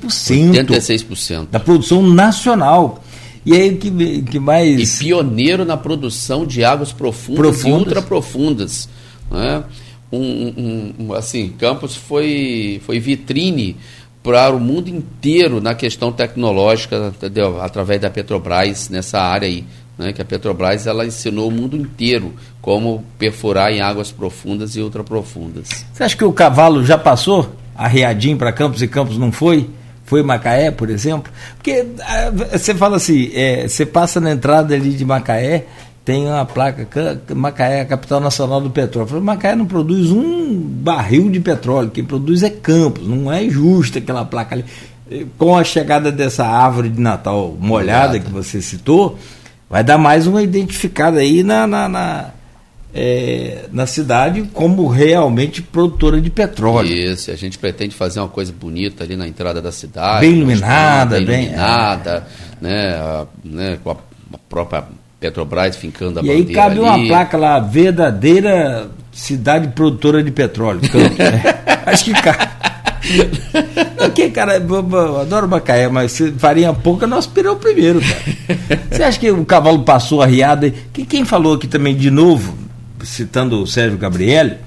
86%. 0.65 1.47
Da 1.51 1.59
produção 1.59 2.01
nacional. 2.01 3.03
E 3.45 3.53
aí 3.53 3.75
que, 3.75 4.21
que 4.23 4.39
mais. 4.39 4.99
E 4.99 5.05
pioneiro 5.05 5.65
na 5.65 5.77
produção 5.77 6.45
de 6.45 6.63
águas 6.63 6.91
profundas, 6.91 7.37
profundas. 7.37 7.69
e 7.69 7.71
ultraprofundas. 7.71 8.89
Né? 9.31 9.63
Um, 10.11 10.19
um, 10.19 10.93
um, 10.99 11.13
assim, 11.13 11.49
Campos 11.57 11.95
foi, 11.95 12.81
foi 12.85 12.99
vitrine 12.99 13.75
para 14.23 14.53
o 14.53 14.59
mundo 14.59 14.89
inteiro 14.89 15.61
na 15.61 15.73
questão 15.73 16.11
tecnológica, 16.11 17.13
entendeu? 17.15 17.61
através 17.61 18.01
da 18.01 18.09
Petrobras 18.09 18.89
nessa 18.89 19.19
área 19.19 19.47
aí 19.47 19.63
né, 19.97 20.13
que 20.13 20.21
a 20.21 20.25
Petrobras 20.25 20.85
ela 20.85 21.05
ensinou 21.05 21.47
o 21.47 21.51
mundo 21.51 21.75
inteiro 21.75 22.33
como 22.61 23.03
perfurar 23.17 23.71
em 23.71 23.81
águas 23.81 24.11
profundas 24.11 24.75
e 24.75 24.81
ultraprofundas. 24.81 25.67
Você 25.93 26.03
acha 26.03 26.15
que 26.15 26.23
o 26.23 26.33
cavalo 26.33 26.85
já 26.85 26.97
passou 26.97 27.51
arreadinho 27.75 28.37
para 28.37 28.51
Campos 28.51 28.81
e 28.81 28.87
Campos 28.87 29.17
não 29.17 29.31
foi? 29.31 29.69
Foi 30.05 30.23
Macaé, 30.23 30.71
por 30.71 30.89
exemplo? 30.89 31.31
Porque 31.57 31.85
ah, 32.01 32.31
você 32.51 32.73
fala 32.73 32.95
assim, 32.95 33.29
é, 33.33 33.67
você 33.67 33.85
passa 33.85 34.21
na 34.21 34.31
entrada 34.31 34.73
ali 34.73 34.91
de 34.91 35.03
Macaé, 35.03 35.65
tem 36.05 36.25
uma 36.25 36.45
placa, 36.45 36.87
Macaé, 37.35 37.81
a 37.81 37.85
capital 37.85 38.21
nacional 38.21 38.61
do 38.61 38.69
petróleo. 38.69 39.21
Macaé 39.21 39.53
não 39.53 39.65
produz 39.65 40.09
um 40.09 40.57
barril 40.57 41.29
de 41.29 41.41
petróleo, 41.41 41.91
quem 41.91 42.05
produz 42.05 42.43
é 42.43 42.49
Campos, 42.49 43.05
não 43.05 43.29
é 43.29 43.49
justa 43.49 43.99
aquela 43.99 44.23
placa 44.23 44.55
ali. 44.55 44.63
Com 45.37 45.57
a 45.57 45.63
chegada 45.65 46.09
dessa 46.09 46.45
árvore 46.45 46.87
de 46.89 47.01
Natal 47.01 47.55
molhada. 47.59 48.19
que 48.19 48.31
você 48.31 48.61
citou, 48.61 49.17
vai 49.69 49.83
dar 49.83 49.97
mais 49.97 50.27
uma 50.27 50.41
identificada 50.41 51.19
aí 51.19 51.43
na, 51.43 51.67
na, 51.67 51.89
na, 51.89 52.29
é, 52.93 53.65
na, 53.71 53.85
cidade 53.85 54.43
como 54.53 54.87
realmente 54.87 55.61
produtora 55.61 56.19
de 56.21 56.29
petróleo. 56.29 56.93
Isso, 56.93 57.31
a 57.31 57.35
gente 57.35 57.57
pretende 57.57 57.95
fazer 57.95 58.19
uma 58.19 58.29
coisa 58.29 58.53
bonita 58.57 59.03
ali 59.03 59.15
na 59.15 59.27
entrada 59.27 59.61
da 59.61 59.71
cidade. 59.71 60.21
Bem 60.21 60.37
iluminada, 60.37 61.19
bem 61.21 61.43
iluminada, 61.43 62.27
é. 62.61 62.63
né, 62.63 62.95
a, 62.95 63.25
né, 63.43 63.77
com 63.83 63.91
a, 63.91 63.95
a, 64.33 64.37
própria 64.49 64.85
Petrobras 65.19 65.75
fincando 65.75 66.19
a 66.19 66.23
e 66.23 66.27
bandeira 66.27 66.43
E 66.43 66.47
aí 66.49 66.53
cabe 66.53 66.79
ali. 66.79 66.79
uma 66.79 67.07
placa 67.07 67.37
lá, 67.37 67.59
verdadeira 67.59 68.89
cidade 69.11 69.67
produtora 69.69 70.23
de 70.23 70.31
petróleo. 70.31 70.81
Acho 71.85 72.05
que 72.05 72.13
cabe. 72.13 72.47
Porque, 73.97 74.29
cara, 74.29 74.57
eu 74.57 75.19
adoro 75.21 75.47
Macaé, 75.47 75.87
mas 75.87 76.11
se 76.11 76.31
farinha 76.33 76.71
pouca, 76.71 77.07
nós 77.07 77.25
piramos 77.25 77.59
primeiro, 77.59 77.99
cara. 77.99 78.81
Você 78.91 79.03
acha 79.03 79.19
que 79.19 79.31
o 79.31 79.43
cavalo 79.43 79.83
passou 79.83 80.21
arriado? 80.21 80.71
Que, 80.93 81.05
quem 81.05 81.25
falou 81.25 81.55
aqui 81.55 81.67
também, 81.67 81.95
de 81.95 82.11
novo, 82.11 82.55
citando 83.03 83.61
o 83.61 83.67
Sérgio 83.67 83.97
Gabriel, 83.97 84.57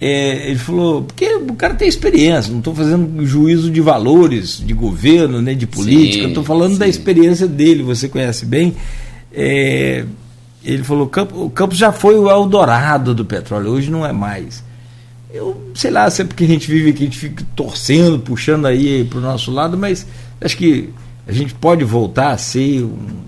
é, 0.00 0.48
ele 0.48 0.58
falou, 0.58 1.02
porque 1.02 1.34
o 1.34 1.54
cara 1.54 1.74
tem 1.74 1.88
experiência, 1.88 2.50
não 2.50 2.60
estou 2.60 2.74
fazendo 2.74 3.26
juízo 3.26 3.70
de 3.70 3.80
valores, 3.80 4.62
de 4.64 4.72
governo, 4.72 5.42
né, 5.42 5.52
de 5.52 5.66
política, 5.66 6.26
estou 6.26 6.44
falando 6.44 6.72
sim. 6.72 6.78
da 6.78 6.88
experiência 6.88 7.46
dele, 7.46 7.82
você 7.82 8.08
conhece 8.08 8.46
bem. 8.46 8.74
É, 9.32 10.04
ele 10.64 10.82
falou, 10.84 11.10
o 11.34 11.50
Campos 11.50 11.76
já 11.76 11.92
foi 11.92 12.18
o 12.18 12.30
Eldorado 12.30 13.14
do 13.14 13.24
petróleo, 13.24 13.72
hoje 13.72 13.90
não 13.90 14.06
é 14.06 14.12
mais. 14.12 14.62
Eu 15.32 15.70
sei 15.74 15.90
lá, 15.90 16.10
sempre 16.10 16.34
que 16.34 16.44
a 16.44 16.48
gente 16.48 16.70
vive 16.70 16.90
aqui, 16.90 17.02
a 17.02 17.06
gente 17.06 17.18
fica 17.18 17.44
torcendo, 17.54 18.18
puxando 18.18 18.66
aí 18.66 19.04
para 19.04 19.18
o 19.18 19.22
nosso 19.22 19.50
lado, 19.50 19.76
mas 19.76 20.06
acho 20.40 20.56
que 20.56 20.90
a 21.26 21.32
gente 21.32 21.54
pode 21.54 21.84
voltar 21.84 22.32
a 22.32 22.38
ser 22.38 22.82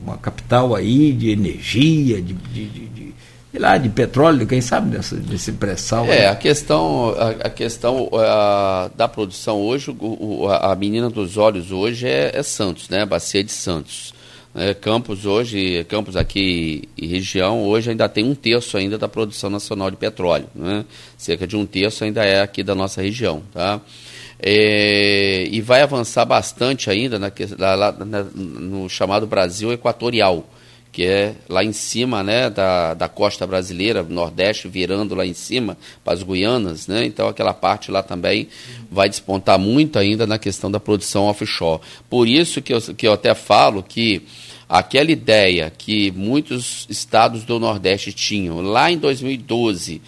uma 0.04 0.16
capital 0.16 0.74
aí 0.74 1.12
de 1.12 1.30
energia, 1.30 2.20
de, 2.20 2.34
de, 2.34 2.66
de, 2.66 2.86
de 2.86 3.14
sei 3.52 3.60
lá, 3.60 3.76
de 3.76 3.88
petróleo, 3.88 4.46
quem 4.46 4.60
sabe 4.60 4.90
dessa, 4.90 5.14
desse 5.14 5.52
pré-sal. 5.52 6.06
É, 6.06 6.26
a 6.26 6.34
questão, 6.34 7.14
a, 7.16 7.46
a 7.46 7.50
questão 7.50 8.08
a, 8.14 8.90
da 8.96 9.06
produção 9.06 9.60
hoje, 9.60 9.94
o, 10.00 10.48
a 10.48 10.74
menina 10.74 11.10
dos 11.10 11.36
olhos 11.36 11.70
hoje 11.70 12.08
é, 12.08 12.32
é 12.34 12.42
Santos, 12.42 12.88
né? 12.88 13.02
A 13.02 13.06
bacia 13.06 13.44
de 13.44 13.52
Santos. 13.52 14.14
É, 14.54 14.74
Campos 14.74 15.24
hoje, 15.24 15.82
Campos 15.84 16.14
aqui 16.14 16.88
e 16.96 17.06
região, 17.06 17.62
hoje 17.64 17.90
ainda 17.90 18.06
tem 18.06 18.22
um 18.24 18.34
terço 18.34 18.76
ainda 18.76 18.98
da 18.98 19.08
produção 19.08 19.48
nacional 19.48 19.90
de 19.90 19.96
petróleo. 19.96 20.46
Né? 20.54 20.84
Cerca 21.16 21.46
de 21.46 21.56
um 21.56 21.64
terço 21.64 22.04
ainda 22.04 22.22
é 22.22 22.42
aqui 22.42 22.62
da 22.62 22.74
nossa 22.74 23.00
região. 23.00 23.42
Tá? 23.52 23.80
É, 24.38 25.46
e 25.50 25.60
vai 25.62 25.80
avançar 25.80 26.24
bastante 26.26 26.90
ainda 26.90 27.18
na, 27.18 27.32
lá, 27.74 27.92
na, 27.92 28.24
no 28.24 28.88
chamado 28.90 29.26
Brasil 29.26 29.72
Equatorial, 29.72 30.46
que 30.90 31.06
é 31.06 31.34
lá 31.48 31.64
em 31.64 31.72
cima 31.72 32.22
né, 32.22 32.50
da, 32.50 32.92
da 32.92 33.08
costa 33.08 33.46
brasileira, 33.46 34.02
Nordeste, 34.02 34.68
virando 34.68 35.14
lá 35.14 35.24
em 35.24 35.32
cima 35.32 35.78
para 36.04 36.12
as 36.12 36.22
Guianas. 36.22 36.86
Né? 36.86 37.06
Então 37.06 37.26
aquela 37.26 37.54
parte 37.54 37.90
lá 37.90 38.02
também 38.02 38.48
vai 38.90 39.08
despontar 39.08 39.58
muito 39.58 39.98
ainda 39.98 40.26
na 40.26 40.38
questão 40.38 40.70
da 40.70 40.78
produção 40.78 41.24
offshore. 41.24 41.80
Por 42.10 42.28
isso 42.28 42.60
que 42.60 42.74
eu, 42.74 42.80
que 42.80 43.06
eu 43.06 43.14
até 43.14 43.34
falo 43.34 43.82
que 43.82 44.22
aquela 44.72 45.12
ideia 45.12 45.70
que 45.76 46.10
muitos 46.12 46.86
estados 46.88 47.44
do 47.44 47.60
Nordeste 47.60 48.10
tinham 48.10 48.62
lá 48.62 48.90
em 48.90 48.96
2012, 48.96 50.00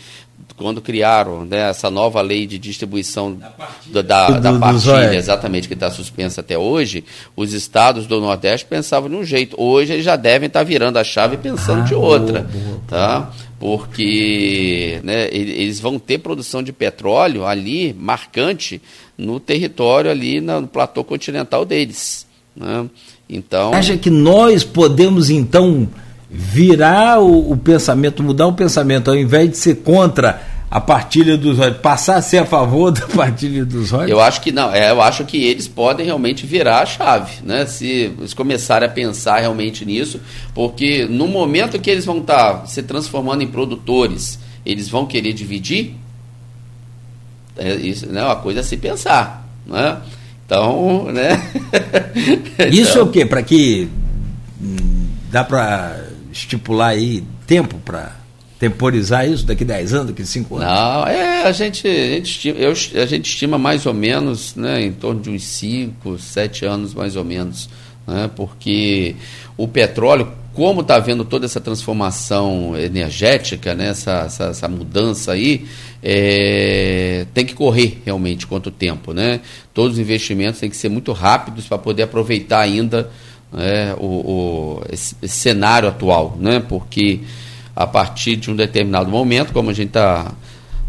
quando 0.57 0.81
criaram 0.81 1.45
né, 1.45 1.69
essa 1.69 1.91
nova 1.91 2.23
lei 2.23 2.47
de 2.47 2.59
distribuição 2.59 3.35
da 3.35 3.51
partilha, 3.51 4.03
da, 4.03 4.31
da, 4.31 4.41
da 4.41 4.59
partilha 4.59 5.15
exatamente, 5.15 5.69
que 5.69 5.75
está 5.75 5.91
suspensa 5.91 6.41
até 6.41 6.57
hoje, 6.57 7.05
os 7.37 7.53
estados 7.53 8.07
do 8.07 8.19
Nordeste 8.23 8.67
pensavam 8.67 9.11
de 9.11 9.17
um 9.17 9.25
jeito. 9.25 9.55
Hoje 9.61 9.93
eles 9.93 10.05
já 10.05 10.17
devem 10.17 10.47
estar 10.47 10.61
tá 10.61 10.65
virando 10.65 10.99
a 10.99 11.05
chave 11.05 11.37
pensando 11.37 11.83
ah, 11.83 11.85
de 11.85 11.95
outra. 11.95 12.41
Boa, 12.41 12.65
boa, 12.65 12.81
tá? 12.89 13.33
Porque 13.61 14.99
né, 15.05 15.29
eles 15.31 15.79
vão 15.79 15.99
ter 15.99 16.19
produção 16.19 16.63
de 16.63 16.73
petróleo 16.73 17.45
ali, 17.45 17.93
marcante, 17.93 18.81
no 19.19 19.39
território 19.39 20.11
ali, 20.11 20.41
no 20.41 20.67
platô 20.67 21.05
continental 21.05 21.67
deles. 21.67 22.27
Né? 22.57 22.89
Então. 23.29 23.73
Acha 23.73 23.97
que 23.97 24.11
nós 24.11 24.65
podemos 24.65 25.31
então 25.31 25.89
virar 26.31 27.21
o, 27.21 27.53
o, 27.53 27.57
pensamento, 27.57 28.23
mudar 28.23 28.47
o 28.47 28.53
pensamento, 28.53 29.11
ao 29.11 29.17
invés 29.17 29.51
de 29.51 29.57
ser 29.57 29.77
contra 29.77 30.43
a 30.71 30.81
partilha 30.81 31.37
dos 31.37 31.61
olhos, 31.61 31.77
passar 31.77 32.17
a 32.17 32.23
ser 32.23 32.39
a 32.39 32.45
favor 32.45 32.91
da 32.93 33.07
partilha 33.07 33.65
dos 33.65 33.93
olhos? 33.93 34.11
Eu 34.11 34.21
acho 34.21 34.41
que 34.41 34.51
não, 34.51 34.75
é, 34.75 34.91
eu 34.91 35.01
acho 35.01 35.25
que 35.25 35.45
eles 35.45 35.69
podem 35.69 36.05
realmente 36.05 36.45
virar 36.45 36.81
a 36.81 36.87
chave, 36.87 37.43
né? 37.45 37.65
Se 37.67 37.87
eles 37.87 38.35
começarem 38.35 38.89
a 38.89 38.91
pensar 38.91 39.39
realmente 39.39 39.85
nisso, 39.85 40.21
porque 40.53 41.07
no 41.07 41.29
momento 41.29 41.79
que 41.79 41.89
eles 41.89 42.05
vão 42.05 42.19
estar 42.19 42.55
tá 42.55 42.67
se 42.67 42.83
transformando 42.83 43.43
em 43.43 43.47
produtores, 43.47 44.39
eles 44.67 44.89
vão 44.89 45.07
querer 45.07 45.33
dividir. 45.33 45.95
É, 47.57 47.75
isso 47.77 48.07
né, 48.09 48.21
é 48.21 48.25
uma 48.25 48.37
coisa 48.37 48.59
a 48.59 48.65
se 48.65 48.77
pensar, 48.77 49.49
né? 49.65 49.99
Então, 50.45 51.07
né? 51.07 51.43
Isso 52.71 52.93
então... 52.93 53.03
é 53.03 53.05
o 53.05 53.11
quê? 53.11 53.25
Para 53.25 53.43
que 53.43 53.89
hum, 54.61 55.07
dá 55.31 55.43
para 55.43 56.05
estipular 56.31 56.91
aí 56.91 57.25
tempo 57.47 57.77
para 57.85 58.25
temporizar 58.59 59.29
isso 59.29 59.45
daqui 59.45 59.65
10 59.65 59.93
anos, 59.93 60.07
daqui 60.09 60.25
5 60.25 60.57
anos? 60.57 60.67
Não, 60.67 61.07
é, 61.07 61.43
a 61.43 61.53
gente, 61.53 61.87
a 61.87 61.91
gente, 61.91 62.27
estima, 62.27 62.59
eu, 62.59 62.71
a 62.71 63.07
gente 63.07 63.27
estima 63.27 63.59
mais 63.59 63.85
ou 63.85 63.93
menos, 63.93 64.55
né, 64.55 64.83
em 64.83 64.93
torno 64.93 65.21
de 65.21 65.29
uns 65.29 65.45
5, 65.45 66.19
7 66.19 66.65
anos 66.65 66.95
mais 66.95 67.17
ou 67.17 67.25
menos, 67.25 67.69
né, 68.07 68.31
porque 68.35 69.17
o 69.57 69.69
petróleo, 69.69 70.33
como 70.55 70.81
está 70.81 70.97
havendo 70.97 71.25
toda 71.25 71.45
essa 71.45 71.61
transformação 71.61 72.75
energética, 72.79 73.75
né, 73.75 73.89
essa, 73.89 74.23
essa, 74.27 74.45
essa 74.45 74.69
mudança 74.69 75.33
aí, 75.33 75.67
é, 76.07 77.25
tem 77.33 77.47
que 77.47 77.55
correr 77.55 78.03
realmente 78.05 78.47
quanto 78.47 78.71
tempo. 78.71 79.15
Né? 79.15 79.41
Todos 79.73 79.95
os 79.95 79.99
investimentos 79.99 80.61
têm 80.61 80.69
que 80.69 80.77
ser 80.77 80.91
muito 80.91 81.13
rápidos 81.13 81.67
para 81.67 81.79
poder 81.79 82.03
aproveitar 82.03 82.61
ainda 82.61 83.11
né, 83.51 83.95
o, 83.95 84.05
o 84.07 84.83
esse, 84.93 85.17
esse, 85.23 85.35
cenário 85.35 85.89
atual, 85.89 86.37
né? 86.39 86.61
porque 86.61 87.21
a 87.75 87.87
partir 87.87 88.37
de 88.37 88.51
um 88.51 88.57
determinado 88.57 89.11
momento, 89.11 89.51
como 89.55 89.71
a 89.71 89.73
gente 89.73 89.89
está 89.89 90.31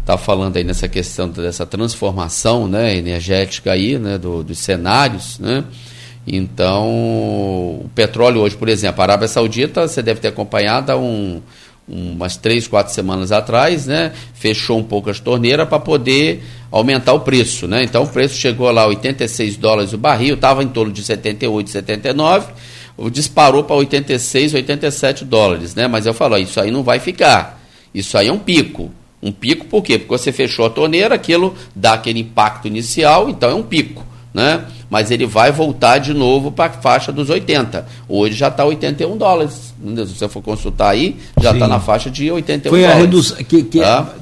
tá 0.04 0.18
falando 0.18 0.58
aí 0.58 0.64
nessa 0.64 0.86
questão 0.86 1.30
dessa 1.30 1.64
transformação 1.64 2.68
né, 2.68 2.94
energética 2.94 3.72
aí, 3.72 3.98
né, 3.98 4.18
do, 4.18 4.44
dos 4.44 4.58
cenários, 4.58 5.38
né? 5.38 5.64
Então, 6.28 6.88
o 6.88 7.90
petróleo 7.94 8.40
hoje, 8.40 8.56
por 8.56 8.68
exemplo, 8.68 9.00
a 9.00 9.04
Arábia 9.04 9.28
Saudita, 9.28 9.86
você 9.86 10.02
deve 10.02 10.18
ter 10.18 10.28
acompanhado 10.28 10.92
um, 10.96 11.40
umas 11.88 12.36
três, 12.36 12.66
quatro 12.66 12.92
semanas 12.92 13.30
atrás, 13.30 13.86
né? 13.86 14.12
Fechou 14.34 14.78
um 14.78 14.82
pouco 14.82 15.08
as 15.08 15.20
torneiras 15.20 15.68
para 15.68 15.78
poder 15.78 16.42
aumentar 16.70 17.12
o 17.12 17.20
preço, 17.20 17.68
né? 17.68 17.84
Então 17.84 18.02
o 18.02 18.08
preço 18.08 18.36
chegou 18.36 18.70
lá 18.70 18.82
a 18.82 18.86
86 18.88 19.56
dólares 19.56 19.92
o 19.92 19.98
barril, 19.98 20.34
estava 20.34 20.62
em 20.62 20.68
torno 20.68 20.92
de 20.92 21.02
78, 21.02 21.70
79, 21.70 22.52
disparou 23.10 23.62
para 23.62 23.76
86, 23.76 24.54
87 24.54 25.24
dólares, 25.24 25.74
né? 25.74 25.86
Mas 25.86 26.06
eu 26.06 26.14
falo, 26.14 26.36
isso 26.38 26.60
aí 26.60 26.70
não 26.70 26.82
vai 26.82 26.98
ficar. 26.98 27.62
Isso 27.94 28.18
aí 28.18 28.28
é 28.28 28.32
um 28.32 28.38
pico. 28.38 28.90
Um 29.22 29.32
pico 29.32 29.66
por 29.66 29.82
quê? 29.82 29.98
Porque 29.98 30.16
você 30.16 30.32
fechou 30.32 30.66
a 30.66 30.70
torneira, 30.70 31.14
aquilo 31.14 31.54
dá 31.74 31.94
aquele 31.94 32.20
impacto 32.20 32.66
inicial, 32.66 33.30
então 33.30 33.50
é 33.50 33.54
um 33.54 33.62
pico 33.62 34.06
né? 34.36 34.66
Mas 34.88 35.10
ele 35.10 35.26
vai 35.26 35.50
voltar 35.50 35.98
de 35.98 36.14
novo 36.14 36.52
para 36.52 36.66
a 36.66 36.74
faixa 36.74 37.12
dos 37.12 37.28
80. 37.28 37.86
Hoje 38.08 38.34
já 38.34 38.48
está 38.48 38.64
81 38.64 39.16
dólares. 39.16 39.74
Se 39.84 40.04
você 40.14 40.28
for 40.28 40.42
consultar 40.42 40.90
aí, 40.90 41.16
já 41.40 41.52
está 41.52 41.66
na 41.66 41.80
faixa 41.80 42.08
de 42.08 42.30
81 42.30 42.70
Foi 42.70 42.80
dólares. 42.80 42.98
a 42.98 43.00
redução. 43.00 43.36
Que, 43.38 43.62
que, 43.64 43.80
tá? 43.80 44.14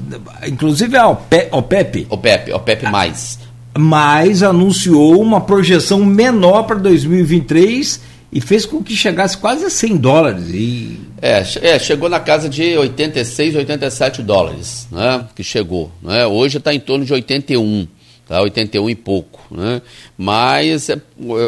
Inclusive 0.46 0.96
a 0.96 1.08
OPEP. 1.08 1.48
OPEP, 1.50 2.06
OPEP, 2.08 2.52
OPEP 2.52 2.90
mais. 2.90 3.38
Mas 3.76 4.42
anunciou 4.42 5.20
uma 5.20 5.40
projeção 5.40 6.04
menor 6.04 6.62
para 6.62 6.76
2023 6.76 8.00
e 8.32 8.40
fez 8.40 8.66
com 8.66 8.82
que 8.82 8.96
chegasse 8.96 9.36
quase 9.36 9.64
a 9.64 9.70
100 9.70 9.96
dólares. 9.96 10.44
E... 10.50 10.98
É, 11.22 11.42
é, 11.62 11.78
chegou 11.78 12.08
na 12.08 12.20
casa 12.20 12.48
de 12.48 12.76
86, 12.76 13.54
87 13.54 14.22
dólares, 14.22 14.88
né? 14.90 15.24
Que 15.34 15.44
chegou. 15.44 15.90
Né? 16.02 16.26
Hoje 16.26 16.58
está 16.58 16.74
em 16.74 16.80
torno 16.80 17.04
de 17.04 17.12
81 17.12 17.86
tá? 18.26 18.40
81 18.40 18.90
e 18.90 18.94
pouco. 18.94 19.40
Né? 19.50 19.82
Mas 20.16 20.88
é, 20.88 21.00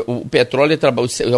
o, 0.06 0.26
petróleo, 0.28 0.78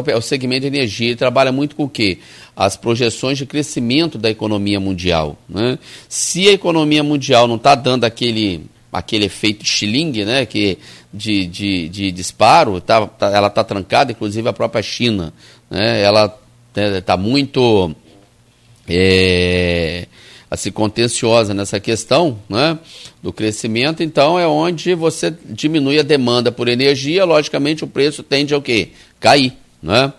é 0.06 0.16
o 0.16 0.22
segmento 0.22 0.62
de 0.62 0.66
energia, 0.66 1.08
ele 1.08 1.16
trabalha 1.16 1.52
muito 1.52 1.76
com 1.76 1.84
o 1.84 1.88
quê? 1.88 2.18
As 2.56 2.76
projeções 2.76 3.38
de 3.38 3.46
crescimento 3.46 4.18
da 4.18 4.30
economia 4.30 4.80
mundial. 4.80 5.36
Né? 5.48 5.78
Se 6.08 6.48
a 6.48 6.52
economia 6.52 7.02
mundial 7.02 7.46
não 7.46 7.56
está 7.56 7.74
dando 7.74 8.04
aquele, 8.04 8.66
aquele 8.92 9.26
efeito 9.26 9.64
estilingue, 9.64 10.24
né? 10.24 10.44
que, 10.44 10.78
de, 11.12 11.46
de, 11.46 11.88
de 11.88 12.12
disparo, 12.12 12.80
tá, 12.80 13.06
tá 13.06 13.30
ela 13.30 13.48
está 13.48 13.62
trancada, 13.62 14.12
inclusive 14.12 14.48
a 14.48 14.52
própria 14.52 14.82
China. 14.82 15.32
Né? 15.70 16.02
Ela 16.02 16.36
está 16.74 17.16
né, 17.16 17.22
muito. 17.22 17.94
É, 18.90 20.06
assim, 20.50 20.70
contenciosa 20.70 21.52
nessa 21.52 21.78
questão 21.78 22.38
né, 22.48 22.78
do 23.22 23.32
crescimento, 23.32 24.02
então 24.02 24.38
é 24.38 24.46
onde 24.46 24.94
você 24.94 25.34
diminui 25.44 25.98
a 25.98 26.02
demanda 26.02 26.50
por 26.50 26.68
energia, 26.68 27.24
logicamente 27.24 27.84
o 27.84 27.88
preço 27.88 28.22
tende 28.22 28.54
a 28.54 28.58
o 28.58 28.62
quê? 28.62 28.88
Cair. 29.20 29.52
Né? 29.82 30.12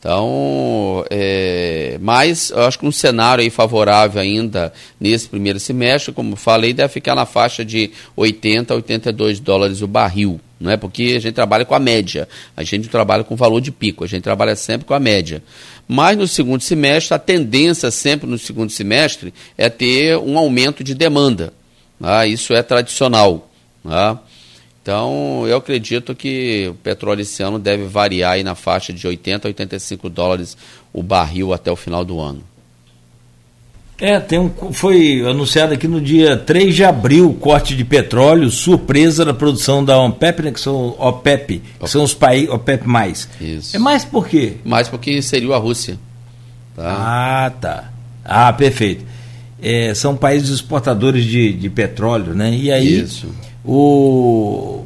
Então, 0.00 1.04
é, 1.10 1.98
mas 2.00 2.48
eu 2.48 2.62
acho 2.62 2.78
que 2.78 2.86
um 2.86 2.90
cenário 2.90 3.44
aí 3.44 3.50
favorável 3.50 4.18
ainda 4.18 4.72
nesse 4.98 5.28
primeiro 5.28 5.60
semestre, 5.60 6.10
como 6.10 6.36
falei, 6.36 6.72
deve 6.72 6.90
ficar 6.90 7.14
na 7.14 7.26
faixa 7.26 7.62
de 7.62 7.90
80 8.16 8.72
a 8.72 8.76
82 8.76 9.40
dólares 9.40 9.82
o 9.82 9.86
barril, 9.86 10.40
não 10.58 10.70
é? 10.70 10.78
Porque 10.78 11.12
a 11.18 11.20
gente 11.20 11.34
trabalha 11.34 11.66
com 11.66 11.74
a 11.74 11.78
média, 11.78 12.26
a 12.56 12.62
gente 12.62 12.88
trabalha 12.88 13.22
com 13.22 13.36
valor 13.36 13.60
de 13.60 13.70
pico, 13.70 14.02
a 14.02 14.06
gente 14.06 14.22
trabalha 14.22 14.56
sempre 14.56 14.86
com 14.86 14.94
a 14.94 14.98
média. 14.98 15.42
Mas 15.86 16.16
no 16.16 16.26
segundo 16.26 16.62
semestre, 16.62 17.12
a 17.12 17.18
tendência 17.18 17.90
sempre 17.90 18.26
no 18.26 18.38
segundo 18.38 18.70
semestre 18.70 19.34
é 19.58 19.68
ter 19.68 20.16
um 20.16 20.38
aumento 20.38 20.82
de 20.82 20.94
demanda. 20.94 21.52
Tá? 22.00 22.26
Isso 22.26 22.54
é 22.54 22.62
tradicional. 22.62 23.50
Tá? 23.84 24.18
Então, 24.90 25.46
eu 25.46 25.56
acredito 25.56 26.16
que 26.16 26.66
o 26.68 26.74
petróleo 26.74 27.20
esse 27.20 27.40
ano 27.44 27.60
deve 27.60 27.84
variar 27.84 28.32
aí 28.32 28.42
na 28.42 28.56
faixa 28.56 28.92
de 28.92 29.06
80 29.06 29.46
a 29.46 29.48
85 29.48 30.10
dólares 30.10 30.56
o 30.92 31.00
barril 31.00 31.52
até 31.52 31.70
o 31.70 31.76
final 31.76 32.04
do 32.04 32.18
ano. 32.18 32.42
É, 34.00 34.18
tem 34.18 34.40
um, 34.40 34.50
foi 34.72 35.24
anunciado 35.24 35.74
aqui 35.74 35.86
no 35.86 36.00
dia 36.00 36.36
3 36.36 36.74
de 36.74 36.82
abril 36.82 37.30
o 37.30 37.34
corte 37.34 37.76
de 37.76 37.84
petróleo, 37.84 38.50
surpresa 38.50 39.24
da 39.24 39.32
produção 39.32 39.84
da 39.84 39.96
OPEP, 39.96 40.42
né, 40.42 40.50
que 40.50 40.58
são 40.58 40.96
OPEP, 40.98 41.62
que 41.78 41.88
são 41.88 42.02
os 42.02 42.12
países 42.12 42.50
OPEP+. 42.50 42.84
Mais. 42.84 43.28
Isso. 43.40 43.76
É 43.76 43.78
mais 43.78 44.04
por 44.04 44.26
quê? 44.26 44.54
Mais 44.64 44.88
porque 44.88 45.22
seria 45.22 45.54
a 45.54 45.58
Rússia. 45.58 46.00
Tá? 46.74 46.96
Ah, 47.46 47.50
tá. 47.50 47.92
Ah, 48.24 48.52
perfeito. 48.52 49.04
É, 49.62 49.94
são 49.94 50.16
países 50.16 50.48
exportadores 50.48 51.24
de, 51.24 51.52
de 51.52 51.70
petróleo, 51.70 52.34
né? 52.34 52.52
E 52.52 52.72
aí 52.72 53.02
Isso. 53.02 53.28
O 53.70 54.84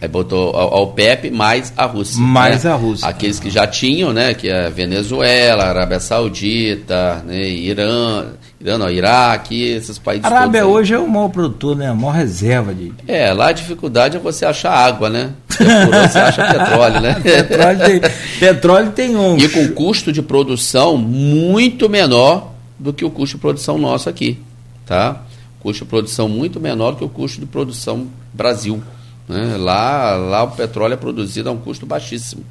Aí 0.00 0.08
botou 0.08 0.54
a 0.54 0.80
OPEP 0.82 1.30
mais 1.30 1.72
a 1.76 1.86
Rússia. 1.86 2.20
Mais 2.20 2.64
né? 2.64 2.70
a 2.70 2.74
Rússia. 2.74 3.08
Aqueles 3.08 3.40
que 3.40 3.48
já 3.48 3.66
tinham, 3.66 4.12
né? 4.12 4.34
Que 4.34 4.50
é 4.50 4.68
Venezuela, 4.68 5.64
Arábia 5.64 5.98
Saudita, 5.98 7.24
né, 7.26 7.48
Irã, 7.48 8.26
Irã 8.60 8.76
não, 8.76 8.90
Iraque, 8.90 9.62
esses 9.62 9.98
países. 9.98 10.26
A 10.26 10.28
Arábia 10.28 10.66
hoje 10.66 10.92
é 10.92 10.98
o 10.98 11.08
maior 11.08 11.28
produtor, 11.28 11.74
né? 11.74 11.88
A 11.88 11.94
maior 11.94 12.12
reserva 12.12 12.74
de. 12.74 12.92
É, 13.08 13.32
lá 13.32 13.48
a 13.48 13.52
dificuldade 13.52 14.18
é 14.18 14.20
você 14.20 14.44
achar 14.44 14.72
água, 14.72 15.08
né? 15.08 15.30
você 15.48 16.18
acha 16.20 16.52
petróleo, 16.52 17.00
né? 17.00 17.20
petróleo, 17.24 17.78
tem, 17.78 18.00
petróleo 18.38 18.90
tem 18.92 19.16
um. 19.16 19.38
E 19.38 19.48
com 19.48 19.68
custo 19.68 20.12
de 20.12 20.20
produção 20.20 20.98
muito 20.98 21.88
menor 21.88 22.52
do 22.78 22.92
que 22.92 23.06
o 23.06 23.10
custo 23.10 23.36
de 23.36 23.40
produção 23.40 23.78
nosso 23.78 24.10
aqui, 24.10 24.38
tá? 24.84 25.22
Custo 25.64 25.86
de 25.86 25.88
produção 25.88 26.28
muito 26.28 26.60
menor 26.60 26.94
que 26.94 27.02
o 27.02 27.08
custo 27.08 27.40
de 27.40 27.46
produção 27.46 28.06
Brasil. 28.34 28.82
Né? 29.26 29.56
Lá, 29.56 30.14
lá 30.14 30.42
o 30.42 30.50
petróleo 30.50 30.92
é 30.92 30.96
produzido 30.96 31.48
a 31.48 31.52
um 31.52 31.56
custo 31.56 31.86
baixíssimo. 31.86 32.44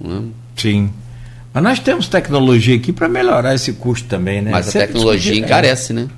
Né? 0.00 0.22
Sim. 0.56 0.90
Mas 1.52 1.62
nós 1.62 1.78
temos 1.78 2.08
tecnologia 2.08 2.74
aqui 2.74 2.90
para 2.90 3.06
melhorar 3.06 3.54
esse 3.54 3.74
custo 3.74 4.08
também, 4.08 4.40
né? 4.40 4.50
Mas 4.50 4.64
Você 4.64 4.78
a 4.78 4.86
tecnologia 4.86 5.38
encarece, 5.38 5.92
né? 5.92 6.08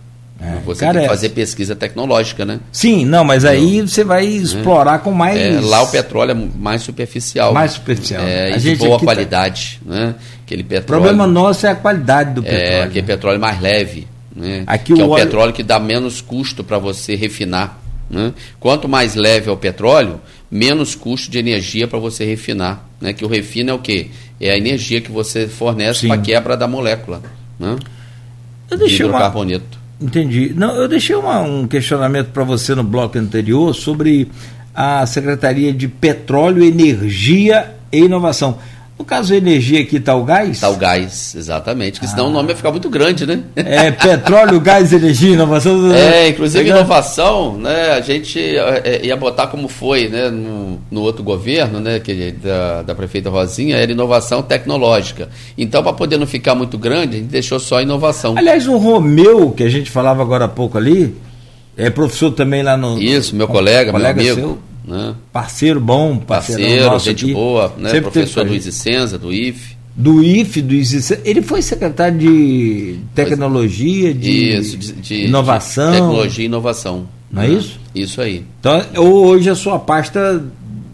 É, 0.40 0.61
você 0.65 0.85
encarece. 0.85 0.93
tem 0.93 1.02
que 1.02 1.09
fazer 1.09 1.28
pesquisa 1.31 1.74
tecnológica, 1.74 2.47
né? 2.47 2.61
Sim, 2.70 3.05
não, 3.05 3.24
mas 3.24 3.44
aí 3.44 3.81
você 3.81 4.05
vai 4.05 4.24
explorar 4.24 4.94
é. 4.94 4.98
com 4.98 5.11
mais. 5.11 5.36
É, 5.36 5.61
lá 5.61 5.82
o 5.82 5.89
petróleo 5.89 6.31
é 6.31 6.35
mais 6.57 6.82
superficial. 6.82 7.52
Mais 7.52 7.73
superficial. 7.73 8.23
É, 8.23 8.55
a 8.55 8.57
e 8.57 8.61
de 8.61 8.77
boa 8.77 8.98
tá 9.01 9.05
qualidade. 9.05 9.81
Tá... 9.85 9.93
Né? 9.93 10.15
Aquele 10.44 10.62
petróleo. 10.62 11.01
O 11.01 11.02
problema 11.02 11.27
nosso 11.27 11.66
é 11.66 11.70
a 11.70 11.74
qualidade 11.74 12.35
do 12.35 12.43
petróleo. 12.43 12.62
É, 12.62 12.82
aquele 12.85 13.07
petróleo 13.07 13.40
mais 13.40 13.61
leve. 13.61 14.07
Né? 14.35 14.65
Aqui 14.66 14.94
que 14.94 15.01
o 15.01 15.02
é 15.02 15.05
o 15.05 15.11
óleo... 15.11 15.24
petróleo 15.24 15.52
que 15.52 15.62
dá 15.62 15.78
menos 15.78 16.20
custo 16.20 16.62
para 16.62 16.78
você 16.78 17.15
refinar. 17.15 17.81
Né? 18.09 18.32
Quanto 18.59 18.89
mais 18.89 19.15
leve 19.15 19.48
é 19.48 19.52
o 19.52 19.57
petróleo, 19.57 20.20
menos 20.51 20.94
custo 20.94 21.31
de 21.31 21.39
energia 21.39 21.86
para 21.86 21.98
você 21.98 22.24
refinar. 22.24 22.89
Né? 23.01 23.12
Que 23.12 23.24
o 23.24 23.28
refino 23.28 23.70
é 23.70 23.73
o 23.73 23.78
quê? 23.78 24.09
É 24.40 24.51
a 24.51 24.57
energia 24.57 25.01
que 25.01 25.11
você 25.11 25.47
fornece 25.47 26.07
para 26.07 26.16
a 26.16 26.20
quebra 26.20 26.57
da 26.57 26.66
molécula. 26.66 27.23
Né? 27.59 27.77
Eu 28.70 28.78
deixei 28.78 29.07
hidrocarboneto. 29.07 29.78
Uma... 30.01 30.09
Entendi. 30.09 30.52
Não, 30.57 30.74
eu 30.77 30.89
deixei 30.89 31.15
uma, 31.15 31.40
um 31.40 31.66
questionamento 31.66 32.28
para 32.28 32.43
você 32.43 32.74
no 32.74 32.82
bloco 32.82 33.19
anterior 33.19 33.74
sobre 33.74 34.28
a 34.74 35.05
Secretaria 35.05 35.73
de 35.73 35.89
Petróleo, 35.89 36.62
Energia 36.65 37.74
e 37.93 37.98
Inovação. 37.98 38.59
No 39.01 39.06
caso, 39.06 39.35
energia 39.35 39.81
aqui 39.81 39.97
está 39.97 40.14
o 40.14 40.22
gás? 40.22 40.51
Está 40.51 40.68
o 40.68 40.77
gás, 40.77 41.35
exatamente. 41.35 41.93
Porque 41.93 42.06
senão 42.06 42.27
ah. 42.27 42.28
o 42.28 42.32
nome 42.32 42.48
vai 42.48 42.55
ficar 42.55 42.70
muito 42.70 42.90
grande, 42.90 43.24
né? 43.24 43.43
É, 43.56 43.90
petróleo, 43.90 44.60
gás, 44.60 44.93
energia, 44.93 45.32
inovação. 45.32 45.90
É, 45.90 46.28
inclusive 46.28 46.68
inovação, 46.68 47.56
né? 47.56 47.93
A 47.93 48.02
gente 48.02 48.39
é, 48.39 48.82
é, 48.85 49.06
ia 49.06 49.16
botar 49.16 49.47
como 49.47 49.68
foi, 49.68 50.10
né? 50.10 50.28
No, 50.28 50.78
no 50.90 51.01
outro 51.01 51.22
governo, 51.22 51.81
né? 51.81 51.98
Que, 51.98 52.32
da, 52.32 52.82
da 52.82 52.94
prefeita 52.94 53.31
Rosinha, 53.31 53.77
era 53.77 53.90
inovação 53.90 54.43
tecnológica. 54.43 55.31
Então, 55.56 55.82
para 55.82 55.94
poder 55.94 56.18
não 56.18 56.27
ficar 56.27 56.55
muito 56.55 56.77
grande, 56.77 57.16
a 57.16 57.20
gente 57.20 57.31
deixou 57.31 57.59
só 57.59 57.81
inovação. 57.81 58.35
Aliás, 58.36 58.68
o 58.68 58.77
Romeu, 58.77 59.51
que 59.52 59.62
a 59.62 59.70
gente 59.70 59.90
falava 59.90 60.20
agora 60.20 60.44
há 60.44 60.48
pouco 60.48 60.77
ali, 60.77 61.16
é 61.74 61.89
professor 61.89 62.32
também 62.32 62.62
lá 62.62 62.77
no. 62.77 63.01
Isso, 63.01 63.35
meu 63.35 63.48
colega, 63.48 63.93
colega 63.93 64.22
meu 64.22 64.32
amigo. 64.35 64.48
Seu 64.48 64.69
né? 64.85 65.15
Parceiro 65.32 65.81
bom, 65.81 66.16
parceiro, 66.16 66.98
gente 66.98 67.24
aqui. 67.24 67.35
boa, 67.35 67.73
né? 67.77 68.01
professor 68.01 68.47
Luiz 68.47 68.66
Icenza, 68.66 69.19
do 69.19 69.32
IFE. 69.32 69.77
do 69.94 70.23
IF, 70.23 70.62
do 70.62 70.74
ICC. 70.74 71.20
Ele 71.24 71.43
foi 71.43 71.62
secretário 71.62 72.19
de 72.19 72.98
tecnologia, 73.15 74.15
de, 74.15 74.57
isso, 74.57 74.77
de, 74.77 74.93
de 74.93 75.15
inovação. 75.27 75.90
De 75.90 75.98
tecnologia 75.98 76.44
e 76.44 76.47
inovação. 76.47 77.09
Não 77.31 77.43
é 77.43 77.48
né? 77.48 77.55
isso? 77.55 77.78
Isso 77.94 78.20
aí. 78.20 78.44
Então, 78.59 78.82
hoje 78.97 79.51
a 79.51 79.55
sua 79.55 79.78
pasta 79.78 80.43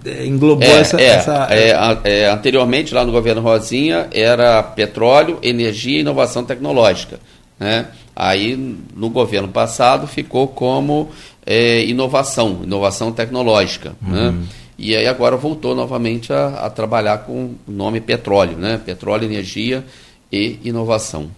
eh, 0.04 0.26
englobou 0.26 0.68
é, 0.68 0.80
essa. 0.80 1.00
É, 1.00 1.06
essa... 1.06 1.48
É, 1.50 1.98
é, 2.04 2.30
anteriormente, 2.30 2.94
lá 2.94 3.04
no 3.04 3.12
governo 3.12 3.40
Rosinha, 3.40 4.08
era 4.12 4.62
petróleo, 4.62 5.38
energia 5.42 5.98
e 5.98 6.00
inovação 6.00 6.44
tecnológica. 6.44 7.18
Né? 7.58 7.86
Aí, 8.18 8.56
no 8.96 9.10
governo 9.10 9.48
passado, 9.48 10.06
ficou 10.06 10.48
como 10.48 11.10
é, 11.44 11.84
inovação, 11.84 12.60
inovação 12.64 13.12
tecnológica. 13.12 13.92
Uhum. 14.00 14.12
Né? 14.12 14.34
E 14.78 14.96
aí 14.96 15.06
agora 15.06 15.36
voltou 15.36 15.74
novamente 15.74 16.32
a, 16.32 16.48
a, 16.48 16.70
trabalhar 16.70 17.18
com 17.18 17.54
o 17.66 17.72
nome 17.72 18.00
petróleo, 18.00 18.58
né? 18.58 18.78
Petróleo, 18.84 19.24
energia 19.24 19.84
e 20.30 20.58
inovação. 20.64 21.30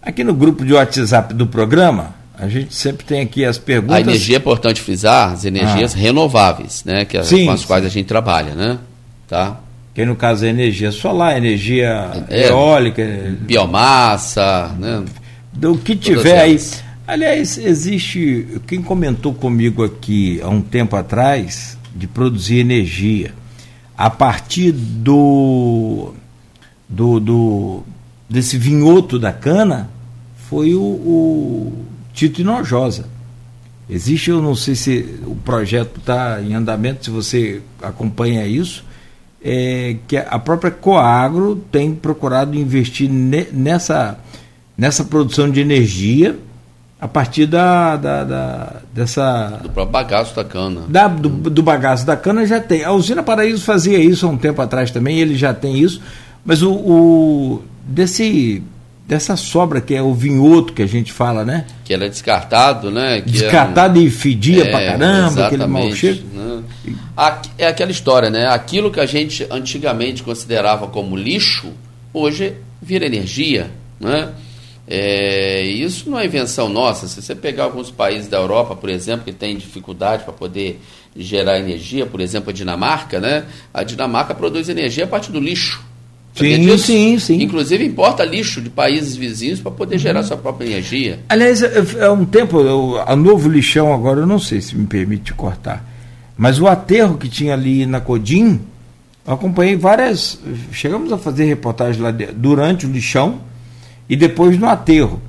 Aqui 0.00 0.22
no 0.22 0.34
grupo 0.34 0.62
de 0.64 0.74
WhatsApp 0.74 1.32
do 1.32 1.46
programa, 1.46 2.14
a 2.38 2.48
gente 2.48 2.74
sempre 2.74 3.06
tem 3.06 3.22
aqui 3.22 3.46
as 3.46 3.56
perguntas. 3.56 3.96
A 3.96 4.00
energia 4.00 4.36
é 4.36 4.38
importante 4.38 4.80
frisar, 4.80 5.32
as 5.32 5.46
energias 5.46 5.94
ah. 5.94 5.98
renováveis, 5.98 6.84
né? 6.84 7.06
Que 7.06 7.16
é, 7.16 7.22
sim, 7.22 7.46
com 7.46 7.52
as 7.52 7.60
sim. 7.60 7.66
quais 7.66 7.84
a 7.86 7.88
gente 7.88 8.06
trabalha, 8.06 8.54
né? 8.54 8.78
Tá? 9.26 9.58
Que 9.94 10.04
no 10.04 10.16
caso 10.16 10.44
é 10.44 10.48
energia 10.48 10.92
solar, 10.92 11.36
energia 11.36 12.10
é, 12.28 12.48
eólica, 12.48 13.02
biomassa, 13.40 14.74
né? 14.78 15.02
Do 15.52 15.76
que 15.76 15.94
tiver 15.94 16.40
aí. 16.40 16.58
Aliás, 17.06 17.58
existe. 17.58 18.46
Quem 18.66 18.82
comentou 18.82 19.34
comigo 19.34 19.84
aqui 19.84 20.40
há 20.42 20.48
um 20.48 20.62
tempo 20.62 20.96
atrás 20.96 21.76
de 21.94 22.06
produzir 22.06 22.58
energia 22.58 23.34
a 23.96 24.08
partir 24.08 24.72
do, 24.72 26.14
do, 26.88 27.20
do 27.20 27.82
desse 28.28 28.56
vinhoto 28.56 29.18
da 29.18 29.32
cana 29.32 29.90
foi 30.48 30.74
o, 30.74 30.80
o 30.80 31.84
Tito 32.12 32.40
Inojosa. 32.40 33.06
Existe, 33.88 34.30
eu 34.30 34.40
não 34.40 34.54
sei 34.54 34.74
se 34.74 35.20
o 35.26 35.34
projeto 35.36 35.98
está 35.98 36.40
em 36.40 36.54
andamento, 36.54 37.04
se 37.04 37.10
você 37.10 37.60
acompanha 37.82 38.46
isso, 38.46 38.84
é, 39.44 39.96
que 40.06 40.16
a 40.16 40.38
própria 40.38 40.70
Coagro 40.70 41.56
tem 41.70 41.94
procurado 41.94 42.56
investir 42.56 43.10
ne, 43.10 43.46
nessa, 43.52 44.18
nessa 44.82 45.04
produção 45.04 45.48
de 45.48 45.60
energia 45.60 46.36
a 47.00 47.06
partir 47.06 47.46
da, 47.46 47.94
da, 47.94 48.24
da, 48.24 48.76
dessa. 48.92 49.60
Do 49.62 49.70
próprio 49.70 49.92
bagaço 49.92 50.34
da 50.34 50.44
cana. 50.44 50.82
Da, 50.88 51.06
do, 51.06 51.28
do 51.28 51.62
bagaço 51.62 52.04
da 52.04 52.16
cana 52.16 52.44
já 52.44 52.58
tem. 52.58 52.82
A 52.82 52.90
usina 52.90 53.22
Paraíso 53.22 53.62
fazia 53.62 53.96
isso 53.98 54.26
há 54.26 54.28
um 54.28 54.36
tempo 54.36 54.60
atrás 54.60 54.90
também, 54.90 55.20
ele 55.20 55.36
já 55.36 55.54
tem 55.54 55.78
isso. 55.78 56.02
Mas 56.44 56.62
o, 56.62 56.72
o 56.72 57.62
desse 57.84 58.60
dessa 59.06 59.36
sobra 59.36 59.80
que 59.80 59.94
é 59.94 60.02
o 60.02 60.14
vinhoto 60.14 60.72
que 60.72 60.82
a 60.82 60.86
gente 60.86 61.12
fala, 61.12 61.44
né? 61.44 61.66
Que 61.84 61.94
era 61.94 62.08
descartado, 62.08 62.90
né? 62.90 63.20
Que 63.20 63.30
descartado 63.30 64.00
um... 64.00 64.02
e 64.02 64.10
fedia 64.10 64.64
é, 64.64 64.70
pra 64.70 64.84
caramba, 64.84 65.46
aquele 65.46 65.66
mau 65.66 65.92
cheiro. 65.94 66.22
Né? 66.34 66.62
É 67.56 67.68
aquela 67.68 67.92
história, 67.92 68.30
né? 68.30 68.48
Aquilo 68.48 68.90
que 68.90 68.98
a 68.98 69.06
gente 69.06 69.46
antigamente 69.48 70.24
considerava 70.24 70.88
como 70.88 71.14
lixo, 71.14 71.68
hoje 72.12 72.54
vira 72.80 73.06
energia, 73.06 73.70
né? 74.00 74.30
É, 74.86 75.62
isso 75.62 76.10
não 76.10 76.18
é 76.18 76.26
invenção 76.26 76.68
nossa. 76.68 77.06
Se 77.06 77.22
você 77.22 77.34
pegar 77.34 77.64
alguns 77.64 77.90
países 77.90 78.28
da 78.28 78.38
Europa, 78.38 78.74
por 78.74 78.90
exemplo, 78.90 79.24
que 79.24 79.32
têm 79.32 79.56
dificuldade 79.56 80.24
para 80.24 80.32
poder 80.32 80.80
gerar 81.16 81.58
energia, 81.58 82.04
por 82.06 82.20
exemplo, 82.20 82.50
a 82.50 82.52
Dinamarca, 82.52 83.20
né? 83.20 83.44
A 83.72 83.84
Dinamarca 83.84 84.34
produz 84.34 84.68
energia 84.68 85.04
a 85.04 85.06
partir 85.06 85.30
do 85.30 85.40
lixo. 85.40 85.82
Sim, 86.34 86.78
sim, 86.78 87.18
sim. 87.18 87.42
Inclusive 87.42 87.84
importa 87.84 88.24
lixo 88.24 88.60
de 88.60 88.70
países 88.70 89.14
vizinhos 89.14 89.60
para 89.60 89.70
poder 89.70 89.98
gerar 89.98 90.20
uhum. 90.20 90.26
sua 90.26 90.36
própria 90.36 90.66
energia. 90.66 91.20
Aliás, 91.28 91.62
há 91.62 92.10
um 92.10 92.24
tempo, 92.24 92.96
a 93.06 93.14
novo 93.14 93.50
lixão 93.50 93.92
agora, 93.92 94.20
eu 94.20 94.26
não 94.26 94.38
sei 94.38 94.60
se 94.60 94.74
me 94.74 94.86
permite 94.86 95.34
cortar, 95.34 95.84
mas 96.36 96.58
o 96.58 96.66
aterro 96.66 97.18
que 97.18 97.28
tinha 97.28 97.52
ali 97.52 97.84
na 97.84 98.00
Codim, 98.00 98.60
eu 99.26 99.34
acompanhei 99.34 99.76
várias. 99.76 100.40
Chegamos 100.72 101.12
a 101.12 101.18
fazer 101.18 101.44
reportagem 101.44 102.00
lá 102.00 102.10
de, 102.10 102.26
durante 102.26 102.86
o 102.86 102.90
lixão 102.90 103.51
e 104.12 104.16
depois 104.16 104.58
no 104.58 104.68
aterro. 104.68 105.22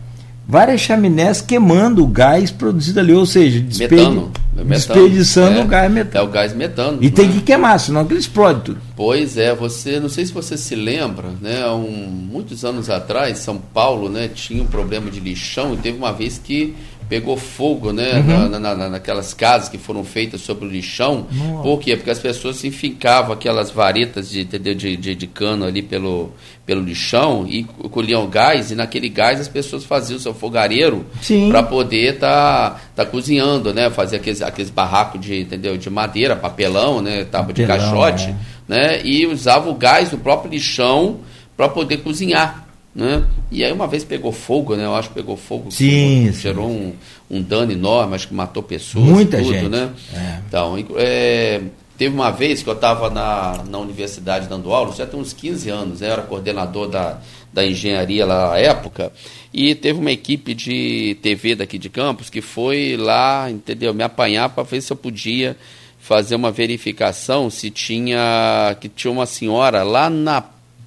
Várias 0.45 0.81
chaminés 0.81 1.39
queimando 1.39 2.03
o 2.03 2.07
gás 2.07 2.51
produzido 2.51 2.99
ali, 2.99 3.13
ou 3.13 3.25
seja, 3.25 3.61
desperdi 3.61 3.95
metano, 3.95 4.31
metano, 4.53 4.69
desperdiçando 4.69 5.59
é, 5.59 5.63
o 5.63 5.65
gás 5.65 5.89
metano. 5.89 6.25
É 6.25 6.27
o 6.27 6.29
gás 6.29 6.53
metano. 6.53 6.97
E 6.99 7.09
tem 7.09 7.29
é? 7.29 7.31
que 7.31 7.41
queimar, 7.41 7.79
senão 7.79 8.01
ele 8.01 8.15
explode 8.15 8.59
tudo. 8.59 8.81
Pois 8.93 9.37
é, 9.37 9.55
você, 9.55 10.01
não 10.01 10.09
sei 10.09 10.25
se 10.25 10.33
você 10.33 10.57
se 10.57 10.75
lembra, 10.75 11.29
né, 11.41 11.65
um, 11.67 12.09
muitos 12.09 12.65
anos 12.65 12.89
atrás, 12.89 13.37
São 13.37 13.57
Paulo, 13.57 14.09
né, 14.09 14.27
tinha 14.27 14.61
um 14.61 14.67
problema 14.67 15.09
de 15.09 15.21
lixão 15.21 15.75
e 15.75 15.77
teve 15.77 15.97
uma 15.97 16.11
vez 16.11 16.37
que 16.43 16.75
pegou 17.13 17.37
fogo 17.37 17.93
né, 17.93 18.13
uhum. 18.13 18.49
na, 18.49 18.59
na, 18.59 18.89
naquelas 18.89 19.35
casas 19.35 19.69
que 19.69 19.77
foram 19.77 20.03
feitas 20.03 20.41
sobre 20.41 20.65
o 20.65 20.67
lixão. 20.67 21.27
Nossa. 21.31 21.61
Por 21.61 21.79
quê? 21.79 21.95
Porque 21.95 22.09
as 22.09 22.17
pessoas 22.17 22.63
enfincavam 22.63 23.33
aquelas 23.33 23.69
varetas 23.69 24.31
de, 24.31 24.43
de, 24.43 24.97
de, 24.97 25.13
de, 25.13 25.27
cano 25.27 25.63
ali 25.63 25.83
pelo, 25.83 26.31
pelo 26.65 26.81
lixão 26.81 27.45
e 27.47 27.65
colhiam 27.91 28.27
gás, 28.27 28.71
e 28.71 28.75
naquele 28.75 29.09
gás 29.09 29.39
as 29.39 29.47
pessoas 29.47 29.83
faziam 29.83 30.17
o 30.17 30.19
seu 30.19 30.33
fogareiro 30.33 31.05
para 31.49 31.61
poder 31.61 32.15
estar 32.15 32.71
tá, 32.71 32.81
tá 32.95 33.05
cozinhando, 33.05 33.71
né? 33.71 33.91
Fazer 33.91 34.15
aqueles, 34.15 34.41
aqueles 34.41 34.71
barracos 34.71 35.21
de, 35.21 35.39
entendeu? 35.39 35.77
de 35.77 35.91
madeira, 35.91 36.35
papelão, 36.35 36.99
né? 36.99 37.25
Tábua 37.25 37.53
de 37.53 37.63
caixote, 37.63 38.29
é. 38.29 38.35
né? 38.67 39.01
E 39.05 39.27
usava 39.27 39.69
o 39.69 39.75
gás 39.75 40.09
do 40.09 40.17
próprio 40.17 40.51
lixão 40.51 41.19
para 41.55 41.69
poder 41.69 41.97
cozinhar. 41.97 42.62
Né? 42.95 43.23
E 43.51 43.63
aí 43.63 43.71
uma 43.71 43.87
vez 43.87 44.03
pegou 44.03 44.31
fogo, 44.31 44.75
né? 44.75 44.85
Eu 44.85 44.93
acho 44.93 45.09
que 45.09 45.15
pegou 45.15 45.35
fogo, 45.35 45.71
sim, 45.71 46.31
gerou. 46.31 46.69
Um, 46.69 46.93
um 47.29 47.41
dano 47.41 47.71
enorme, 47.71 48.13
acho 48.13 48.27
que 48.27 48.33
matou 48.35 48.61
pessoas, 48.61 49.05
muita 49.05 49.37
tudo, 49.39 49.51
gente, 49.51 49.67
né? 49.67 49.89
É. 50.13 50.39
Então, 50.47 50.75
é, 50.95 51.61
teve 51.97 52.13
uma 52.13 52.29
vez 52.29 52.61
que 52.61 52.69
eu 52.69 52.75
estava 52.75 53.09
na, 53.09 53.63
na 53.67 53.79
universidade 53.79 54.47
dando 54.47 54.71
aula, 54.71 54.93
já 54.93 55.07
tem 55.07 55.19
uns 55.19 55.33
15 55.33 55.69
anos, 55.69 56.01
né? 56.01 56.07
eu 56.07 56.13
era 56.13 56.21
coordenador 56.21 56.87
da, 56.87 57.19
da 57.51 57.65
engenharia 57.65 58.27
lá 58.27 58.51
na 58.51 58.57
época, 58.57 59.11
e 59.51 59.73
teve 59.73 59.99
uma 59.99 60.11
equipe 60.11 60.53
de 60.53 61.17
TV 61.23 61.55
daqui 61.55 61.79
de 61.79 61.89
Campos 61.89 62.29
que 62.29 62.41
foi 62.41 62.95
lá, 62.95 63.49
entendeu, 63.49 63.91
me 63.91 64.03
apanhar 64.03 64.49
para 64.49 64.61
ver 64.61 64.81
se 64.81 64.93
eu 64.93 64.97
podia 64.97 65.57
fazer 65.99 66.35
uma 66.35 66.51
verificação 66.51 67.49
se 67.49 67.69
tinha 67.69 68.75
que 68.81 68.89
tinha 68.89 69.09
uma 69.09 69.25
senhora 69.25 69.83
lá 69.83 70.09
na 70.09 70.43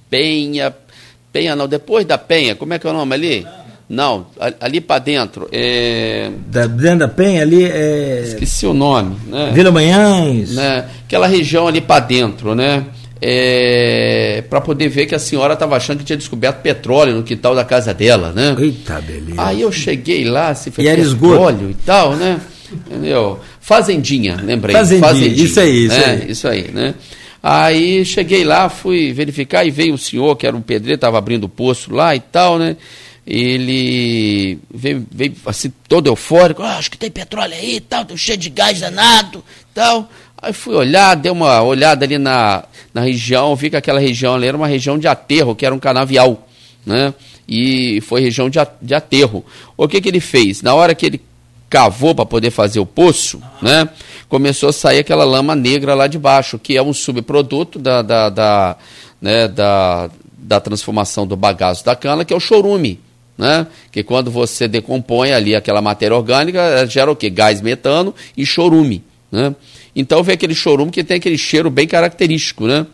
Penha 0.09 0.73
Penha 1.37 1.55
não, 1.55 1.67
depois 1.67 2.03
da 2.03 2.17
Penha, 2.17 2.55
como 2.55 2.73
é 2.73 2.79
que 2.79 2.87
é 2.87 2.89
o 2.89 2.93
nome 2.93 3.13
ali? 3.13 3.47
Não, 3.87 4.25
ali 4.59 4.81
para 4.81 4.99
dentro. 4.99 5.47
É... 5.51 6.29
Da, 6.47 6.65
dentro 6.65 6.99
da 6.99 7.07
Penha 7.07 7.43
ali 7.43 7.63
é. 7.63 8.23
Esqueci 8.25 8.65
o 8.65 8.73
nome, 8.73 9.15
né? 9.27 9.51
Vila 9.53 9.71
Manhães. 9.71 10.55
Né? 10.55 10.85
Aquela 11.05 11.27
região 11.27 11.67
ali 11.67 11.79
para 11.79 12.01
dentro, 12.01 12.55
né? 12.55 12.85
É... 13.21 14.43
para 14.49 14.59
poder 14.59 14.89
ver 14.89 15.05
que 15.05 15.15
a 15.15 15.19
senhora 15.19 15.53
estava 15.53 15.77
achando 15.77 15.99
que 15.99 16.05
tinha 16.05 16.17
descoberto 16.17 16.61
petróleo 16.61 17.15
no 17.15 17.23
quintal 17.23 17.55
da 17.55 17.63
casa 17.63 17.93
dela, 17.93 18.33
né? 18.33 18.55
Eita, 18.59 18.99
beleza. 18.99 19.35
Aí 19.37 19.61
eu 19.61 19.71
cheguei 19.71 20.25
lá, 20.25 20.53
se 20.53 20.71
foi 20.71 20.83
e 20.83 20.95
petróleo 20.95 21.69
e 21.69 21.75
tal, 21.85 22.15
né? 22.15 22.41
Entendeu? 22.71 23.39
Fazendinha, 23.61 24.37
lembrei. 24.43 24.75
Fazendinha, 24.75 25.07
Fazendinha 25.07 25.45
isso 25.45 25.59
aí, 25.59 25.85
isso 25.85 25.95
né? 25.95 26.05
aí. 26.05 26.31
Isso 26.31 26.47
aí, 26.47 26.71
né? 26.73 26.93
Aí 27.41 28.03
cheguei 28.03 28.43
lá, 28.43 28.69
fui 28.69 29.13
verificar 29.13 29.65
e 29.65 29.71
veio 29.71 29.93
um 29.93 29.97
senhor 29.97 30.35
que 30.35 30.47
era 30.47 30.55
um 30.55 30.61
pedreiro, 30.61 30.95
estava 30.95 31.17
abrindo 31.17 31.45
o 31.45 31.49
poço 31.49 31.93
lá 31.93 32.15
e 32.15 32.19
tal, 32.19 32.57
né? 32.57 32.75
Ele 33.25 34.57
veio, 34.73 35.05
veio 35.11 35.33
assim 35.45 35.71
todo 35.87 36.07
eufórico, 36.07 36.63
ah, 36.63 36.77
acho 36.77 36.89
que 36.89 36.97
tem 36.97 37.11
petróleo 37.11 37.53
aí 37.53 37.75
e 37.75 37.81
tal, 37.81 38.05
cheio 38.15 38.37
de 38.37 38.49
gás 38.49 38.79
danado 38.79 39.43
tal. 39.73 40.09
Aí 40.41 40.53
fui 40.53 40.75
olhar, 40.75 41.15
dei 41.15 41.31
uma 41.31 41.61
olhada 41.61 42.05
ali 42.05 42.17
na, 42.17 42.63
na 42.93 43.01
região, 43.01 43.55
vi 43.55 43.69
que 43.69 43.75
aquela 43.75 43.99
região 43.99 44.35
ali 44.35 44.47
era 44.47 44.57
uma 44.57 44.67
região 44.67 44.97
de 44.97 45.07
aterro, 45.07 45.55
que 45.55 45.65
era 45.65 45.73
um 45.73 45.79
canavial, 45.79 46.47
né? 46.85 47.13
E 47.47 48.01
foi 48.01 48.21
região 48.21 48.49
de, 48.49 48.59
de 48.81 48.93
aterro. 48.93 49.45
O 49.75 49.87
que, 49.87 50.01
que 50.01 50.09
ele 50.09 50.19
fez? 50.19 50.61
Na 50.61 50.73
hora 50.73 50.93
que 50.93 51.05
ele 51.05 51.21
cavou 51.69 52.15
para 52.15 52.25
poder 52.25 52.51
fazer 52.51 52.79
o 52.79 52.85
poço, 52.85 53.41
né? 53.61 53.89
Começou 54.29 54.69
a 54.69 54.73
sair 54.73 54.99
aquela 54.99 55.23
lama 55.23 55.55
negra 55.55 55.93
lá 55.93 56.07
de 56.07 56.17
baixo, 56.17 56.59
que 56.59 56.75
é 56.75 56.81
um 56.81 56.93
subproduto 56.93 57.79
da, 57.79 58.01
da, 58.01 58.29
da, 58.29 58.77
né, 59.21 59.47
da, 59.47 60.09
da 60.37 60.59
transformação 60.59 61.25
do 61.25 61.35
bagaço 61.35 61.85
da 61.85 61.95
cana, 61.95 62.25
que 62.25 62.33
é 62.33 62.35
o 62.35 62.39
chorume. 62.39 62.99
Né? 63.37 63.67
Que 63.91 64.03
quando 64.03 64.31
você 64.31 64.67
decompõe 64.67 65.31
ali 65.31 65.55
aquela 65.55 65.81
matéria 65.81 66.17
orgânica, 66.17 66.85
gera 66.87 67.11
o 67.11 67.15
que? 67.15 67.29
Gás 67.29 67.61
metano 67.61 68.13
e 68.35 68.45
chorume. 68.45 69.03
Né? 69.31 69.55
Então 69.95 70.23
vem 70.23 70.33
aquele 70.33 70.55
chorume 70.55 70.91
que 70.91 71.03
tem 71.03 71.17
aquele 71.17 71.37
cheiro 71.37 71.69
bem 71.69 71.87
característico. 71.87 72.65
Né? 72.65 72.85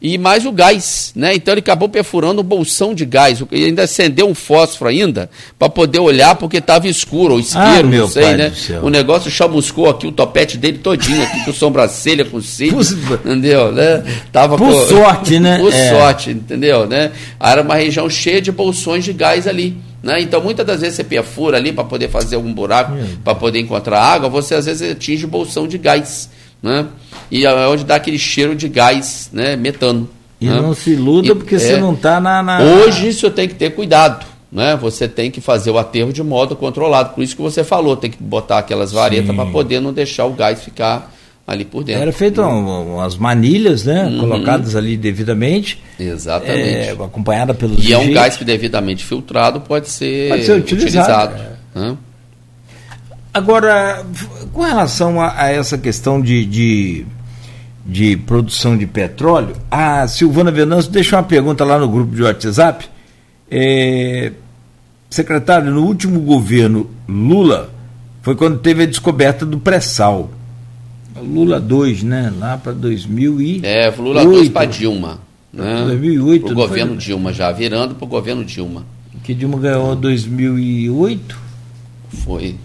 E 0.00 0.18
mais 0.18 0.44
o 0.44 0.52
gás, 0.52 1.10
né? 1.16 1.34
Então 1.34 1.54
ele 1.54 1.60
acabou 1.60 1.88
perfurando 1.88 2.42
um 2.42 2.44
bolsão 2.44 2.94
de 2.94 3.06
gás, 3.06 3.42
e 3.50 3.64
ainda 3.64 3.84
acendeu 3.84 4.28
um 4.28 4.34
fósforo 4.34 4.90
ainda 4.90 5.30
para 5.58 5.70
poder 5.70 6.00
olhar 6.00 6.34
porque 6.34 6.58
estava 6.58 6.86
escuro, 6.86 7.34
ou 7.34 7.40
isqueiro, 7.40 7.66
ah, 7.66 7.82
não 7.82 8.08
sei, 8.08 8.36
né? 8.36 8.52
O 8.82 8.90
negócio 8.90 9.30
chamuscou 9.30 9.88
aqui 9.88 10.06
o 10.06 10.12
topete 10.12 10.58
dele 10.58 10.78
todinho 10.78 11.22
aqui 11.22 11.44
com 11.46 11.52
sobrancelha, 11.52 12.26
com 12.26 12.40
cílio, 12.42 12.80
entendeu? 13.24 13.72
Né? 13.72 14.04
Tava 14.30 14.58
por 14.58 14.70
com... 14.70 14.86
sorte, 14.86 15.40
né? 15.40 15.58
Por 15.66 15.72
é. 15.72 15.90
sorte, 15.90 16.30
entendeu? 16.30 16.86
Né? 16.86 17.12
Era 17.40 17.62
uma 17.62 17.74
região 17.74 18.08
cheia 18.10 18.40
de 18.40 18.52
bolsões 18.52 19.04
de 19.04 19.12
gás 19.12 19.46
ali. 19.46 19.76
Né? 20.02 20.20
Então, 20.20 20.40
muitas 20.42 20.66
das 20.66 20.80
vezes 20.82 20.96
você 20.96 21.04
perfura 21.04 21.56
ali 21.56 21.72
para 21.72 21.84
poder 21.84 22.08
fazer 22.08 22.36
algum 22.36 22.52
buraco, 22.52 22.92
para 23.24 23.34
poder 23.34 23.58
encontrar 23.60 24.00
água, 24.00 24.28
você 24.28 24.54
às 24.54 24.66
vezes 24.66 24.92
atinge 24.92 25.24
o 25.24 25.28
bolsão 25.28 25.66
de 25.66 25.78
gás 25.78 26.28
né? 26.62 26.86
E 27.30 27.44
é 27.44 27.68
onde 27.68 27.84
dá 27.84 27.96
aquele 27.96 28.18
cheiro 28.18 28.54
de 28.54 28.68
gás, 28.68 29.30
né? 29.32 29.56
Metano. 29.56 30.08
E 30.40 30.46
né? 30.46 30.60
não 30.60 30.74
se 30.74 30.90
iluda 30.90 31.34
porque 31.34 31.54
é, 31.54 31.58
você 31.58 31.76
não 31.78 31.94
está 31.94 32.20
na, 32.20 32.42
na, 32.42 32.60
Hoje 32.60 33.08
isso 33.08 33.30
tem 33.30 33.48
que 33.48 33.54
ter 33.54 33.70
cuidado. 33.70 34.26
Né? 34.52 34.76
Você 34.76 35.08
tem 35.08 35.30
que 35.30 35.40
fazer 35.40 35.70
o 35.70 35.78
aterro 35.78 36.12
de 36.12 36.22
modo 36.22 36.54
controlado. 36.54 37.14
Por 37.14 37.22
isso 37.22 37.34
que 37.34 37.42
você 37.42 37.64
falou, 37.64 37.96
tem 37.96 38.10
que 38.10 38.22
botar 38.22 38.58
aquelas 38.58 38.92
varetas 38.92 39.34
para 39.34 39.46
poder 39.46 39.80
não 39.80 39.92
deixar 39.92 40.26
o 40.26 40.32
gás 40.32 40.62
ficar 40.62 41.12
ali 41.46 41.64
por 41.64 41.84
dentro. 41.84 42.02
Era 42.02 42.12
feito 42.12 42.42
um, 42.42 42.96
umas 42.96 43.16
manilhas, 43.16 43.84
né? 43.84 44.04
Uhum. 44.04 44.20
Colocadas 44.20 44.74
ali 44.74 44.96
devidamente. 44.96 45.82
Exatamente. 45.98 46.88
É, 46.88 46.90
acompanhada 46.92 47.54
pelos. 47.54 47.84
E 47.86 47.92
é 47.92 47.98
um 47.98 48.12
gás 48.12 48.36
que 48.36 48.44
devidamente 48.44 49.04
filtrado 49.04 49.60
pode 49.60 49.88
ser, 49.88 50.28
pode 50.28 50.44
ser 50.44 50.58
utilizado. 50.58 51.34
utilizado 51.34 51.56
é. 51.74 51.78
né? 51.78 51.96
Agora, 53.36 54.02
com 54.50 54.62
relação 54.62 55.20
a, 55.20 55.42
a 55.42 55.50
essa 55.50 55.76
questão 55.76 56.22
de, 56.22 56.46
de, 56.46 57.06
de, 57.84 58.16
produção 58.16 58.78
de 58.78 58.86
petróleo, 58.86 59.54
a 59.70 60.08
Silvana 60.08 60.50
Venâncio 60.50 60.90
deixou 60.90 61.18
uma 61.18 61.22
pergunta 61.22 61.62
lá 61.62 61.78
no 61.78 61.86
grupo 61.86 62.16
de 62.16 62.22
WhatsApp. 62.22 62.88
É, 63.50 64.32
secretário, 65.10 65.70
no 65.70 65.84
último 65.84 66.18
governo 66.20 66.88
Lula, 67.06 67.68
foi 68.22 68.34
quando 68.34 68.58
teve 68.58 68.84
a 68.84 68.86
descoberta 68.86 69.44
do 69.44 69.58
pré-sal. 69.58 70.30
Lula 71.14 71.60
2, 71.60 72.04
né? 72.04 72.32
Lá 72.38 72.56
para 72.56 72.72
2008. 72.72 73.66
É, 73.66 73.90
Lula 73.90 74.24
2 74.24 74.48
para 74.48 74.64
Dilma. 74.64 75.18
Né? 75.52 75.84
2008. 75.84 76.52
O 76.52 76.54
governo 76.54 76.92
foi? 76.92 77.00
Dilma, 77.04 77.34
já 77.34 77.52
virando 77.52 77.94
para 77.96 78.04
o 78.06 78.08
governo 78.08 78.42
Dilma. 78.46 78.86
Que 79.22 79.34
Dilma 79.34 79.58
ganhou 79.58 79.94
2008? 79.94 81.38
Foi. 82.24 82.56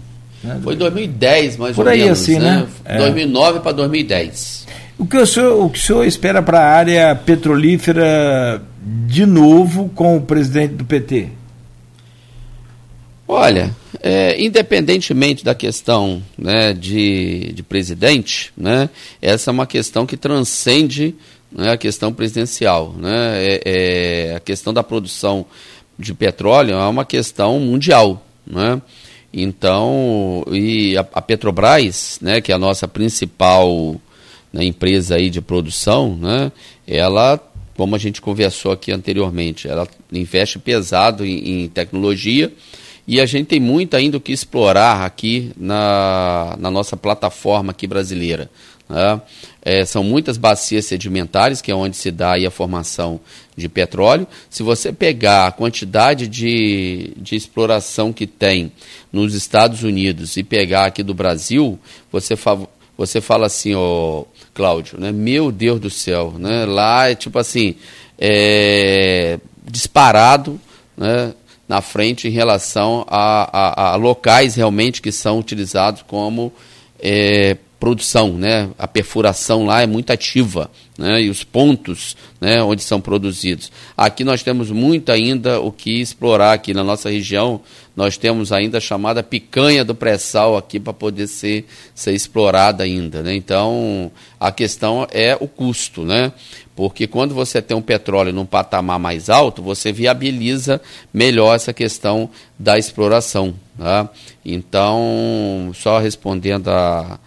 Né? 0.42 0.60
Foi 0.62 0.76
2010, 0.76 1.56
mais 1.56 1.76
Por 1.76 1.86
ou 1.86 1.92
aí 1.92 2.00
menos. 2.00 2.20
assim, 2.20 2.38
né? 2.38 2.66
né? 2.84 2.98
2009 2.98 3.60
para 3.60 3.72
2010. 3.72 4.66
O 4.98 5.06
que 5.06 5.16
o 5.16 5.26
senhor, 5.26 5.64
o 5.64 5.70
que 5.70 5.78
o 5.78 5.82
senhor 5.82 6.04
espera 6.04 6.42
para 6.42 6.60
a 6.60 6.68
área 6.68 7.14
petrolífera 7.14 8.62
de 9.06 9.26
novo 9.26 9.90
com 9.94 10.16
o 10.16 10.20
presidente 10.20 10.74
do 10.74 10.84
PT? 10.84 11.28
Olha, 13.26 13.74
é, 14.02 14.42
independentemente 14.42 15.44
da 15.44 15.54
questão 15.54 16.22
né, 16.36 16.72
de, 16.74 17.52
de 17.54 17.62
presidente, 17.62 18.52
né, 18.56 18.90
essa 19.22 19.50
é 19.50 19.52
uma 19.52 19.66
questão 19.66 20.04
que 20.04 20.16
transcende 20.16 21.14
né, 21.50 21.70
a 21.72 21.76
questão 21.76 22.12
presidencial. 22.12 22.94
Né, 22.98 23.10
é, 23.36 23.62
é, 23.64 24.36
a 24.36 24.40
questão 24.40 24.74
da 24.74 24.82
produção 24.82 25.46
de 25.98 26.12
petróleo 26.12 26.74
é 26.74 26.86
uma 26.86 27.04
questão 27.04 27.58
mundial. 27.58 28.24
Né? 28.46 28.80
Então, 29.32 30.44
e 30.50 30.96
a, 30.96 31.06
a 31.14 31.22
Petrobras, 31.22 32.18
né, 32.20 32.40
que 32.40 32.52
é 32.52 32.54
a 32.54 32.58
nossa 32.58 32.86
principal 32.86 33.96
né, 34.52 34.64
empresa 34.64 35.14
aí 35.14 35.30
de 35.30 35.40
produção, 35.40 36.16
né, 36.16 36.52
ela, 36.86 37.40
como 37.76 37.96
a 37.96 37.98
gente 37.98 38.20
conversou 38.20 38.72
aqui 38.72 38.92
anteriormente, 38.92 39.66
ela 39.66 39.88
investe 40.12 40.58
pesado 40.58 41.24
em, 41.24 41.62
em 41.62 41.68
tecnologia 41.68 42.52
e 43.06 43.20
a 43.20 43.26
gente 43.26 43.46
tem 43.46 43.60
muito 43.60 43.96
ainda 43.96 44.16
o 44.16 44.20
que 44.20 44.32
explorar 44.32 45.04
aqui 45.04 45.50
na, 45.56 46.56
na 46.58 46.70
nossa 46.70 46.96
plataforma 46.96 47.72
aqui 47.72 47.86
brasileira. 47.86 48.48
Né? 48.92 49.22
É, 49.62 49.86
são 49.86 50.04
muitas 50.04 50.36
bacias 50.36 50.84
sedimentares, 50.84 51.62
que 51.62 51.70
é 51.70 51.74
onde 51.74 51.96
se 51.96 52.10
dá 52.10 52.34
a 52.34 52.50
formação 52.50 53.18
de 53.56 53.66
petróleo. 53.66 54.26
Se 54.50 54.62
você 54.62 54.92
pegar 54.92 55.46
a 55.46 55.50
quantidade 55.50 56.28
de, 56.28 57.14
de 57.16 57.34
exploração 57.34 58.12
que 58.12 58.26
tem 58.26 58.70
nos 59.10 59.34
Estados 59.34 59.82
Unidos 59.82 60.36
e 60.36 60.42
pegar 60.42 60.84
aqui 60.84 61.02
do 61.02 61.14
Brasil, 61.14 61.78
você, 62.10 62.34
você 62.98 63.22
fala 63.22 63.46
assim, 63.46 63.74
ô 63.74 64.26
Cláudio, 64.52 65.00
né? 65.00 65.10
meu 65.10 65.50
Deus 65.50 65.80
do 65.80 65.88
céu, 65.88 66.34
né? 66.38 66.66
lá 66.66 67.08
é 67.08 67.14
tipo 67.14 67.38
assim, 67.38 67.76
é, 68.18 69.38
disparado 69.64 70.60
né? 70.94 71.32
na 71.66 71.80
frente 71.80 72.28
em 72.28 72.30
relação 72.30 73.06
a, 73.08 73.90
a, 73.90 73.92
a 73.92 73.96
locais 73.96 74.54
realmente 74.54 75.00
que 75.00 75.10
são 75.10 75.38
utilizados 75.38 76.02
como 76.02 76.52
é, 77.02 77.56
produção, 77.82 78.34
né? 78.34 78.70
A 78.78 78.86
perfuração 78.86 79.66
lá 79.66 79.82
é 79.82 79.88
muito 79.88 80.12
ativa, 80.12 80.70
né? 80.96 81.20
E 81.20 81.28
os 81.28 81.42
pontos, 81.42 82.16
né, 82.40 82.62
onde 82.62 82.80
são 82.80 83.00
produzidos. 83.00 83.72
Aqui 83.96 84.22
nós 84.22 84.40
temos 84.40 84.70
muito 84.70 85.10
ainda 85.10 85.58
o 85.60 85.72
que 85.72 86.00
explorar 86.00 86.52
aqui 86.52 86.72
na 86.72 86.84
nossa 86.84 87.10
região. 87.10 87.60
Nós 87.96 88.16
temos 88.16 88.52
ainda 88.52 88.78
a 88.78 88.80
chamada 88.80 89.20
picanha 89.20 89.84
do 89.84 89.96
pré-sal 89.96 90.56
aqui 90.56 90.78
para 90.78 90.92
poder 90.92 91.26
ser, 91.26 91.66
ser 91.92 92.12
explorada 92.12 92.84
ainda, 92.84 93.20
né? 93.20 93.34
Então, 93.34 94.12
a 94.38 94.52
questão 94.52 95.04
é 95.10 95.36
o 95.40 95.48
custo, 95.48 96.04
né? 96.04 96.32
Porque 96.76 97.08
quando 97.08 97.34
você 97.34 97.60
tem 97.60 97.76
um 97.76 97.82
petróleo 97.82 98.32
num 98.32 98.46
patamar 98.46 99.00
mais 99.00 99.28
alto, 99.28 99.60
você 99.60 99.90
viabiliza 99.90 100.80
melhor 101.12 101.56
essa 101.56 101.72
questão 101.72 102.30
da 102.56 102.78
exploração, 102.78 103.52
tá? 103.76 104.08
Então, 104.44 105.72
só 105.74 105.98
respondendo 105.98 106.68
a 106.68 107.18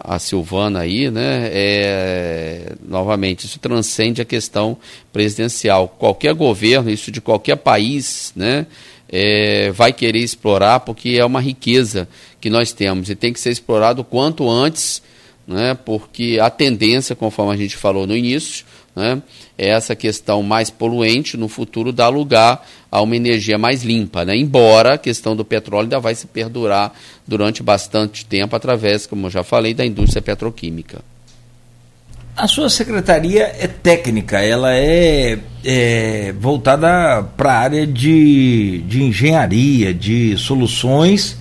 a 0.00 0.18
Silvana 0.18 0.80
aí, 0.80 1.10
né? 1.10 1.48
É, 1.52 2.72
novamente, 2.86 3.46
isso 3.46 3.58
transcende 3.58 4.20
a 4.20 4.24
questão 4.24 4.76
presidencial. 5.12 5.88
Qualquer 5.88 6.34
governo, 6.34 6.90
isso 6.90 7.10
de 7.10 7.20
qualquer 7.20 7.56
país, 7.56 8.32
né? 8.36 8.66
É, 9.08 9.70
vai 9.70 9.92
querer 9.92 10.18
explorar 10.18 10.80
porque 10.80 11.10
é 11.10 11.24
uma 11.24 11.40
riqueza 11.40 12.08
que 12.40 12.50
nós 12.50 12.72
temos 12.72 13.08
e 13.08 13.14
tem 13.14 13.32
que 13.32 13.38
ser 13.38 13.50
explorado 13.50 14.02
quanto 14.02 14.50
antes, 14.50 15.00
né? 15.46 15.74
Porque 15.84 16.38
a 16.40 16.50
tendência, 16.50 17.14
conforme 17.14 17.52
a 17.52 17.56
gente 17.56 17.76
falou 17.76 18.06
no 18.06 18.16
início, 18.16 18.64
né? 18.96 19.22
essa 19.58 19.94
questão 19.94 20.42
mais 20.42 20.70
poluente 20.70 21.36
no 21.36 21.48
futuro 21.48 21.92
dá 21.92 22.08
lugar 22.08 22.66
a 22.90 23.02
uma 23.02 23.14
energia 23.14 23.58
mais 23.58 23.84
limpa, 23.84 24.24
né? 24.24 24.34
embora 24.34 24.94
a 24.94 24.98
questão 24.98 25.36
do 25.36 25.44
petróleo 25.44 25.84
ainda 25.84 26.00
vai 26.00 26.14
se 26.14 26.26
perdurar 26.26 26.94
durante 27.26 27.62
bastante 27.62 28.24
tempo 28.24 28.56
através, 28.56 29.06
como 29.06 29.26
eu 29.26 29.30
já 29.30 29.44
falei, 29.44 29.74
da 29.74 29.84
indústria 29.84 30.22
petroquímica. 30.22 31.00
A 32.34 32.46
sua 32.46 32.68
secretaria 32.68 33.44
é 33.58 33.66
técnica, 33.66 34.40
ela 34.40 34.74
é, 34.74 35.38
é 35.64 36.34
voltada 36.38 37.22
para 37.36 37.52
a 37.52 37.58
área 37.58 37.86
de, 37.86 38.82
de 38.86 39.02
engenharia, 39.02 39.92
de 39.92 40.36
soluções 40.36 41.38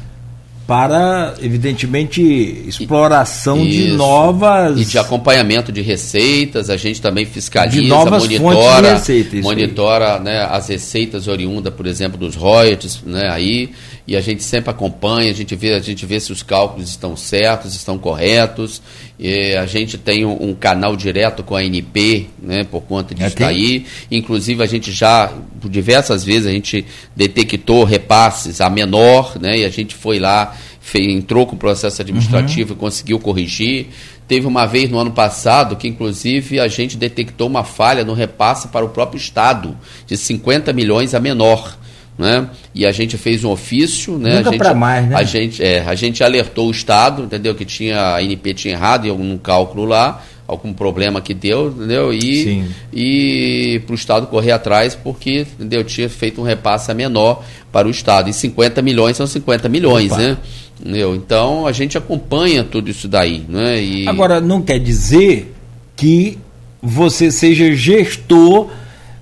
para, 0.67 1.35
evidentemente, 1.41 2.21
exploração 2.67 3.59
Isso. 3.63 3.69
de 3.69 3.87
novas. 3.93 4.79
E 4.79 4.85
de 4.85 4.97
acompanhamento 4.97 5.71
de 5.71 5.81
receitas, 5.81 6.69
a 6.69 6.77
gente 6.77 7.01
também 7.01 7.25
fiscaliza, 7.25 7.81
de 7.81 7.87
novas 7.87 8.23
monitora, 8.23 8.87
de 8.87 8.93
receita, 8.95 9.37
monitora 9.41 10.19
né, 10.19 10.47
as 10.49 10.67
receitas 10.67 11.27
oriundas, 11.27 11.73
por 11.73 11.85
exemplo, 11.85 12.17
dos 12.17 12.35
royalties, 12.35 13.01
né, 13.05 13.29
aí, 13.29 13.69
e 14.07 14.15
a 14.15 14.21
gente 14.21 14.43
sempre 14.43 14.69
acompanha, 14.69 15.31
a 15.31 15.33
gente 15.33 15.55
vê, 15.55 15.73
a 15.73 15.79
gente 15.79 16.05
vê 16.05 16.19
se 16.19 16.31
os 16.31 16.43
cálculos 16.43 16.89
estão 16.89 17.17
certos, 17.17 17.73
estão 17.73 17.97
corretos. 17.97 18.81
E 19.17 19.55
a 19.55 19.65
gente 19.65 19.97
tem 19.97 20.25
um, 20.25 20.49
um, 20.49 20.53
canal 20.53 20.95
direto 20.95 21.41
com 21.41 21.55
a 21.55 21.59
ANP, 21.59 22.27
né, 22.39 22.63
por 22.65 22.81
conta 22.81 23.15
disso 23.15 23.41
é 23.41 23.45
aí. 23.45 23.85
Inclusive, 24.11 24.61
a 24.61 24.67
gente 24.67 24.91
já, 24.91 25.31
por 25.59 25.69
diversas 25.69 26.23
vezes, 26.23 26.45
a 26.45 26.51
gente 26.51 26.85
detectou 27.15 27.83
repasses 27.83 28.61
a 28.61 28.69
menor, 28.69 29.39
né, 29.39 29.59
e 29.59 29.65
a 29.65 29.69
gente 29.69 29.95
foi 29.95 30.19
lá, 30.19 30.55
fez, 30.79 31.07
entrou 31.07 31.47
com 31.47 31.55
o 31.55 31.59
processo 31.59 31.99
administrativo 31.99 32.73
uhum. 32.73 32.77
e 32.77 32.79
conseguiu 32.79 33.19
corrigir. 33.19 33.87
Teve 34.27 34.45
uma 34.45 34.67
vez 34.67 34.87
no 34.89 34.99
ano 34.99 35.11
passado 35.11 35.75
que, 35.75 35.87
inclusive, 35.87 36.59
a 36.59 36.67
gente 36.67 36.95
detectou 36.95 37.47
uma 37.47 37.63
falha 37.63 38.03
no 38.03 38.13
repasse 38.13 38.67
para 38.67 38.85
o 38.85 38.89
próprio 38.89 39.17
Estado, 39.17 39.75
de 40.05 40.15
50 40.15 40.71
milhões 40.73 41.15
a 41.15 41.19
menor 41.19 41.75
né? 42.17 42.47
E 42.73 42.85
a 42.85 42.91
gente 42.91 43.17
fez 43.17 43.43
um 43.43 43.49
ofício, 43.49 44.17
né? 44.17 44.37
Nunca 44.37 44.57
para 44.57 44.73
mais, 44.73 45.07
né? 45.07 45.15
A 45.15 45.23
gente, 45.23 45.63
é, 45.63 45.81
a 45.81 45.95
gente 45.95 46.23
alertou 46.23 46.67
o 46.67 46.71
Estado, 46.71 47.23
entendeu? 47.23 47.53
Que 47.53 47.65
tinha 47.65 48.15
a 48.15 48.21
INP 48.21 48.53
tinha 48.53 48.73
errado 48.73 49.05
em 49.05 49.09
algum 49.09 49.37
cálculo 49.37 49.85
lá, 49.85 50.23
algum 50.47 50.73
problema 50.73 51.19
que 51.19 51.33
deu, 51.33 51.69
entendeu? 51.69 52.13
E 52.13 52.43
Sim. 52.43 52.67
e 52.93 53.81
para 53.85 53.93
o 53.93 53.95
Estado 53.95 54.27
correr 54.27 54.51
atrás 54.51 54.95
porque, 54.95 55.45
entendeu? 55.59 55.83
Tinha 55.83 56.09
feito 56.09 56.39
um 56.39 56.43
repasse 56.43 56.93
menor 56.93 57.43
para 57.71 57.87
o 57.87 57.91
Estado. 57.91 58.29
E 58.29 58.33
50 58.33 58.81
milhões 58.81 59.17
são 59.17 59.27
50 59.27 59.67
milhões, 59.67 60.11
Opa. 60.11 60.21
né? 60.21 60.37
Entendeu? 60.79 61.15
Então 61.15 61.67
a 61.67 61.71
gente 61.71 61.97
acompanha 61.97 62.63
tudo 62.63 62.89
isso 62.89 63.07
daí, 63.07 63.43
né? 63.47 63.81
E... 63.81 64.07
Agora 64.07 64.39
não 64.39 64.61
quer 64.61 64.79
dizer 64.79 65.53
que 65.95 66.37
você 66.81 67.31
seja 67.31 67.73
gestor 67.73 68.69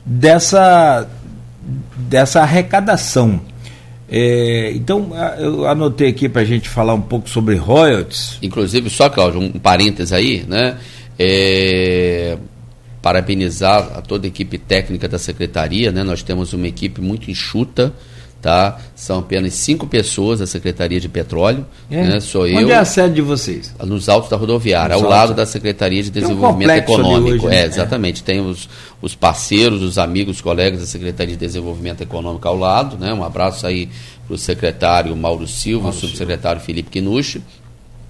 dessa, 0.05 1.07
dessa 1.95 2.41
arrecadação. 2.41 3.41
É, 4.09 4.71
então, 4.75 5.11
eu 5.39 5.67
anotei 5.67 6.09
aqui 6.09 6.29
para 6.29 6.41
a 6.41 6.45
gente 6.45 6.69
falar 6.69 6.93
um 6.93 7.01
pouco 7.01 7.29
sobre 7.29 7.55
royalties. 7.55 8.37
Inclusive, 8.41 8.89
só, 8.89 9.09
Cláudio, 9.09 9.41
um 9.41 9.51
parênteses 9.51 10.13
aí, 10.13 10.45
né? 10.47 10.77
É, 11.17 12.37
parabenizar 13.01 13.97
a 13.97 14.01
toda 14.01 14.27
a 14.27 14.29
equipe 14.29 14.57
técnica 14.57 15.07
da 15.07 15.17
secretaria, 15.17 15.91
né? 15.91 16.03
Nós 16.03 16.21
temos 16.21 16.53
uma 16.53 16.67
equipe 16.67 17.01
muito 17.01 17.31
enxuta, 17.31 17.93
tá? 18.43 18.77
São 18.93 19.19
apenas 19.19 19.53
cinco 19.53 19.87
pessoas 19.87 20.39
da 20.39 20.45
Secretaria 20.45 20.99
de 20.99 21.07
Petróleo, 21.07 21.65
é. 21.89 22.03
né? 22.03 22.19
Sou 22.19 22.43
Onde 22.43 22.51
eu. 22.51 22.59
Onde 22.59 22.71
é 22.71 22.77
a 22.77 22.83
sede 22.83 23.15
de 23.15 23.21
vocês? 23.21 23.73
Nos 23.79 24.09
altos 24.09 24.29
da 24.29 24.35
rodoviária, 24.35 24.95
Nos 24.95 25.03
ao 25.03 25.09
lado 25.09 25.33
da 25.33 25.45
Secretaria 25.45 26.03
de 26.03 26.11
Desenvolvimento 26.11 26.69
um 26.69 26.75
Econômico. 26.75 27.45
Hoje, 27.45 27.55
né? 27.55 27.61
É, 27.61 27.65
exatamente. 27.65 28.21
É. 28.21 28.25
Tem 28.25 28.41
os, 28.41 28.67
os 29.01 29.15
parceiros, 29.15 29.81
os 29.81 29.97
amigos, 29.97 30.35
os 30.35 30.41
colegas 30.41 30.81
da 30.81 30.85
Secretaria 30.85 31.35
de 31.35 31.39
Desenvolvimento 31.39 32.01
Econômico 32.01 32.45
ao 32.45 32.57
lado, 32.57 32.97
né? 32.97 33.13
Um 33.13 33.23
abraço 33.23 33.65
aí 33.65 33.87
para 34.27 34.35
o 34.35 34.37
secretário 34.37 35.15
Mauro 35.15 35.47
Silva, 35.47 35.89
o 35.89 35.93
subsecretário 35.93 36.59
Felipe 36.59 36.89
Quinucci, 36.89 37.41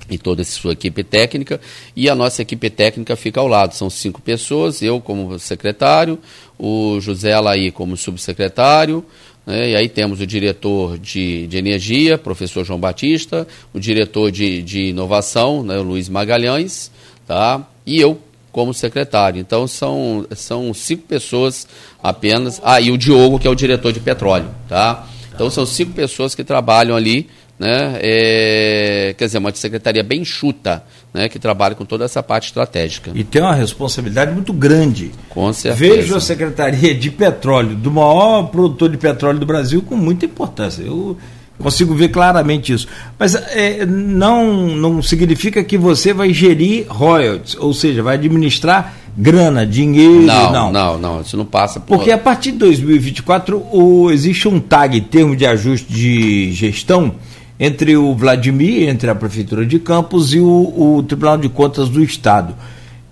e 0.10 0.18
toda 0.18 0.41
a 0.41 0.45
sua 0.45 0.73
equipe 0.73 1.03
técnica, 1.03 1.61
e 1.95 2.10
a 2.10 2.15
nossa 2.15 2.41
equipe 2.41 2.69
técnica 2.72 3.15
fica 3.15 3.39
ao 3.39 3.47
lado. 3.47 3.76
São 3.76 3.89
cinco 3.89 4.19
pessoas, 4.22 4.81
eu 4.81 4.99
como 4.99 5.38
secretário, 5.38 6.18
o 6.57 6.99
José 6.99 7.34
Alaí 7.34 7.72
como 7.72 7.95
subsecretário, 7.95 9.05
né? 9.45 9.71
E 9.71 9.75
aí 9.75 9.89
temos 9.89 10.19
o 10.19 10.27
diretor 10.27 10.97
de, 10.97 11.47
de 11.47 11.57
energia, 11.57 12.17
professor 12.17 12.63
João 12.63 12.79
Batista, 12.79 13.47
o 13.73 13.79
diretor 13.79 14.31
de, 14.31 14.61
de 14.61 14.89
inovação, 14.89 15.63
né, 15.63 15.77
Luiz 15.77 16.09
Magalhães, 16.09 16.91
tá? 17.27 17.65
e 17.85 17.99
eu 17.99 18.19
como 18.51 18.73
secretário. 18.73 19.39
Então 19.39 19.67
são, 19.67 20.25
são 20.35 20.73
cinco 20.73 21.03
pessoas 21.07 21.67
apenas. 22.01 22.61
Ah, 22.63 22.79
e 22.79 22.91
o 22.91 22.97
Diogo, 22.97 23.39
que 23.39 23.47
é 23.47 23.49
o 23.49 23.55
diretor 23.55 23.91
de 23.91 23.99
petróleo. 23.99 24.47
Tá? 24.69 25.07
Então 25.33 25.49
são 25.49 25.65
cinco 25.65 25.91
pessoas 25.93 26.35
que 26.35 26.43
trabalham 26.43 26.95
ali 26.95 27.29
né? 27.64 27.98
É, 28.02 29.15
quer 29.18 29.26
dizer, 29.26 29.38
uma 29.38 29.56
secretaria 29.56 30.03
bem 30.03 30.26
chuta, 30.26 30.84
né? 31.14 31.30
Que 31.30 31.40
trabalha 31.40 31.73
com 31.76 31.85
toda 31.85 32.03
essa 32.03 32.22
parte 32.22 32.48
estratégica. 32.48 33.11
E 33.15 33.23
tem 33.23 33.41
uma 33.41 33.56
responsabilidade 33.56 34.34
muito 34.34 34.52
grande. 34.52 35.11
Com 35.30 35.52
certeza. 35.53 35.95
Vejo 35.95 36.15
a 36.15 36.19
Secretaria 36.19 36.94
de 36.94 37.10
Petróleo, 37.10 37.73
do 37.73 37.90
maior 37.90 38.44
produtor 38.48 38.90
de 38.90 38.98
petróleo 38.98 39.40
do 39.40 39.45
Brasil, 39.45 39.81
com 39.81 39.95
muita 39.95 40.26
importância. 40.26 40.84
Eu 40.84 41.15
consigo 41.57 41.95
ver 41.95 42.10
claramente 42.10 42.73
isso. 42.73 42.85
Mas 43.18 43.34
é, 43.34 43.85
não, 43.85 44.68
não 44.76 45.02
significa 45.02 45.64
que 45.64 45.77
você 45.77 46.11
vai 46.11 46.34
gerir 46.34 46.85
royalties, 46.90 47.56
ou 47.57 47.73
seja, 47.73 48.03
vai 48.03 48.15
administrar 48.15 48.94
grana, 49.18 49.65
dinheiro. 49.65 50.23
Não, 50.23 50.52
não, 50.52 50.72
não, 50.72 50.98
não 50.98 51.22
isso 51.22 51.38
não 51.38 51.45
passa 51.45 51.80
por... 51.80 51.95
Porque 51.95 52.11
a 52.11 52.18
partir 52.18 52.52
de 52.52 52.57
2024 52.57 53.57
o, 53.72 54.11
existe 54.11 54.49
um 54.49 54.60
tag, 54.60 54.99
termo 54.99 55.34
de 55.34 55.45
ajuste 55.45 55.94
de 55.94 56.52
gestão, 56.52 57.15
entre 57.59 57.95
o 57.95 58.13
Vladimir, 58.15 58.89
entre 58.89 59.09
a 59.09 59.15
Prefeitura 59.15 59.65
de 59.65 59.80
Campos 59.80 60.34
e 60.34 60.39
o, 60.39 60.97
o 60.97 61.03
Tribunal 61.03 61.38
de 61.38 61.49
Contas 61.49 61.89
do 61.89 62.03
Estado. 62.03 62.55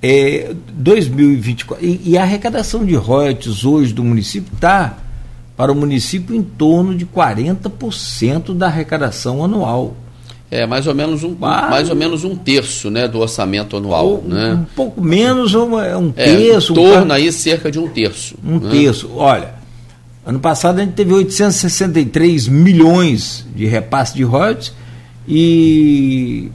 É, 0.01 0.51
2024. 0.73 1.85
E, 1.85 2.01
e, 2.03 2.17
a 2.17 2.23
arrecadação 2.23 2.83
de 2.83 2.95
royalties 2.95 3.63
hoje 3.63 3.93
do 3.93 4.03
município 4.03 4.51
está 4.53 4.97
para 5.55 5.71
o 5.71 5.75
município 5.75 6.35
em 6.35 6.41
torno 6.41 6.95
de 6.95 7.05
40% 7.05 8.55
da 8.55 8.65
arrecadação 8.65 9.43
anual. 9.43 9.95
É, 10.49 10.65
mais 10.65 10.87
ou 10.87 10.95
menos 10.95 11.23
um, 11.23 11.37
ah, 11.43 11.69
mais 11.69 11.89
ou 11.89 11.95
menos 11.95 12.25
um 12.25 12.35
terço 12.35 12.89
né, 12.89 13.07
do 13.07 13.19
orçamento 13.19 13.77
anual. 13.77 14.07
Ou, 14.07 14.23
né? 14.27 14.53
Um 14.53 14.65
pouco 14.75 14.99
menos, 15.01 15.53
um, 15.53 15.75
um 15.75 16.13
é, 16.15 16.25
terço. 16.25 16.73
Em 16.73 16.75
torno 16.75 17.11
um, 17.11 17.13
aí 17.13 17.31
cerca 17.31 17.71
de 17.71 17.79
um 17.79 17.87
terço. 17.87 18.35
Um 18.43 18.59
né? 18.59 18.69
terço. 18.71 19.11
Olha, 19.15 19.60
Ano 20.25 20.39
passado 20.39 20.79
a 20.79 20.83
gente 20.83 20.93
teve 20.93 21.13
863 21.13 22.47
milhões 22.47 23.45
de 23.55 23.65
repasse 23.65 24.13
de 24.13 24.23
royalties 24.23 24.73
e 25.27 26.51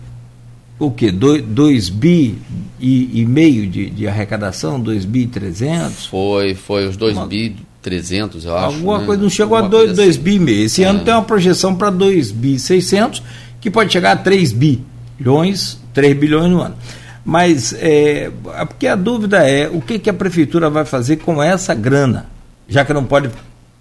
o 0.79 0.91
que? 0.91 1.11
2 1.11 1.89
bi 1.89 2.39
e, 2.79 3.21
e 3.21 3.27
meio 3.27 3.67
de, 3.67 3.91
de 3.91 4.07
arrecadação, 4.07 4.79
2 4.79 5.05
bi 5.05 5.27
300? 5.27 6.07
Foi, 6.07 6.55
foi 6.55 6.87
os 6.87 6.97
2 6.97 7.19
bi 7.27 7.57
300, 7.83 8.45
eu 8.45 8.57
acho. 8.57 8.67
Alguma 8.67 8.99
né? 8.99 9.07
coisa, 9.07 9.23
não 9.23 9.31
chegou 9.31 9.57
alguma 9.57 9.83
a 9.83 9.87
2 9.87 9.99
assim. 9.99 10.21
bi 10.21 10.39
meio. 10.39 10.67
Esse 10.67 10.85
é. 10.85 10.87
ano 10.87 11.05
tem 11.05 11.13
uma 11.13 11.23
projeção 11.23 11.75
para 11.75 11.91
2 11.91 12.31
bi 12.31 12.59
600, 12.59 13.23
que 13.61 13.71
pode 13.71 13.93
chegar 13.93 14.13
a 14.13 14.17
3 14.17 14.53
bilhões, 14.53 15.81
3 15.93 16.17
bilhões 16.17 16.51
no 16.51 16.61
ano. 16.61 16.77
Mas, 17.25 17.75
é, 17.81 18.31
porque 18.69 18.87
a 18.87 18.95
dúvida 18.95 19.39
é, 19.39 19.69
o 19.69 19.81
que, 19.81 19.99
que 19.99 20.09
a 20.09 20.15
prefeitura 20.15 20.71
vai 20.71 20.85
fazer 20.85 21.17
com 21.17 21.43
essa 21.43 21.75
grana? 21.75 22.27
Já 22.69 22.85
que 22.85 22.93
não 22.93 23.05
pode 23.05 23.31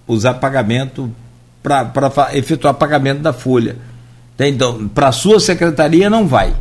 usar 0.07 0.36
pagamento 0.36 1.11
para 1.64 2.30
efetuar 2.34 2.73
pagamento 2.76 3.22
da 3.22 3.34
folha. 3.34 3.77
Então, 4.40 4.88
para 4.88 5.07
a 5.07 5.11
sua 5.11 5.40
secretaria 5.40 6.10
não 6.10 6.27
vai. 6.27 6.53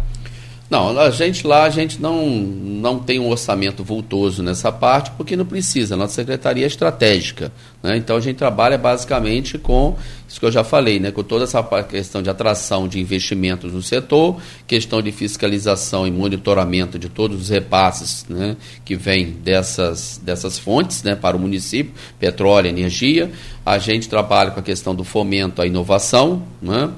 Não, 0.70 0.98
a 0.98 1.10
gente 1.10 1.46
lá, 1.46 1.64
a 1.64 1.70
gente 1.70 2.00
não, 2.00 2.26
não 2.26 2.98
tem 2.98 3.20
um 3.20 3.28
orçamento 3.28 3.84
vultoso 3.84 4.42
nessa 4.42 4.72
parte, 4.72 5.10
porque 5.10 5.36
não 5.36 5.44
precisa. 5.44 5.94
Nossa 5.94 6.14
secretaria 6.14 6.64
é 6.64 6.66
estratégica. 6.66 7.52
Né? 7.82 7.98
Então 7.98 8.16
a 8.16 8.20
gente 8.20 8.36
trabalha 8.36 8.78
basicamente 8.78 9.58
com 9.58 9.94
isso 10.26 10.40
que 10.40 10.46
eu 10.46 10.50
já 10.50 10.64
falei, 10.64 10.98
né? 10.98 11.10
com 11.10 11.22
toda 11.22 11.44
essa 11.44 11.62
questão 11.82 12.22
de 12.22 12.30
atração 12.30 12.88
de 12.88 12.98
investimentos 12.98 13.74
no 13.74 13.82
setor, 13.82 14.40
questão 14.66 15.02
de 15.02 15.12
fiscalização 15.12 16.06
e 16.06 16.10
monitoramento 16.10 16.98
de 16.98 17.10
todos 17.10 17.42
os 17.42 17.48
repasses 17.50 18.24
né? 18.26 18.56
que 18.86 18.96
vêm 18.96 19.32
dessas, 19.32 20.18
dessas 20.24 20.58
fontes 20.58 21.02
né? 21.02 21.14
para 21.14 21.36
o 21.36 21.40
município, 21.40 21.92
petróleo, 22.18 22.68
energia. 22.68 23.30
A 23.66 23.78
gente 23.78 24.08
trabalha 24.08 24.50
com 24.50 24.60
a 24.60 24.62
questão 24.62 24.94
do 24.94 25.04
fomento 25.04 25.60
à 25.60 25.66
inovação. 25.66 26.42
Né? 26.62 26.90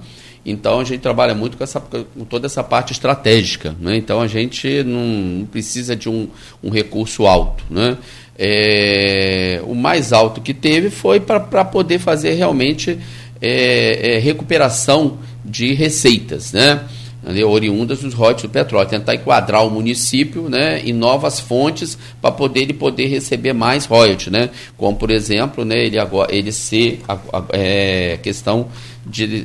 Então 0.47 0.79
a 0.79 0.85
gente 0.85 1.01
trabalha 1.01 1.35
muito 1.35 1.57
com, 1.57 1.65
essa, 1.65 1.81
com 1.81 2.25
toda 2.25 2.47
essa 2.47 2.63
parte 2.63 2.93
estratégica. 2.93 3.75
Né? 3.81 3.97
Então 3.97 4.21
a 4.21 4.29
gente 4.29 4.85
não, 4.85 5.05
não 5.41 5.47
precisa 5.47 5.97
de 5.97 6.09
um, 6.09 6.29
um, 6.63 6.71
recurso 6.71 7.27
alto. 7.27 7.65
Né? 7.69 7.99
É, 8.39 9.61
o 9.65 9.75
mais 9.75 10.13
alto 10.13 10.41
que 10.41 10.55
teve 10.55 10.89
foi 10.89 11.19
para 11.19 11.65
poder 11.65 11.99
fazer 11.99 12.35
realmente 12.35 12.97
é, 13.43 14.15
é, 14.15 14.19
recuperação 14.19 15.19
de 15.45 15.75
receitas. 15.75 16.53
Né? 16.53 16.81
oriundas 17.45 18.03
dos 18.03 18.15
royalties 18.15 18.43
do 18.45 18.51
petróleo, 18.51 18.89
tentar 18.89 19.17
enquadrar 19.17 19.67
o 19.67 19.71
município 19.71 20.49
né, 20.49 20.81
em 20.85 20.93
novas 20.93 21.41
fontes 21.41 21.99
para 22.23 22.31
poder 22.31 22.61
ele 22.61 22.73
poder 22.73 23.07
receber 23.07 23.53
mais 23.53 23.85
royalties, 23.85 24.31
né? 24.31 24.49
como 24.77 24.97
por 24.97 25.11
exemplo 25.11 25.65
né, 25.65 25.87
ele, 25.87 25.99
agora, 25.99 26.33
ele 26.33 26.53
ser 26.53 27.01
a, 27.09 27.15
a 27.15 27.45
é, 27.51 28.17
questão 28.23 28.69
de, 29.07 29.43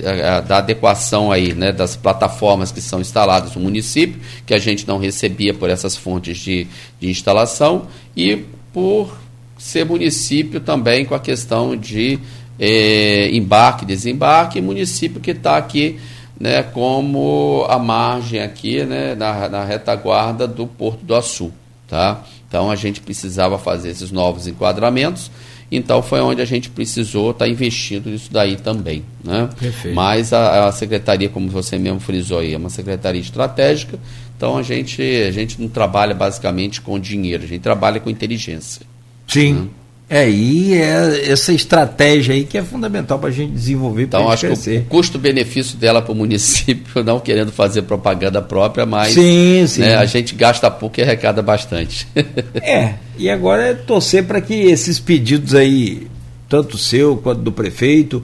da 0.48 0.58
adequação 0.58 1.32
aí, 1.32 1.54
né, 1.54 1.72
das 1.72 1.96
plataformas 1.96 2.72
que 2.72 2.82
são 2.82 3.00
instaladas 3.00 3.56
no 3.56 3.62
município, 3.62 4.20
que 4.46 4.54
a 4.54 4.60
gente 4.60 4.88
não 4.88 4.98
recebia 4.98 5.54
por 5.54 5.70
essas 5.70 5.96
fontes 5.96 6.38
de, 6.38 6.68
de 7.00 7.10
instalação, 7.10 7.88
e 8.18 8.46
por 8.74 9.16
ser 9.58 9.86
município 9.86 10.60
também 10.60 11.06
com 11.06 11.14
a 11.14 11.20
questão 11.20 11.78
de 11.78 12.20
é, 12.60 13.30
embarque, 13.32 13.86
desembarque, 13.86 14.60
município 14.60 15.22
que 15.22 15.32
está 15.32 15.58
aqui 15.58 16.00
né, 16.42 16.64
como 16.64 17.68
a 17.70 17.78
margem 17.78 18.42
aqui 18.42 18.84
né, 18.84 19.14
na, 19.14 19.48
na 19.48 19.64
retaguarda 19.64 20.48
do 20.48 20.66
Porto 20.66 21.06
do 21.06 21.14
Açu. 21.14 21.52
Tá? 21.88 22.24
Então 22.48 22.72
a 22.72 22.76
gente 22.76 23.00
precisava 23.00 23.60
fazer 23.60 23.90
esses 23.90 24.12
novos 24.12 24.48
enquadramentos 24.48 25.30
então 25.72 26.04
foi 26.04 26.20
onde 26.20 26.42
a 26.42 26.46
gente 26.46 26.70
precisou 26.70 27.32
estar 27.32 27.46
tá 27.46 27.52
investindo 27.52 28.10
nisso 28.10 28.30
daí 28.32 28.58
também. 28.58 29.04
Né? 29.24 29.50
Perfeito. 29.58 29.96
Mas 29.96 30.34
a, 30.34 30.68
a, 30.68 30.72
secretaria, 30.72 31.30
como 31.30 31.50
você 31.50 31.78
mesmo 31.78 32.00
frisou 32.00 32.40
aí, 32.40 32.54
é 32.54 32.58
uma 32.58 32.70
secretaria 32.70 33.22
estratégica, 33.22 33.98
então 34.36 34.58
a 34.58 34.64
gente, 34.64 35.02
a 35.02 35.32
gente 35.32 35.62
não 35.62 35.70
trabalha 35.70 36.14
basicamente 36.14 36.82
com 36.82 37.00
dinheiro, 37.00 37.44
a 37.44 37.48
gente 37.48 37.62
trabalha 37.62 38.00
com 38.00 38.10
inteligência. 38.10 38.86
Sim. 39.28 39.54
Né? 39.54 39.68
É, 40.12 40.30
e 40.30 40.74
é 40.74 41.32
essa 41.32 41.54
estratégia 41.54 42.36
aí 42.36 42.44
que 42.44 42.58
é 42.58 42.62
fundamental 42.62 43.18
para 43.18 43.30
a 43.30 43.32
gente 43.32 43.54
desenvolver 43.54 44.04
Então, 44.04 44.30
acho 44.30 44.46
crescer. 44.46 44.82
que 44.82 44.88
o 44.88 44.90
custo-benefício 44.90 45.78
dela 45.78 46.02
para 46.02 46.12
o 46.12 46.16
município, 46.16 47.00
não 47.02 47.18
querendo 47.18 47.50
fazer 47.50 47.84
propaganda 47.84 48.42
própria, 48.42 48.86
mas 48.86 49.14
sim, 49.14 49.66
sim. 49.66 49.80
Né, 49.80 49.96
a 49.96 50.04
gente 50.04 50.36
gasta 50.36 50.70
pouco 50.70 51.00
e 51.00 51.04
arrecada 51.04 51.42
bastante. 51.42 52.06
é, 52.62 52.96
e 53.18 53.30
agora 53.30 53.68
é 53.68 53.74
torcer 53.74 54.26
para 54.26 54.42
que 54.42 54.54
esses 54.54 55.00
pedidos 55.00 55.56
aí, 55.56 56.06
tanto 56.50 56.78
seu 56.78 57.16
quanto 57.16 57.40
do 57.40 57.52
prefeito, 57.54 58.22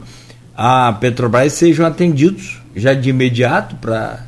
a 0.57 0.91
Petrobras 0.91 1.53
sejam 1.53 1.85
atendidos 1.85 2.61
já 2.75 2.93
de 2.93 3.11
imediato 3.11 3.77
para 3.77 4.25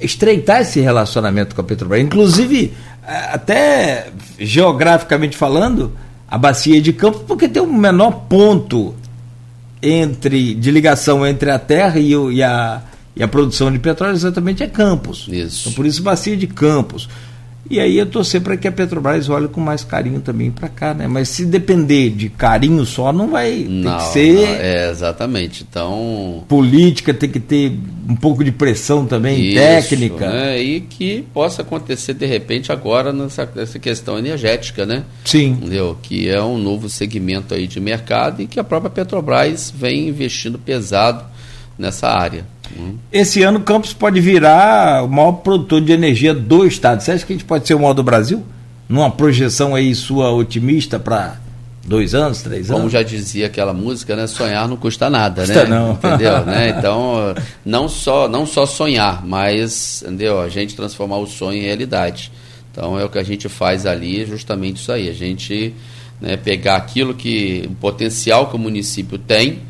estreitar 0.00 0.62
esse 0.62 0.80
relacionamento 0.80 1.54
com 1.54 1.60
a 1.60 1.64
Petrobras. 1.64 2.02
Inclusive, 2.02 2.72
até 3.06 4.08
geograficamente 4.40 5.36
falando 5.36 5.92
a 6.28 6.36
bacia 6.36 6.80
de 6.80 6.92
Campos 6.92 7.22
porque 7.26 7.48
tem 7.48 7.62
o 7.62 7.72
menor 7.72 8.26
ponto 8.28 8.94
entre 9.82 10.54
de 10.54 10.70
ligação 10.70 11.26
entre 11.26 11.50
a 11.50 11.58
terra 11.58 11.98
e, 11.98 12.14
o, 12.14 12.30
e, 12.30 12.42
a, 12.42 12.82
e 13.16 13.22
a 13.22 13.28
produção 13.28 13.72
de 13.72 13.78
petróleo 13.78 14.14
exatamente 14.14 14.62
é 14.62 14.66
Campos. 14.66 15.26
Isso. 15.30 15.62
Então, 15.62 15.72
por 15.72 15.86
isso 15.86 16.02
bacia 16.02 16.36
de 16.36 16.46
Campos. 16.46 17.08
E 17.70 17.78
aí 17.80 17.98
eu 17.98 18.06
torcer 18.06 18.40
para 18.40 18.56
que 18.56 18.66
a 18.66 18.72
Petrobras 18.72 19.28
olhe 19.28 19.46
com 19.46 19.60
mais 19.60 19.84
carinho 19.84 20.20
também 20.20 20.50
para 20.50 20.68
cá, 20.68 20.94
né? 20.94 21.06
Mas 21.06 21.28
se 21.28 21.44
depender 21.44 22.10
de 22.10 22.30
carinho 22.30 22.84
só, 22.86 23.12
não 23.12 23.30
vai 23.30 23.66
não, 23.68 23.90
tem 23.90 23.98
que 23.98 24.12
ser. 24.12 24.34
Não, 24.34 24.54
é, 24.54 24.90
exatamente. 24.90 25.66
Então. 25.68 26.44
Política 26.48 27.12
tem 27.12 27.28
que 27.28 27.40
ter 27.40 27.78
um 28.08 28.16
pouco 28.16 28.42
de 28.42 28.50
pressão 28.50 29.04
também, 29.04 29.48
isso, 29.48 29.56
técnica. 29.56 30.30
Né? 30.30 30.62
E 30.62 30.80
que 30.80 31.24
possa 31.34 31.60
acontecer 31.60 32.14
de 32.14 32.24
repente 32.24 32.72
agora 32.72 33.12
nessa, 33.12 33.48
nessa 33.54 33.78
questão 33.78 34.18
energética, 34.18 34.86
né? 34.86 35.04
Sim. 35.24 35.50
Entendeu? 35.50 35.98
Que 36.02 36.28
é 36.28 36.42
um 36.42 36.56
novo 36.56 36.88
segmento 36.88 37.52
aí 37.52 37.66
de 37.66 37.80
mercado 37.80 38.40
e 38.40 38.46
que 38.46 38.58
a 38.58 38.64
própria 38.64 38.90
Petrobras 38.90 39.70
vem 39.76 40.08
investindo 40.08 40.58
pesado 40.58 41.22
nessa 41.78 42.08
área. 42.08 42.46
Esse 43.12 43.42
ano 43.42 43.60
Campos 43.60 43.92
pode 43.92 44.20
virar 44.20 45.04
o 45.04 45.08
maior 45.08 45.32
produtor 45.32 45.80
de 45.80 45.92
energia 45.92 46.34
do 46.34 46.66
estado. 46.66 47.00
Você 47.00 47.12
acha 47.12 47.26
que 47.26 47.32
a 47.32 47.36
gente 47.36 47.44
pode 47.44 47.66
ser 47.66 47.74
o 47.74 47.80
maior 47.80 47.94
do 47.94 48.02
Brasil? 48.02 48.44
Numa 48.88 49.10
projeção 49.10 49.74
aí 49.74 49.94
sua 49.94 50.30
otimista 50.32 50.98
para 50.98 51.36
dois 51.84 52.14
anos, 52.14 52.42
três 52.42 52.70
anos? 52.70 52.80
Como 52.80 52.90
já 52.90 53.02
dizia 53.02 53.46
aquela 53.46 53.72
música, 53.72 54.14
né? 54.14 54.26
Sonhar 54.26 54.68
não 54.68 54.76
custa 54.76 55.10
nada, 55.10 55.42
custa 55.42 55.64
né? 55.64 55.70
Não. 55.70 55.92
Entendeu? 55.92 56.44
né? 56.46 56.74
Então, 56.78 57.34
não 57.64 57.88
só, 57.88 58.28
não 58.28 58.46
só 58.46 58.66
sonhar, 58.66 59.26
mas 59.26 60.02
entendeu? 60.02 60.40
a 60.40 60.48
gente 60.48 60.76
transformar 60.76 61.16
o 61.18 61.26
sonho 61.26 61.58
em 61.58 61.64
realidade. 61.64 62.30
Então 62.70 62.98
é 62.98 63.04
o 63.04 63.08
que 63.08 63.18
a 63.18 63.24
gente 63.24 63.48
faz 63.48 63.86
ali, 63.86 64.24
justamente 64.24 64.76
isso 64.76 64.92
aí. 64.92 65.08
A 65.08 65.14
gente 65.14 65.74
né, 66.20 66.36
pegar 66.36 66.76
aquilo 66.76 67.14
que, 67.14 67.68
o 67.68 67.74
potencial 67.74 68.48
que 68.48 68.56
o 68.56 68.58
município 68.58 69.18
tem, 69.18 69.60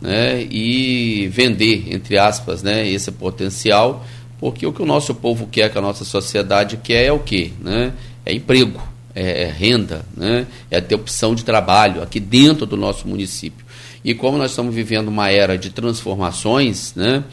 né, 0.00 0.42
e 0.50 1.28
vender, 1.28 1.92
entre 1.92 2.18
aspas, 2.18 2.62
né, 2.62 2.88
esse 2.88 3.10
potencial, 3.10 4.06
porque 4.38 4.66
o 4.66 4.72
que 4.72 4.82
o 4.82 4.86
nosso 4.86 5.14
povo 5.14 5.46
quer, 5.46 5.70
que 5.70 5.78
a 5.78 5.80
nossa 5.80 6.04
sociedade 6.04 6.76
quer 6.76 7.06
é 7.06 7.12
o 7.12 7.18
quê? 7.18 7.50
Né? 7.60 7.92
É 8.24 8.32
emprego, 8.32 8.80
é, 9.14 9.44
é 9.44 9.50
renda, 9.50 10.04
né? 10.16 10.46
é 10.70 10.80
ter 10.80 10.94
opção 10.94 11.34
de 11.34 11.44
trabalho 11.44 12.02
aqui 12.02 12.20
dentro 12.20 12.64
do 12.64 12.76
nosso 12.76 13.08
município. 13.08 13.66
E 14.04 14.14
como 14.14 14.38
nós 14.38 14.50
estamos 14.50 14.74
vivendo 14.74 15.08
uma 15.08 15.28
era 15.30 15.58
de 15.58 15.70
transformações, 15.70 16.94
né? 16.94 17.24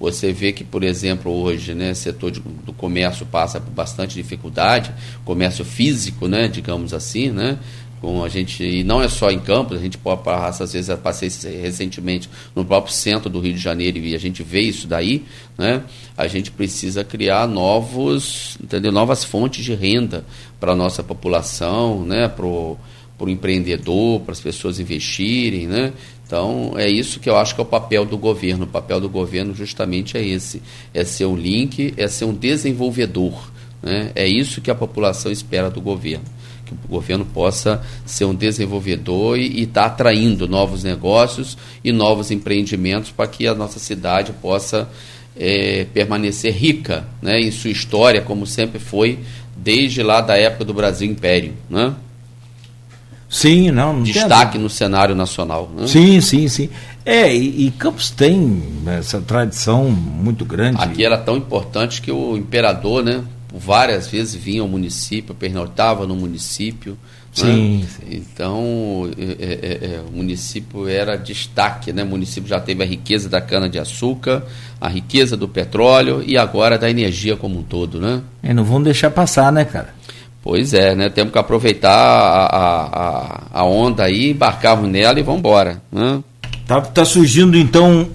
Você 0.00 0.32
vê 0.32 0.52
que, 0.52 0.64
por 0.64 0.82
exemplo, 0.82 1.32
hoje, 1.32 1.72
né, 1.72 1.94
setor 1.94 2.30
de, 2.30 2.40
do 2.40 2.72
comércio 2.72 3.24
passa 3.24 3.60
por 3.60 3.70
bastante 3.70 4.14
dificuldade, 4.14 4.92
comércio 5.24 5.64
físico, 5.64 6.26
né, 6.26 6.48
digamos 6.48 6.92
assim, 6.92 7.30
né, 7.30 7.58
com 8.04 8.22
a 8.22 8.28
gente, 8.28 8.62
e 8.62 8.84
não 8.84 9.02
é 9.02 9.08
só 9.08 9.30
em 9.30 9.38
Campos, 9.38 9.78
a 9.78 9.80
gente 9.80 9.96
pode 9.96 10.22
passar, 10.22 10.64
às 10.64 10.74
vezes 10.74 10.90
eu 10.90 10.98
passei 10.98 11.30
recentemente 11.62 12.28
no 12.54 12.62
próprio 12.62 12.92
centro 12.92 13.30
do 13.30 13.40
Rio 13.40 13.54
de 13.54 13.58
Janeiro 13.58 13.96
e 13.96 14.14
a 14.14 14.18
gente 14.18 14.42
vê 14.42 14.60
isso 14.60 14.86
daí, 14.86 15.24
né? 15.56 15.82
A 16.14 16.26
gente 16.26 16.50
precisa 16.50 17.02
criar 17.02 17.48
novos, 17.48 18.58
entendeu? 18.62 18.92
Novas 18.92 19.24
fontes 19.24 19.64
de 19.64 19.74
renda 19.74 20.22
para 20.60 20.72
a 20.72 20.76
nossa 20.76 21.02
população, 21.02 22.04
né? 22.04 22.28
Para 22.28 22.44
o 22.44 22.78
empreendedor, 23.26 24.20
para 24.20 24.32
as 24.32 24.40
pessoas 24.40 24.78
investirem, 24.78 25.66
né? 25.66 25.94
Então, 26.26 26.74
é 26.76 26.86
isso 26.86 27.18
que 27.18 27.30
eu 27.30 27.38
acho 27.38 27.54
que 27.54 27.60
é 27.62 27.64
o 27.64 27.66
papel 27.66 28.04
do 28.04 28.18
governo. 28.18 28.64
O 28.64 28.68
papel 28.68 29.00
do 29.00 29.08
governo 29.08 29.54
justamente 29.54 30.18
é 30.18 30.22
esse: 30.22 30.60
é 30.92 31.04
ser 31.04 31.24
um 31.24 31.36
link, 31.36 31.94
é 31.96 32.06
ser 32.06 32.26
um 32.26 32.34
desenvolvedor. 32.34 33.50
Né? 33.82 34.12
É 34.14 34.26
isso 34.26 34.60
que 34.60 34.70
a 34.70 34.74
população 34.74 35.32
espera 35.32 35.70
do 35.70 35.80
governo 35.80 36.24
o 36.88 36.88
governo 36.88 37.24
possa 37.24 37.82
ser 38.04 38.24
um 38.24 38.34
desenvolvedor 38.34 39.38
e 39.38 39.62
estar 39.62 39.82
tá 39.82 39.86
atraindo 39.86 40.48
novos 40.48 40.84
negócios 40.84 41.56
e 41.82 41.92
novos 41.92 42.30
empreendimentos 42.30 43.10
para 43.10 43.26
que 43.26 43.46
a 43.46 43.54
nossa 43.54 43.78
cidade 43.78 44.32
possa 44.40 44.88
é, 45.36 45.86
permanecer 45.92 46.54
rica 46.54 47.06
né, 47.20 47.40
em 47.40 47.50
sua 47.50 47.70
história, 47.70 48.20
como 48.22 48.46
sempre 48.46 48.78
foi 48.78 49.18
desde 49.56 50.02
lá 50.02 50.20
da 50.20 50.36
época 50.36 50.64
do 50.64 50.74
Brasil 50.74 51.10
Império. 51.10 51.54
Né? 51.68 51.94
Sim, 53.28 53.70
não. 53.70 53.94
não 53.94 54.02
Destaque 54.02 54.58
no 54.58 54.70
cenário 54.70 55.14
nacional. 55.14 55.70
Né? 55.76 55.86
Sim, 55.86 56.20
sim, 56.20 56.48
sim. 56.48 56.68
É, 57.04 57.34
e, 57.34 57.66
e, 57.66 57.70
Campos 57.72 58.10
tem 58.10 58.62
essa 58.86 59.20
tradição 59.20 59.90
muito 59.90 60.44
grande. 60.44 60.80
Aqui 60.80 61.04
era 61.04 61.18
tão 61.18 61.36
importante 61.36 62.00
que 62.00 62.10
o 62.10 62.36
imperador, 62.36 63.04
né, 63.04 63.22
várias 63.58 64.08
vezes 64.08 64.34
vinha 64.34 64.62
ao 64.62 64.68
município, 64.68 65.34
pernoitava 65.34 66.06
no 66.06 66.16
município. 66.16 66.98
Sim, 67.32 67.80
né? 67.80 67.86
sim. 67.88 68.16
Então, 68.16 69.10
é, 69.18 69.42
é, 69.42 69.94
é, 69.94 70.00
o 70.08 70.16
município 70.16 70.88
era 70.88 71.16
destaque, 71.16 71.92
né? 71.92 72.02
O 72.02 72.06
município 72.06 72.48
já 72.48 72.60
teve 72.60 72.82
a 72.82 72.86
riqueza 72.86 73.28
da 73.28 73.40
cana-de-açúcar, 73.40 74.44
a 74.80 74.88
riqueza 74.88 75.36
do 75.36 75.48
petróleo 75.48 76.22
e 76.24 76.36
agora 76.36 76.78
da 76.78 76.88
energia 76.88 77.36
como 77.36 77.58
um 77.58 77.62
todo, 77.62 78.00
né? 78.00 78.22
E 78.42 78.52
não 78.52 78.64
vão 78.64 78.82
deixar 78.82 79.10
passar, 79.10 79.52
né, 79.52 79.64
cara? 79.64 79.94
Pois 80.42 80.74
é, 80.74 80.94
né? 80.94 81.08
Temos 81.08 81.32
que 81.32 81.38
aproveitar 81.38 81.90
a, 81.90 83.48
a, 83.52 83.60
a 83.60 83.64
onda 83.64 84.04
aí, 84.04 84.30
embarcarmos 84.30 84.88
nela 84.88 85.18
e 85.18 85.22
vamos 85.22 85.40
embora. 85.40 85.82
Né? 85.90 86.22
Tá, 86.66 86.80
tá 86.80 87.04
surgindo, 87.04 87.56
então, 87.56 88.08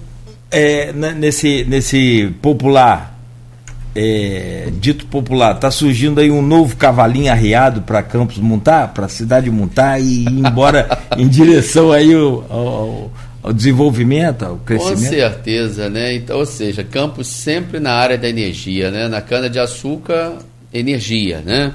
é, 0.50 0.92
né, 0.92 1.12
nesse, 1.12 1.64
nesse 1.64 2.32
popular 2.40 3.09
é, 3.94 4.68
dito 4.78 5.06
popular, 5.06 5.54
está 5.54 5.70
surgindo 5.70 6.20
aí 6.20 6.30
um 6.30 6.42
novo 6.42 6.76
cavalinho 6.76 7.30
arriado 7.30 7.82
para 7.82 8.02
Campos 8.02 8.38
montar, 8.38 8.88
para 8.88 9.06
a 9.06 9.08
cidade 9.08 9.50
montar 9.50 10.00
e 10.00 10.24
ir 10.24 10.28
embora 10.28 10.98
em 11.16 11.26
direção 11.26 11.90
aí 11.90 12.14
ao, 12.14 12.44
ao, 12.48 13.12
ao, 13.42 13.52
desenvolvimento, 13.52 14.44
ao 14.44 14.56
crescimento? 14.58 15.00
Com 15.00 15.08
certeza, 15.08 15.90
né? 15.90 16.14
Então, 16.14 16.38
ou 16.38 16.46
seja, 16.46 16.84
Campos 16.84 17.26
sempre 17.26 17.80
na 17.80 17.92
área 17.92 18.16
da 18.16 18.28
energia, 18.28 18.90
né? 18.90 19.08
Na 19.08 19.20
cana 19.20 19.50
de 19.50 19.58
açúcar, 19.58 20.38
energia, 20.72 21.40
né? 21.40 21.74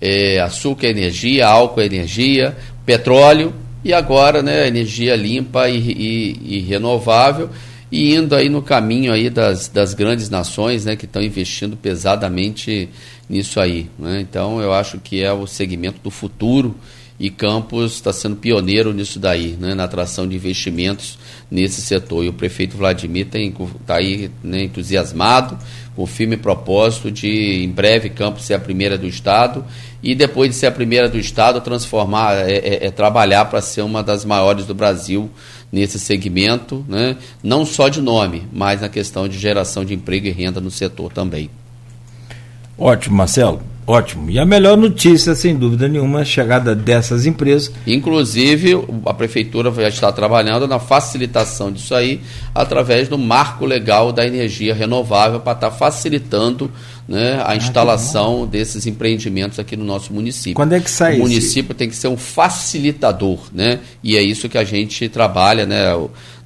É, 0.00 0.38
açúcar 0.40 0.88
é 0.88 0.90
energia, 0.90 1.46
álcool 1.46 1.80
é 1.80 1.86
energia, 1.86 2.56
petróleo 2.84 3.54
e 3.82 3.92
agora, 3.92 4.42
né? 4.42 4.68
Energia 4.68 5.16
limpa 5.16 5.68
e, 5.68 5.78
e, 5.78 6.56
e 6.56 6.60
renovável 6.60 7.48
e 7.90 8.14
indo 8.14 8.34
aí 8.34 8.48
no 8.48 8.62
caminho 8.62 9.12
aí 9.12 9.30
das, 9.30 9.68
das 9.68 9.94
grandes 9.94 10.28
nações 10.28 10.84
né, 10.84 10.96
que 10.96 11.06
estão 11.06 11.22
investindo 11.22 11.76
pesadamente 11.76 12.88
nisso 13.28 13.60
aí. 13.60 13.88
Né? 13.98 14.20
Então 14.20 14.60
eu 14.60 14.72
acho 14.72 14.98
que 14.98 15.22
é 15.22 15.32
o 15.32 15.46
segmento 15.46 16.00
do 16.02 16.10
futuro 16.10 16.74
e 17.18 17.30
Campos 17.30 17.94
está 17.94 18.12
sendo 18.12 18.36
pioneiro 18.36 18.92
nisso 18.92 19.18
daí, 19.18 19.56
né, 19.58 19.74
na 19.74 19.84
atração 19.84 20.28
de 20.28 20.36
investimentos 20.36 21.18
nesse 21.50 21.82
setor. 21.82 22.24
E 22.24 22.28
o 22.28 22.32
prefeito 22.32 22.76
Vladimir 22.76 23.26
está 23.26 23.96
aí 23.96 24.30
né, 24.42 24.62
entusiasmado, 24.62 25.58
com 25.96 26.04
o 26.04 26.06
firme 26.06 26.36
propósito 26.36 27.10
de, 27.10 27.64
em 27.64 27.68
breve, 27.68 28.08
Campos 28.08 28.44
ser 28.44 28.54
a 28.54 28.60
primeira 28.60 28.96
do 28.96 29.08
Estado 29.08 29.64
e 30.00 30.14
depois 30.14 30.50
de 30.50 30.56
ser 30.56 30.66
a 30.66 30.70
primeira 30.70 31.08
do 31.08 31.18
Estado, 31.18 31.60
transformar, 31.60 32.48
é, 32.48 32.52
é, 32.52 32.86
é 32.86 32.90
trabalhar 32.92 33.46
para 33.46 33.60
ser 33.60 33.82
uma 33.82 34.00
das 34.00 34.24
maiores 34.24 34.64
do 34.64 34.74
Brasil 34.74 35.28
nesse 35.70 35.98
segmento, 35.98 36.84
né? 36.88 37.16
não 37.42 37.64
só 37.66 37.88
de 37.88 38.00
nome, 38.00 38.46
mas 38.52 38.80
na 38.80 38.88
questão 38.88 39.28
de 39.28 39.38
geração 39.38 39.84
de 39.84 39.94
emprego 39.94 40.26
e 40.26 40.30
renda 40.30 40.60
no 40.60 40.70
setor 40.70 41.12
também. 41.12 41.50
Ótimo, 42.78 43.16
Marcelo. 43.16 43.60
Ótimo. 43.88 44.30
E 44.30 44.38
a 44.38 44.44
melhor 44.44 44.76
notícia, 44.76 45.34
sem 45.34 45.56
dúvida 45.56 45.88
nenhuma, 45.88 46.18
é 46.18 46.22
a 46.22 46.24
chegada 46.24 46.74
dessas 46.74 47.24
empresas. 47.24 47.72
Inclusive, 47.86 48.84
a 49.06 49.14
prefeitura 49.14 49.72
já 49.72 49.88
está 49.88 50.12
trabalhando 50.12 50.68
na 50.68 50.78
facilitação 50.78 51.72
disso 51.72 51.94
aí, 51.94 52.20
através 52.54 53.08
do 53.08 53.16
marco 53.16 53.64
legal 53.64 54.12
da 54.12 54.26
energia 54.26 54.74
renovável, 54.74 55.40
para 55.40 55.54
estar 55.54 55.70
facilitando 55.70 56.70
né, 57.08 57.40
a 57.42 57.52
ah, 57.52 57.56
instalação 57.56 58.46
desses 58.46 58.86
empreendimentos 58.86 59.58
aqui 59.58 59.74
no 59.74 59.86
nosso 59.86 60.12
município. 60.12 60.54
Quando 60.54 60.74
é 60.74 60.80
que 60.80 60.90
sai 60.90 61.16
O 61.16 61.20
município 61.20 61.70
esse? 61.70 61.78
tem 61.78 61.88
que 61.88 61.96
ser 61.96 62.08
um 62.08 62.16
facilitador, 62.18 63.38
né? 63.54 63.80
E 64.04 64.18
é 64.18 64.22
isso 64.22 64.50
que 64.50 64.58
a 64.58 64.64
gente 64.64 65.08
trabalha, 65.08 65.64
né? 65.64 65.86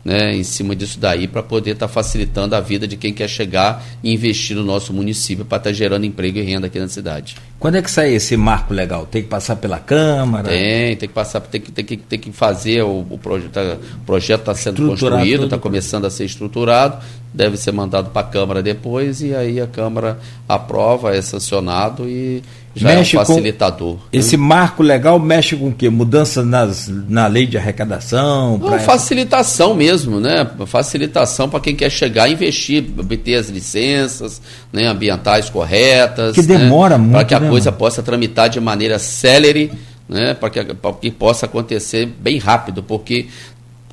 Né, 0.05 0.35
em 0.35 0.43
cima 0.43 0.75
disso 0.75 0.99
daí 0.99 1.29
para 1.29 1.43
poder 1.43 1.73
estar 1.73 1.87
tá 1.87 1.93
facilitando 1.93 2.55
a 2.57 2.61
vida 2.61 2.87
de 2.89 2.97
quem 2.97 3.13
quer 3.13 3.29
chegar 3.29 3.85
e 4.03 4.13
investir 4.13 4.57
no 4.57 4.65
nosso 4.65 4.93
município 4.93 5.45
para 5.45 5.59
estar 5.59 5.71
tá 5.71 5.75
gerando 5.75 6.05
emprego 6.05 6.39
e 6.39 6.43
renda 6.43 6.67
aqui 6.67 6.79
na 6.79 6.89
cidade. 6.89 7.37
Quando 7.59 7.77
é 7.77 7.83
que 7.83 7.91
sai 7.91 8.13
esse 8.13 8.37
marco 8.37 8.75
legal? 8.75 9.07
Tem 9.07 9.23
que 9.23 9.29
passar 9.29 9.57
pela 9.57 9.79
Câmara? 9.79 10.49
Tem, 10.49 10.97
tem 10.97 11.09
que 11.09 11.15
passar, 11.15 11.41
tem 11.41 11.61
que, 11.61 11.71
tem 11.71 11.85
que, 11.85 11.97
tem 11.97 12.19
que 12.19 12.33
fazer 12.33 12.83
o, 12.83 13.07
o 13.09 13.19
projeto. 13.19 13.59
O 13.99 14.05
projeto 14.05 14.41
está 14.41 14.55
sendo 14.55 14.85
construído, 14.89 15.45
está 15.45 15.57
começando 15.57 16.05
a 16.05 16.11
ser 16.11 16.25
estruturado, 16.25 16.99
deve 17.33 17.57
ser 17.57 17.71
mandado 17.71 18.11
para 18.11 18.27
a 18.27 18.31
Câmara 18.31 18.63
depois 18.63 19.21
e 19.23 19.35
aí 19.35 19.61
a 19.61 19.67
Câmara 19.67 20.19
aprova, 20.49 21.15
é 21.15 21.23
sancionado 21.23 22.09
e 22.09 22.43
já 22.75 22.89
mexe 22.95 23.17
é 23.17 23.21
um 23.21 23.25
facilitador. 23.25 23.95
Com, 23.97 24.01
esse 24.13 24.37
marco 24.37 24.83
legal 24.83 25.19
mexe 25.19 25.55
com 25.57 25.69
o 25.69 25.73
quê? 25.73 25.91
Mudança 25.91 26.43
nas, 26.45 26.89
na 26.89 27.27
lei 27.27 27.47
de 27.47 27.59
arrecadação? 27.59 28.57
Não, 28.57 28.79
facilitação 28.79 29.75
mesmo, 29.75 30.19
né? 30.19 30.49
Facilitação 30.67 31.49
para 31.49 31.61
quem 31.61 31.77
quer 31.77 31.91
chegar 31.91 32.29
e 32.29 32.33
investir, 32.33 32.85
obter 32.99 33.37
as 33.37 33.49
licenças 33.49 34.41
né, 34.73 34.87
ambientais 34.87 35.51
corretas. 35.51 36.35
Que 36.35 36.43
demora 36.43 36.97
né? 36.97 37.05
muito. 37.05 37.13
Para 37.13 37.25
que 37.25 37.35
a 37.35 37.41
né, 37.41 37.49
coisa 37.49 37.71
possa 37.71 38.03
tramitar 38.03 38.49
de 38.49 38.59
maneira 38.59 38.99
célere, 38.99 39.71
né? 40.09 40.33
Para 40.33 40.49
que, 40.49 40.65
que 41.01 41.11
possa 41.11 41.45
acontecer 41.47 42.07
bem 42.07 42.39
rápido, 42.39 42.83
porque 42.83 43.27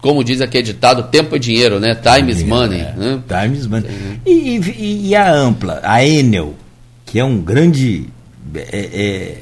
como 0.02 0.24
diz 0.24 0.40
aqui 0.40 0.62
ditado, 0.62 1.04
tempo 1.04 1.36
é 1.36 1.40
dinheiro, 1.40 1.80
né? 1.80 1.96
Time 1.96 2.32
is 2.32 2.42
money. 2.44 2.80
É. 2.80 2.94
Né? 2.96 3.20
Time 3.28 3.58
is 3.58 3.68
money. 3.68 3.90
E, 4.26 4.32
e, 4.32 5.10
e, 5.10 5.16
a 5.16 5.30
Ampla, 5.34 5.82
a 5.84 6.06
Enel, 6.06 6.54
que 7.06 7.20
é 7.20 7.24
um 7.24 7.42
grande 7.42 8.08
é, 8.56 8.90
é, 8.94 9.38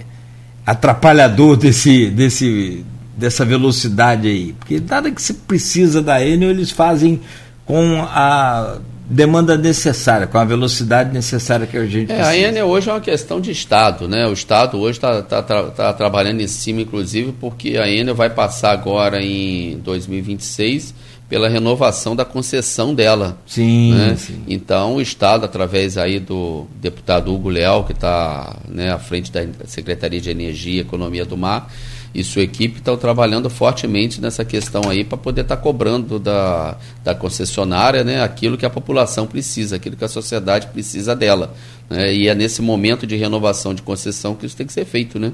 atrapalhador 0.65 1.55
desse, 1.55 2.09
desse, 2.09 2.85
dessa 3.15 3.45
velocidade 3.45 4.27
aí? 4.27 4.53
Porque 4.53 4.79
nada 4.79 5.11
que 5.11 5.21
se 5.21 5.33
precisa 5.33 6.01
da 6.01 6.23
Enel, 6.23 6.49
eles 6.49 6.71
fazem 6.71 7.21
com 7.65 8.01
a 8.03 8.77
demanda 9.09 9.57
necessária, 9.57 10.27
com 10.27 10.37
a 10.37 10.43
velocidade 10.43 11.13
necessária 11.13 11.65
que 11.65 11.77
a 11.77 11.85
gente 11.85 12.11
é, 12.11 12.15
precisa. 12.15 12.27
A 12.27 12.37
Enel 12.37 12.67
hoje 12.67 12.89
é 12.89 12.93
uma 12.93 13.01
questão 13.01 13.39
de 13.39 13.51
Estado, 13.51 14.07
né? 14.07 14.27
O 14.27 14.33
Estado 14.33 14.77
hoje 14.77 14.97
está 14.97 15.21
tá, 15.21 15.41
tá, 15.41 15.63
tá 15.63 15.93
trabalhando 15.93 16.41
em 16.41 16.47
cima, 16.47 16.81
inclusive, 16.81 17.33
porque 17.39 17.77
a 17.77 17.89
Enel 17.89 18.15
vai 18.15 18.29
passar 18.29 18.71
agora 18.71 19.21
em 19.21 19.79
2026 19.79 20.93
pela 21.29 21.49
renovação 21.49 22.15
da 22.15 22.23
concessão 22.23 22.93
dela. 22.93 23.37
Sim, 23.45 23.93
né? 23.93 24.15
sim. 24.15 24.41
Então 24.47 24.95
o 24.95 25.01
Estado, 25.01 25.45
através 25.45 25.97
aí 25.97 26.19
do 26.19 26.67
deputado 26.81 27.33
Hugo 27.33 27.49
Leal, 27.49 27.83
que 27.83 27.91
está 27.91 28.57
né, 28.67 28.91
à 28.91 28.97
frente 28.97 29.31
da 29.31 29.45
Secretaria 29.65 30.21
de 30.21 30.29
Energia 30.29 30.75
e 30.75 30.79
Economia 30.79 31.25
do 31.25 31.35
Mar, 31.35 31.71
e 32.15 32.23
sua 32.23 32.41
equipe 32.41 32.79
estão 32.79 32.97
trabalhando 32.97 33.49
fortemente 33.49 34.21
nessa 34.21 34.43
questão 34.45 34.89
aí 34.89 35.03
para 35.03 35.17
poder 35.17 35.41
estar 35.41 35.57
tá 35.57 35.61
cobrando 35.61 36.17
da, 36.17 36.77
da 37.03 37.13
concessionária 37.13 38.03
né, 38.03 38.23
aquilo 38.23 38.57
que 38.57 38.65
a 38.65 38.69
população 38.69 39.27
precisa, 39.27 39.75
aquilo 39.75 39.95
que 39.95 40.05
a 40.05 40.07
sociedade 40.07 40.67
precisa 40.67 41.15
dela. 41.15 41.53
Né? 41.89 42.13
E 42.13 42.27
é 42.27 42.33
nesse 42.33 42.61
momento 42.61 43.05
de 43.05 43.15
renovação 43.17 43.73
de 43.73 43.81
concessão 43.81 44.33
que 44.33 44.45
isso 44.45 44.55
tem 44.55 44.65
que 44.65 44.73
ser 44.73 44.85
feito, 44.85 45.19
né? 45.19 45.33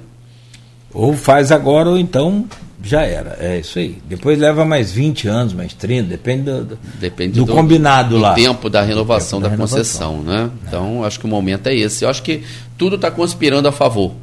Ou 0.94 1.14
faz 1.14 1.52
agora, 1.52 1.90
ou 1.90 1.98
então 1.98 2.46
já 2.84 3.02
era. 3.04 3.38
É 3.40 3.60
isso 3.60 3.80
aí. 3.80 3.98
Depois 4.06 4.38
leva 4.38 4.66
mais 4.66 4.92
20 4.92 5.28
anos, 5.28 5.54
mais 5.54 5.74
30, 5.74 6.10
depende 6.10 6.44
do, 6.44 6.78
depende 7.00 7.40
do, 7.40 7.46
do 7.46 7.54
combinado 7.54 8.16
do 8.16 8.22
lá. 8.22 8.34
tempo 8.34 8.70
da 8.70 8.82
renovação 8.82 9.40
tempo 9.40 9.44
da, 9.44 9.50
da 9.50 9.56
renovação. 9.56 9.78
concessão, 9.78 10.22
né? 10.22 10.52
Então, 10.68 11.04
acho 11.04 11.20
que 11.20 11.26
o 11.26 11.30
momento 11.30 11.68
é 11.68 11.76
esse. 11.76 12.04
Eu 12.04 12.10
acho 12.10 12.22
que 12.22 12.44
tudo 12.78 12.98
está 12.98 13.10
conspirando 13.10 13.68
a 13.68 13.72
favor. 13.72 14.14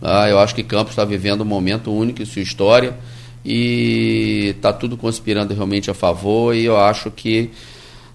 Tá? 0.00 0.28
Eu 0.28 0.38
acho 0.38 0.54
que 0.54 0.62
Campos 0.62 0.90
está 0.92 1.04
vivendo 1.04 1.42
um 1.42 1.46
momento 1.46 1.92
único 1.92 2.20
em 2.20 2.24
sua 2.24 2.42
história 2.42 2.94
e 3.44 4.54
está 4.56 4.72
tudo 4.72 4.96
conspirando 4.96 5.54
realmente 5.54 5.90
a 5.90 5.94
favor 5.94 6.54
e 6.54 6.64
eu 6.64 6.76
acho 6.76 7.10
que 7.10 7.50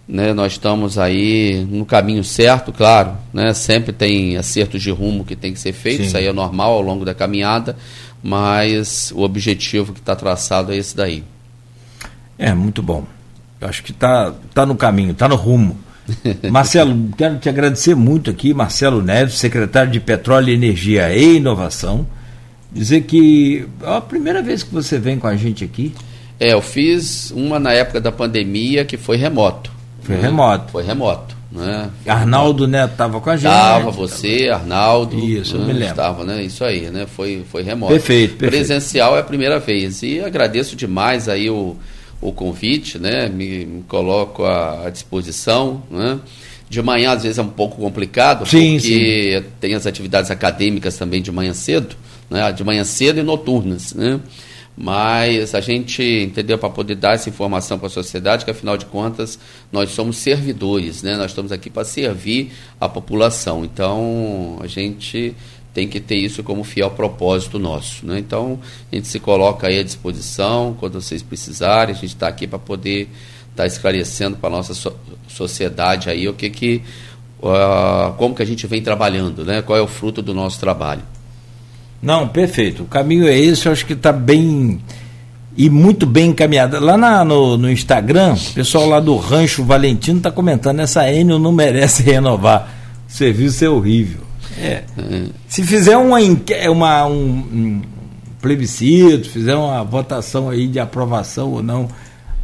né, 0.08 0.34
nós 0.34 0.54
estamos 0.54 0.98
aí 0.98 1.66
no 1.70 1.86
caminho 1.86 2.24
certo, 2.24 2.72
claro, 2.72 3.14
né, 3.34 3.54
sempre 3.54 3.94
tem 3.94 4.38
acertos 4.38 4.82
de 4.82 4.92
rumo 4.92 5.24
que 5.24 5.36
tem 5.36 5.54
que 5.54 5.60
ser 5.60 5.72
feito, 5.72 6.04
isso 6.04 6.18
aí 6.18 6.28
é 6.28 6.34
normal 6.34 6.74
ao 6.74 6.82
longo 6.82 7.06
da 7.06 7.14
caminhada, 7.14 7.78
mas 8.24 9.12
o 9.14 9.22
objetivo 9.22 9.92
que 9.92 10.00
está 10.00 10.16
traçado 10.16 10.72
é 10.72 10.78
esse 10.78 10.96
daí. 10.96 11.24
É, 12.38 12.54
muito 12.54 12.82
bom. 12.82 13.06
Eu 13.60 13.68
acho 13.68 13.84
que 13.84 13.92
está 13.92 14.34
tá 14.54 14.66
no 14.66 14.76
caminho, 14.76 15.12
está 15.12 15.28
no 15.28 15.36
rumo. 15.36 15.78
Marcelo, 16.50 17.10
quero 17.18 17.38
te 17.38 17.50
agradecer 17.50 17.96
muito 17.96 18.30
aqui, 18.30 18.54
Marcelo 18.54 19.02
Neves, 19.02 19.36
secretário 19.36 19.92
de 19.92 20.00
Petróleo, 20.00 20.54
Energia 20.54 21.14
e 21.14 21.36
Inovação. 21.36 22.08
Dizer 22.72 23.02
que 23.02 23.68
é 23.84 23.96
a 23.96 24.02
primeira 24.02 24.42
vez 24.42 24.64
que 24.64 24.74
você 24.74 24.98
vem 24.98 25.20
com 25.20 25.28
a 25.28 25.36
gente 25.36 25.64
aqui. 25.64 25.94
É, 26.40 26.54
eu 26.54 26.62
fiz 26.62 27.32
uma 27.32 27.60
na 27.60 27.72
época 27.72 28.02
da 28.02 28.12
pandemia 28.12 28.84
que 28.84 28.98
foi 28.98 29.18
remoto. 29.18 29.72
Foi 30.02 30.16
remoto. 30.16 30.72
Foi 30.72 30.84
remoto. 30.84 31.38
Né? 31.54 31.92
Arnaldo 32.08 32.68
Neto 32.68 32.94
estava 32.94 33.22
com 33.22 33.30
a 33.30 33.38
gente. 33.38 33.52
Estava 33.52 33.92
você, 33.92 34.50
Arnaldo. 34.52 35.20
Isso, 35.20 35.56
né? 35.56 35.64
eu 35.64 35.68
me 35.68 35.74
lembro. 35.74 35.90
Estava, 35.90 36.26
né? 36.26 36.44
Isso 36.44 36.64
aí, 36.64 36.90
né? 36.90 37.06
Foi, 37.06 37.46
foi 37.52 37.62
remoto. 37.62 37.94
Perfeito, 37.94 38.38
perfeito. 38.38 38.52
Presencial 38.52 39.16
é 39.16 39.20
a 39.20 39.24
primeira 39.24 39.60
vez. 39.60 40.02
E 40.02 40.20
agradeço 40.20 40.76
demais 40.76 41.30
aí 41.30 41.52
o, 41.52 41.78
o 42.20 42.32
convite, 42.32 42.98
né? 42.98 43.30
Me, 43.30 43.66
me 43.66 43.84
coloco 43.84 44.44
à, 44.44 44.88
à 44.88 44.90
disposição, 44.90 45.84
né? 45.92 46.20
De 46.68 46.82
manhã, 46.82 47.12
às 47.12 47.22
vezes, 47.22 47.38
é 47.38 47.42
um 47.44 47.50
pouco 47.50 47.78
complicado, 47.78 48.48
sim, 48.48 48.78
porque 48.80 49.44
sim. 49.44 49.50
tem 49.60 49.76
as 49.76 49.86
atividades 49.86 50.32
acadêmicas 50.32 50.98
também 50.98 51.22
de 51.22 51.32
manhã 51.32 51.54
cedo, 51.54 51.96
né? 52.32 52.52
De 52.52 52.64
manhã 52.64 52.84
cedo 52.84 53.20
e 53.20 53.24
noturnas, 53.24 53.94
né? 53.94 54.20
Mas 54.76 55.54
a 55.54 55.62
gente 55.62 56.02
entendeu 56.02 56.58
para 56.58 56.70
poder 56.70 56.96
dar 56.96 57.14
essa 57.14 57.30
informação 57.30 57.78
para 57.78 57.88
a 57.88 57.92
sociedade 57.92 58.44
que 58.44 58.52
afinal 58.52 58.76
de 58.76 58.86
contas 58.86 59.38
nós 59.72 59.92
somos 59.92 60.18
servidores, 60.18 61.04
né? 61.04 61.16
Nós 61.16 61.32
estamos 61.32 61.52
aqui 61.52 61.70
para 61.70 61.86
servir 61.86 62.52
a 62.82 62.90
população. 62.90 63.64
Então 63.64 64.58
a 64.62 64.68
gente 64.68 65.36
tem 65.74 65.88
que 65.88 66.00
ter 66.00 66.16
isso 66.16 66.44
como 66.44 66.64
fiel 66.64 66.90
propósito 66.92 67.60
nosso, 67.60 68.06
né? 68.06 68.18
Então 68.18 68.60
a 68.92 68.96
gente 68.96 69.08
se 69.08 69.20
coloca 69.20 69.68
aí 69.68 69.80
à 69.80 69.84
disposição 69.84 70.76
quando 70.80 71.00
vocês 71.00 71.22
precisarem. 71.22 71.94
A 71.94 71.98
gente 71.98 72.16
está 72.16 72.28
aqui 72.28 72.48
para 72.48 72.60
poder 72.60 73.10
estar 73.52 73.64
tá 73.64 73.68
esclarecendo 73.68 74.38
para 74.38 74.50
nossa 74.50 74.74
so 74.74 74.94
sociedade 75.28 76.10
aí 76.10 76.28
o 76.28 76.34
que 76.34 76.50
que 76.50 76.82
uh, 77.42 78.14
como 78.18 78.36
que 78.36 78.42
a 78.42 78.46
gente 78.46 78.66
vem 78.66 78.82
trabalhando, 78.82 79.46
né? 79.46 79.62
Qual 79.62 79.78
é 79.78 79.82
o 79.82 79.88
fruto 79.88 80.22
do 80.22 80.34
nosso 80.34 80.60
trabalho. 80.60 81.13
Não, 82.04 82.28
perfeito. 82.28 82.84
O 82.84 82.86
caminho 82.86 83.26
é 83.26 83.38
esse, 83.38 83.66
eu 83.66 83.72
acho 83.72 83.86
que 83.86 83.94
está 83.94 84.12
bem 84.12 84.82
e 85.56 85.70
muito 85.70 86.06
bem 86.06 86.32
encaminhado. 86.32 86.80
Lá 86.80 86.98
na, 86.98 87.24
no, 87.24 87.58
no, 87.58 87.72
Instagram, 87.72 88.34
o 88.34 88.54
pessoal 88.54 88.88
lá 88.88 89.00
do 89.00 89.16
Rancho 89.16 89.64
Valentino 89.64 90.18
está 90.18 90.30
comentando: 90.30 90.82
essa 90.82 91.10
Enio 91.10 91.40
não 91.40 91.54
merece 91.54 92.04
renovar. 92.04 92.70
O 93.08 93.12
serviço 93.12 93.64
é 93.64 93.70
horrível. 93.70 94.22
É. 94.60 94.84
Uhum. 94.98 95.30
Se 95.48 95.64
fizer 95.64 95.96
uma, 95.96 96.18
uma, 96.70 97.06
um, 97.06 97.14
um 97.14 97.82
plebiscito, 98.42 99.30
fizer 99.30 99.56
uma 99.56 99.84
votação 99.84 100.50
aí 100.50 100.68
de 100.68 100.80
aprovação 100.80 101.52
ou 101.52 101.64
não 101.64 101.88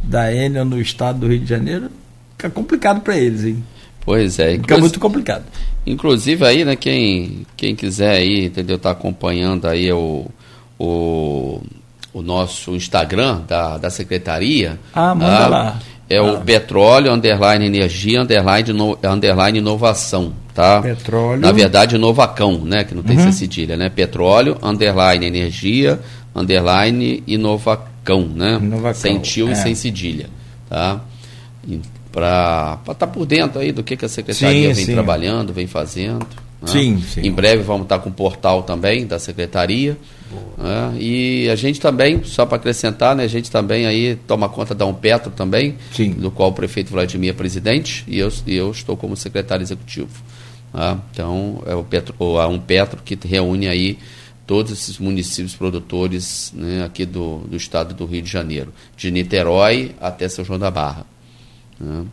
da 0.02 0.32
Enio 0.32 0.64
no 0.64 0.80
estado 0.80 1.20
do 1.20 1.28
Rio 1.28 1.40
de 1.40 1.46
Janeiro, 1.46 1.90
fica 2.30 2.48
complicado 2.48 3.02
para 3.02 3.18
eles, 3.18 3.44
hein? 3.44 3.62
Pois 4.04 4.38
é. 4.38 4.52
Fica 4.52 4.78
muito 4.78 4.98
complicado. 4.98 5.44
Inclusive 5.86 6.44
aí, 6.44 6.64
né, 6.64 6.76
quem, 6.76 7.46
quem 7.56 7.74
quiser 7.74 8.10
aí, 8.10 8.46
entendeu, 8.46 8.78
tá 8.78 8.90
acompanhando 8.90 9.66
aí 9.66 9.90
o, 9.92 10.26
o, 10.78 11.60
o 12.12 12.22
nosso 12.22 12.74
Instagram 12.74 13.42
da, 13.46 13.78
da 13.78 13.90
secretaria. 13.90 14.78
Ah, 14.94 15.14
manda 15.14 15.44
ah, 15.44 15.48
lá. 15.48 15.78
É 16.08 16.16
ah. 16.16 16.22
o 16.24 16.40
petróleo, 16.40 17.12
underline 17.12 17.64
energia, 17.64 18.22
underline, 18.22 18.72
no, 18.72 18.98
underline 19.02 19.58
inovação, 19.58 20.32
tá? 20.54 20.82
Petróleo. 20.82 21.40
Na 21.40 21.52
verdade, 21.52 21.96
Novacão, 21.96 22.58
né, 22.58 22.84
que 22.84 22.94
não 22.94 23.02
tem 23.02 23.18
uhum. 23.18 23.32
cedilha, 23.32 23.76
né? 23.76 23.88
Petróleo, 23.88 24.58
underline 24.62 25.24
energia, 25.24 26.00
underline 26.34 27.22
inovacão, 27.26 28.22
né? 28.22 28.58
Inovacão. 28.60 29.00
Sem 29.00 29.18
tio 29.18 29.48
é. 29.48 29.52
e 29.52 29.56
sem 29.56 29.74
cedilha, 29.74 30.26
tá? 30.68 31.00
Para 32.12 32.78
estar 32.80 32.94
tá 32.94 33.06
por 33.06 33.26
dentro 33.26 33.60
aí 33.60 33.72
do 33.72 33.82
que, 33.82 33.96
que 33.96 34.04
a 34.04 34.08
secretaria 34.08 34.68
sim, 34.68 34.74
vem 34.74 34.86
sim. 34.86 34.92
trabalhando, 34.92 35.52
vem 35.52 35.66
fazendo. 35.66 36.26
Né? 36.60 36.68
Sim, 36.68 37.02
sim. 37.02 37.22
Em 37.22 37.32
breve 37.32 37.62
vamos 37.62 37.82
estar 37.82 37.98
tá 37.98 38.04
com 38.04 38.10
o 38.10 38.12
portal 38.12 38.62
também 38.62 39.06
da 39.06 39.18
secretaria. 39.18 39.96
Né? 40.58 40.96
E 40.98 41.48
a 41.50 41.56
gente 41.56 41.80
também, 41.80 42.22
só 42.24 42.44
para 42.46 42.56
acrescentar, 42.56 43.16
né, 43.16 43.24
a 43.24 43.28
gente 43.28 43.50
também 43.50 43.86
aí 43.86 44.16
toma 44.26 44.48
conta 44.48 44.74
da 44.74 44.86
Umpetro 44.86 45.30
também, 45.30 45.76
sim. 45.92 46.10
do 46.10 46.30
qual 46.30 46.50
o 46.50 46.52
prefeito 46.52 46.90
Vladimir 46.92 47.30
é 47.30 47.32
presidente 47.32 48.04
e 48.06 48.18
eu, 48.18 48.30
e 48.46 48.54
eu 48.54 48.70
estou 48.70 48.96
como 48.96 49.16
secretário 49.16 49.62
executivo. 49.62 50.10
Né? 50.72 50.98
Então, 51.12 51.62
é 51.66 51.74
o 51.74 51.82
Petro, 51.82 52.38
a 52.38 52.46
Umpetro 52.46 53.00
que 53.04 53.18
reúne 53.26 53.68
aí 53.68 53.98
todos 54.46 54.72
esses 54.72 54.98
municípios 54.98 55.54
produtores 55.54 56.52
né, 56.56 56.84
aqui 56.84 57.06
do, 57.06 57.38
do 57.48 57.56
estado 57.56 57.94
do 57.94 58.04
Rio 58.04 58.22
de 58.22 58.30
Janeiro, 58.30 58.72
de 58.96 59.10
Niterói 59.10 59.92
até 60.00 60.28
São 60.28 60.44
João 60.44 60.58
da 60.58 60.70
Barra. 60.70 61.06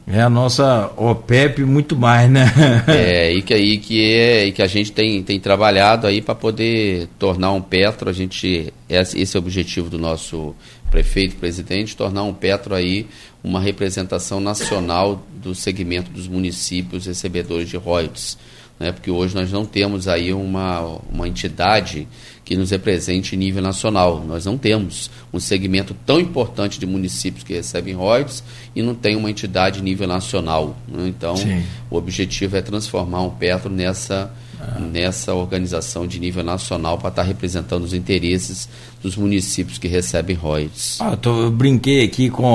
É 0.08 0.22
a 0.22 0.30
nossa 0.30 0.92
OPEP 0.96 1.64
muito 1.66 1.96
mais, 1.96 2.30
né? 2.30 2.46
é, 2.88 3.34
e 3.34 3.42
que, 3.42 3.54
aí 3.54 3.78
que, 3.78 4.14
é, 4.14 4.46
e 4.46 4.52
que 4.54 4.62
a 4.62 4.68
gente 4.68 4.94
tem, 4.94 5.22
tem 5.22 5.40
trabalhado 5.40 6.08
aí 6.08 6.22
para 6.22 6.34
poder 6.34 7.10
tornar 7.20 7.52
um 7.52 7.62
Petro, 7.62 8.10
a 8.10 8.14
gente, 8.14 8.74
esse 8.88 9.36
é 9.36 9.40
o 9.40 9.44
objetivo 9.44 9.90
do 9.90 9.98
nosso 9.98 10.56
prefeito, 10.90 11.36
presidente, 11.36 11.98
tornar 11.98 12.24
um 12.24 12.34
Petro 12.34 12.74
aí 12.74 13.08
uma 13.44 13.60
representação 13.60 14.40
nacional 14.40 15.26
do 15.36 15.54
segmento 15.54 16.12
dos 16.12 16.28
municípios 16.28 17.06
recebedores 17.06 17.70
de 17.70 17.76
royalties. 17.76 18.38
Né? 18.80 18.92
Porque 18.92 19.12
hoje 19.12 19.36
nós 19.36 19.52
não 19.52 19.66
temos 19.66 20.08
aí 20.08 20.34
uma, 20.34 21.00
uma 21.12 21.28
entidade 21.28 22.08
que 22.48 22.56
nos 22.56 22.72
represente 22.72 23.36
em 23.36 23.38
nível 23.38 23.62
nacional. 23.62 24.24
Nós 24.26 24.46
não 24.46 24.58
temos 24.58 25.12
um 25.34 25.40
segmento 25.40 25.94
tão 26.06 26.18
importante 26.18 26.80
de 26.80 26.86
municípios 26.86 27.44
que 27.44 27.54
recebem 27.54 27.94
royalties 27.94 28.42
e 28.74 28.82
não 28.82 28.96
tem 28.96 29.18
uma 29.18 29.30
entidade 29.30 29.82
em 29.82 29.84
nível 29.84 30.08
nacional. 30.08 30.78
Né? 30.88 31.10
Então, 31.10 31.36
Sim. 31.36 31.62
o 31.90 31.98
objetivo 31.98 32.56
é 32.56 32.62
transformar 32.62 33.24
o 33.24 33.32
Petro 33.32 33.70
nessa, 33.70 34.32
ah. 34.60 34.80
nessa 34.80 35.34
organização 35.34 36.08
de 36.08 36.20
nível 36.20 36.44
nacional 36.44 36.98
para 36.98 37.10
estar 37.10 37.24
representando 37.24 37.84
os 37.84 37.94
interesses 37.94 38.68
dos 39.02 39.16
municípios 39.16 39.78
que 39.78 39.88
recebem 39.88 40.36
royalties. 40.36 40.98
Ah, 41.00 41.16
tô, 41.16 41.44
eu 41.44 41.52
brinquei 41.52 42.04
aqui 42.04 42.30
com 42.30 42.46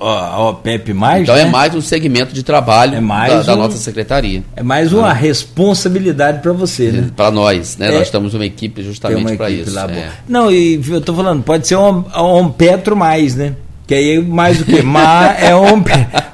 a 0.00 0.48
OPEP+. 0.48 0.90
Então 0.90 1.34
é 1.36 1.42
né? 1.44 1.48
é 1.48 1.50
mais 1.50 1.74
um 1.74 1.80
segmento 1.80 2.34
de 2.34 2.42
trabalho 2.42 2.96
é 2.96 3.00
mais 3.00 3.32
da, 3.32 3.40
um, 3.40 3.44
da 3.44 3.56
nossa 3.56 3.78
secretaria. 3.78 4.42
É 4.56 4.62
mais 4.62 4.92
uma 4.92 5.10
ah. 5.10 5.12
responsabilidade 5.12 6.40
para 6.40 6.52
você, 6.52 6.90
né? 6.90 7.10
Para 7.16 7.30
nós, 7.30 7.76
né? 7.76 7.88
É, 7.88 7.92
nós 7.92 8.02
estamos 8.02 8.34
uma 8.34 8.44
equipe 8.44 8.82
justamente 8.82 9.36
para 9.36 9.50
isso. 9.50 9.78
É. 9.78 10.10
Não, 10.28 10.50
e 10.50 10.74
eu 10.88 10.98
estou 10.98 11.14
falando, 11.14 11.42
pode 11.42 11.66
ser 11.66 11.76
um, 11.76 12.04
um 12.16 12.50
Petro 12.50 12.96
mais, 12.96 13.36
né? 13.36 13.54
Que 13.86 13.94
aí 13.94 14.22
mais 14.22 14.60
o 14.60 14.64
que? 14.64 14.82
Má 14.82 15.34
é 15.38 15.54
um. 15.54 15.82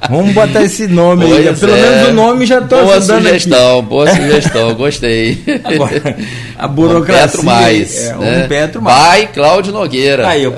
Vamos 0.09 0.33
botar 0.33 0.63
esse 0.63 0.87
nome 0.87 1.25
pois 1.27 1.47
aí. 1.47 1.55
Pelo 1.55 1.75
é. 1.75 1.81
menos 1.81 2.09
o 2.09 2.13
nome 2.13 2.45
já 2.45 2.59
estou 2.59 2.83
Boa 2.83 3.01
sugestão, 3.01 3.83
boa 3.83 4.15
sugestão, 4.15 4.75
gostei. 4.75 5.43
Agora, 5.63 6.15
a 6.57 6.67
burocracia. 6.67 7.39
Um 7.39 7.43
Petro 7.43 7.45
mais. 7.45 8.05
É, 8.05 8.15
né? 8.15 8.43
Um 8.43 8.47
Petro 8.47 8.81
mais. 8.81 8.97
Pai 8.97 9.29
Cláudio 9.33 9.73
Nogueira. 9.73 10.27
Aí, 10.27 10.45
o 10.47 10.53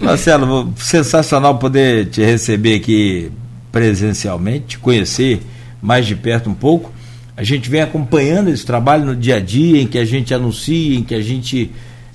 Marcelo, 0.00 0.72
sensacional 0.76 1.58
poder 1.58 2.06
te 2.06 2.22
receber 2.22 2.76
aqui 2.76 3.30
presencialmente, 3.72 4.66
te 4.66 4.78
conhecer 4.78 5.40
mais 5.80 6.06
de 6.06 6.14
perto 6.14 6.50
um 6.50 6.54
pouco. 6.54 6.92
A 7.36 7.42
gente 7.42 7.68
vem 7.68 7.80
acompanhando 7.80 8.48
esse 8.48 8.64
trabalho 8.64 9.04
no 9.04 9.16
dia 9.16 9.36
a 9.36 9.40
dia, 9.40 9.80
em 9.80 9.86
que 9.86 9.98
a 9.98 10.04
gente 10.04 10.32
anuncia, 10.32 10.96
em 10.96 11.02
que 11.02 11.14
a 11.14 11.20
gente 11.20 11.70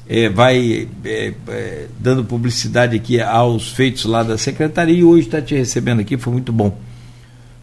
é, 0.09 0.27
vai 0.27 0.89
é, 1.05 1.33
é, 1.47 1.85
dando 1.99 2.25
publicidade 2.25 2.95
aqui 2.95 3.21
aos 3.21 3.69
feitos 3.69 4.05
lá 4.05 4.23
da 4.23 4.39
secretaria 4.39 4.95
e 4.95 5.03
hoje 5.03 5.27
está 5.27 5.39
te 5.39 5.53
recebendo 5.53 5.99
aqui, 5.99 6.17
foi 6.17 6.33
muito 6.33 6.51
bom. 6.51 6.75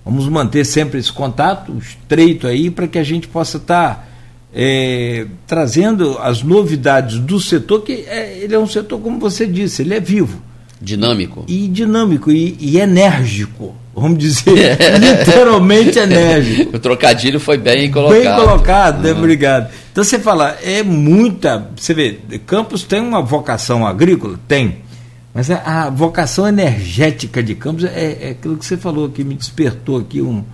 Vamos 0.05 0.28
manter 0.28 0.64
sempre 0.64 1.01
esse 1.01 1.12
contato 1.12 1.77
estreito 1.77 2.47
aí 2.47 2.70
para 2.70 2.86
que 2.86 3.01
a 3.01 3.02
gente 3.02 3.27
possa 3.27 3.56
estar 3.56 3.94
tá, 3.97 4.09
é, 4.55 5.27
trazendo 5.44 6.16
as 6.18 6.44
novidades 6.44 7.18
do 7.18 7.40
setor, 7.40 7.82
que 7.82 8.05
é, 8.06 8.39
ele 8.39 8.55
é 8.55 8.59
um 8.59 8.68
setor, 8.68 9.01
como 9.01 9.18
você 9.18 9.44
disse, 9.44 9.82
ele 9.82 9.94
é 9.94 10.01
vivo. 10.01 10.40
Dinâmico. 10.80 11.44
E 11.48 11.68
dinâmico 11.68 12.30
e, 12.30 12.56
e 12.60 12.78
enérgico. 12.78 13.74
Vamos 13.94 14.18
dizer, 14.18 14.76
literalmente 15.00 15.98
enérgico. 15.98 16.76
O 16.76 16.78
trocadilho 16.78 17.40
foi 17.40 17.56
bem 17.56 17.90
colocado. 17.90 18.22
Bem 18.22 18.34
colocado, 18.34 19.02
né? 19.02 19.12
uhum. 19.12 19.18
obrigado. 19.18 19.72
Então 19.90 20.04
você 20.04 20.18
fala, 20.18 20.56
é 20.62 20.82
muita. 20.82 21.70
Você 21.74 21.94
vê, 21.94 22.18
Campos 22.46 22.82
tem 22.82 23.00
uma 23.00 23.22
vocação 23.22 23.86
agrícola? 23.86 24.38
Tem. 24.46 24.84
Mas 25.32 25.50
a, 25.50 25.86
a 25.86 25.90
vocação 25.90 26.46
energética 26.46 27.42
de 27.42 27.54
Campos 27.54 27.84
é, 27.84 28.18
é, 28.20 28.30
aquilo 28.30 28.58
que 28.58 28.66
você 28.66 28.76
falou 28.76 29.08
que 29.08 29.24
me 29.24 29.34
despertou 29.34 29.98
aqui 29.98 30.20
um, 30.20 30.44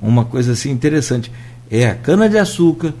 uma 0.00 0.24
coisa 0.24 0.52
assim 0.52 0.70
interessante. 0.70 1.30
É 1.68 1.88
a 1.88 1.94
cana-de-açúcar 1.96 2.94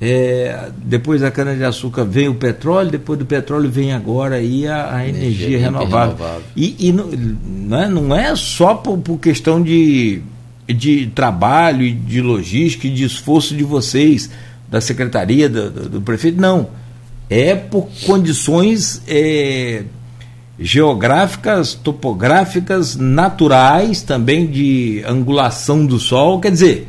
é, 0.00 0.70
depois 0.78 1.20
da 1.20 1.30
cana-de-açúcar 1.30 2.04
vem 2.04 2.26
o 2.26 2.34
petróleo, 2.34 2.90
depois 2.90 3.18
do 3.18 3.26
petróleo 3.26 3.70
vem 3.70 3.92
agora 3.92 4.36
aí 4.36 4.66
a, 4.66 4.96
a 4.96 5.06
energia, 5.06 5.26
energia 5.26 5.58
renovável. 5.58 6.16
renovável. 6.16 6.42
E, 6.56 6.88
e 6.88 6.92
não, 6.92 7.06
não, 7.06 7.78
é, 7.78 7.88
não 7.88 8.16
é 8.16 8.34
só 8.34 8.74
por, 8.74 8.96
por 8.96 9.18
questão 9.18 9.62
de, 9.62 10.22
de 10.66 11.08
trabalho 11.08 11.82
e 11.82 11.92
de 11.92 12.22
logística 12.22 12.86
e 12.86 12.90
de 12.90 13.04
esforço 13.04 13.54
de 13.54 13.62
vocês, 13.62 14.30
da 14.70 14.80
secretaria, 14.80 15.50
do, 15.50 15.70
do, 15.70 15.88
do 15.90 16.00
prefeito, 16.00 16.40
não. 16.40 16.70
É 17.28 17.54
por 17.54 17.86
condições 18.06 19.02
é, 19.06 19.84
geográficas, 20.58 21.74
topográficas, 21.74 22.96
naturais, 22.96 24.00
também 24.00 24.46
de 24.46 25.02
angulação 25.06 25.84
do 25.84 25.98
sol. 25.98 26.40
Quer 26.40 26.52
dizer, 26.52 26.88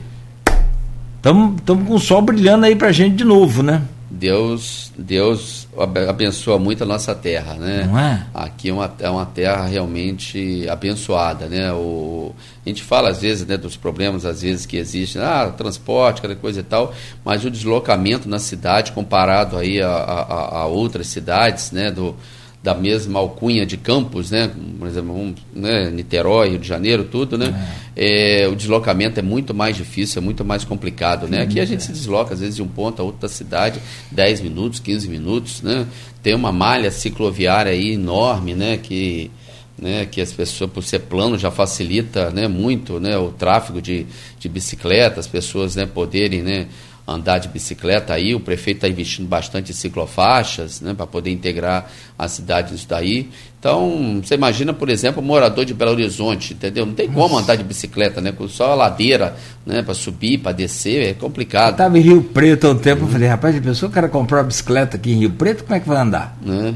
Estamos 1.22 1.61
com 1.88 1.93
o 1.93 1.99
sol 1.99 2.19
brilhando 2.23 2.65
aí 2.65 2.76
para 2.76 2.91
gente 2.91 3.18
de 3.18 3.23
novo, 3.23 3.61
né? 3.61 3.84
Deus, 4.10 4.91
Deus 4.98 5.68
abençoa 6.10 6.57
muito 6.57 6.84
a 6.84 6.85
nossa 6.85 7.14
terra, 7.14 7.53
né? 7.53 7.85
Não 7.88 7.99
é? 7.99 8.26
Aqui 8.34 8.69
é 8.69 8.73
uma, 8.73 8.91
é 8.98 9.07
uma 9.07 9.26
terra 9.26 9.65
realmente 9.68 10.68
abençoada, 10.68 11.45
né? 11.45 11.72
O, 11.73 12.34
a 12.65 12.69
gente 12.69 12.81
fala 12.81 13.10
às 13.10 13.22
vezes 13.22 13.45
né, 13.45 13.56
dos 13.56 13.77
problemas 13.77 14.26
às 14.26 14.41
vezes 14.41 14.65
que 14.65 14.77
existem, 14.77 15.22
ah, 15.22 15.53
transporte, 15.56 16.23
cada 16.23 16.35
coisa 16.35 16.61
e 16.61 16.64
tal, 16.64 16.91
mas 17.23 17.45
o 17.45 17.52
deslocamento 17.52 18.27
na 18.27 18.39
cidade 18.39 18.91
comparado 18.91 19.57
aí 19.57 19.80
a, 19.80 19.89
a, 19.89 20.57
a 20.61 20.65
outras 20.65 21.06
cidades, 21.06 21.72
né? 21.72 21.91
Do, 21.91 22.15
da 22.63 22.75
mesma 22.75 23.19
alcunha 23.19 23.65
de 23.65 23.75
campos, 23.75 24.29
né? 24.29 24.51
Por 24.77 24.88
exemplo, 24.88 25.15
um, 25.15 25.33
né? 25.53 25.89
Niterói, 25.89 26.49
Rio 26.49 26.59
de 26.59 26.67
Janeiro, 26.67 27.03
tudo, 27.05 27.38
né? 27.38 27.69
É. 27.95 28.43
É, 28.43 28.47
o 28.47 28.55
deslocamento 28.55 29.19
é 29.19 29.23
muito 29.23 29.53
mais 29.53 29.75
difícil, 29.75 30.21
é 30.21 30.23
muito 30.23 30.45
mais 30.45 30.63
complicado, 30.63 31.27
né? 31.27 31.41
Aqui 31.41 31.59
a 31.59 31.65
gente 31.65 31.83
se 31.83 31.91
desloca, 31.91 32.33
às 32.33 32.39
vezes, 32.39 32.55
de 32.55 32.61
um 32.61 32.67
ponto 32.67 33.01
a 33.01 33.05
outro 33.05 33.21
da 33.21 33.27
cidade, 33.27 33.79
10 34.11 34.41
minutos, 34.41 34.79
15 34.79 35.09
minutos, 35.09 35.61
né? 35.63 35.88
Tem 36.21 36.35
uma 36.35 36.51
malha 36.51 36.91
cicloviária 36.91 37.71
aí 37.71 37.93
enorme, 37.93 38.53
né? 38.53 38.77
Que, 38.77 39.31
né, 39.77 40.05
que 40.05 40.21
as 40.21 40.31
pessoas, 40.31 40.69
por 40.69 40.83
ser 40.83 40.99
plano, 40.99 41.39
já 41.39 41.49
facilita 41.49 42.29
né, 42.29 42.47
muito 42.47 42.99
né, 42.99 43.17
o 43.17 43.29
tráfego 43.29 43.81
de, 43.81 44.05
de 44.39 44.47
bicicleta, 44.47 45.19
as 45.19 45.25
pessoas 45.25 45.75
né, 45.75 45.88
poderem 45.88 46.43
né, 46.43 46.67
andar 47.11 47.39
de 47.39 47.47
bicicleta 47.47 48.13
aí, 48.13 48.33
o 48.33 48.39
prefeito 48.39 48.77
está 48.77 48.88
investindo 48.88 49.27
bastante 49.27 49.71
em 49.71 49.75
ciclofaixas, 49.75 50.81
né, 50.81 50.93
para 50.93 51.07
poder 51.07 51.31
integrar 51.31 51.91
a 52.17 52.27
cidade 52.27 52.75
daí. 52.88 53.29
Então, 53.61 54.19
você 54.23 54.33
imagina, 54.33 54.73
por 54.73 54.89
exemplo, 54.89 55.21
um 55.21 55.25
morador 55.25 55.63
de 55.63 55.71
Belo 55.71 55.91
Horizonte, 55.91 56.55
entendeu? 56.55 56.83
Não 56.83 56.95
tem 56.95 57.07
como 57.07 57.38
andar 57.38 57.55
de 57.55 57.63
bicicleta, 57.63 58.19
né? 58.19 58.31
Com 58.31 58.47
só 58.47 58.71
a 58.71 58.73
ladeira, 58.73 59.35
né? 59.63 59.83
Para 59.83 59.93
subir, 59.93 60.39
para 60.39 60.51
descer, 60.51 61.09
é 61.09 61.13
complicado. 61.13 61.67
Eu 61.67 61.71
estava 61.73 61.99
em 61.99 62.01
Rio 62.01 62.23
Preto 62.23 62.65
há 62.65 62.71
um 62.71 62.77
tempo, 62.79 63.03
eu 63.03 63.07
falei, 63.07 63.27
rapaz, 63.27 63.55
a 63.55 63.61
pessoa 63.61 63.88
o 63.88 63.93
cara 63.93 64.09
comprou 64.09 64.39
uma 64.39 64.47
bicicleta 64.47 64.97
aqui 64.97 65.11
em 65.11 65.19
Rio 65.19 65.29
Preto, 65.29 65.63
como 65.63 65.75
é 65.75 65.79
que 65.79 65.88
vai 65.88 66.01
andar? 66.01 66.35
Né? 66.43 66.73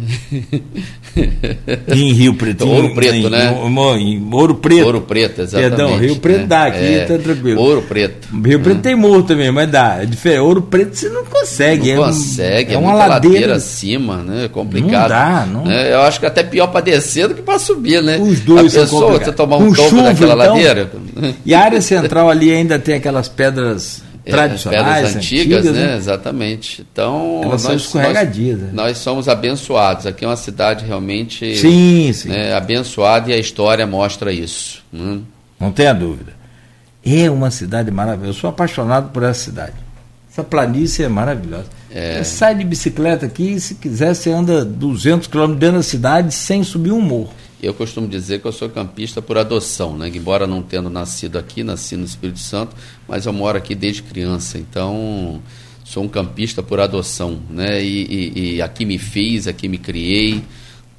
em 1.87 2.13
Rio 2.13 2.35
Preto. 2.35 2.67
Ouro 2.67 2.93
Preto, 2.93 3.15
em, 3.15 3.29
né? 3.31 3.51
Em, 3.97 4.13
em, 4.13 4.29
Ouro 4.31 4.53
Preto. 4.53 4.85
Ouro 4.85 5.01
Preto, 5.01 5.41
exatamente. 5.41 5.75
Perdão, 5.75 5.97
Rio 5.97 6.15
Preto 6.17 6.41
né? 6.41 6.45
dá, 6.45 6.65
aqui 6.65 6.77
é, 6.77 7.05
tá 7.05 7.17
tranquilo. 7.17 7.61
Ouro 7.61 7.81
Preto. 7.81 8.27
Rio 8.45 8.59
Preto 8.59 8.81
tem 8.81 8.95
morro 8.95 9.23
também, 9.23 9.51
mas 9.51 9.71
dá. 9.71 10.03
É 10.03 10.05
diferente. 10.05 10.41
Ouro 10.41 10.61
Preto 10.61 10.95
você 10.95 11.09
não 11.09 11.25
consegue. 11.25 11.95
Não 11.95 12.03
é 12.03 12.05
consegue, 12.05 12.69
um, 12.69 12.73
é, 12.73 12.75
é 12.75 12.77
uma 12.77 12.93
ladeira, 12.93 13.35
ladeira 13.35 13.55
acima, 13.55 14.17
né? 14.17 14.45
É 14.45 14.47
complicado. 14.47 14.91
Não 14.91 15.07
dá, 15.09 15.47
não. 15.51 15.65
Né? 15.65 15.91
Eu 15.91 16.01
acho 16.01 16.19
que 16.19 16.27
até 16.27 16.43
pior 16.43 16.74
para 16.75 16.81
descer 16.81 17.29
do 17.29 17.35
que 17.35 17.41
para 17.41 17.57
subir, 17.57 18.03
né? 18.03 18.17
Os 18.17 18.41
dois 18.41 18.75
a 18.75 18.81
pessoa, 18.81 19.17
você 19.17 19.31
tomar 19.31 19.55
um 19.55 19.71
tombo 19.71 20.03
daquela 20.03 20.33
então, 20.33 20.55
ladeira. 20.55 20.91
E 21.45 21.55
a 21.55 21.61
área 21.61 21.81
central 21.81 22.29
ali 22.29 22.51
ainda 22.51 22.77
tem 22.77 22.95
aquelas 22.95 23.29
pedras 23.29 24.03
é, 24.25 24.29
tradicionais, 24.29 24.83
pedras 24.83 25.15
antigas, 25.15 25.59
antigas 25.59 25.75
né? 25.77 25.87
né? 25.87 25.95
Exatamente. 25.95 26.85
Então, 26.91 27.39
elas 27.43 27.51
nós, 27.51 27.61
são 27.61 27.75
escorregadias. 27.75 28.59
Nós, 28.59 28.67
né? 28.67 28.73
nós, 28.73 28.97
somos 28.97 29.29
abençoados. 29.29 30.05
Aqui 30.05 30.25
é 30.25 30.27
uma 30.27 30.35
cidade 30.35 30.83
realmente 30.83 31.55
sim, 31.55 32.11
sim. 32.11 32.27
Né, 32.27 32.53
abençoada 32.53 33.29
e 33.29 33.33
a 33.33 33.37
história 33.37 33.87
mostra 33.87 34.33
isso. 34.33 34.83
Hum. 34.93 35.21
Não 35.57 35.71
tenha 35.71 35.93
dúvida. 35.93 36.33
É 37.05 37.31
uma 37.31 37.51
cidade 37.51 37.89
maravilhosa. 37.89 38.31
Eu 38.31 38.33
sou 38.33 38.49
apaixonado 38.49 39.11
por 39.13 39.23
essa 39.23 39.45
cidade. 39.45 39.75
Essa 40.29 40.43
planície 40.43 41.05
é 41.05 41.07
maravilhosa. 41.07 41.67
É. 41.91 42.23
Você 42.23 42.25
sai 42.25 42.55
de 42.55 42.63
bicicleta 42.63 43.25
aqui 43.25 43.53
e 43.53 43.59
se 43.59 43.75
quiser 43.75 44.13
você 44.13 44.31
anda 44.31 44.65
200 44.65 45.27
quilômetros 45.27 45.59
dentro 45.59 45.77
da 45.77 45.83
cidade 45.83 46.33
sem 46.33 46.63
subir 46.63 46.91
um 46.91 47.01
morro. 47.01 47.33
Eu 47.61 47.73
costumo 47.73 48.07
dizer 48.07 48.41
que 48.41 48.47
eu 48.47 48.51
sou 48.51 48.69
campista 48.69 49.21
por 49.21 49.37
adoção, 49.37 49.97
né? 49.97 50.09
Embora 50.13 50.45
não 50.45 50.61
tendo 50.61 50.89
nascido 50.89 51.37
aqui, 51.37 51.63
nasci 51.63 51.95
no 51.95 52.05
Espírito 52.05 52.39
Santo, 52.39 52.75
mas 53.07 53.25
eu 53.25 53.33
moro 53.33 53.57
aqui 53.57 53.73
desde 53.73 54.03
criança, 54.03 54.57
então 54.57 55.41
sou 55.83 56.03
um 56.03 56.07
campista 56.07 56.61
por 56.61 56.79
adoção, 56.79 57.39
né? 57.49 57.83
E, 57.83 58.03
e, 58.35 58.55
e 58.55 58.61
aqui 58.61 58.85
me 58.85 58.97
fiz, 58.97 59.47
aqui 59.47 59.67
me 59.67 59.77
criei, 59.77 60.43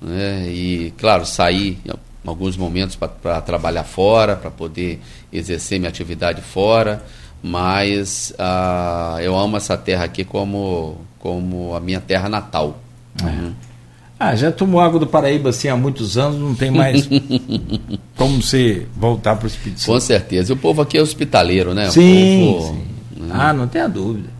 né? 0.00 0.48
E 0.48 0.92
claro, 0.96 1.26
saí 1.26 1.78
em 1.84 1.92
alguns 2.28 2.56
momentos 2.56 2.96
para 2.96 3.40
trabalhar 3.42 3.84
fora, 3.84 4.34
para 4.34 4.50
poder 4.50 5.00
exercer 5.32 5.78
minha 5.78 5.90
atividade 5.90 6.40
fora 6.40 7.04
mas 7.42 8.32
uh, 8.38 9.20
eu 9.20 9.36
amo 9.36 9.56
essa 9.56 9.76
terra 9.76 10.04
aqui 10.04 10.24
como, 10.24 11.00
como 11.18 11.74
a 11.74 11.80
minha 11.80 12.00
terra 12.00 12.28
natal. 12.28 12.78
É. 13.22 13.26
Uhum. 13.26 13.52
Ah, 14.18 14.34
já 14.34 14.50
tomou 14.50 14.80
água 14.80 14.98
do 14.98 15.06
Paraíba 15.06 15.50
assim 15.50 15.68
há 15.68 15.76
muitos 15.76 16.16
anos, 16.16 16.40
não 16.40 16.54
tem 16.54 16.70
mais 16.70 17.06
como 18.16 18.40
você 18.40 18.86
voltar 18.96 19.36
para 19.36 19.44
o 19.44 19.46
Espírito 19.46 19.80
Santo. 19.80 19.92
Com 19.92 20.00
certeza. 20.00 20.54
O 20.54 20.56
povo 20.56 20.80
aqui 20.80 20.96
é 20.96 21.02
hospitaleiro, 21.02 21.74
né? 21.74 21.90
Sim, 21.90 22.54
povo, 22.54 22.74
sim. 23.14 23.22
Né? 23.24 23.34
Ah, 23.34 23.52
não 23.52 23.68
tenha 23.68 23.86
dúvida. 23.86 24.30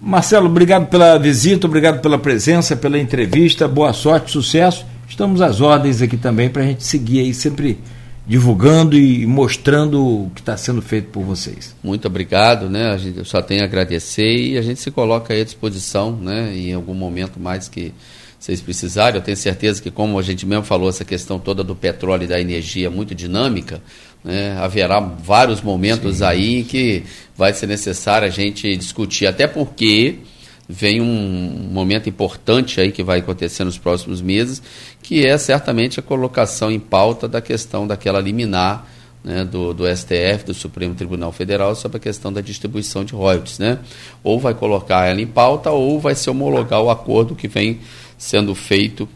Marcelo, 0.00 0.46
obrigado 0.46 0.86
pela 0.86 1.16
visita, 1.18 1.66
obrigado 1.66 2.00
pela 2.00 2.18
presença, 2.18 2.76
pela 2.76 2.98
entrevista, 2.98 3.68
boa 3.68 3.92
sorte, 3.92 4.32
sucesso. 4.32 4.84
Estamos 5.08 5.40
às 5.40 5.60
ordens 5.60 6.02
aqui 6.02 6.16
também 6.16 6.48
para 6.48 6.62
a 6.62 6.66
gente 6.66 6.84
seguir 6.84 7.20
aí 7.20 7.32
sempre 7.32 7.78
divulgando 8.26 8.96
e 8.96 9.24
mostrando 9.24 10.04
o 10.04 10.30
que 10.34 10.40
está 10.40 10.56
sendo 10.56 10.82
feito 10.82 11.10
por 11.10 11.22
vocês. 11.22 11.76
Muito 11.82 12.06
obrigado, 12.08 12.68
né? 12.68 12.90
A 12.90 12.96
gente 12.96 13.24
só 13.24 13.40
tem 13.40 13.60
a 13.60 13.64
agradecer 13.64 14.36
e 14.36 14.58
a 14.58 14.62
gente 14.62 14.80
se 14.80 14.90
coloca 14.90 15.32
à 15.32 15.44
disposição, 15.44 16.16
né? 16.16 16.52
Em 16.56 16.72
algum 16.72 16.94
momento 16.94 17.38
mais 17.38 17.68
que 17.68 17.92
vocês 18.38 18.60
precisarem. 18.60 19.16
Eu 19.16 19.24
tenho 19.24 19.36
certeza 19.36 19.80
que, 19.80 19.90
como 19.90 20.18
a 20.18 20.22
gente 20.22 20.44
mesmo 20.44 20.64
falou, 20.64 20.88
essa 20.88 21.04
questão 21.04 21.38
toda 21.38 21.62
do 21.62 21.76
petróleo 21.76 22.24
e 22.24 22.26
da 22.26 22.40
energia 22.40 22.88
é 22.88 22.90
muito 22.90 23.14
dinâmica, 23.14 23.80
né? 24.24 24.56
haverá 24.58 24.98
vários 25.00 25.60
momentos 25.60 26.18
Sim. 26.18 26.24
aí 26.24 26.64
que 26.64 27.04
vai 27.36 27.52
ser 27.52 27.66
necessário 27.66 28.26
a 28.26 28.30
gente 28.30 28.76
discutir, 28.76 29.26
até 29.26 29.46
porque 29.46 30.18
vem 30.68 31.00
um 31.00 31.68
momento 31.70 32.08
importante 32.08 32.80
aí 32.80 32.90
que 32.90 33.02
vai 33.02 33.20
acontecer 33.20 33.64
nos 33.64 33.78
próximos 33.78 34.20
meses, 34.20 34.62
que 35.02 35.24
é 35.24 35.38
certamente 35.38 36.00
a 36.00 36.02
colocação 36.02 36.70
em 36.70 36.80
pauta 36.80 37.28
da 37.28 37.40
questão 37.40 37.86
daquela 37.86 38.20
liminar 38.20 38.86
né, 39.22 39.44
do, 39.44 39.74
do 39.74 39.84
STF, 39.86 40.44
do 40.46 40.54
Supremo 40.54 40.94
Tribunal 40.94 41.32
Federal, 41.32 41.74
sobre 41.74 41.96
a 41.96 42.00
questão 42.00 42.32
da 42.32 42.40
distribuição 42.40 43.04
de 43.04 43.12
royalties. 43.12 43.58
Né? 43.58 43.78
Ou 44.22 44.38
vai 44.38 44.54
colocar 44.54 45.04
ela 45.06 45.20
em 45.20 45.26
pauta, 45.26 45.70
ou 45.70 45.98
vai 46.00 46.14
se 46.14 46.30
homologar 46.30 46.80
o 46.80 46.90
acordo 46.90 47.34
que 47.34 47.48
vem 47.48 47.80
sendo 48.16 48.54
feito 48.54 49.08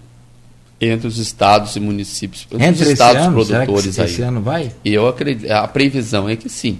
entre 0.80 1.06
os 1.06 1.18
estados 1.18 1.76
e 1.76 1.80
municípios, 1.80 2.46
entre 2.58 2.84
os 2.84 2.90
estados 2.90 3.22
ano, 3.22 3.34
produtores 3.34 3.94
será 3.94 4.06
que 4.06 4.12
esse 4.12 4.22
aí. 4.22 4.28
ano 4.28 4.40
vai? 4.40 4.72
E 4.84 4.94
eu 4.94 5.06
acredito, 5.06 5.50
a 5.50 5.68
previsão 5.68 6.28
é 6.28 6.36
que 6.36 6.48
sim. 6.48 6.78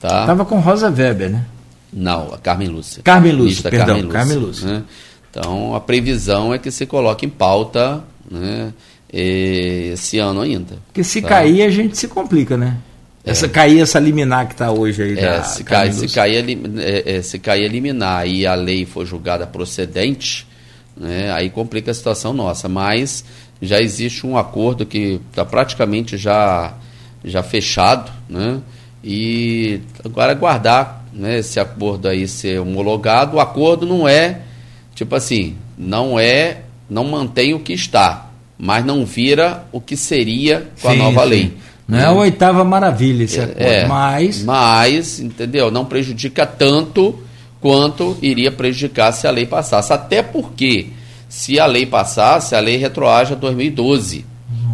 Tá? 0.00 0.26
Tava 0.26 0.44
com 0.44 0.58
Rosa 0.58 0.88
Weber, 0.88 1.30
né? 1.30 1.44
Não, 1.92 2.32
a 2.32 2.38
Carmen 2.38 2.68
Lúcia. 2.68 3.02
Carmen 3.02 3.32
Lúcia, 3.32 3.70
perdão, 3.70 3.86
Carmen 3.86 4.04
Lúcia. 4.04 4.12
Carmen 4.12 4.38
Lúcia. 4.38 4.66
Né? 4.68 4.84
Então, 5.30 5.74
a 5.74 5.80
previsão 5.80 6.52
é 6.52 6.58
que 6.58 6.70
se 6.70 6.86
coloque 6.86 7.26
em 7.26 7.28
pauta 7.28 8.02
né, 8.30 8.72
esse 9.12 10.18
ano 10.18 10.40
ainda. 10.40 10.76
Porque 10.86 11.04
se 11.04 11.20
tá? 11.20 11.28
cair, 11.28 11.62
a 11.62 11.70
gente 11.70 11.96
se 11.96 12.08
complica, 12.08 12.56
né? 12.56 12.76
É. 13.24 13.30
Essa 13.30 13.48
cair, 13.48 13.80
essa 13.80 13.98
liminar 13.98 14.46
que 14.46 14.54
está 14.54 14.70
hoje 14.70 15.02
aí. 15.02 15.18
É, 15.18 15.42
se, 15.42 15.62
cair, 15.62 15.92
se, 15.92 16.08
cair, 16.08 16.44
é, 16.78 17.16
é, 17.16 17.22
se 17.22 17.38
cair 17.38 17.68
liminar 17.68 18.26
e 18.26 18.46
a 18.46 18.54
lei 18.54 18.84
for 18.84 19.06
julgada 19.06 19.46
procedente, 19.46 20.46
né, 20.96 21.30
aí 21.32 21.48
complica 21.48 21.90
a 21.90 21.94
situação 21.94 22.32
nossa. 22.32 22.68
Mas 22.68 23.24
já 23.60 23.80
existe 23.80 24.26
um 24.26 24.36
acordo 24.36 24.84
que 24.84 25.20
está 25.30 25.44
praticamente 25.44 26.16
já, 26.16 26.74
já 27.24 27.42
fechado, 27.42 28.10
né? 28.28 28.60
E 29.04 29.80
agora 30.04 30.32
aguardar 30.32 31.01
né, 31.12 31.38
esse 31.38 31.60
acordo 31.60 32.08
aí 32.08 32.26
ser 32.26 32.60
homologado. 32.60 33.36
O 33.36 33.40
acordo 33.40 33.86
não 33.86 34.08
é, 34.08 34.40
tipo 34.94 35.14
assim, 35.14 35.56
não 35.76 36.18
é, 36.18 36.62
não 36.88 37.04
mantém 37.04 37.54
o 37.54 37.60
que 37.60 37.72
está, 37.72 38.30
mas 38.58 38.84
não 38.84 39.04
vira 39.04 39.64
o 39.72 39.80
que 39.80 39.96
seria 39.96 40.68
com 40.80 40.90
sim, 40.90 40.94
a 40.94 40.98
nova 40.98 41.22
sim. 41.24 41.28
lei. 41.28 41.52
Não 41.86 41.98
é 41.98 42.04
a 42.04 42.12
oitava 42.12 42.64
maravilha 42.64 43.24
esse 43.24 43.40
acordo, 43.40 43.60
é, 43.60 43.86
mas... 43.86 44.42
Mas, 44.44 45.20
entendeu? 45.20 45.70
Não 45.70 45.84
prejudica 45.84 46.46
tanto 46.46 47.18
quanto 47.60 48.16
iria 48.22 48.50
prejudicar 48.50 49.12
se 49.12 49.26
a 49.26 49.30
lei 49.30 49.46
passasse. 49.46 49.92
Até 49.92 50.22
porque, 50.22 50.88
se 51.28 51.60
a 51.60 51.66
lei 51.66 51.84
passasse, 51.84 52.54
a 52.54 52.60
lei 52.60 52.76
retroage 52.76 53.32
a 53.32 53.36
2012. 53.36 54.31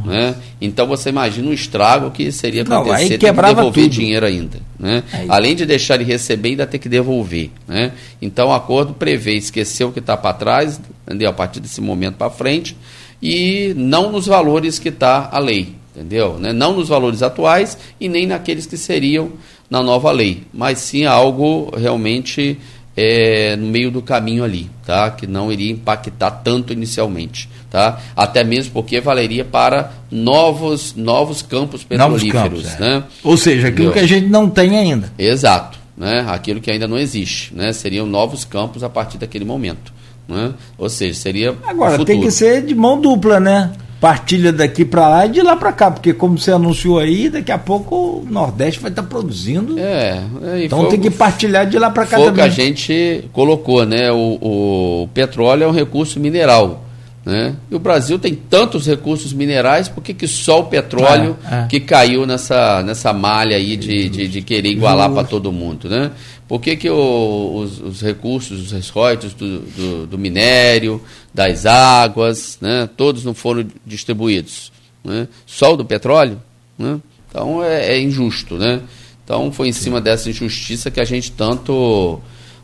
Né? 0.09 0.35
Então 0.60 0.86
você 0.86 1.10
imagina 1.10 1.48
o 1.51 1.52
estrago 1.52 2.10
que 2.10 2.32
seria 2.32 2.62
acontecer, 2.62 3.18
ter 3.18 3.18
que 3.18 3.43
devolver 3.43 3.85
tudo. 3.85 3.93
dinheiro 3.93 4.26
ainda. 4.26 4.59
Né? 4.78 5.02
Além 5.28 5.55
de 5.55 5.66
deixar 5.66 5.98
de 5.98 6.05
receber, 6.05 6.51
ainda 6.51 6.66
ter 6.66 6.78
que 6.78 6.89
devolver. 6.89 7.51
Né? 7.66 7.93
Então 8.20 8.48
o 8.48 8.52
acordo 8.52 8.94
prevê 8.94 9.35
esquecer 9.35 9.85
o 9.85 9.93
que 9.93 9.98
está 9.98 10.16
para 10.16 10.32
trás, 10.32 10.80
entendeu? 11.06 11.28
a 11.30 11.32
partir 11.32 11.60
desse 11.60 11.80
momento 11.80 12.16
para 12.16 12.30
frente, 12.30 12.76
e 13.22 13.74
não 13.76 14.10
nos 14.10 14.26
valores 14.26 14.78
que 14.78 14.89
está 14.89 15.28
a 15.30 15.39
lei 15.39 15.78
entendeu? 15.98 16.39
Né? 16.39 16.52
Não 16.52 16.74
nos 16.74 16.89
valores 16.89 17.22
atuais 17.22 17.76
e 17.98 18.09
nem 18.09 18.26
naqueles 18.26 18.66
que 18.66 18.76
seriam 18.76 19.32
na 19.68 19.82
nova 19.82 20.10
lei, 20.12 20.44
mas 20.52 20.78
sim 20.78 21.05
algo 21.05 21.70
realmente 21.76 22.59
é, 23.00 23.54
no 23.54 23.68
meio 23.68 23.92
do 23.92 24.02
caminho 24.02 24.42
ali, 24.42 24.68
tá? 24.84 25.08
Que 25.08 25.24
não 25.24 25.52
iria 25.52 25.70
impactar 25.70 26.32
tanto 26.32 26.72
inicialmente, 26.72 27.48
tá? 27.70 28.00
Até 28.16 28.42
mesmo 28.42 28.72
porque 28.72 29.00
valeria 29.00 29.44
para 29.44 29.92
novos 30.10 30.96
novos 30.96 31.40
campos 31.40 31.84
petrolíferos, 31.84 32.34
novos 32.34 32.64
campos, 32.64 32.74
é. 32.74 32.80
né? 32.80 33.04
Ou 33.22 33.36
seja, 33.36 33.68
aquilo 33.68 33.90
entendeu? 33.90 33.92
que 33.92 33.98
a 34.00 34.18
gente 34.18 34.26
não 34.26 34.50
tem 34.50 34.76
ainda. 34.76 35.12
Exato, 35.16 35.78
né? 35.96 36.26
Aquilo 36.28 36.60
que 36.60 36.72
ainda 36.72 36.88
não 36.88 36.98
existe, 36.98 37.54
né? 37.54 37.72
Seriam 37.72 38.04
novos 38.04 38.44
campos 38.44 38.82
a 38.82 38.88
partir 38.88 39.16
daquele 39.16 39.44
momento, 39.44 39.92
né? 40.26 40.52
Ou 40.76 40.88
seja, 40.88 41.14
seria 41.20 41.56
agora 41.68 42.04
tem 42.04 42.20
que 42.20 42.32
ser 42.32 42.66
de 42.66 42.74
mão 42.74 43.00
dupla, 43.00 43.38
né? 43.38 43.70
Partilha 44.00 44.52
daqui 44.52 44.84
para 44.84 45.08
lá 45.08 45.26
e 45.26 45.30
de 45.30 45.42
lá 45.42 45.56
para 45.56 45.72
cá, 45.72 45.90
porque 45.90 46.12
como 46.12 46.38
você 46.38 46.52
anunciou 46.52 46.98
aí, 46.98 47.28
daqui 47.28 47.50
a 47.50 47.58
pouco 47.58 47.96
o 47.96 48.26
Nordeste 48.28 48.80
vai 48.80 48.90
estar 48.90 49.02
tá 49.02 49.08
produzindo. 49.08 49.78
É, 49.78 50.22
então 50.62 50.88
tem 50.88 51.00
que 51.00 51.10
partilhar 51.10 51.66
de 51.66 51.78
lá 51.78 51.90
para 51.90 52.06
cá 52.06 52.16
foi 52.16 52.26
também. 52.26 52.44
que 52.44 52.48
a 52.48 52.48
gente 52.48 53.24
colocou, 53.32 53.84
né? 53.84 54.10
O, 54.12 54.38
o, 54.40 55.08
petróleo 55.12 55.64
é 55.64 55.68
um 55.68 55.72
recurso 55.72 56.20
mineral. 56.20 56.84
Né? 57.28 57.55
E 57.70 57.74
o 57.74 57.78
Brasil 57.78 58.18
tem 58.18 58.34
tantos 58.34 58.86
recursos 58.86 59.34
minerais, 59.34 59.86
por 59.86 60.02
que, 60.02 60.14
que 60.14 60.26
só 60.26 60.60
o 60.60 60.64
petróleo 60.64 61.36
é, 61.44 61.56
é. 61.56 61.66
que 61.66 61.78
caiu 61.78 62.24
nessa, 62.24 62.82
nessa 62.82 63.12
malha 63.12 63.55
aí 63.55 63.76
de, 63.76 64.09
de, 64.09 64.26
de 64.26 64.40
querer 64.40 64.70
igualar 64.70 65.10
para 65.12 65.24
todo 65.24 65.52
mundo? 65.52 65.90
Né? 65.90 66.10
Por 66.48 66.59
que, 66.59 66.74
que 66.74 66.88
o, 66.88 67.55
os, 67.55 67.80
os, 67.80 68.00
recursos, 68.00 68.72
os 68.72 68.88
royalties 68.88 69.34
do, 69.34 69.59
do, 69.59 70.06
do, 70.06 70.16
minério, 70.16 71.02
das 71.34 71.66
águas, 71.66 72.56
né? 72.62 72.88
todos 72.96 73.26
não 73.26 73.34
foram 73.34 73.66
distribuídos? 73.84 74.72
Né? 75.05 75.28
Só 75.44 75.74
o 75.74 75.76
do 75.76 75.84
petróleo? 75.84 76.40
Né? 76.78 76.98
Então 77.28 77.62
é, 77.62 77.92
é, 77.92 78.00
injusto. 78.00 78.56
Né? 78.56 78.80
Então 79.22 79.52
foi 79.52 79.68
em 79.68 79.72
cima 79.72 80.00
dessa 80.00 80.30
injustiça 80.30 80.90
que 80.90 80.98
a 80.98 81.05
gente 81.05 81.30
tanto 81.32 82.22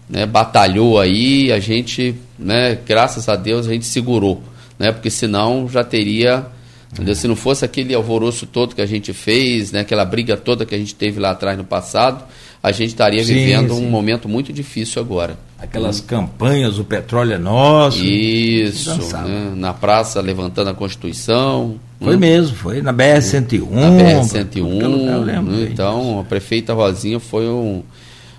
né, 0.08 0.24
batalhou 0.24 0.98
aí, 0.98 1.52
a 1.52 1.60
gente, 1.60 2.14
né, 2.38 2.78
graças 2.86 3.28
a 3.28 3.36
Deus, 3.36 3.68
a 3.68 3.72
gente 3.74 3.84
segurou 3.84 4.42
né? 4.78 4.92
Porque 4.92 5.10
senão 5.10 5.68
já 5.68 5.84
teria, 5.84 6.46
entendeu? 6.92 7.14
se 7.14 7.28
não 7.28 7.36
fosse 7.36 7.64
aquele 7.64 7.94
alvoroço 7.94 8.46
todo 8.46 8.74
que 8.74 8.82
a 8.82 8.86
gente 8.86 9.12
fez, 9.12 9.72
né? 9.72 9.80
Aquela 9.80 10.04
briga 10.04 10.36
toda 10.36 10.64
que 10.64 10.74
a 10.74 10.78
gente 10.78 10.94
teve 10.94 11.20
lá 11.20 11.30
atrás 11.30 11.56
no 11.56 11.64
passado, 11.64 12.24
a 12.62 12.72
gente 12.72 12.88
estaria 12.88 13.22
sim, 13.22 13.34
vivendo 13.34 13.74
sim. 13.74 13.86
um 13.86 13.90
momento 13.90 14.28
muito 14.28 14.52
difícil 14.52 15.00
agora. 15.00 15.36
Aquelas 15.58 16.00
hum. 16.00 16.04
campanhas, 16.06 16.78
o 16.78 16.84
petróleo 16.84 17.34
é 17.34 17.38
nosso. 17.38 18.02
Isso, 18.04 18.90
né? 19.12 19.52
na 19.56 19.72
praça 19.72 20.20
levantando 20.20 20.70
a 20.70 20.74
Constituição. 20.74 21.76
Foi 22.00 22.16
hum. 22.16 22.18
mesmo, 22.18 22.56
foi 22.56 22.82
na 22.82 22.92
BR-101. 22.92 23.70
Na 23.70 23.90
BR-101. 23.90 25.24
Né? 25.24 25.68
Então, 25.70 26.20
a 26.20 26.24
prefeita 26.24 26.74
Rosinha 26.74 27.20
foi 27.20 27.48
um. 27.48 27.82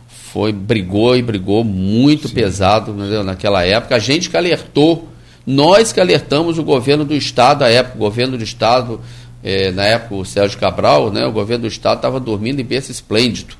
Foi, 0.07 0.51
brigou 0.51 1.15
e 1.15 1.21
brigou 1.21 1.63
muito 1.63 2.27
Sim. 2.27 2.33
pesado 2.33 2.91
entendeu? 2.91 3.23
naquela 3.23 3.63
época. 3.63 3.95
A 3.95 3.99
gente 3.99 4.29
que 4.29 4.35
alertou 4.35 5.07
nós 5.45 5.91
que 5.91 5.99
alertamos 5.99 6.57
o 6.57 6.63
governo 6.63 7.05
do 7.05 7.15
Estado, 7.15 7.63
à 7.63 7.69
época, 7.69 7.95
o 7.95 7.99
governo 7.99 8.37
do 8.37 8.43
Estado, 8.43 8.99
eh, 9.43 9.71
na 9.71 9.83
época 9.83 10.15
o 10.15 10.25
Sérgio 10.25 10.57
Cabral, 10.57 11.11
né, 11.11 11.25
o 11.25 11.31
governo 11.31 11.63
do 11.63 11.67
Estado 11.67 11.97
estava 11.97 12.19
dormindo 12.19 12.59
em 12.59 12.65
berço 12.65 12.91
esplêndido. 12.91 13.55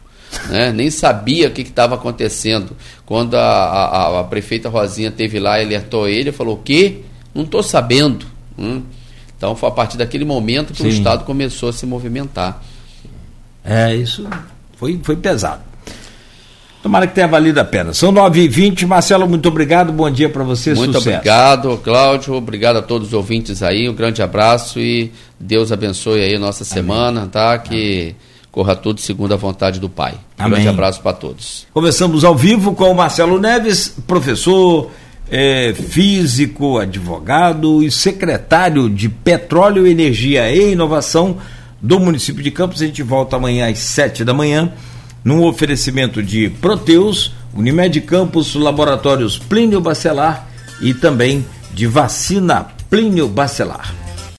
Né, 0.50 0.72
nem 0.74 0.90
sabia 0.90 1.48
o 1.48 1.52
que 1.52 1.62
estava 1.62 1.96
acontecendo. 1.96 2.76
Quando 3.06 3.36
a, 3.36 3.40
a, 3.42 4.20
a, 4.20 4.24
prefeita 4.24 4.68
Rosinha 4.68 5.12
teve 5.12 5.40
lá 5.40 5.60
e 5.62 5.66
alertou 5.66 6.10
ele, 6.10 6.32
falou: 6.32 6.56
O 6.56 6.58
quê? 6.58 7.02
Não 7.34 7.44
estou 7.44 7.62
sabendo. 7.62 8.26
Hum? 8.58 8.82
Então 9.38 9.56
foi 9.56 9.70
a 9.70 9.72
partir 9.72 9.98
daquele 9.98 10.26
momento 10.26 10.74
que 10.74 10.82
Sim. 10.82 10.88
o 10.88 10.90
Estado 10.90 11.24
começou 11.24 11.70
a 11.70 11.74
se 11.74 11.86
movimentar. 11.86 12.64
É, 13.64 13.96
isso 13.96 14.28
foi, 14.76 15.00
foi 15.04 15.16
pesado. 15.16 15.62
Tomara 16.86 17.08
que 17.08 17.16
tenha 17.16 17.28
valido 17.28 17.60
a 17.60 17.66
pena. 17.66 17.96
São 17.96 18.14
9h20. 18.14 18.86
Marcelo, 18.86 19.28
muito 19.28 19.50
obrigado. 19.50 19.92
Bom 19.92 20.08
dia 20.08 20.30
para 20.30 20.44
você. 20.44 20.72
Muito 20.76 20.94
sucesso. 20.94 21.18
obrigado, 21.18 21.78
Cláudio. 21.84 22.36
Obrigado 22.36 22.76
a 22.78 22.82
todos 22.84 23.08
os 23.08 23.14
ouvintes 23.16 23.64
aí. 23.64 23.90
Um 23.90 23.96
grande 23.96 24.22
abraço 24.22 24.80
e 24.80 25.12
Deus 25.40 25.72
abençoe 25.72 26.22
aí 26.22 26.36
a 26.36 26.40
nossa 26.40 26.64
Amém. 26.64 26.74
semana, 26.74 27.26
tá? 27.26 27.58
Que 27.58 28.02
Amém. 28.02 28.16
corra 28.52 28.76
tudo 28.76 29.02
segundo 29.02 29.34
a 29.34 29.36
vontade 29.36 29.80
do 29.80 29.90
Pai. 29.90 30.14
Um 30.38 30.44
Amém. 30.44 30.52
grande 30.52 30.68
abraço 30.68 31.02
para 31.02 31.14
todos. 31.14 31.66
Começamos 31.74 32.24
ao 32.24 32.36
vivo 32.36 32.76
com 32.76 32.92
o 32.92 32.94
Marcelo 32.94 33.40
Neves, 33.40 33.96
professor. 34.06 34.92
É, 35.32 35.74
físico, 35.74 36.78
advogado 36.78 37.82
e 37.82 37.90
secretário 37.90 38.92
de 38.92 39.10
Petróleo, 39.10 39.88
Energia 39.88 40.52
e 40.52 40.74
Inovação 40.74 41.38
do 41.82 42.00
município 42.00 42.44
de 42.44 42.52
Campos. 42.52 42.80
A 42.80 42.86
gente 42.86 43.02
volta 43.02 43.38
amanhã 43.38 43.72
às 43.72 43.80
sete 43.80 44.24
da 44.24 44.36
manhã 44.36 44.72
num 45.26 45.44
oferecimento 45.44 46.22
de 46.22 46.50
Proteus, 46.50 47.34
Unimed 47.56 48.00
Campos, 48.02 48.54
Laboratórios 48.54 49.40
Plínio 49.40 49.82
Bacelar 49.82 50.48
e 50.80 50.94
também 50.94 51.44
de 51.74 51.88
vacina 51.88 52.68
Plínio 52.90 53.28
Bacelar. 53.28 54.05